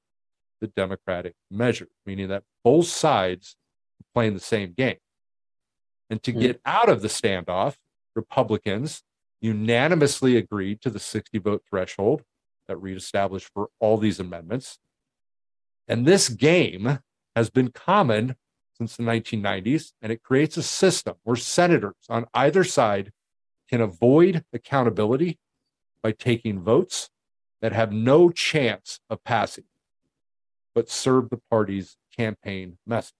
the 0.60 0.68
Democratic 0.68 1.34
measure, 1.50 1.88
meaning 2.04 2.28
that 2.28 2.44
both 2.64 2.86
sides 2.86 3.56
are 4.00 4.06
playing 4.14 4.34
the 4.34 4.40
same 4.40 4.72
game. 4.72 4.96
And 6.08 6.22
to 6.22 6.32
hmm. 6.32 6.40
get 6.40 6.60
out 6.64 6.88
of 6.88 7.02
the 7.02 7.08
standoff, 7.08 7.76
Republicans 8.14 9.02
unanimously 9.40 10.36
agreed 10.36 10.80
to 10.80 10.90
the 10.90 10.98
60 10.98 11.38
vote 11.38 11.62
threshold 11.68 12.22
that 12.66 12.76
Reid 12.78 12.96
established 12.96 13.50
for 13.52 13.68
all 13.78 13.98
these 13.98 14.18
amendments. 14.18 14.78
And 15.86 16.06
this 16.06 16.28
game 16.28 17.00
has 17.36 17.50
been 17.50 17.70
common 17.70 18.36
since 18.76 18.96
the 18.96 19.02
1990s, 19.02 19.92
and 20.02 20.10
it 20.10 20.22
creates 20.22 20.56
a 20.56 20.62
system 20.62 21.14
where 21.22 21.36
senators 21.36 21.94
on 22.08 22.26
either 22.34 22.64
side 22.64 23.12
can 23.68 23.80
avoid 23.80 24.44
accountability 24.52 25.38
by 26.02 26.12
taking 26.12 26.60
votes 26.60 27.10
that 27.60 27.72
have 27.72 27.92
no 27.92 28.30
chance 28.30 29.00
of 29.10 29.22
passing, 29.24 29.64
but 30.74 30.90
serve 30.90 31.30
the 31.30 31.40
party's 31.50 31.96
campaign 32.16 32.78
message. 32.86 33.14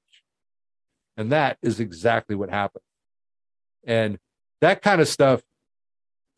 And 1.16 1.32
that 1.32 1.58
is 1.62 1.80
exactly 1.80 2.36
what 2.36 2.50
happened. 2.50 2.82
And 3.84 4.18
that 4.60 4.82
kind 4.82 5.00
of 5.00 5.08
stuff 5.08 5.42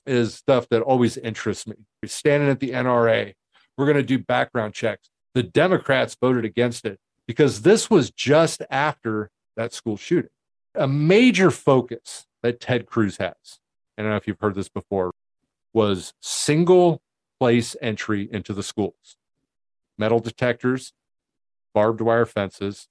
is 0.07 0.35
stuff 0.35 0.69
that 0.71 0.83
always 0.83 1.17
interests 1.17 1.67
me. 1.67 1.77
You're 2.03 2.09
standing 2.09 2.49
at 2.49 2.61
the 2.61 2.71
NRA, 2.71 3.35
we're 3.77 3.87
going 3.87 3.97
to 3.97 4.03
do 4.03 4.19
background 4.19 4.75
checks. 4.75 5.11
The 5.35 5.43
Democrats 5.43 6.17
voted 6.21 6.45
against 6.45 6.85
it 6.85 6.99
because 7.27 7.63
this 7.63 7.91
was 7.91 8.11
just 8.11 8.63
after 8.71 9.31
that 9.57 9.73
school 9.73 9.97
shooting. 9.97 10.31
A 10.75 10.89
major 10.89 11.51
focus 11.51 12.27
that 12.43 12.61
Ted 12.61 12.87
Cruz 12.87 13.19
has, 13.19 13.61
I 13.97 14.03
don't 14.03 14.11
know 14.11 14.17
if 14.17 14.27
you've 14.27 14.41
heard 14.41 14.55
this 14.55 14.69
before, 14.69 15.13
was 15.79 16.13
single 16.21 17.01
place 17.39 17.77
entry 17.81 18.29
into 18.33 18.53
the 18.53 18.65
schools 18.65 19.17
metal 19.97 20.19
detectors, 20.19 20.93
barbed 21.73 22.01
wire 22.01 22.27
fences. 22.27 22.89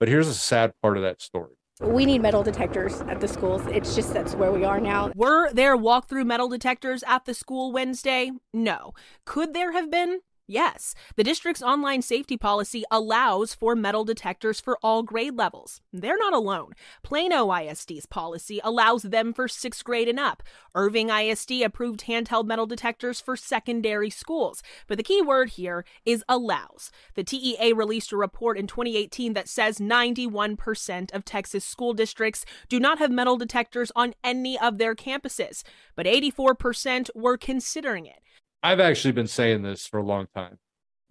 But 0.00 0.08
here's 0.08 0.28
a 0.28 0.34
sad 0.34 0.72
part 0.80 0.96
of 0.96 1.02
that 1.02 1.20
story. 1.20 1.56
We 1.82 2.06
need 2.06 2.22
metal 2.22 2.42
detectors 2.42 3.02
at 3.02 3.20
the 3.20 3.28
schools. 3.28 3.66
It's 3.66 3.94
just 3.94 4.14
that's 4.14 4.34
where 4.34 4.50
we 4.50 4.64
are 4.64 4.80
now. 4.80 5.12
Were 5.14 5.52
there 5.52 5.76
walk 5.76 6.08
through 6.08 6.24
metal 6.24 6.48
detectors 6.48 7.04
at 7.06 7.26
the 7.26 7.34
school 7.34 7.70
Wednesday? 7.70 8.30
No. 8.54 8.94
Could 9.26 9.52
there 9.52 9.72
have 9.72 9.90
been? 9.90 10.20
Yes, 10.48 10.96
the 11.14 11.22
district's 11.22 11.62
online 11.62 12.02
safety 12.02 12.36
policy 12.36 12.82
allows 12.90 13.54
for 13.54 13.76
metal 13.76 14.04
detectors 14.04 14.60
for 14.60 14.76
all 14.82 15.04
grade 15.04 15.36
levels. 15.36 15.80
They're 15.92 16.18
not 16.18 16.34
alone. 16.34 16.72
Plano 17.04 17.52
ISD's 17.54 18.06
policy 18.06 18.60
allows 18.64 19.02
them 19.02 19.32
for 19.32 19.46
sixth 19.46 19.84
grade 19.84 20.08
and 20.08 20.18
up. 20.18 20.42
Irving 20.74 21.10
ISD 21.10 21.62
approved 21.62 22.06
handheld 22.06 22.46
metal 22.46 22.66
detectors 22.66 23.20
for 23.20 23.36
secondary 23.36 24.10
schools. 24.10 24.64
But 24.88 24.98
the 24.98 25.04
key 25.04 25.22
word 25.22 25.50
here 25.50 25.84
is 26.04 26.24
allows. 26.28 26.90
The 27.14 27.22
TEA 27.22 27.72
released 27.72 28.10
a 28.10 28.16
report 28.16 28.58
in 28.58 28.66
2018 28.66 29.34
that 29.34 29.48
says 29.48 29.78
91% 29.78 31.14
of 31.14 31.24
Texas 31.24 31.64
school 31.64 31.94
districts 31.94 32.44
do 32.68 32.80
not 32.80 32.98
have 32.98 33.12
metal 33.12 33.36
detectors 33.36 33.92
on 33.94 34.12
any 34.24 34.58
of 34.58 34.78
their 34.78 34.96
campuses, 34.96 35.62
but 35.94 36.06
84% 36.06 37.10
were 37.14 37.36
considering 37.36 38.06
it. 38.06 38.21
I've 38.62 38.80
actually 38.80 39.12
been 39.12 39.26
saying 39.26 39.62
this 39.62 39.86
for 39.86 39.98
a 39.98 40.04
long 40.04 40.26
time. 40.34 40.58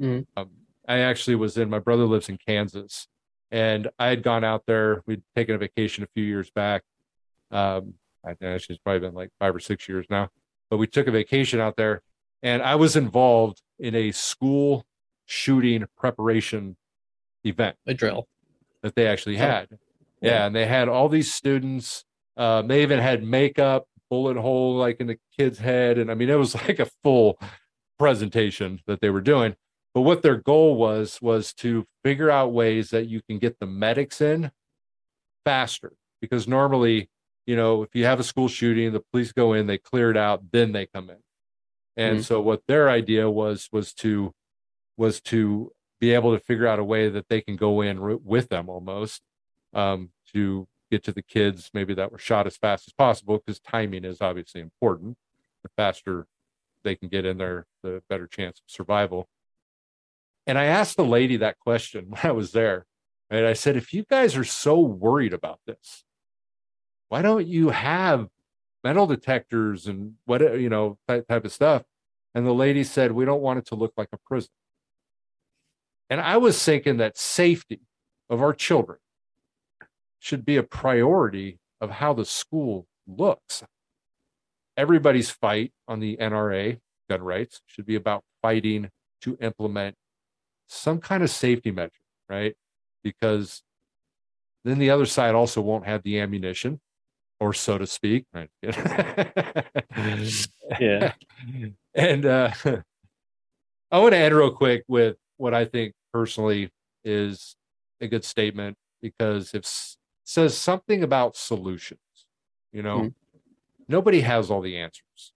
Mm. 0.01 0.25
Um, 0.37 0.49
I 0.87 0.99
actually 0.99 1.35
was 1.35 1.57
in, 1.57 1.69
my 1.69 1.79
brother 1.79 2.05
lives 2.05 2.29
in 2.29 2.37
Kansas, 2.37 3.07
and 3.51 3.89
I 3.99 4.07
had 4.07 4.23
gone 4.23 4.43
out 4.43 4.63
there. 4.65 5.03
We'd 5.05 5.21
taken 5.35 5.55
a 5.55 5.57
vacation 5.57 6.03
a 6.03 6.07
few 6.07 6.23
years 6.23 6.49
back. 6.49 6.83
Um, 7.51 7.95
I 8.25 8.33
think 8.33 8.63
it's 8.69 8.79
probably 8.79 8.99
been 8.99 9.13
like 9.13 9.29
five 9.39 9.55
or 9.55 9.59
six 9.59 9.87
years 9.89 10.05
now, 10.09 10.29
but 10.69 10.77
we 10.77 10.87
took 10.87 11.07
a 11.07 11.11
vacation 11.11 11.59
out 11.59 11.75
there, 11.75 12.01
and 12.41 12.61
I 12.61 12.75
was 12.75 12.95
involved 12.95 13.61
in 13.79 13.95
a 13.95 14.11
school 14.11 14.85
shooting 15.25 15.85
preparation 15.97 16.77
event. 17.43 17.75
A 17.87 17.93
drill 17.93 18.27
that 18.81 18.95
they 18.95 19.07
actually 19.07 19.35
Oh. 19.37 19.39
had. 19.39 19.67
Yeah, 20.21 20.45
and 20.45 20.55
they 20.55 20.65
had 20.67 20.87
all 20.87 21.09
these 21.09 21.33
students. 21.33 22.05
Um, 22.37 22.67
they 22.67 22.83
even 22.83 22.99
had 22.99 23.23
makeup, 23.23 23.85
bullet 24.11 24.37
hole 24.37 24.75
like 24.75 24.99
in 24.99 25.07
the 25.07 25.17
kid's 25.35 25.57
head, 25.57 25.97
and 25.97 26.11
I 26.11 26.13
mean 26.15 26.29
it 26.29 26.35
was 26.35 26.53
like 26.67 26.79
a 26.79 26.89
full 27.03 27.39
presentation 27.97 28.79
that 28.85 29.01
they 29.01 29.09
were 29.09 29.21
doing. 29.21 29.55
But 29.95 30.01
what 30.01 30.21
their 30.21 30.37
goal 30.37 30.75
was 30.75 31.19
was 31.21 31.53
to 31.55 31.85
figure 32.03 32.29
out 32.29 32.53
ways 32.53 32.91
that 32.91 33.07
you 33.07 33.21
can 33.23 33.39
get 33.39 33.59
the 33.59 33.65
medics 33.65 34.21
in 34.21 34.51
faster 35.45 35.93
because 36.21 36.47
normally, 36.47 37.09
you 37.45 37.55
know, 37.55 37.83
if 37.83 37.95
you 37.95 38.05
have 38.05 38.19
a 38.19 38.23
school 38.23 38.47
shooting, 38.47 38.93
the 38.93 39.03
police 39.11 39.31
go 39.31 39.53
in, 39.53 39.67
they 39.67 39.77
clear 39.77 40.11
it 40.11 40.17
out, 40.17 40.51
then 40.51 40.71
they 40.71 40.85
come 40.85 41.09
in. 41.09 41.17
And 41.97 42.19
Mhm. 42.19 42.23
so 42.23 42.41
what 42.41 42.65
their 42.67 42.89
idea 42.89 43.29
was 43.29 43.69
was 43.71 43.93
to 43.95 44.33
was 44.97 45.21
to 45.21 45.71
be 45.99 46.11
able 46.11 46.33
to 46.37 46.43
figure 46.43 46.67
out 46.67 46.79
a 46.79 46.83
way 46.83 47.09
that 47.09 47.27
they 47.29 47.41
can 47.41 47.55
go 47.55 47.81
in 47.81 48.23
with 48.23 48.49
them 48.49 48.69
almost 48.69 49.21
um, 49.73 50.11
to 50.33 50.67
get 50.91 51.03
to 51.05 51.11
the 51.11 51.23
kids 51.23 51.71
maybe 51.73 51.93
that 51.95 52.11
were 52.11 52.17
shot 52.17 52.45
as 52.45 52.57
fast 52.57 52.87
as 52.87 52.93
possible 52.93 53.37
because 53.37 53.59
timing 53.59 54.03
is 54.03 54.21
obviously 54.21 54.61
important. 54.61 55.17
The 55.63 55.69
faster 55.77 56.27
they 56.83 56.95
can 56.95 57.07
get 57.07 57.25
in 57.25 57.37
there, 57.37 57.65
the 57.81 58.03
better 58.09 58.27
chance 58.27 58.59
of 58.59 58.63
survival. 58.67 59.29
And 60.45 60.57
I 60.57 60.65
asked 60.65 60.97
the 60.97 61.05
lady 61.05 61.37
that 61.37 61.59
question 61.59 62.05
when 62.09 62.21
I 62.23 62.31
was 62.31 62.51
there. 62.51 62.85
And 63.29 63.45
I 63.45 63.53
said, 63.53 63.77
if 63.77 63.93
you 63.93 64.03
guys 64.03 64.35
are 64.35 64.43
so 64.43 64.79
worried 64.79 65.33
about 65.33 65.59
this, 65.65 66.03
why 67.07 67.21
don't 67.21 67.47
you 67.47 67.69
have 67.69 68.27
metal 68.83 69.07
detectors 69.07 69.87
and 69.87 70.15
what 70.25 70.41
you 70.59 70.69
know 70.69 70.97
that 71.07 71.27
type 71.29 71.45
of 71.45 71.53
stuff? 71.53 71.83
And 72.35 72.45
the 72.45 72.53
lady 72.53 72.83
said, 72.83 73.13
we 73.13 73.25
don't 73.25 73.41
want 73.41 73.59
it 73.59 73.65
to 73.67 73.75
look 73.75 73.93
like 73.95 74.09
a 74.11 74.17
prison. 74.17 74.49
And 76.09 76.19
I 76.19 76.37
was 76.37 76.61
thinking 76.61 76.97
that 76.97 77.17
safety 77.17 77.81
of 78.29 78.41
our 78.41 78.53
children 78.53 78.99
should 80.21 80.45
be 80.45 80.55
a 80.55 80.63
priority 80.63 81.59
of 81.81 81.89
how 81.89 82.13
the 82.13 82.23
school 82.23 82.85
looks. 83.07 83.63
Everybody's 84.77 85.31
fight 85.31 85.73
on 85.87 85.99
the 85.99 86.15
NRA, 86.17 86.79
gun 87.09 87.21
rights, 87.21 87.61
should 87.65 87.85
be 87.85 87.95
about 87.95 88.23
fighting 88.41 88.89
to 89.21 89.37
implement 89.41 89.95
some 90.67 90.99
kind 90.99 91.23
of 91.23 91.29
safety 91.29 91.71
measure, 91.71 91.91
right? 92.29 92.55
Because 93.03 93.63
then 94.63 94.77
the 94.77 94.91
other 94.91 95.07
side 95.07 95.33
also 95.35 95.59
won't 95.59 95.87
have 95.87 96.03
the 96.03 96.19
ammunition, 96.19 96.79
or 97.39 97.51
so 97.51 97.79
to 97.79 97.87
speak. 97.87 98.25
Right? 98.33 98.49
Yeah. 100.79 101.13
and 101.95 102.25
uh, 102.25 102.51
I 103.91 103.99
want 103.99 104.13
to 104.13 104.17
end 104.17 104.35
real 104.35 104.51
quick 104.51 104.83
with 104.87 105.17
what 105.37 105.53
I 105.53 105.65
think 105.65 105.93
personally 106.13 106.69
is 107.03 107.55
a 107.99 108.07
good 108.07 108.23
statement 108.23 108.77
because 109.01 109.53
s- 109.55 109.97
says 110.31 110.57
something 110.57 111.03
about 111.03 111.35
solutions. 111.35 111.99
You 112.71 112.83
know, 112.83 113.01
Mhm. 113.01 113.13
nobody 113.89 114.21
has 114.21 114.49
all 114.49 114.61
the 114.61 114.77
answers. 114.77 115.33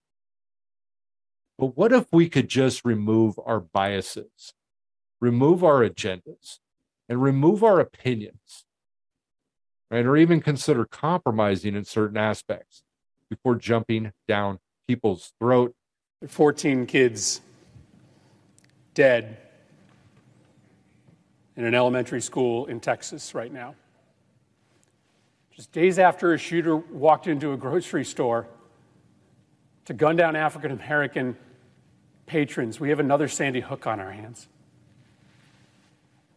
But 1.58 1.76
what 1.76 1.92
if 1.92 2.10
we 2.12 2.30
could 2.30 2.48
just 2.48 2.82
remove 2.82 3.38
our 3.44 3.60
biases, 3.60 4.54
remove 5.20 5.62
our 5.62 5.86
agendas, 5.86 6.60
and 7.10 7.22
remove 7.22 7.62
our 7.62 7.78
opinions, 7.78 8.64
right? 9.90 10.06
Or 10.06 10.16
even 10.16 10.40
consider 10.40 10.86
compromising 10.86 11.74
in 11.74 11.84
certain 11.84 12.16
aspects 12.16 12.82
before 13.28 13.56
jumping 13.56 14.14
down 14.26 14.60
people's 14.88 15.34
throat 15.38 15.76
14 16.26 16.86
kids 16.86 17.42
dead 18.94 19.36
in 21.54 21.64
an 21.64 21.74
elementary 21.74 22.22
school 22.22 22.64
in 22.64 22.80
Texas 22.80 23.34
right 23.34 23.52
now. 23.52 23.74
Just 25.56 25.72
days 25.72 25.98
after 25.98 26.34
a 26.34 26.38
shooter 26.38 26.76
walked 26.76 27.26
into 27.26 27.54
a 27.54 27.56
grocery 27.56 28.04
store 28.04 28.46
to 29.86 29.94
gun 29.94 30.14
down 30.14 30.36
African 30.36 30.70
American 30.70 31.34
patrons, 32.26 32.78
we 32.78 32.90
have 32.90 33.00
another 33.00 33.26
Sandy 33.26 33.60
Hook 33.60 33.86
on 33.86 33.98
our 33.98 34.12
hands. 34.12 34.48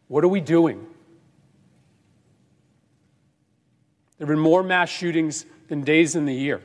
What 0.07 0.23
are 0.23 0.29
we 0.29 0.39
doing? 0.39 0.87
There 4.17 4.25
have 4.25 4.33
been 4.33 4.41
more 4.41 4.63
mass 4.63 4.89
shootings 4.89 5.45
than 5.67 5.81
days 5.81 6.15
in 6.15 6.25
the 6.25 6.33
year. 6.33 6.61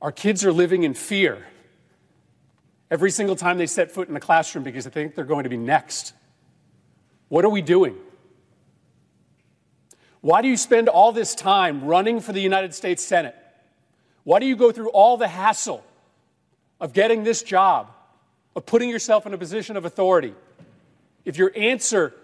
Our 0.00 0.12
kids 0.12 0.46
are 0.46 0.52
living 0.52 0.82
in 0.82 0.94
fear 0.94 1.46
every 2.90 3.10
single 3.10 3.36
time 3.36 3.58
they 3.58 3.66
set 3.66 3.90
foot 3.90 4.08
in 4.08 4.14
the 4.14 4.20
classroom 4.20 4.64
because 4.64 4.84
they 4.84 4.90
think 4.90 5.14
they're 5.14 5.24
going 5.24 5.44
to 5.44 5.50
be 5.50 5.58
next. 5.58 6.14
What 7.28 7.44
are 7.44 7.50
we 7.50 7.60
doing? 7.60 7.98
Why 10.20 10.42
do 10.42 10.48
you 10.48 10.56
spend 10.56 10.88
all 10.88 11.12
this 11.12 11.34
time 11.34 11.84
running 11.84 12.20
for 12.20 12.32
the 12.32 12.40
United 12.40 12.74
States 12.74 13.02
Senate? 13.02 13.34
Why 14.24 14.38
do 14.38 14.46
you 14.46 14.56
go 14.56 14.70
through 14.70 14.90
all 14.90 15.16
the 15.16 15.28
hassle 15.28 15.82
of 16.78 16.92
getting 16.92 17.24
this 17.24 17.42
job, 17.42 17.90
of 18.54 18.66
putting 18.66 18.90
yourself 18.90 19.26
in 19.26 19.32
a 19.32 19.38
position 19.38 19.76
of 19.76 19.84
authority? 19.84 20.34
If 21.24 21.38
your 21.38 21.52
answer 21.56 22.14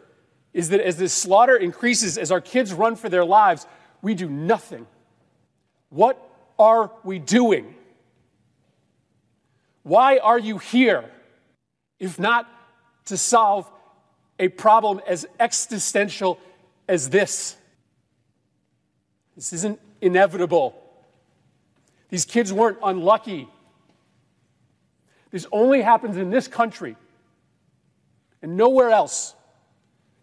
is 0.52 0.70
that 0.70 0.81
as 0.81 0.98
this 0.98 1.12
slaughter 1.12 1.56
increases, 1.56 2.18
as 2.18 2.31
our 2.31 2.40
kids 2.40 2.73
run 2.73 2.97
for 2.97 3.09
their 3.09 3.24
lives, 3.24 3.66
we 4.02 4.14
do 4.14 4.28
nothing. 4.28 4.86
What 5.89 6.18
are 6.59 6.90
we 7.05 7.18
doing? 7.18 7.74
Why 9.82 10.18
are 10.18 10.39
you 10.39 10.59
here 10.59 11.05
if 11.98 12.18
not 12.18 12.48
to 13.06 13.16
solve 13.16 13.70
a 14.39 14.48
problem 14.48 15.01
as 15.06 15.27
existential 15.39 16.39
as 16.89 17.09
this? 17.09 17.56
This 19.37 19.53
isn't 19.53 19.79
inevitable. 20.01 20.83
These 22.09 22.25
kids 22.25 22.53
weren't 22.53 22.79
unlucky. 22.83 23.49
This 25.31 25.47
only 25.53 25.83
happens 25.83 26.17
in 26.17 26.31
this 26.31 26.49
country 26.49 26.97
and 28.43 28.57
nowhere 28.57 28.91
else. 28.91 29.35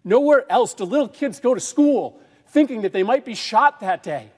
Nowhere 0.04 0.46
else 0.52 0.74
do 0.74 0.84
little 0.84 1.08
kids 1.08 1.40
go 1.40 1.54
to 1.54 1.60
school 1.60 2.20
thinking 2.48 2.82
that 2.82 2.94
they 2.94 3.04
might 3.04 3.24
be 3.24 3.36
shot 3.36 3.80
that 3.82 4.04
day. 4.04 4.32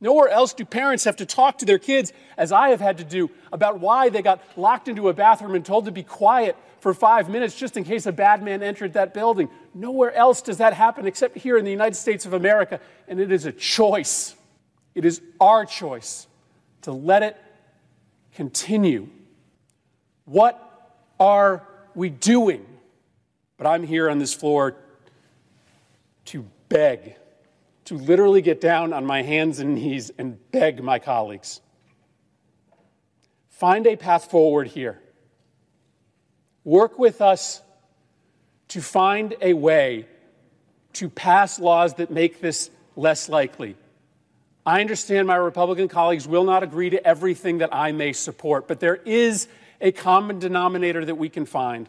Nowhere 0.00 0.28
else 0.28 0.54
do 0.54 0.64
parents 0.64 1.04
have 1.04 1.16
to 1.16 1.26
talk 1.26 1.58
to 1.58 1.66
their 1.66 1.78
kids, 1.78 2.12
as 2.38 2.52
I 2.52 2.70
have 2.70 2.80
had 2.80 2.98
to 2.98 3.04
do, 3.04 3.30
about 3.52 3.80
why 3.80 4.08
they 4.08 4.22
got 4.22 4.40
locked 4.56 4.88
into 4.88 5.10
a 5.10 5.14
bathroom 5.14 5.54
and 5.54 5.64
told 5.64 5.84
to 5.84 5.90
be 5.90 6.02
quiet 6.02 6.56
for 6.80 6.94
five 6.94 7.28
minutes 7.28 7.54
just 7.54 7.76
in 7.76 7.84
case 7.84 8.06
a 8.06 8.12
bad 8.12 8.42
man 8.42 8.62
entered 8.62 8.94
that 8.94 9.14
building. 9.14 9.48
Nowhere 9.74 10.12
else 10.14 10.42
does 10.42 10.58
that 10.58 10.72
happen 10.72 11.06
except 11.06 11.36
here 11.36 11.56
in 11.56 11.64
the 11.64 11.70
United 11.70 11.94
States 11.94 12.26
of 12.26 12.32
America, 12.32 12.80
and 13.06 13.20
it 13.20 13.30
is 13.30 13.46
a 13.46 13.52
choice. 13.52 14.34
It 14.94 15.04
is 15.04 15.20
our 15.40 15.64
choice 15.64 16.26
to 16.82 16.92
let 16.92 17.22
it 17.22 17.36
continue. 18.34 19.08
What 20.24 20.58
are 21.18 21.66
we 21.94 22.08
doing? 22.08 22.64
But 23.56 23.66
I'm 23.66 23.82
here 23.82 24.08
on 24.08 24.18
this 24.18 24.32
floor 24.32 24.76
to 26.26 26.46
beg, 26.68 27.16
to 27.86 27.96
literally 27.96 28.40
get 28.40 28.60
down 28.60 28.92
on 28.92 29.04
my 29.04 29.22
hands 29.22 29.58
and 29.58 29.74
knees 29.74 30.10
and 30.16 30.38
beg 30.50 30.82
my 30.82 30.98
colleagues. 30.98 31.60
Find 33.50 33.86
a 33.86 33.96
path 33.96 34.30
forward 34.30 34.68
here. 34.68 35.02
Work 36.64 36.98
with 36.98 37.20
us 37.20 37.62
to 38.68 38.80
find 38.80 39.34
a 39.40 39.52
way 39.54 40.06
to 40.94 41.08
pass 41.08 41.58
laws 41.58 41.94
that 41.94 42.10
make 42.10 42.40
this 42.40 42.70
less 42.96 43.28
likely. 43.28 43.76
I 44.66 44.80
understand 44.80 45.26
my 45.26 45.36
Republican 45.36 45.88
colleagues 45.88 46.28
will 46.28 46.44
not 46.44 46.62
agree 46.62 46.90
to 46.90 47.06
everything 47.06 47.58
that 47.58 47.74
I 47.74 47.92
may 47.92 48.12
support, 48.12 48.68
but 48.68 48.80
there 48.80 48.96
is 48.96 49.48
a 49.80 49.92
common 49.92 50.38
denominator 50.38 51.04
that 51.04 51.14
we 51.14 51.28
can 51.28 51.46
find. 51.46 51.88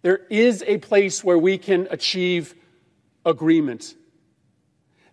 There 0.00 0.22
is 0.30 0.64
a 0.66 0.78
place 0.78 1.22
where 1.22 1.38
we 1.38 1.58
can 1.58 1.86
achieve 1.90 2.54
agreement 3.24 3.94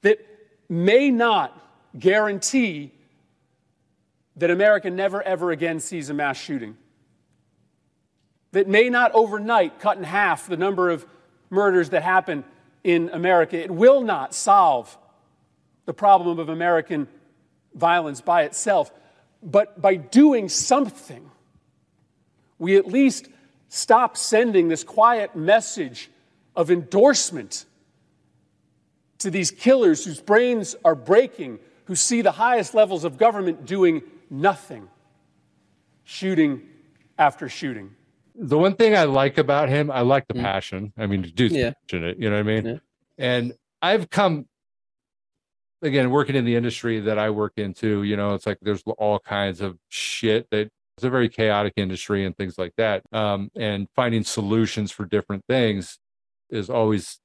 that 0.01 0.25
may 0.67 1.11
not 1.11 1.55
guarantee 1.97 2.91
that 4.37 4.49
America 4.49 4.89
never 4.89 5.21
ever 5.21 5.51
again 5.51 5.79
sees 5.79 6.09
a 6.09 6.13
mass 6.13 6.37
shooting, 6.37 6.77
that 8.51 8.67
may 8.67 8.89
not 8.89 9.11
overnight 9.13 9.79
cut 9.79 9.97
in 9.97 10.03
half 10.03 10.47
the 10.47 10.57
number 10.57 10.89
of 10.89 11.05
murders 11.49 11.89
that 11.89 12.03
happen 12.03 12.43
in 12.83 13.09
America. 13.09 13.57
It 13.61 13.71
will 13.71 14.01
not 14.01 14.33
solve 14.33 14.97
the 15.85 15.93
problem 15.93 16.39
of 16.39 16.49
American 16.49 17.07
violence 17.73 18.21
by 18.21 18.43
itself, 18.43 18.91
but 19.41 19.81
by 19.81 19.95
doing 19.95 20.49
something, 20.49 21.29
we 22.57 22.77
at 22.77 22.87
least 22.87 23.29
stop 23.69 24.17
sending 24.17 24.67
this 24.67 24.83
quiet 24.83 25.35
message 25.35 26.09
of 26.55 26.71
endorsement 26.71 27.65
to 29.19 29.29
these 29.29 29.51
killers 29.51 30.03
whose 30.03 30.19
brains 30.19 30.75
are 30.83 30.95
breaking, 30.95 31.59
who 31.85 31.95
see 31.95 32.21
the 32.21 32.31
highest 32.31 32.73
levels 32.73 33.03
of 33.03 33.17
government 33.17 33.65
doing 33.65 34.01
nothing, 34.29 34.87
shooting 36.03 36.61
after 37.17 37.49
shooting. 37.49 37.95
The 38.41 38.57
one 38.57 38.75
thing 38.75 38.95
I 38.95 39.03
like 39.03 39.37
about 39.37 39.67
him, 39.67 39.91
I 39.91 39.99
like 39.99 40.25
the 40.29 40.33
mm. 40.33 40.41
passion. 40.41 40.93
I 40.97 41.07
mean, 41.07 41.23
dude's 41.23 41.53
yeah. 41.53 41.73
passionate, 41.81 42.19
you 42.19 42.29
know 42.29 42.37
what 42.37 42.49
I 42.49 42.61
mean? 42.61 42.65
Yeah. 42.65 42.77
And 43.17 43.53
I've 43.81 44.09
come 44.09 44.47
again 45.81 46.09
working 46.09 46.37
in 46.37 46.45
the 46.45 46.55
industry 46.55 47.01
that 47.01 47.19
I 47.19 47.31
work 47.31 47.53
into, 47.57 48.03
you 48.03 48.15
know, 48.15 48.33
it's 48.35 48.45
like 48.45 48.57
there's 48.61 48.81
all 48.97 49.19
kinds 49.19 49.59
of 49.59 49.77
shit 49.89 50.47
that 50.51 50.69
it's 50.95 51.03
a 51.03 51.09
very 51.09 51.27
chaotic 51.27 51.73
industry 51.75 52.25
and 52.25 52.35
things 52.37 52.57
like 52.57 52.73
that. 52.77 53.03
Um, 53.11 53.51
and 53.57 53.87
finding 53.93 54.23
solutions 54.23 54.89
for 54.91 55.05
different 55.05 55.43
things 55.49 55.99
is 56.49 56.69
always 56.69 57.19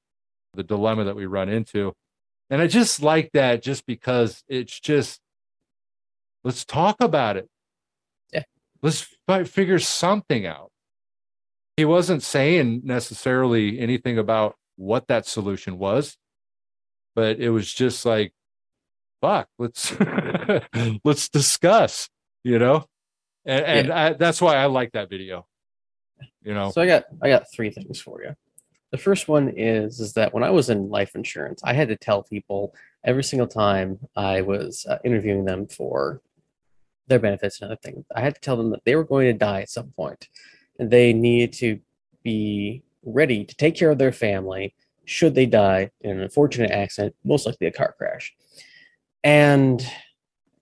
the 0.53 0.63
dilemma 0.63 1.05
that 1.05 1.15
we 1.15 1.25
run 1.25 1.47
into. 1.47 1.93
And 2.49 2.61
I 2.61 2.67
just 2.67 3.01
like 3.01 3.31
that 3.33 3.63
just 3.63 3.85
because 3.85 4.43
it's 4.49 4.79
just, 4.81 5.21
let's 6.43 6.65
talk 6.65 6.97
about 6.99 7.37
it. 7.37 7.49
Yeah. 8.33 8.43
Let's 8.81 9.07
f- 9.29 9.47
figure 9.47 9.79
something 9.79 10.45
out. 10.45 10.71
He 11.77 11.85
wasn't 11.85 12.23
saying 12.23 12.81
necessarily 12.83 13.79
anything 13.79 14.17
about 14.17 14.55
what 14.77 15.07
that 15.07 15.25
solution 15.25 15.77
was, 15.77 16.17
but 17.15 17.39
it 17.39 17.49
was 17.49 17.71
just 17.71 18.05
like, 18.05 18.33
fuck, 19.21 19.47
let's 19.57 19.93
let's 21.03 21.29
discuss, 21.29 22.09
you 22.43 22.59
know? 22.59 22.85
and, 23.45 23.65
and 23.65 23.87
yeah. 23.87 24.05
I, 24.05 24.13
that's 24.13 24.41
why 24.41 24.55
I 24.55 24.65
like 24.65 24.93
that 24.93 25.09
video. 25.09 25.45
You 26.43 26.53
know. 26.53 26.71
So 26.71 26.81
I 26.81 26.87
got 26.87 27.05
I 27.21 27.29
got 27.29 27.51
three 27.53 27.69
things 27.69 27.99
for 27.99 28.23
you. 28.23 28.35
The 28.91 28.97
first 28.97 29.27
one 29.27 29.49
is 29.49 29.99
is 29.99 30.13
that 30.13 30.33
when 30.33 30.43
I 30.43 30.49
was 30.49 30.69
in 30.69 30.89
life 30.89 31.15
insurance, 31.15 31.61
I 31.63 31.73
had 31.73 31.89
to 31.89 31.97
tell 31.97 32.23
people 32.23 32.73
every 33.03 33.23
single 33.23 33.47
time 33.47 33.99
I 34.15 34.41
was 34.41 34.85
uh, 34.89 34.97
interviewing 35.03 35.45
them 35.45 35.67
for 35.67 36.21
their 37.07 37.19
benefits 37.19 37.61
and 37.61 37.71
other 37.71 37.79
things, 37.83 38.05
I 38.15 38.21
had 38.21 38.35
to 38.35 38.41
tell 38.41 38.57
them 38.57 38.71
that 38.71 38.83
they 38.83 38.95
were 38.95 39.03
going 39.03 39.27
to 39.27 39.37
die 39.37 39.61
at 39.61 39.69
some 39.69 39.91
point, 39.95 40.27
they 40.79 41.13
needed 41.13 41.53
to 41.53 41.79
be 42.23 42.83
ready 43.03 43.45
to 43.45 43.55
take 43.55 43.75
care 43.75 43.91
of 43.91 43.97
their 43.97 44.11
family 44.11 44.73
should 45.05 45.35
they 45.35 45.45
die 45.45 45.91
in 46.01 46.11
an 46.11 46.21
unfortunate 46.21 46.71
accident, 46.71 47.15
most 47.23 47.45
likely 47.45 47.67
a 47.67 47.71
car 47.71 47.93
crash. 47.97 48.33
And 49.23 49.85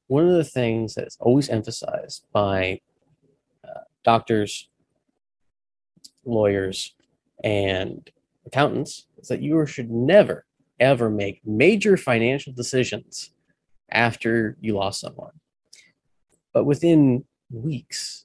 one 0.07 0.27
of 0.27 0.35
the 0.35 0.43
things 0.43 0.95
that 0.95 1.07
is 1.07 1.17
always 1.19 1.49
emphasized 1.49 2.25
by 2.33 2.81
uh, 3.63 3.81
doctors, 4.03 4.69
lawyers, 6.25 6.93
and 7.43 8.09
accountants 8.45 9.07
is 9.17 9.29
that 9.29 9.41
you 9.41 9.65
should 9.65 9.89
never, 9.89 10.45
ever 10.79 11.09
make 11.09 11.41
major 11.45 11.95
financial 11.97 12.53
decisions 12.53 13.31
after 13.91 14.57
you 14.59 14.75
lost 14.75 14.99
someone. 14.99 15.31
But 16.53 16.65
within 16.65 17.25
weeks 17.49 18.22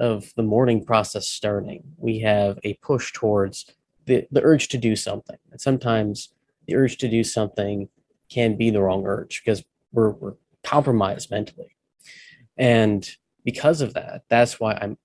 of 0.00 0.32
the 0.34 0.42
mourning 0.42 0.84
process 0.84 1.28
starting, 1.28 1.84
we 1.98 2.18
have 2.20 2.58
a 2.64 2.74
push 2.74 3.12
towards 3.12 3.66
the, 4.06 4.26
the 4.32 4.42
urge 4.42 4.68
to 4.68 4.78
do 4.78 4.96
something. 4.96 5.36
And 5.52 5.60
sometimes 5.60 6.30
the 6.66 6.74
urge 6.74 6.96
to 6.98 7.08
do 7.08 7.22
something 7.22 7.88
can 8.28 8.56
be 8.56 8.70
the 8.70 8.80
wrong 8.80 9.06
urge 9.06 9.42
because 9.44 9.62
we're, 9.92 10.10
we're 10.10 10.34
compromised 10.64 11.30
mentally. 11.30 11.76
And 12.56 13.08
because 13.44 13.80
of 13.80 13.94
that, 13.94 14.24
that's 14.28 14.58
why 14.58 14.74
I'm 14.80 14.96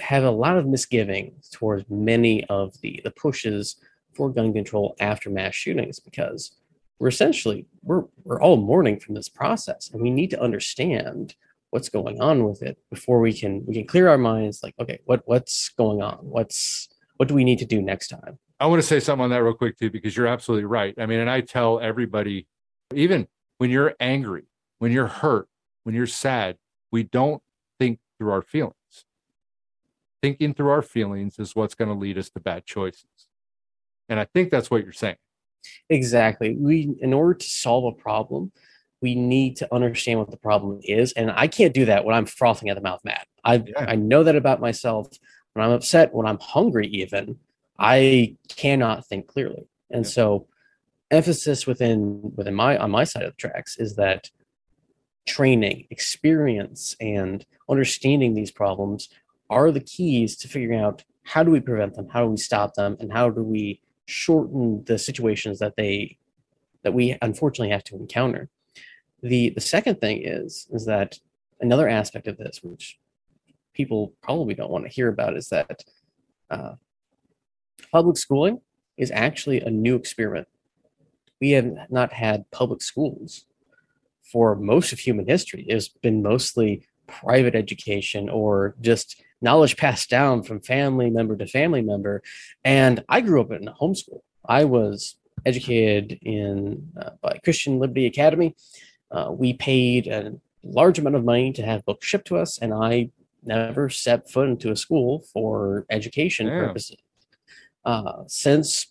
have 0.00 0.22
a 0.22 0.30
lot 0.30 0.56
of 0.56 0.66
misgivings 0.66 1.48
towards 1.48 1.84
many 1.90 2.44
of 2.44 2.80
the 2.82 3.00
the 3.02 3.10
pushes 3.10 3.76
for 4.14 4.30
gun 4.30 4.52
control 4.52 4.94
after 5.00 5.28
mass 5.28 5.54
shootings 5.54 5.98
because 5.98 6.52
we're 6.98 7.08
essentially 7.08 7.66
we're 7.82 8.04
we're 8.22 8.40
all 8.40 8.56
mourning 8.56 9.00
from 9.00 9.14
this 9.14 9.28
process 9.28 9.90
and 9.92 10.00
we 10.00 10.10
need 10.10 10.30
to 10.30 10.40
understand 10.40 11.34
what's 11.72 11.88
going 11.88 12.20
on 12.20 12.44
with 12.44 12.62
it 12.62 12.78
before 12.90 13.20
we 13.20 13.32
can 13.32 13.64
we 13.66 13.74
can 13.74 13.86
clear 13.86 14.08
our 14.08 14.18
minds 14.18 14.62
like 14.62 14.74
okay 14.80 15.00
what 15.04 15.22
what's 15.26 15.68
going 15.70 16.00
on 16.00 16.18
what's 16.22 16.88
what 17.16 17.28
do 17.28 17.34
we 17.34 17.44
need 17.44 17.58
to 17.58 17.66
do 17.66 17.82
next 17.82 18.08
time 18.08 18.38
i 18.60 18.66
want 18.66 18.80
to 18.80 18.86
say 18.86 19.00
something 19.00 19.24
on 19.24 19.30
that 19.30 19.42
real 19.42 19.54
quick 19.54 19.78
too 19.78 19.90
because 19.90 20.16
you're 20.16 20.26
absolutely 20.26 20.64
right 20.64 20.94
i 20.98 21.06
mean 21.06 21.18
and 21.18 21.30
i 21.30 21.40
tell 21.40 21.80
everybody 21.80 22.46
even 22.94 23.26
when 23.58 23.70
you're 23.70 23.94
angry 24.00 24.44
when 24.82 24.90
you're 24.90 25.06
hurt, 25.06 25.46
when 25.84 25.94
you're 25.94 26.08
sad, 26.08 26.56
we 26.90 27.04
don't 27.04 27.40
think 27.78 28.00
through 28.18 28.32
our 28.32 28.42
feelings. 28.42 28.74
Thinking 30.20 30.54
through 30.54 30.70
our 30.70 30.82
feelings 30.82 31.38
is 31.38 31.54
what's 31.54 31.76
going 31.76 31.86
to 31.86 31.94
lead 31.94 32.18
us 32.18 32.30
to 32.30 32.40
bad 32.40 32.66
choices. 32.66 33.28
And 34.08 34.18
I 34.18 34.24
think 34.24 34.50
that's 34.50 34.72
what 34.72 34.82
you're 34.82 34.92
saying. 34.92 35.18
Exactly. 35.88 36.56
We, 36.56 36.96
in 37.00 37.12
order 37.12 37.34
to 37.34 37.46
solve 37.46 37.94
a 37.94 37.96
problem, 37.96 38.50
we 39.02 39.14
need 39.14 39.56
to 39.56 39.74
understand 39.74 40.20
what 40.20 40.30
the 40.30 40.36
problem 40.36 40.80
is. 40.82 41.12
And 41.12 41.30
I 41.30 41.48
can't 41.48 41.74
do 41.74 41.84
that 41.86 42.04
when 42.04 42.14
I'm 42.14 42.26
frothing 42.26 42.70
at 42.70 42.76
the 42.76 42.80
mouth 42.80 43.00
mad. 43.04 43.24
I, 43.44 43.56
yeah. 43.56 43.84
I 43.88 43.96
know 43.96 44.22
that 44.22 44.36
about 44.36 44.60
myself. 44.60 45.08
When 45.52 45.64
I'm 45.64 45.72
upset, 45.72 46.14
when 46.14 46.26
I'm 46.26 46.38
hungry, 46.40 46.86
even, 46.86 47.38
I 47.78 48.36
cannot 48.48 49.06
think 49.06 49.26
clearly. 49.26 49.66
And 49.90 50.04
yeah. 50.04 50.10
so 50.10 50.46
emphasis 51.10 51.66
within 51.66 52.32
within 52.36 52.54
my 52.54 52.78
on 52.78 52.90
my 52.90 53.04
side 53.04 53.24
of 53.24 53.32
the 53.32 53.36
tracks 53.36 53.76
is 53.76 53.96
that 53.96 54.30
training, 55.26 55.86
experience, 55.90 56.96
and 57.00 57.44
understanding 57.68 58.34
these 58.34 58.50
problems 58.50 59.08
are 59.50 59.70
the 59.70 59.80
keys 59.80 60.36
to 60.38 60.48
figuring 60.48 60.80
out 60.80 61.04
how 61.24 61.42
do 61.42 61.50
we 61.50 61.60
prevent 61.60 61.94
them, 61.94 62.08
how 62.08 62.24
do 62.24 62.30
we 62.30 62.36
stop 62.36 62.74
them, 62.74 62.96
and 62.98 63.12
how 63.12 63.28
do 63.28 63.42
we 63.42 63.80
shorten 64.06 64.82
the 64.86 64.98
situations 64.98 65.58
that 65.58 65.76
they 65.76 66.16
that 66.82 66.94
we 66.94 67.16
unfortunately 67.22 67.70
have 67.70 67.84
to 67.84 67.96
encounter. 67.96 68.48
The 69.22 69.50
the 69.50 69.60
second 69.60 70.00
thing 70.00 70.22
is 70.24 70.66
is 70.72 70.86
that 70.86 71.18
another 71.60 71.88
aspect 71.88 72.26
of 72.26 72.36
this, 72.36 72.60
which 72.62 72.98
people 73.72 74.12
probably 74.22 74.54
don't 74.54 74.70
want 74.70 74.84
to 74.84 74.90
hear 74.90 75.08
about, 75.08 75.36
is 75.36 75.48
that 75.48 75.84
uh, 76.50 76.74
public 77.90 78.16
schooling 78.16 78.60
is 78.96 79.10
actually 79.10 79.60
a 79.60 79.70
new 79.70 79.96
experiment. 79.96 80.48
We 81.40 81.50
have 81.52 81.90
not 81.90 82.12
had 82.12 82.50
public 82.50 82.82
schools 82.82 83.46
for 84.22 84.54
most 84.54 84.92
of 84.92 84.98
human 84.98 85.26
history. 85.26 85.64
It's 85.68 85.88
been 85.88 86.22
mostly 86.22 86.86
private 87.06 87.54
education 87.54 88.28
or 88.28 88.74
just 88.80 89.22
knowledge 89.40 89.76
passed 89.76 90.08
down 90.08 90.42
from 90.42 90.60
family 90.60 91.10
member 91.10 91.36
to 91.36 91.46
family 91.46 91.82
member. 91.82 92.22
And 92.64 93.04
I 93.08 93.20
grew 93.20 93.40
up 93.40 93.50
in 93.50 93.68
a 93.68 93.74
homeschool. 93.74 94.20
I 94.46 94.64
was 94.64 95.16
educated 95.44 96.18
in 96.22 96.88
uh, 97.00 97.10
by 97.20 97.38
Christian 97.44 97.78
Liberty 97.78 98.06
Academy. 98.06 98.54
Uh, 99.12 99.30
we 99.30 99.52
paid 99.52 100.06
a 100.08 100.34
large 100.64 100.98
amount 100.98 101.16
of 101.16 101.24
money 101.24 101.52
to 101.52 101.62
have 101.62 101.84
books 101.84 102.06
shipped 102.06 102.26
to 102.28 102.36
us, 102.36 102.58
and 102.58 102.72
I 102.72 103.10
never 103.44 103.88
set 103.88 104.30
foot 104.30 104.48
into 104.48 104.70
a 104.70 104.76
school 104.76 105.24
for 105.32 105.86
education 105.90 106.46
Damn. 106.46 106.58
purposes 106.58 106.96
uh, 107.84 108.22
since 108.26 108.88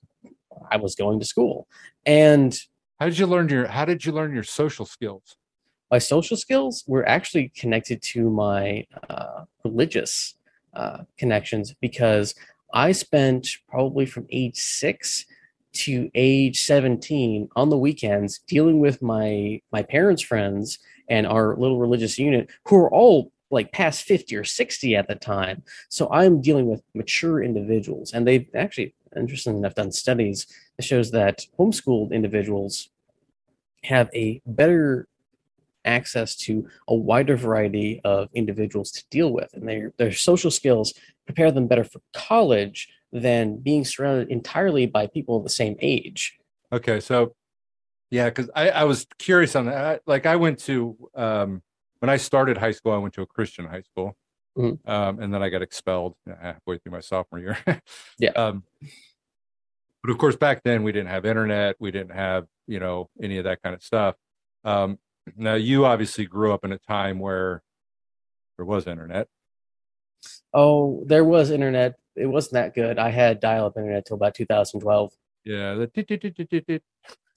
I 0.69 0.77
was 0.77 0.95
going 0.95 1.19
to 1.19 1.25
school. 1.25 1.67
And 2.05 2.57
how 2.99 3.07
did 3.07 3.17
you 3.17 3.25
learn 3.25 3.49
your 3.49 3.67
how 3.67 3.85
did 3.85 4.05
you 4.05 4.11
learn 4.11 4.33
your 4.33 4.43
social 4.43 4.85
skills? 4.85 5.37
my 5.91 5.97
social 5.97 6.37
skills 6.37 6.85
were 6.87 7.07
actually 7.07 7.49
connected 7.49 8.01
to 8.01 8.29
my 8.29 8.85
uh, 9.09 9.43
religious 9.65 10.35
uh, 10.73 10.99
connections 11.17 11.75
because 11.81 12.33
I 12.73 12.93
spent 12.93 13.49
probably 13.67 14.05
from 14.05 14.25
age 14.31 14.55
six 14.55 15.25
to 15.73 16.09
age 16.13 16.61
17 16.63 17.49
on 17.55 17.69
the 17.69 17.77
weekends 17.77 18.39
dealing 18.47 18.79
with 18.79 19.01
my 19.01 19.61
my 19.71 19.83
parents' 19.83 20.21
friends 20.21 20.79
and 21.09 21.25
our 21.25 21.55
little 21.57 21.79
religious 21.79 22.17
unit 22.19 22.49
who 22.67 22.77
are 22.77 22.91
all 22.91 23.31
like 23.51 23.71
past 23.71 24.03
50 24.03 24.35
or 24.37 24.43
60 24.43 24.95
at 24.95 25.07
the 25.07 25.15
time. 25.15 25.63
So 25.89 26.09
I'm 26.11 26.41
dealing 26.41 26.67
with 26.67 26.81
mature 26.95 27.43
individuals. 27.43 28.13
And 28.13 28.25
they've 28.25 28.47
actually, 28.55 28.95
interestingly 29.15 29.59
enough, 29.59 29.75
done 29.75 29.91
studies 29.91 30.47
that 30.77 30.83
shows 30.83 31.11
that 31.11 31.45
homeschooled 31.59 32.11
individuals 32.11 32.89
have 33.83 34.09
a 34.15 34.41
better 34.45 35.07
access 35.83 36.35
to 36.35 36.67
a 36.87 36.95
wider 36.95 37.35
variety 37.35 37.99
of 38.03 38.29
individuals 38.33 38.91
to 38.91 39.03
deal 39.09 39.33
with 39.33 39.49
and 39.53 39.67
their 39.67 39.91
their 39.97 40.11
social 40.11 40.51
skills 40.51 40.93
prepare 41.25 41.51
them 41.51 41.65
better 41.65 41.83
for 41.83 41.99
college 42.13 42.87
than 43.11 43.57
being 43.57 43.83
surrounded 43.85 44.29
entirely 44.29 44.85
by 44.85 45.05
people 45.07 45.37
of 45.37 45.43
the 45.43 45.49
same 45.49 45.75
age 45.81 46.37
Okay, 46.73 46.99
so 47.01 47.35
yeah, 48.09 48.29
because 48.29 48.49
I, 48.55 48.69
I 48.69 48.83
was 48.85 49.05
curious 49.19 49.55
on 49.55 49.65
that. 49.65 49.85
I, 49.85 49.99
like 50.05 50.25
I 50.25 50.35
went 50.37 50.59
to 50.59 50.97
um, 51.15 51.61
when 51.99 52.09
I 52.09 52.17
started 52.17 52.57
high 52.57 52.71
school, 52.71 52.93
I 52.93 52.97
went 52.97 53.13
to 53.15 53.21
a 53.21 53.25
Christian 53.25 53.65
high 53.65 53.81
school, 53.81 54.15
Mhm. 54.57 54.85
um, 54.87 55.19
and 55.19 55.33
then 55.33 55.43
I 55.43 55.49
got 55.49 55.61
expelled 55.61 56.15
halfway 56.41 56.77
through 56.77 56.93
my 56.93 56.99
sophomore 57.01 57.39
year. 57.39 57.57
yeah. 58.19 58.31
Um, 58.31 58.63
but 60.03 60.11
of 60.11 60.17
course, 60.17 60.35
back 60.35 60.63
then 60.63 60.83
we 60.83 60.91
didn't 60.91 61.09
have 61.09 61.25
internet, 61.25 61.75
we 61.79 61.91
didn't 61.91 62.13
have 62.15 62.47
you 62.67 62.79
know 62.79 63.09
any 63.21 63.37
of 63.37 63.43
that 63.43 63.61
kind 63.61 63.75
of 63.75 63.83
stuff. 63.83 64.15
Um, 64.63 64.97
now 65.35 65.55
you 65.55 65.85
obviously 65.85 66.25
grew 66.25 66.53
up 66.53 66.63
in 66.65 66.71
a 66.71 66.77
time 66.79 67.19
where 67.19 67.61
there 68.57 68.65
was 68.65 68.87
internet. 68.87 69.27
oh 70.53 71.03
there 71.05 71.23
was 71.25 71.49
internet 71.51 71.95
it 72.15 72.25
wasn't 72.25 72.53
that 72.53 72.73
good 72.75 72.99
i 72.99 73.09
had 73.09 73.39
dial-up 73.39 73.77
internet 73.77 74.05
till 74.05 74.15
about 74.15 74.35
2012 74.35 75.11
Yeah, 75.45 75.73
the 75.75 75.87
tit. 75.87 76.09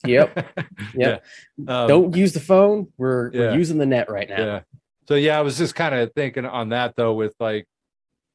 yep 0.05 0.55
Yeah. 0.95 1.07
yep 1.09 1.23
Um, 1.67 1.87
don't 1.87 2.15
use 2.15 2.33
the 2.33 2.39
phone 2.39 2.87
we're, 2.97 3.31
yeah. 3.33 3.39
we're 3.51 3.55
using 3.55 3.77
the 3.77 3.85
net 3.85 4.09
right 4.09 4.29
now 4.29 4.43
Yeah. 4.45 4.59
So 5.07 5.13
yeah, 5.15 5.37
I 5.37 5.41
was 5.41 5.57
just 5.59 5.75
kind 5.75 5.93
of 5.93 6.11
thinking 6.13 6.45
on 6.45 6.69
that 6.69 6.95
though, 6.95 7.13
with 7.13 7.35
like, 7.39 7.67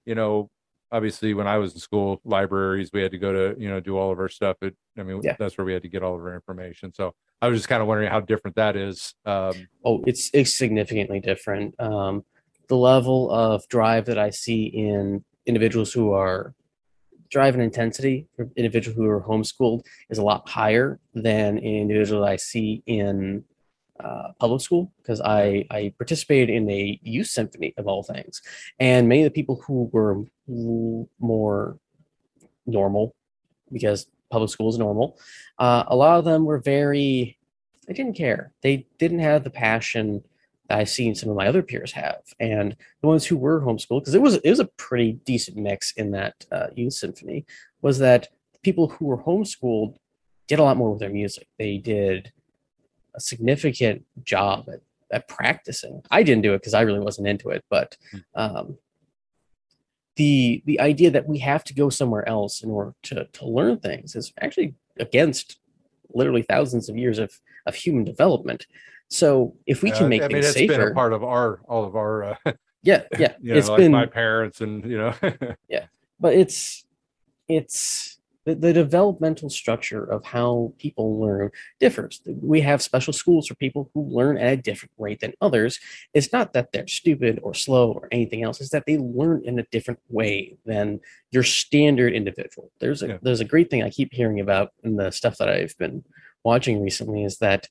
you 0.06 0.14
know, 0.14 0.48
obviously 0.92 1.34
when 1.34 1.48
I 1.48 1.58
was 1.58 1.72
in 1.74 1.80
school, 1.80 2.20
libraries, 2.24 2.90
we 2.92 3.02
had 3.02 3.10
to 3.10 3.18
go 3.18 3.32
to, 3.32 3.60
you 3.60 3.68
know, 3.68 3.80
do 3.80 3.98
all 3.98 4.12
of 4.12 4.20
our 4.20 4.28
stuff. 4.28 4.56
It, 4.62 4.76
I 4.96 5.02
mean, 5.02 5.20
Yeah. 5.24 5.34
that's 5.36 5.58
where 5.58 5.64
we 5.64 5.72
had 5.72 5.82
to 5.82 5.88
get 5.88 6.04
all 6.04 6.14
of 6.14 6.20
our 6.20 6.32
information. 6.32 6.94
So 6.94 7.12
I 7.42 7.48
was 7.48 7.58
just 7.58 7.68
kind 7.68 7.82
of 7.82 7.88
wondering 7.88 8.08
how 8.08 8.20
different 8.20 8.54
that 8.54 8.76
is. 8.76 9.14
Um, 9.26 9.66
Oh, 9.84 10.04
it's 10.06 10.30
it's 10.32 10.54
significantly 10.56 11.18
different. 11.18 11.74
Um, 11.80 12.24
the 12.68 12.76
level 12.76 13.32
of 13.32 13.66
drive 13.66 14.04
that 14.06 14.18
I 14.18 14.30
see 14.30 14.66
in 14.66 15.24
individuals 15.46 15.92
who 15.92 16.12
are 16.12 16.54
drive 17.30 17.54
and 17.54 17.62
intensity 17.62 18.26
for 18.34 18.50
individuals 18.56 18.96
who 18.96 19.06
are 19.06 19.22
homeschooled 19.22 19.82
is 20.10 20.18
a 20.18 20.22
lot 20.22 20.48
higher 20.48 20.98
than 21.14 21.58
in 21.58 21.82
individuals 21.82 22.26
I 22.26 22.36
see 22.36 22.82
in 22.86 23.44
uh, 24.02 24.32
public 24.38 24.60
school 24.62 24.92
because 24.98 25.20
I 25.20 25.66
I 25.70 25.92
participated 25.98 26.50
in 26.50 26.68
a 26.70 26.98
youth 27.02 27.28
symphony 27.28 27.74
of 27.76 27.86
all 27.86 28.02
things, 28.02 28.42
and 28.78 29.08
many 29.08 29.22
of 29.22 29.26
the 29.26 29.38
people 29.38 29.62
who 29.66 29.90
were 29.92 30.24
more 31.20 31.78
normal 32.66 33.14
because 33.72 34.06
public 34.30 34.50
school 34.50 34.70
is 34.70 34.78
normal. 34.78 35.18
Uh, 35.58 35.84
a 35.88 35.96
lot 35.96 36.18
of 36.18 36.24
them 36.24 36.44
were 36.44 36.58
very, 36.58 37.36
they 37.86 37.94
didn't 37.94 38.16
care. 38.16 38.52
They 38.62 38.86
didn't 38.98 39.18
have 39.18 39.44
the 39.44 39.50
passion 39.50 40.22
that 40.70 40.78
I've 40.78 40.88
seen 40.88 41.16
some 41.16 41.28
of 41.28 41.36
my 41.36 41.48
other 41.48 41.62
peers 41.62 41.90
have. 41.92 42.22
And 42.38 42.76
the 43.02 43.08
ones 43.08 43.26
who 43.26 43.36
were 43.36 43.60
homeschooled, 43.60 44.02
because 44.02 44.14
it 44.14 44.22
was, 44.22 44.36
it 44.36 44.48
was 44.48 44.60
a 44.60 44.70
pretty 44.76 45.14
decent 45.24 45.56
mix 45.56 45.90
in 45.92 46.12
that 46.12 46.46
uh, 46.52 46.68
youth 46.76 46.92
symphony, 46.92 47.44
was 47.82 47.98
that 47.98 48.28
people 48.62 48.88
who 48.88 49.06
were 49.06 49.18
homeschooled 49.18 49.96
did 50.46 50.60
a 50.60 50.62
lot 50.62 50.76
more 50.76 50.90
with 50.92 51.00
their 51.00 51.10
music. 51.10 51.48
They 51.58 51.76
did 51.76 52.32
a 53.16 53.20
significant 53.20 54.04
job 54.22 54.68
at, 54.72 54.80
at 55.10 55.26
practicing. 55.26 56.02
I 56.08 56.22
didn't 56.22 56.42
do 56.42 56.54
it 56.54 56.58
because 56.58 56.74
I 56.74 56.82
really 56.82 57.00
wasn't 57.00 57.26
into 57.26 57.50
it, 57.50 57.64
but 57.68 57.96
um, 58.36 58.78
the 60.14 60.62
the 60.66 60.78
idea 60.78 61.10
that 61.10 61.26
we 61.26 61.38
have 61.38 61.64
to 61.64 61.74
go 61.74 61.88
somewhere 61.88 62.28
else 62.28 62.62
in 62.62 62.70
order 62.70 62.94
to 63.04 63.24
to 63.24 63.46
learn 63.48 63.78
things 63.78 64.14
is 64.14 64.32
actually 64.40 64.74
against 65.00 65.58
literally 66.12 66.42
thousands 66.42 66.88
of 66.88 66.96
years 66.96 67.18
of 67.18 67.40
of 67.66 67.74
human 67.74 68.04
development. 68.04 68.66
So 69.10 69.56
if 69.66 69.82
we 69.82 69.90
can 69.90 70.08
make 70.08 70.22
I 70.22 70.28
mean, 70.28 70.38
it's 70.38 70.52
safer, 70.52 70.78
been 70.78 70.88
a 70.88 70.94
part 70.94 71.12
of 71.12 71.24
our, 71.24 71.60
all 71.68 71.84
of 71.84 71.96
our, 71.96 72.24
uh, 72.24 72.36
yeah, 72.82 73.02
yeah, 73.18 73.34
you 73.40 73.52
know, 73.52 73.58
it's 73.58 73.68
like 73.68 73.78
been 73.78 73.92
my 73.92 74.06
parents 74.06 74.60
and, 74.60 74.84
you 74.84 74.96
know, 74.96 75.14
yeah, 75.68 75.86
but 76.18 76.34
it's 76.34 76.84
it's 77.48 78.20
the, 78.44 78.54
the 78.54 78.72
developmental 78.72 79.50
structure 79.50 80.04
of 80.04 80.24
how 80.24 80.72
people 80.78 81.20
learn 81.20 81.50
differs. 81.78 82.20
We 82.26 82.60
have 82.62 82.80
special 82.80 83.12
schools 83.12 83.48
for 83.48 83.54
people 83.56 83.90
who 83.92 84.02
learn 84.02 84.38
at 84.38 84.52
a 84.52 84.56
different 84.56 84.92
rate 84.96 85.20
than 85.20 85.34
others. 85.40 85.78
It's 86.14 86.32
not 86.32 86.52
that 86.52 86.72
they're 86.72 86.86
stupid 86.86 87.40
or 87.42 87.52
slow 87.52 87.92
or 87.92 88.08
anything 88.12 88.42
else. 88.42 88.60
It's 88.60 88.70
that 88.70 88.86
they 88.86 88.96
learn 88.96 89.42
in 89.44 89.58
a 89.58 89.64
different 89.64 90.00
way 90.08 90.56
than 90.64 91.00
your 91.32 91.42
standard 91.42 92.14
individual. 92.14 92.70
There's 92.78 93.02
a 93.02 93.18
there's 93.22 93.40
a 93.40 93.44
great 93.44 93.70
thing 93.70 93.82
I 93.82 93.90
keep 93.90 94.12
hearing 94.12 94.40
about 94.40 94.72
in 94.84 94.96
the 94.96 95.10
stuff 95.10 95.36
that 95.38 95.48
I've 95.48 95.76
been 95.76 96.04
watching 96.44 96.82
recently 96.82 97.24
is 97.24 97.38
that 97.38 97.68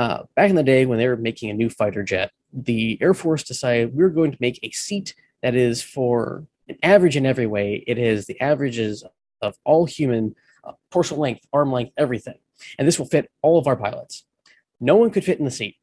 uh, 0.00 0.22
back 0.34 0.48
in 0.48 0.56
the 0.56 0.62
day 0.62 0.86
when 0.86 0.96
they 0.96 1.06
were 1.06 1.16
making 1.18 1.50
a 1.50 1.54
new 1.54 1.68
fighter 1.68 2.02
jet, 2.02 2.32
the 2.54 2.96
Air 3.02 3.12
Force 3.12 3.42
decided 3.42 3.94
we're 3.94 4.08
going 4.08 4.32
to 4.32 4.38
make 4.40 4.58
a 4.62 4.70
seat 4.70 5.14
that 5.42 5.54
is 5.54 5.82
for 5.82 6.46
an 6.70 6.78
average 6.82 7.18
in 7.18 7.26
every 7.26 7.46
way. 7.46 7.84
It 7.86 7.98
is 7.98 8.24
the 8.24 8.40
averages 8.40 9.04
of 9.42 9.58
all 9.62 9.84
human 9.84 10.34
uh, 10.64 10.72
torso 10.90 11.16
length, 11.16 11.46
arm 11.52 11.70
length, 11.70 11.92
everything. 11.98 12.38
And 12.78 12.88
this 12.88 12.98
will 12.98 13.04
fit 13.04 13.30
all 13.42 13.58
of 13.58 13.66
our 13.66 13.76
pilots. 13.76 14.24
No 14.80 14.96
one 14.96 15.10
could 15.10 15.22
fit 15.22 15.38
in 15.38 15.44
the 15.44 15.50
seat. 15.50 15.76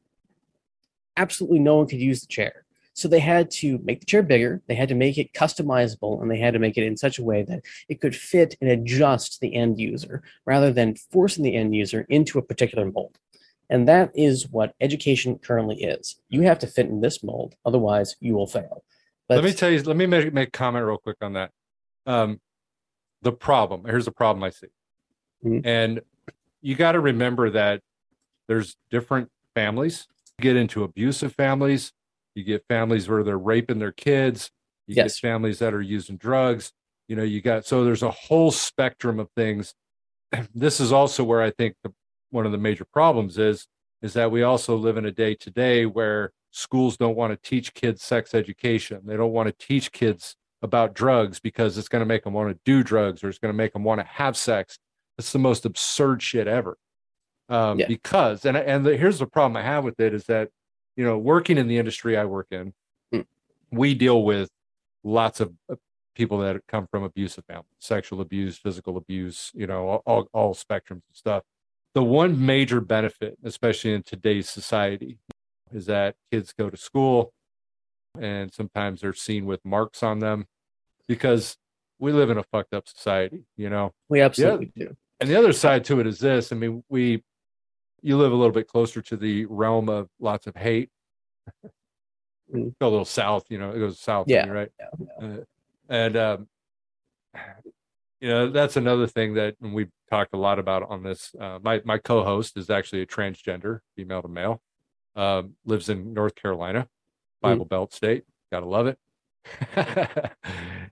Absolutely 1.16 1.60
no 1.60 1.76
one 1.76 1.86
could 1.86 2.00
use 2.00 2.20
the 2.20 2.26
chair. 2.26 2.64
So 2.94 3.06
they 3.06 3.20
had 3.20 3.52
to 3.52 3.78
make 3.84 4.00
the 4.00 4.06
chair 4.06 4.24
bigger, 4.24 4.60
they 4.66 4.74
had 4.74 4.88
to 4.88 4.96
make 4.96 5.16
it 5.16 5.32
customizable, 5.32 6.20
and 6.20 6.28
they 6.28 6.40
had 6.40 6.54
to 6.54 6.58
make 6.58 6.76
it 6.76 6.82
in 6.82 6.96
such 6.96 7.20
a 7.20 7.22
way 7.22 7.44
that 7.44 7.60
it 7.88 8.00
could 8.00 8.16
fit 8.16 8.56
and 8.60 8.68
adjust 8.68 9.38
the 9.38 9.54
end 9.54 9.78
user 9.78 10.24
rather 10.44 10.72
than 10.72 10.96
forcing 10.96 11.44
the 11.44 11.54
end 11.54 11.76
user 11.76 12.04
into 12.08 12.40
a 12.40 12.42
particular 12.42 12.90
mold. 12.90 13.16
And 13.70 13.86
that 13.88 14.10
is 14.14 14.48
what 14.48 14.74
education 14.80 15.38
currently 15.38 15.82
is. 15.82 16.20
You 16.28 16.42
have 16.42 16.58
to 16.60 16.66
fit 16.66 16.86
in 16.86 17.00
this 17.00 17.22
mold, 17.22 17.54
otherwise, 17.64 18.16
you 18.20 18.34
will 18.34 18.46
fail. 18.46 18.82
let 19.28 19.44
me 19.44 19.52
tell 19.52 19.70
you, 19.70 19.82
let 19.82 19.96
me 19.96 20.06
make, 20.06 20.32
make 20.32 20.48
a 20.48 20.50
comment 20.52 20.86
real 20.86 20.98
quick 20.98 21.16
on 21.20 21.34
that. 21.34 21.50
Um, 22.06 22.40
the 23.22 23.32
problem, 23.32 23.84
here's 23.84 24.06
the 24.06 24.12
problem 24.12 24.42
I 24.42 24.50
see. 24.50 24.68
And 25.64 26.00
you 26.62 26.74
got 26.74 26.92
to 26.92 27.00
remember 27.00 27.50
that 27.50 27.80
there's 28.48 28.76
different 28.90 29.30
families. 29.54 30.06
You 30.38 30.42
get 30.42 30.56
into 30.56 30.82
abusive 30.84 31.34
families, 31.34 31.92
you 32.34 32.44
get 32.44 32.64
families 32.68 33.08
where 33.08 33.22
they're 33.22 33.38
raping 33.38 33.78
their 33.78 33.92
kids, 33.92 34.50
you 34.86 34.94
Yes. 34.94 35.20
get 35.20 35.28
families 35.28 35.58
that 35.58 35.74
are 35.74 35.82
using 35.82 36.16
drugs. 36.16 36.72
You 37.08 37.16
know, 37.16 37.22
you 37.22 37.40
got 37.40 37.66
so 37.66 37.84
there's 37.84 38.02
a 38.02 38.10
whole 38.10 38.50
spectrum 38.50 39.18
of 39.20 39.28
things. 39.36 39.74
This 40.54 40.80
is 40.80 40.92
also 40.92 41.24
where 41.24 41.42
I 41.42 41.50
think 41.50 41.74
the, 41.82 41.92
one 42.30 42.46
of 42.46 42.52
the 42.52 42.58
major 42.58 42.84
problems 42.84 43.38
is 43.38 43.66
is 44.00 44.12
that 44.12 44.30
we 44.30 44.42
also 44.42 44.76
live 44.76 44.96
in 44.96 45.04
a 45.06 45.10
day 45.10 45.34
today 45.34 45.84
where 45.84 46.32
schools 46.50 46.96
don't 46.96 47.16
want 47.16 47.32
to 47.32 47.48
teach 47.48 47.74
kids 47.74 48.02
sex 48.02 48.34
education. 48.34 49.00
They 49.04 49.16
don't 49.16 49.32
want 49.32 49.48
to 49.48 49.66
teach 49.66 49.90
kids 49.90 50.36
about 50.62 50.94
drugs 50.94 51.40
because 51.40 51.76
it's 51.78 51.88
going 51.88 52.00
to 52.00 52.06
make 52.06 52.24
them 52.24 52.32
want 52.32 52.50
to 52.50 52.58
do 52.64 52.82
drugs 52.82 53.22
or 53.22 53.28
it's 53.28 53.38
going 53.38 53.52
to 53.52 53.56
make 53.56 53.72
them 53.72 53.84
want 53.84 54.00
to 54.00 54.06
have 54.06 54.36
sex. 54.36 54.78
It's 55.18 55.32
the 55.32 55.38
most 55.40 55.64
absurd 55.66 56.22
shit 56.22 56.46
ever. 56.46 56.76
Um, 57.48 57.78
Because, 57.88 58.44
and 58.44 58.56
and 58.56 58.84
the, 58.86 58.96
here's 58.96 59.18
the 59.18 59.26
problem 59.26 59.56
I 59.56 59.62
have 59.62 59.82
with 59.82 59.98
it 59.98 60.14
is 60.14 60.24
that, 60.26 60.50
you 60.96 61.04
know, 61.04 61.18
working 61.18 61.58
in 61.58 61.66
the 61.66 61.78
industry 61.78 62.16
I 62.16 62.24
work 62.24 62.48
in, 62.50 62.72
we 63.70 63.94
deal 63.94 64.22
with 64.22 64.50
lots 65.02 65.40
of 65.40 65.52
uh, 65.70 65.76
people 66.14 66.38
that 66.38 66.60
come 66.66 66.86
from 66.90 67.04
abusive 67.04 67.44
families, 67.46 67.66
sexual 67.78 68.20
abuse, 68.20 68.58
physical 68.58 68.96
abuse, 68.96 69.50
you 69.54 69.66
know, 69.66 70.02
all, 70.06 70.28
all 70.32 70.54
spectrums 70.54 71.02
of 71.08 71.14
stuff. 71.14 71.42
The 71.94 72.02
one 72.02 72.44
major 72.44 72.80
benefit, 72.80 73.38
especially 73.42 73.92
in 73.94 74.02
today's 74.02 74.48
society, 74.48 75.18
is 75.72 75.86
that 75.86 76.14
kids 76.30 76.52
go 76.52 76.70
to 76.70 76.76
school 76.76 77.32
and 78.18 78.52
sometimes 78.52 79.00
they're 79.00 79.12
seen 79.12 79.46
with 79.46 79.64
marks 79.64 80.02
on 80.02 80.18
them 80.18 80.46
because 81.06 81.56
we 81.98 82.12
live 82.12 82.30
in 82.30 82.38
a 82.38 82.42
fucked 82.42 82.74
up 82.74 82.88
society, 82.88 83.44
you 83.56 83.68
know. 83.70 83.92
We 84.08 84.20
absolutely 84.20 84.72
Yeah. 84.74 84.86
do. 84.88 84.96
And 85.20 85.28
the 85.28 85.36
other 85.36 85.52
side 85.52 85.84
to 85.86 85.98
it 86.00 86.06
is 86.06 86.20
this. 86.20 86.52
I 86.52 86.56
mean, 86.56 86.84
we 86.88 87.24
you 88.00 88.16
live 88.16 88.30
a 88.30 88.36
little 88.36 88.52
bit 88.52 88.68
closer 88.68 89.02
to 89.02 89.16
the 89.16 89.44
realm 89.46 89.88
of 89.88 90.08
lots 90.20 90.46
of 90.46 90.54
hate. 90.54 90.90
Mm. 92.54 92.72
Go 92.80 92.88
a 92.88 92.90
little 92.90 93.04
south, 93.04 93.46
you 93.50 93.58
know, 93.58 93.70
it 93.72 93.78
goes 93.78 93.98
south, 93.98 94.26
Yeah, 94.28 94.46
right? 94.48 94.70
Uh, 95.20 95.38
and 95.88 96.16
um, 96.16 96.48
you 98.20 98.28
know, 98.28 98.50
that's 98.50 98.76
another 98.76 99.06
thing 99.06 99.34
that 99.34 99.56
and 99.62 99.74
we've 99.74 99.90
talked 100.10 100.34
a 100.34 100.38
lot 100.38 100.58
about 100.58 100.84
on 100.88 101.02
this. 101.02 101.34
Uh, 101.38 101.58
my 101.62 101.80
my 101.84 101.98
co-host 101.98 102.56
is 102.56 102.70
actually 102.70 103.02
a 103.02 103.06
transgender, 103.06 103.80
female 103.96 104.22
to 104.22 104.28
male, 104.28 104.60
um, 105.16 105.54
lives 105.64 105.88
in 105.88 106.14
North 106.14 106.34
Carolina, 106.34 106.88
Bible 107.40 107.64
Belt 107.64 107.92
state. 107.92 108.24
Gotta 108.50 108.66
love 108.66 108.86
it. 108.86 108.98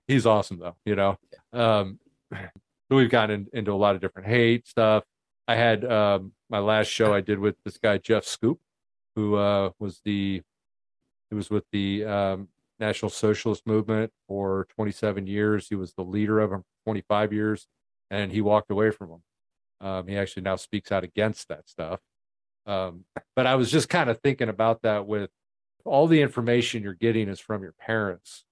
He's 0.07 0.25
awesome 0.25 0.59
though, 0.59 0.75
you 0.85 0.95
know. 0.95 1.17
Um, 1.51 1.99
we've 2.89 3.09
gotten 3.09 3.47
in, 3.51 3.59
into 3.59 3.73
a 3.73 3.75
lot 3.75 3.95
of 3.95 4.01
different 4.01 4.27
hate 4.27 4.67
stuff. 4.67 5.03
I 5.47 5.55
had 5.55 5.85
um, 5.85 6.33
my 6.49 6.59
last 6.59 6.87
show 6.87 7.13
I 7.13 7.21
did 7.21 7.39
with 7.39 7.55
this 7.63 7.77
guy 7.77 7.97
Jeff 7.97 8.25
Schoep, 8.25 8.57
who 9.15 9.35
uh, 9.35 9.71
was 9.79 10.01
the 10.05 10.41
he 11.29 11.35
was 11.35 11.49
with 11.49 11.65
the 11.71 12.05
um, 12.05 12.47
National 12.79 13.09
Socialist 13.09 13.65
Movement 13.65 14.11
for 14.27 14.67
27 14.75 15.27
years. 15.27 15.67
He 15.67 15.75
was 15.75 15.93
the 15.93 16.03
leader 16.03 16.39
of 16.39 16.51
them 16.51 16.61
for 16.61 16.91
25 16.91 17.33
years, 17.33 17.67
and 18.09 18.31
he 18.31 18.41
walked 18.41 18.71
away 18.71 18.91
from 18.91 19.09
them. 19.09 19.23
Um, 19.79 20.07
he 20.07 20.17
actually 20.17 20.43
now 20.43 20.55
speaks 20.55 20.91
out 20.91 21.03
against 21.03 21.47
that 21.49 21.67
stuff. 21.69 21.99
Um, 22.65 23.05
but 23.35 23.47
I 23.47 23.55
was 23.55 23.71
just 23.71 23.89
kind 23.89 24.09
of 24.09 24.19
thinking 24.19 24.49
about 24.49 24.81
that 24.81 25.07
with 25.07 25.29
all 25.85 26.07
the 26.07 26.21
information 26.21 26.83
you're 26.83 26.93
getting 26.93 27.29
is 27.29 27.39
from 27.39 27.63
your 27.63 27.73
parents. 27.79 28.43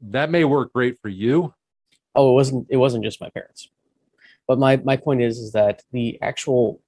That 0.00 0.30
may 0.30 0.44
work 0.44 0.72
great 0.72 0.98
for 1.00 1.08
you. 1.08 1.54
Oh, 2.14 2.30
it 2.30 2.34
wasn't. 2.34 2.66
It 2.70 2.76
wasn't 2.78 3.04
just 3.04 3.20
my 3.20 3.30
parents. 3.30 3.68
But 4.48 4.58
my 4.58 4.76
my 4.78 4.96
point 4.96 5.22
is 5.22 5.38
is 5.38 5.52
that 5.52 5.82
the 5.92 6.18
actual 6.22 6.80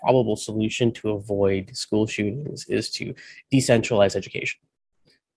probable 0.00 0.36
solution 0.36 0.92
to 0.92 1.10
avoid 1.10 1.76
school 1.76 2.06
shootings 2.06 2.66
is 2.68 2.90
to 2.90 3.14
decentralize 3.52 4.16
education. 4.16 4.60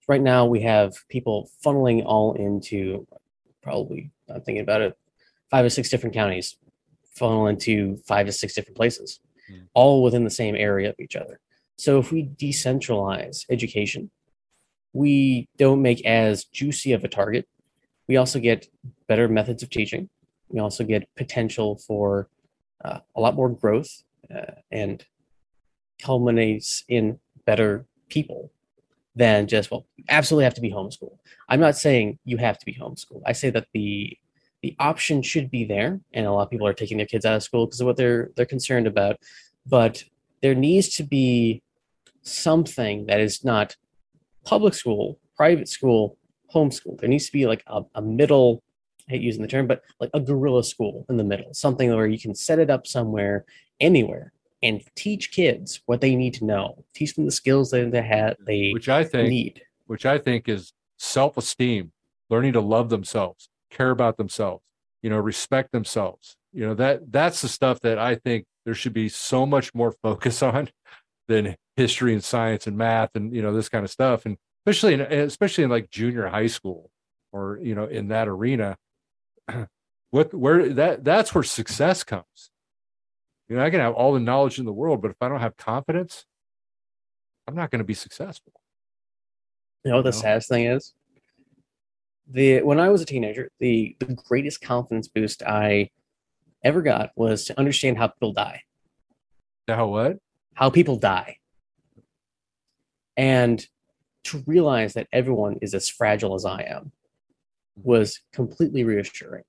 Right 0.08 0.22
now, 0.22 0.46
we 0.46 0.62
have 0.62 0.94
people 1.10 1.50
funneling 1.64 2.04
all 2.06 2.34
into 2.34 3.08
probably. 3.62 4.12
I'm 4.30 4.42
thinking 4.42 4.62
about 4.62 4.82
it, 4.82 4.98
five 5.50 5.66
or 5.66 5.70
six 5.70 5.90
different 5.90 6.14
counties, 6.14 6.58
funnel 7.16 7.48
into 7.48 7.98
five 8.06 8.26
to 8.26 8.32
six 8.32 8.54
different 8.54 8.76
places, 8.76 9.20
all 9.74 10.04
within 10.04 10.24
the 10.24 10.30
same 10.30 10.56
area 10.56 10.90
of 10.90 10.96
each 11.00 11.16
other. 11.16 11.40
So 11.78 12.00
if 12.00 12.12
we 12.12 12.28
decentralize 12.28 13.46
education, 13.50 14.12
we 14.94 15.48
don't 15.58 15.82
make 15.82 16.06
as 16.06 16.46
juicy 16.46 16.94
of 16.94 17.04
a 17.04 17.08
target. 17.08 17.48
We 18.08 18.18
also 18.18 18.40
get 18.40 18.68
better 19.08 19.28
methods 19.28 19.64
of 19.64 19.70
teaching. 19.70 20.10
We 20.50 20.60
also 20.60 20.84
get 20.84 21.08
potential 21.16 21.78
for 21.78 22.30
uh, 22.84 23.00
a 23.16 23.22
lot 23.22 23.36
more 23.36 23.50
growth 23.50 24.04
uh, 24.34 24.60
and 24.72 25.04
culminates 26.02 26.84
in 26.88 27.20
better 27.46 27.86
people 28.10 28.52
than 29.16 29.48
just 29.48 29.70
well 29.70 29.86
absolutely 30.10 30.44
have 30.44 30.56
to 30.56 30.62
be 30.62 30.72
homeschooled. 30.72 31.18
I'm 31.50 31.60
not 31.60 31.78
saying 31.78 32.20
you 32.26 32.38
have 32.38 32.58
to 32.58 32.66
be 32.66 32.74
homeschooled. 32.74 33.22
I 33.26 33.34
say 33.34 33.50
that 33.52 33.68
the 33.74 34.18
the 34.62 34.76
option 34.80 35.22
should 35.22 35.52
be 35.52 35.66
there 35.66 36.00
and 36.14 36.26
a 36.26 36.32
lot 36.32 36.44
of 36.44 36.50
people 36.50 36.66
are 36.68 36.74
taking 36.74 36.98
their 36.98 37.06
kids 37.06 37.26
out 37.26 37.36
of 37.36 37.44
school 37.44 37.66
because 37.66 37.82
of 37.82 37.88
what 37.88 37.98
they're 37.98 38.32
they're 38.36 38.46
concerned 38.46 38.88
about. 38.88 39.18
But 39.66 40.04
there 40.42 40.56
needs 40.56 40.96
to 40.96 41.04
be 41.04 41.62
something 42.22 43.06
that 43.08 43.20
is 43.20 43.44
not 43.44 43.76
public 44.46 44.74
school 44.74 45.20
private 45.36 45.68
school 45.68 46.18
homeschool. 46.54 47.00
There 47.00 47.10
needs 47.10 47.26
to 47.26 47.32
be 47.32 47.48
like 47.48 47.64
a, 47.68 47.82
a 47.96 48.02
middle 48.02 48.64
I 49.08 49.14
hate 49.14 49.22
using 49.22 49.42
the 49.42 49.48
term, 49.48 49.68
but 49.68 49.82
like 50.00 50.12
a 50.14 50.20
guerrilla 50.20 50.64
school 50.64 51.06
in 51.10 51.18
the 51.18 51.24
middle, 51.24 51.54
something 51.54 51.94
where 51.94 52.08
you 52.08 52.20
can 52.20 52.34
set 52.34 52.60
it 52.60 52.70
up 52.70 52.88
somewhere, 52.88 53.46
anywhere, 53.80 54.32
and 54.64 54.82
teach 54.96 55.32
kids 55.32 55.82
what 55.86 56.02
they 56.02 56.16
need 56.16 56.34
to 56.36 56.46
know, 56.46 56.84
teach 56.96 57.14
them 57.16 57.26
the 57.26 57.32
skills 57.32 57.72
that 57.72 57.92
they 57.92 58.02
have, 58.02 58.34
mm-hmm. 58.34 58.46
they 58.46 58.72
which 58.74 58.90
I 58.90 59.04
think 59.04 59.30
need. 59.30 59.62
which 59.86 60.06
I 60.06 60.18
think 60.18 60.48
is 60.50 60.74
self-esteem, 60.98 61.92
learning 62.30 62.54
to 62.54 62.62
love 62.62 62.90
themselves, 62.90 63.50
care 63.70 63.92
about 63.92 64.18
themselves, 64.18 64.64
you 65.02 65.10
know, 65.10 65.18
respect 65.18 65.72
themselves. 65.72 66.36
You 66.54 66.68
know, 66.68 66.74
that 66.76 67.12
that's 67.12 67.42
the 67.42 67.50
stuff 67.50 67.82
that 67.82 68.00
I 68.00 68.16
think 68.16 68.46
there 68.66 68.74
should 68.74 68.94
be 68.94 69.10
so 69.10 69.46
much 69.46 69.74
more 69.76 69.92
focus 69.92 70.42
on 70.44 70.70
than 71.28 71.56
history 71.76 72.14
and 72.14 72.24
science 72.24 72.68
and 72.68 72.78
math 72.78 73.10
and 73.16 73.34
you 73.34 73.42
know 73.42 73.54
this 73.54 73.70
kind 73.70 73.84
of 73.84 73.90
stuff 73.90 74.26
and 74.26 74.38
especially 74.66 74.94
in 74.94 75.02
especially 75.02 75.64
in 75.64 75.70
like 75.70 75.90
junior 75.90 76.28
high 76.28 76.48
school 76.48 76.92
or 77.32 77.60
you 77.62 77.74
know 77.74 77.86
in 77.86 78.10
that 78.10 78.28
arena 78.28 78.78
what 80.12 80.34
where 80.34 80.70
that 80.70 81.04
that's 81.04 81.34
where 81.34 81.44
success 81.44 82.04
comes 82.04 82.52
you 83.54 83.60
know 83.60 83.66
i 83.66 83.70
can 83.70 83.80
have 83.80 83.94
all 83.94 84.14
the 84.14 84.20
knowledge 84.20 84.58
in 84.58 84.66
the 84.66 84.74
world 84.74 85.00
but 85.00 85.12
if 85.12 85.18
i 85.22 85.30
don't 85.30 85.40
have 85.40 85.56
confidence 85.56 86.26
i'm 87.48 87.54
not 87.54 87.70
going 87.70 87.78
to 87.78 87.86
be 87.86 87.94
successful 87.94 88.52
You 89.86 89.92
know 89.92 89.98
what 89.98 90.06
the 90.06 90.12
No. 90.12 90.18
saddest 90.18 90.50
thing 90.50 90.66
is? 90.66 90.94
The 92.32 92.62
when 92.64 92.80
I 92.80 92.90
was 92.90 93.02
a 93.02 93.06
teenager, 93.06 93.52
the 93.60 93.96
the 94.00 94.16
greatest 94.30 94.62
confidence 94.62 95.08
boost 95.10 95.44
I 95.44 95.90
ever 96.64 96.82
got 96.82 97.12
was 97.16 97.46
to 97.46 97.60
understand 97.60 97.98
how 97.98 98.08
people 98.08 98.32
die. 98.34 98.64
How 99.68 99.88
what? 99.88 100.18
How 100.56 100.70
people 100.70 100.96
die. 100.98 101.38
And 103.18 103.64
to 104.24 104.44
realize 104.48 104.94
that 104.94 105.08
everyone 105.12 105.58
is 105.62 105.74
as 105.76 105.90
fragile 105.90 106.34
as 106.34 106.46
I 106.46 106.62
am 106.64 106.94
was 107.76 108.22
completely 108.32 108.84
reassuring. 108.86 109.44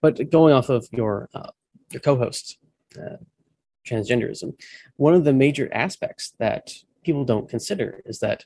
But 0.00 0.30
going 0.30 0.54
off 0.54 0.68
of 0.70 0.86
your 0.92 1.28
uh, 1.34 1.50
your 1.90 2.00
co-host 2.00 2.58
uh, 2.98 3.16
transgenderism, 3.86 4.54
one 4.96 5.14
of 5.14 5.24
the 5.24 5.32
major 5.32 5.68
aspects 5.72 6.32
that 6.38 6.72
people 7.04 7.24
don't 7.24 7.48
consider 7.48 8.02
is 8.04 8.18
that 8.20 8.44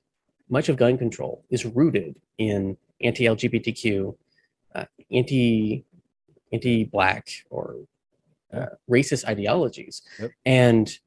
much 0.49 0.69
of 0.69 0.77
gun 0.77 0.99
control 0.99 1.45
is 1.51 1.65
rooted 1.65 2.21
in 2.39 2.77
anti-LGBTQ, 3.01 4.15
uh, 4.75 4.85
anti 5.11 5.85
anti-black 6.53 7.29
or 7.49 7.77
uh, 8.53 8.67
racist 8.91 9.25
ideologies, 9.25 10.03
and 10.45 10.99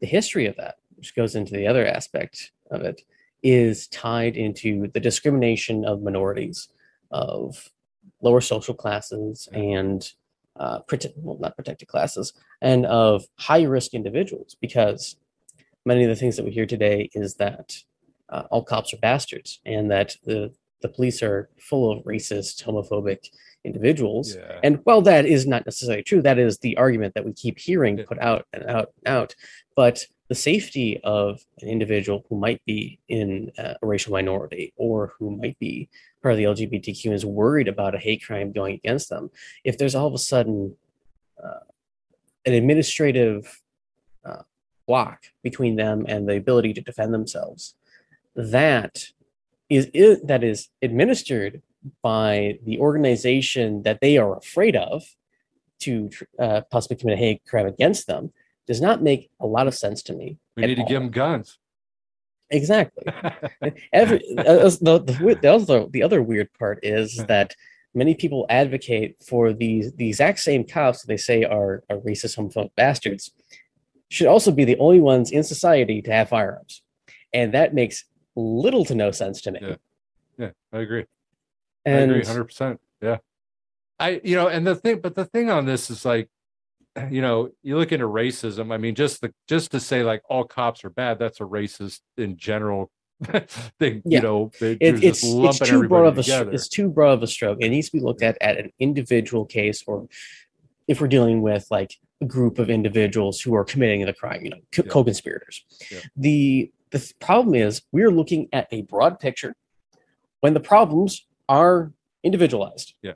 the 0.00 0.06
history 0.06 0.46
of 0.46 0.56
that, 0.56 0.76
which 0.94 1.14
goes 1.16 1.34
into 1.34 1.52
the 1.52 1.66
other 1.66 1.86
aspect 1.86 2.52
of 2.70 2.82
it, 2.82 3.02
is 3.42 3.88
tied 3.88 4.36
into 4.36 4.86
the 4.94 5.00
discrimination 5.00 5.84
of 5.84 6.02
minorities, 6.02 6.68
of 7.10 7.70
lower 8.20 8.40
social 8.40 8.74
classes, 8.74 9.48
and 9.52 10.12
uh, 10.56 10.80
prote- 10.82 11.12
well, 11.16 11.38
not 11.40 11.56
protected 11.56 11.88
classes, 11.88 12.32
and 12.60 12.86
of 12.86 13.24
high 13.38 13.62
risk 13.62 13.94
individuals, 13.94 14.56
because 14.60 15.16
many 15.84 16.04
of 16.04 16.10
the 16.10 16.16
things 16.16 16.36
that 16.36 16.44
we 16.44 16.50
hear 16.50 16.66
today 16.66 17.10
is 17.14 17.34
that 17.36 17.76
uh, 18.28 18.44
all 18.50 18.62
cops 18.62 18.94
are 18.94 18.98
bastards 18.98 19.60
and 19.64 19.90
that 19.90 20.16
the 20.24 20.52
the 20.80 20.88
police 20.88 21.22
are 21.22 21.48
full 21.60 21.92
of 21.92 22.04
racist, 22.04 22.64
homophobic 22.64 23.28
individuals. 23.64 24.34
Yeah. 24.34 24.58
And 24.64 24.80
while 24.82 25.00
that 25.02 25.24
is 25.26 25.46
not 25.46 25.64
necessarily 25.64 26.02
true, 26.02 26.20
that 26.22 26.38
is 26.38 26.58
the 26.58 26.76
argument 26.76 27.14
that 27.14 27.24
we 27.24 27.32
keep 27.32 27.58
hearing 27.58 28.02
put 28.04 28.18
out 28.18 28.46
and 28.52 28.64
out 28.68 28.92
and 29.04 29.14
out. 29.14 29.36
But 29.76 30.04
the 30.32 30.36
safety 30.36 30.98
of 31.04 31.44
an 31.60 31.68
individual 31.68 32.24
who 32.26 32.38
might 32.38 32.64
be 32.64 32.98
in 33.06 33.52
a 33.58 33.76
racial 33.82 34.12
minority 34.12 34.72
or 34.76 35.12
who 35.18 35.36
might 35.36 35.58
be 35.58 35.90
part 36.22 36.32
of 36.32 36.38
the 36.38 36.44
LGBTQ 36.44 37.12
is 37.12 37.26
worried 37.26 37.68
about 37.68 37.94
a 37.94 37.98
hate 37.98 38.24
crime 38.24 38.50
going 38.50 38.74
against 38.74 39.10
them, 39.10 39.30
if 39.62 39.76
there's 39.76 39.94
all 39.94 40.06
of 40.06 40.14
a 40.14 40.18
sudden 40.32 40.74
uh, 41.44 41.64
an 42.46 42.54
administrative 42.54 43.60
uh, 44.24 44.40
block 44.86 45.24
between 45.42 45.76
them 45.76 46.06
and 46.08 46.26
the 46.26 46.36
ability 46.36 46.72
to 46.72 46.80
defend 46.80 47.12
themselves, 47.12 47.74
that 48.34 49.08
is 49.68 49.90
i- 49.94 50.16
that 50.24 50.42
is 50.42 50.70
administered 50.80 51.60
by 52.02 52.58
the 52.64 52.78
organization 52.78 53.82
that 53.82 54.00
they 54.00 54.16
are 54.16 54.38
afraid 54.38 54.76
of 54.76 55.02
to 55.80 56.08
uh, 56.38 56.62
possibly 56.70 56.96
commit 56.96 57.18
a 57.18 57.24
hate 57.26 57.42
crime 57.46 57.66
against 57.66 58.06
them 58.06 58.32
does 58.66 58.80
not 58.80 59.02
make 59.02 59.30
a 59.40 59.46
lot 59.46 59.66
of 59.66 59.74
sense 59.74 60.02
to 60.04 60.12
me. 60.12 60.38
we 60.56 60.66
need 60.66 60.76
to 60.76 60.84
give 60.84 61.00
them 61.00 61.10
guns 61.10 61.58
Exactly. 62.52 63.04
Every 63.92 64.18
uh, 64.36 64.68
the, 64.68 65.02
the, 65.04 65.38
the 65.40 65.52
other 65.52 65.86
the 65.86 66.02
other 66.02 66.22
weird 66.22 66.52
part 66.58 66.78
is 66.82 67.16
that 67.26 67.56
many 67.94 68.14
people 68.14 68.46
advocate 68.50 69.16
for 69.26 69.52
these 69.52 69.92
the 69.94 70.08
exact 70.08 70.38
same 70.38 70.64
cops 70.64 71.00
that 71.00 71.08
they 71.08 71.16
say 71.16 71.44
are, 71.44 71.82
are 71.88 71.96
racist 71.98 72.36
homophobic 72.36 72.70
bastards 72.76 73.32
should 74.10 74.26
also 74.26 74.52
be 74.52 74.64
the 74.64 74.76
only 74.78 75.00
ones 75.00 75.30
in 75.30 75.42
society 75.42 76.02
to 76.02 76.12
have 76.12 76.28
firearms, 76.28 76.82
and 77.32 77.54
that 77.54 77.72
makes 77.72 78.04
little 78.36 78.84
to 78.84 78.94
no 78.94 79.10
sense 79.10 79.40
to 79.40 79.50
me. 79.50 79.76
Yeah, 80.36 80.50
I 80.72 80.80
agree. 80.80 81.06
And 81.86 82.12
I 82.12 82.16
agree, 82.16 82.26
hundred 82.26 82.44
percent. 82.44 82.80
Yeah, 83.00 83.18
I 83.98 84.20
you 84.22 84.36
know, 84.36 84.48
and 84.48 84.66
the 84.66 84.76
thing, 84.76 85.00
but 85.00 85.14
the 85.14 85.24
thing 85.24 85.48
on 85.48 85.64
this 85.64 85.88
is 85.88 86.04
like, 86.04 86.28
you 87.10 87.22
know, 87.22 87.50
you 87.62 87.76
look 87.78 87.92
into 87.92 88.06
racism. 88.06 88.72
I 88.72 88.76
mean, 88.76 88.94
just 88.94 89.20
the 89.20 89.32
just 89.48 89.70
to 89.72 89.80
say 89.80 90.02
like 90.02 90.22
all 90.28 90.44
cops 90.44 90.84
are 90.84 90.90
bad, 90.90 91.18
that's 91.18 91.40
a 91.40 91.44
racist 91.44 92.00
in 92.16 92.36
general 92.36 92.90
thing. 93.78 94.02
Yeah. 94.04 94.18
You 94.18 94.20
know, 94.20 94.50
they- 94.60 94.72
It, 94.72 95.02
it's 95.04 95.22
it's 95.24 95.58
too 95.58 95.88
broad 95.88 96.06
of 96.06 96.18
a 96.18 96.22
together. 96.22 96.52
it's 96.52 96.68
too 96.68 96.88
broad 96.88 97.12
of 97.12 97.22
a 97.22 97.26
stroke. 97.26 97.58
It 97.60 97.70
needs 97.70 97.88
to 97.90 97.96
be 97.98 98.00
looked 98.02 98.22
at 98.22 98.36
at 98.40 98.58
an 98.58 98.70
individual 98.78 99.44
case, 99.46 99.82
or 99.86 100.06
if 100.88 101.00
we're 101.00 101.08
dealing 101.08 101.40
with 101.42 101.66
like 101.70 101.94
a 102.20 102.26
group 102.26 102.58
of 102.58 102.68
individuals 102.70 103.40
who 103.40 103.54
are 103.54 103.64
committing 103.64 104.04
the 104.04 104.12
crime, 104.12 104.44
you 104.44 104.50
know, 104.50 104.58
co- 104.72 104.82
co-conspirators. 104.82 105.64
The 106.16 106.70
the 106.90 106.98
th- 106.98 107.18
problem 107.20 107.54
is 107.54 107.82
we're 107.90 108.10
looking 108.10 108.48
at 108.52 108.68
a 108.70 108.82
broad 108.82 109.18
picture 109.18 109.54
when 110.40 110.52
the 110.54 110.60
problems 110.60 111.26
are 111.48 111.92
individualized. 112.22 112.94
Yeah. 113.02 113.12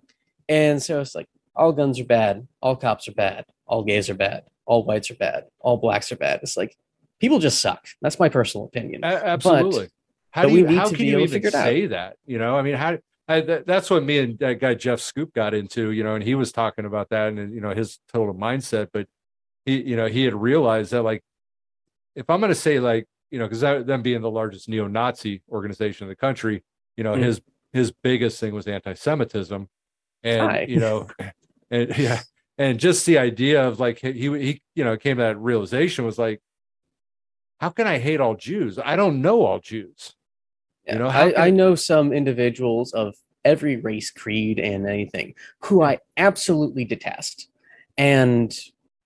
And 0.49 0.83
so 0.83 1.01
it's 1.01 1.15
like 1.15 1.27
all 1.55 1.73
guns 1.73 2.01
are 2.01 2.05
bad, 2.05 2.47
all 2.63 2.77
cops 2.77 3.07
are 3.09 3.13
bad, 3.13 3.45
all 3.67 3.83
gays 3.85 4.09
are 4.11 4.15
bad, 4.15 4.45
all 4.65 4.85
whites 4.85 5.11
are 5.11 5.15
bad, 5.17 5.45
all 5.61 5.77
blacks 5.77 6.11
are 6.13 6.17
bad. 6.17 6.41
It's 6.43 6.57
like 6.57 6.77
people 7.21 7.39
just 7.39 7.61
suck. 7.61 7.87
That's 8.03 8.19
my 8.19 8.29
personal 8.29 8.67
opinion. 8.67 9.03
A- 9.05 9.11
But- 9.11 9.25
absolutely. 9.25 9.89
how 10.31 10.43
do 10.43 10.53
we 10.53 10.61
you 10.61 10.67
how 10.79 10.89
can 10.91 11.05
you 11.07 11.19
even 11.19 11.29
figure 11.29 11.49
it 11.49 11.55
out. 11.55 11.65
say 11.65 11.87
that? 11.87 12.17
You 12.27 12.39
know, 12.39 12.57
I 12.57 12.63
mean, 12.63 12.75
how 12.75 12.99
I, 13.29 13.41
that, 13.41 13.67
that's 13.67 13.91
what 13.91 14.05
me 14.05 14.19
and 14.19 14.39
that 14.39 14.61
guy 14.61 14.75
Jeff 14.75 15.01
Schoep 15.01 15.33
got 15.33 15.53
into. 15.55 15.91
You 15.91 16.05
know, 16.05 16.15
and 16.15 16.23
he 16.23 16.35
was 16.35 16.53
talking 16.53 16.85
about 16.85 17.09
that 17.11 17.29
and 17.29 17.53
you 17.55 17.61
know 17.61 17.71
his 17.75 17.99
total 18.13 18.35
mindset. 18.35 18.89
But 18.93 19.09
he, 19.65 19.83
you 19.83 19.97
know, 19.97 20.07
he 20.07 20.25
had 20.25 20.35
realized 20.35 20.93
that 20.93 21.03
like 21.03 21.23
if 22.15 22.29
I'm 22.31 22.41
going 22.41 22.51
to 22.53 22.55
say 22.55 22.79
like 22.79 23.07
you 23.33 23.39
know 23.41 23.47
because 23.49 23.61
them 23.61 24.03
being 24.03 24.21
the 24.21 24.31
largest 24.31 24.69
neo-Nazi 24.69 25.43
organization 25.51 26.05
in 26.05 26.09
the 26.09 26.15
country, 26.17 26.63
you 26.97 27.03
know, 27.05 27.15
Mhm. 27.15 27.23
his 27.25 27.41
his 27.73 27.91
biggest 27.91 28.39
thing 28.41 28.55
was 28.55 28.67
anti-Semitism, 28.69 29.69
and 30.23 30.41
Hi. 30.51 30.67
you 30.69 30.79
know, 30.79 31.09
and 31.71 31.97
yeah, 31.99 32.21
and 32.59 32.79
just 32.79 33.07
the 33.07 33.19
idea 33.19 33.67
of 33.67 33.81
like 33.81 33.99
he 34.01 34.13
he 34.13 34.63
you 34.75 34.85
know 34.85 34.97
came 34.97 35.17
to 35.17 35.23
that 35.23 35.39
realization 35.39 36.05
was 36.05 36.19
like 36.19 36.41
how 37.59 37.71
can 37.71 37.87
I 37.87 37.99
hate 37.99 38.21
all 38.21 38.35
Jews? 38.35 38.79
I 38.79 38.97
don't 38.97 39.23
know 39.23 39.45
all 39.45 39.61
Jews. 39.61 40.15
You 40.87 40.99
know, 40.99 41.09
how 41.09 41.29
I, 41.29 41.47
I 41.47 41.51
know 41.51 41.75
some 41.75 42.13
individuals 42.13 42.93
of 42.93 43.15
every 43.45 43.77
race, 43.77 44.11
creed, 44.11 44.59
and 44.59 44.87
anything 44.87 45.35
who 45.63 45.83
I 45.83 45.99
absolutely 46.17 46.85
detest. 46.85 47.49
And 47.97 48.57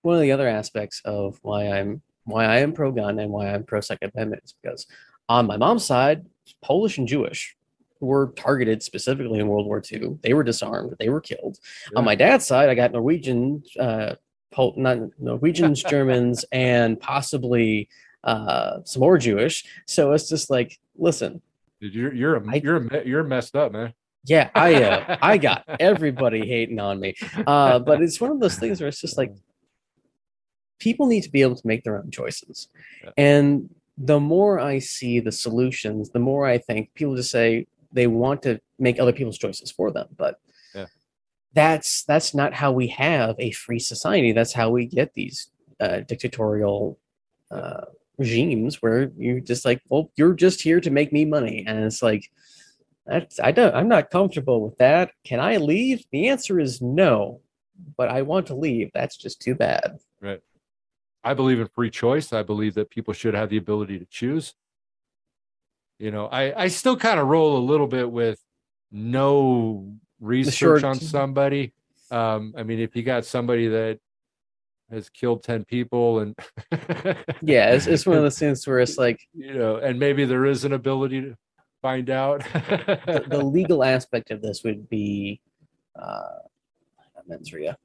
one 0.01 0.15
of 0.15 0.21
the 0.21 0.31
other 0.31 0.47
aspects 0.47 1.01
of 1.05 1.39
why 1.41 1.69
I'm 1.71 2.01
why 2.25 2.45
I 2.45 2.57
am 2.57 2.73
pro 2.73 2.91
gun 2.91 3.19
and 3.19 3.31
why 3.31 3.51
I'm 3.51 3.63
pro 3.63 3.81
Second 3.81 4.11
Amendment 4.13 4.43
is 4.45 4.53
because 4.61 4.85
on 5.27 5.47
my 5.47 5.57
mom's 5.57 5.85
side, 5.85 6.25
Polish 6.61 6.97
and 6.97 7.07
Jewish 7.07 7.55
were 8.01 8.33
targeted 8.35 8.83
specifically 8.83 9.39
in 9.39 9.47
World 9.47 9.67
War 9.67 9.81
II. 9.89 10.17
They 10.21 10.33
were 10.33 10.43
disarmed, 10.43 10.95
they 10.99 11.09
were 11.09 11.21
killed. 11.21 11.59
On 11.95 12.03
my 12.03 12.15
dad's 12.15 12.45
side, 12.45 12.67
I 12.69 12.75
got 12.75 12.91
Norwegian, 12.91 13.63
uh, 13.79 14.15
Pol- 14.51 14.73
not 14.75 14.97
Norwegians, 15.19 15.81
Germans, 15.89 16.43
and 16.51 16.99
possibly 16.99 17.87
uh, 18.23 18.79
some 18.83 18.99
more 19.01 19.17
Jewish. 19.17 19.63
So 19.87 20.11
it's 20.11 20.27
just 20.27 20.49
like, 20.49 20.79
listen, 20.97 21.41
Dude, 21.79 21.93
you're 21.95 22.13
you're 22.13 22.35
a, 22.35 22.57
you're 22.59 22.77
a, 22.77 23.05
you're 23.07 23.23
messed 23.23 23.55
up, 23.55 23.71
man. 23.71 23.93
yeah, 24.25 24.49
I 24.53 24.83
uh, 24.83 25.17
I 25.21 25.37
got 25.37 25.63
everybody 25.79 26.45
hating 26.45 26.79
on 26.79 26.99
me. 26.99 27.15
Uh, 27.47 27.79
but 27.79 28.01
it's 28.01 28.19
one 28.21 28.29
of 28.31 28.39
those 28.39 28.57
things 28.59 28.79
where 28.79 28.87
it's 28.87 29.01
just 29.01 29.17
like 29.17 29.31
people 30.79 31.07
need 31.07 31.21
to 31.21 31.29
be 31.31 31.41
able 31.41 31.55
to 31.55 31.65
make 31.65 31.83
their 31.83 31.97
own 31.97 32.11
choices. 32.11 32.67
And 33.17 33.69
the 33.97 34.19
more 34.19 34.59
I 34.59 34.79
see 34.79 35.19
the 35.19 35.31
solutions, 35.31 36.09
the 36.09 36.19
more 36.19 36.45
I 36.45 36.57
think 36.57 36.93
people 36.93 37.15
just 37.15 37.31
say 37.31 37.67
they 37.91 38.07
want 38.07 38.41
to 38.43 38.59
make 38.79 38.99
other 38.99 39.13
people's 39.13 39.37
choices 39.37 39.71
for 39.71 39.91
them. 39.91 40.07
But 40.17 40.39
Yeah. 40.73 40.87
that's 41.53 42.03
that's 42.03 42.33
not 42.33 42.53
how 42.53 42.71
we 42.71 42.87
have 42.87 43.35
a 43.39 43.51
free 43.51 43.79
society. 43.79 44.31
That's 44.31 44.53
how 44.53 44.69
we 44.69 44.85
get 44.85 45.13
these 45.13 45.49
uh, 45.79 46.01
dictatorial 46.01 46.99
uh, 47.49 47.85
regimes 48.17 48.81
where 48.81 49.11
you're 49.17 49.39
just 49.39 49.65
like, 49.65 49.81
well, 49.89 50.11
you're 50.15 50.33
just 50.33 50.61
here 50.61 50.79
to 50.79 50.89
make 50.89 51.11
me 51.11 51.25
money, 51.25 51.63
and 51.67 51.83
it's 51.83 52.01
like, 52.01 52.31
that's 53.05 53.39
I 53.39 53.51
don't 53.51 53.75
I'm 53.75 53.87
not 53.87 54.11
comfortable 54.11 54.61
with 54.61 54.77
that. 54.77 55.11
Can 55.23 55.39
I 55.39 55.57
leave? 55.57 56.05
The 56.11 56.29
answer 56.29 56.59
is 56.59 56.81
no, 56.81 57.41
but 57.97 58.09
I 58.09 58.21
want 58.21 58.47
to 58.47 58.55
leave. 58.55 58.91
That's 58.93 59.17
just 59.17 59.41
too 59.41 59.55
bad. 59.55 59.97
Right. 60.21 60.39
I 61.23 61.33
believe 61.33 61.59
in 61.59 61.67
free 61.67 61.89
choice. 61.89 62.31
I 62.33 62.43
believe 62.43 62.73
that 62.75 62.89
people 62.89 63.13
should 63.13 63.33
have 63.33 63.49
the 63.49 63.57
ability 63.57 63.99
to 63.99 64.05
choose. 64.05 64.53
You 66.01 66.09
know, 66.09 66.25
I 66.25 66.63
I 66.63 66.67
still 66.69 66.97
kind 66.97 67.19
of 67.19 67.27
roll 67.27 67.57
a 67.57 67.63
little 67.63 67.85
bit 67.85 68.09
with 68.11 68.43
no 68.91 69.93
research 70.19 70.83
on 70.83 70.99
somebody. 70.99 71.73
Um, 72.09 72.55
I 72.57 72.63
mean, 72.63 72.79
if 72.79 72.95
you 72.95 73.03
got 73.03 73.23
somebody 73.23 73.67
that 73.67 73.99
has 74.89 75.09
killed 75.09 75.43
10 75.43 75.63
people 75.65 76.19
and 76.19 76.35
Yeah, 77.41 77.71
it's, 77.71 77.85
it's 77.85 78.05
one 78.05 78.17
of 78.17 78.23
those 78.23 78.37
things 78.37 78.65
where 78.67 78.79
it's 78.79 78.97
like 78.97 79.21
you 79.33 79.53
know, 79.53 79.77
and 79.77 79.99
maybe 79.99 80.25
there 80.25 80.45
is 80.45 80.65
an 80.65 80.73
ability 80.73 81.21
to 81.21 81.37
find 81.83 82.09
out. 82.09 82.41
the, 82.51 83.23
the 83.27 83.45
legal 83.45 83.83
aspect 83.83 84.31
of 84.31 84.41
this 84.41 84.63
would 84.63 84.89
be 84.89 85.39
uh, 85.95 86.39
mens 87.27 87.53
rea, 87.53 87.75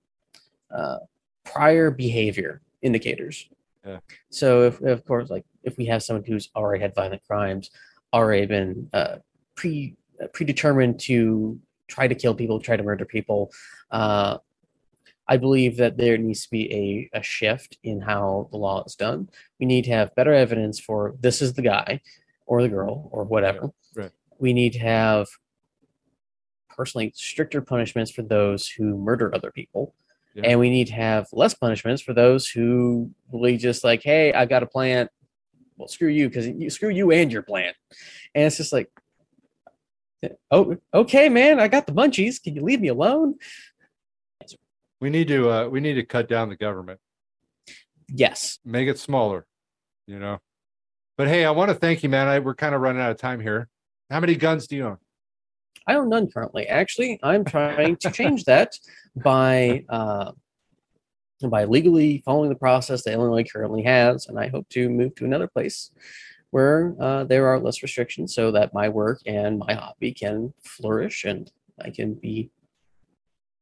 uh, 0.75 0.99
prior 1.45 1.91
behavior 1.91 2.63
indicators. 2.81 3.49
Yeah. 3.87 3.99
So 4.31 4.63
if 4.63 4.81
of 4.81 5.05
course 5.05 5.29
like 5.29 5.45
if 5.63 5.77
we 5.77 5.85
have 5.85 6.03
someone 6.03 6.25
who's 6.25 6.49
already 6.57 6.83
had 6.83 6.95
violent 6.95 7.23
crimes, 7.29 7.71
already 8.23 8.47
been 8.47 8.89
uh, 8.93 9.17
pre 9.55 9.97
uh, 10.23 10.27
predetermined 10.29 11.01
to 11.01 11.59
try 11.89 12.09
to 12.09 12.15
kill 12.15 12.35
people, 12.35 12.59
try 12.61 12.77
to 12.77 12.83
murder 12.83 13.05
people, 13.05 13.51
uh, 13.91 14.39
I 15.29 15.37
believe 15.37 15.77
that 15.79 15.97
there 15.97 16.17
needs 16.19 16.45
to 16.45 16.51
be 16.51 16.73
a, 17.13 17.19
a 17.19 17.23
shift 17.23 17.79
in 17.83 18.01
how 18.01 18.49
the 18.51 18.59
law 18.59 18.85
is 18.85 18.95
done. 18.95 19.29
We 19.59 19.67
need 19.67 19.85
to 19.85 19.91
have 19.91 20.15
better 20.15 20.33
evidence 20.33 20.79
for 20.79 21.15
this 21.21 21.43
is 21.43 21.55
the 21.55 21.63
guy 21.63 22.01
or 22.47 22.63
the 22.63 22.69
girl 22.69 23.09
or 23.13 23.25
whatever. 23.25 23.71
Right. 23.95 24.13
We 24.39 24.53
need 24.53 24.75
to 24.75 24.79
have 24.79 25.27
personally 26.69 27.13
stricter 27.17 27.61
punishments 27.61 28.11
for 28.11 28.23
those 28.23 28.69
who 28.69 28.97
murder 28.99 29.35
other 29.35 29.51
people. 29.51 29.95
Yeah. 30.35 30.43
And 30.45 30.61
we 30.61 30.71
need 30.71 30.89
to 30.89 30.93
have 30.93 31.27
less 31.33 31.55
punishments 31.55 32.03
for 32.03 32.13
those 32.13 32.47
who 32.47 33.11
really 33.33 33.57
just 33.57 33.83
like, 33.83 34.03
hey, 34.03 34.33
I've 34.33 34.51
got 34.51 34.63
a 34.63 34.67
plant. 34.67 35.11
Well, 35.77 35.89
screw 35.89 36.09
you, 36.09 36.29
because 36.29 36.47
you 36.47 36.71
screw 36.71 36.89
you 36.89 37.13
and 37.13 37.31
your 37.31 37.43
plan. 37.43 37.73
And 38.35 38.45
it's 38.45 38.57
just 38.57 38.73
like, 38.73 38.91
oh, 40.51 40.77
okay, 40.95 41.29
man, 41.29 41.61
I 41.61 41.69
got 41.69 41.87
the 41.87 41.93
munchies. 41.93 42.43
Can 42.43 42.55
you 42.55 42.63
leave 42.63 42.81
me 42.81 42.89
alone? 42.89 43.37
we 45.01 45.11
need 45.11 45.29
to 45.29 45.51
uh 45.51 45.69
we 45.69 45.81
need 45.81 45.95
to 45.95 46.05
cut 46.05 46.29
down 46.29 46.49
the 46.49 46.57
government. 46.57 47.01
Yes. 48.09 48.59
Make 48.65 48.89
it 48.89 48.99
smaller, 48.99 49.47
you 50.07 50.19
know. 50.19 50.41
But 51.17 51.29
hey, 51.29 51.45
I 51.45 51.51
want 51.51 51.71
to 51.71 51.75
thank 51.75 52.03
you, 52.03 52.09
man. 52.09 52.29
I, 52.29 52.39
we're 52.39 52.55
kind 52.55 52.75
of 52.75 52.81
running 52.81 53.03
out 53.03 53.11
of 53.11 53.19
time 53.19 53.41
here. 53.41 53.69
How 54.11 54.21
many 54.21 54.37
guns 54.37 54.67
do 54.67 54.77
you 54.77 54.87
own? 54.87 54.99
I 55.87 55.95
own 55.95 56.09
none 56.09 56.31
currently. 56.31 56.67
Actually, 56.69 57.19
I'm 57.23 57.45
trying 57.45 57.97
to 57.97 58.11
change 58.11 58.45
that 58.45 58.73
by 59.17 59.85
uh, 59.89 60.33
by 61.43 61.65
legally 61.65 62.23
following 62.25 62.49
the 62.49 62.57
process 62.57 63.05
that 63.05 63.13
Illinois 63.13 63.45
currently 63.45 63.83
has, 63.83 64.27
and 64.27 64.39
I 64.39 64.49
hope 64.49 64.69
to 64.71 64.89
move 64.89 65.15
to 65.17 65.25
another 65.25 65.47
place 65.47 65.91
where 66.51 66.95
uh, 67.01 67.25
there 67.25 67.47
are 67.49 67.59
less 67.59 67.83
restrictions, 67.83 68.35
so 68.35 68.51
that 68.53 68.73
my 68.73 68.89
work 68.89 69.21
and 69.27 69.59
my 69.59 69.75
hobby 69.75 70.13
can 70.13 70.55
flourish, 70.65 71.25
and 71.25 71.51
I 71.81 71.91
can 71.91 72.15
be 72.15 72.51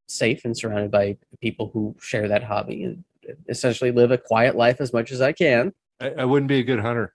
safe 0.06 0.44
and 0.44 0.56
surrounded 0.56 0.90
by 0.90 1.16
people 1.40 1.70
who 1.72 1.96
share 2.00 2.28
that 2.28 2.44
hobby, 2.44 2.84
and 2.84 3.04
essentially 3.48 3.90
live 3.90 4.10
a 4.10 4.18
quiet 4.18 4.56
life 4.56 4.80
as 4.80 4.92
much 4.92 5.10
as 5.10 5.20
I 5.20 5.32
can. 5.32 5.72
I, 6.00 6.10
I 6.10 6.24
wouldn't 6.24 6.48
be 6.48 6.58
a 6.58 6.64
good 6.64 6.80
hunter 6.80 7.14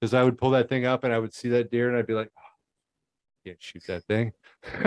because 0.00 0.14
I 0.14 0.24
would 0.24 0.38
pull 0.38 0.50
that 0.50 0.68
thing 0.68 0.86
up 0.86 1.04
and 1.04 1.12
I 1.12 1.18
would 1.18 1.34
see 1.34 1.50
that 1.50 1.70
deer 1.70 1.88
and 1.88 1.96
I'd 1.96 2.06
be 2.06 2.14
like, 2.14 2.30
oh, 2.38 2.42
can't 3.46 3.62
shoot 3.62 3.82
that 3.88 4.04
thing. 4.04 4.32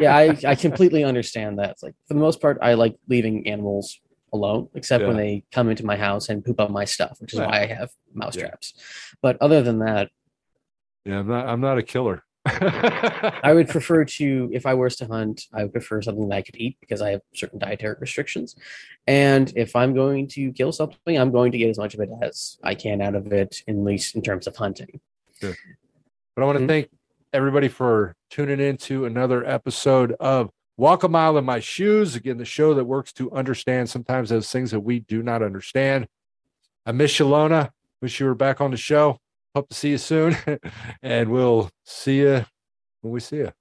yeah, 0.00 0.16
I, 0.16 0.36
I 0.46 0.54
completely 0.54 1.04
understand 1.04 1.58
that. 1.58 1.70
It's 1.70 1.82
like 1.82 1.94
for 2.08 2.14
the 2.14 2.20
most 2.20 2.40
part, 2.40 2.58
I 2.60 2.74
like 2.74 2.96
leaving 3.08 3.46
animals 3.46 4.00
alone, 4.32 4.68
except 4.74 5.06
when 5.06 5.16
they 5.16 5.44
come 5.52 5.68
into 5.68 5.84
my 5.84 5.96
house 5.96 6.28
and 6.28 6.44
poop 6.44 6.60
on 6.60 6.72
my 6.72 6.84
stuff, 6.84 7.20
which 7.20 7.32
is 7.32 7.38
Yeah. 7.38 7.46
why 7.46 7.62
I 7.62 7.66
have 7.66 7.90
mouse 8.14 8.36
Yeah. 8.36 8.48
traps. 8.48 8.74
But 9.22 9.36
other 9.40 9.62
than 9.62 9.78
that, 9.80 10.10
Yeah, 11.04 11.20
I'm 11.20 11.28
not. 11.28 11.48
I'm 11.48 11.60
not 11.60 11.78
a 11.78 11.82
killer. 11.82 12.22
I 12.46 13.52
would 13.54 13.68
prefer 13.76 14.04
to, 14.04 14.50
if 14.52 14.66
I 14.66 14.74
was 14.74 14.96
to 14.96 15.06
hunt, 15.06 15.46
I 15.52 15.62
would 15.62 15.72
prefer 15.72 16.02
something 16.02 16.28
that 16.28 16.36
I 16.36 16.42
could 16.42 16.56
eat 16.56 16.76
because 16.80 17.00
I 17.00 17.10
have 17.10 17.22
certain 17.34 17.58
dietary 17.58 17.96
restrictions. 18.00 18.56
And 19.06 19.52
if 19.56 19.74
I'm 19.76 19.94
going 19.94 20.28
to 20.28 20.52
kill 20.52 20.72
something, 20.72 21.18
I'm 21.18 21.32
going 21.32 21.52
to 21.52 21.58
get 21.58 21.70
as 21.70 21.78
much 21.78 21.94
of 21.94 22.00
it 22.00 22.10
as 22.22 22.58
I 22.62 22.74
can 22.74 23.00
out 23.00 23.14
of 23.14 23.32
it, 23.32 23.62
at 23.66 23.76
least 23.76 24.14
in 24.14 24.22
terms 24.22 24.46
of 24.46 24.56
hunting. 24.56 25.00
Sure. 25.40 25.54
But 26.34 26.42
I 26.42 26.44
want 26.46 26.56
to 26.56 26.64
hmm? 26.64 26.68
thank 26.68 26.88
everybody 27.32 27.68
for 27.68 28.16
tuning 28.28 28.58
in 28.58 28.76
to 28.76 29.04
another 29.04 29.46
episode 29.46 30.12
of 30.18 30.50
Walk 30.76 31.04
a 31.04 31.08
Mile 31.08 31.38
in 31.38 31.44
My 31.44 31.60
Shoes. 31.60 32.16
Again, 32.16 32.38
the 32.38 32.44
show 32.44 32.74
that 32.74 32.84
works 32.84 33.12
to 33.14 33.30
understand 33.30 33.88
sometimes 33.88 34.30
those 34.30 34.50
things 34.50 34.72
that 34.72 34.80
we 34.80 35.00
do 35.00 35.22
not 35.22 35.42
understand. 35.42 36.08
I 36.84 36.92
miss 36.92 37.18
you, 37.18 37.26
Lona. 37.26 37.70
Wish 38.02 38.18
you 38.18 38.26
were 38.26 38.34
back 38.34 38.60
on 38.60 38.72
the 38.72 38.76
show. 38.76 39.18
Hope 39.54 39.68
to 39.68 39.76
see 39.76 39.90
you 39.90 39.98
soon. 39.98 40.36
and 41.02 41.30
we'll 41.30 41.70
see 41.84 42.20
you 42.20 42.44
when 43.02 43.12
we 43.12 43.20
see 43.20 43.36
you. 43.36 43.52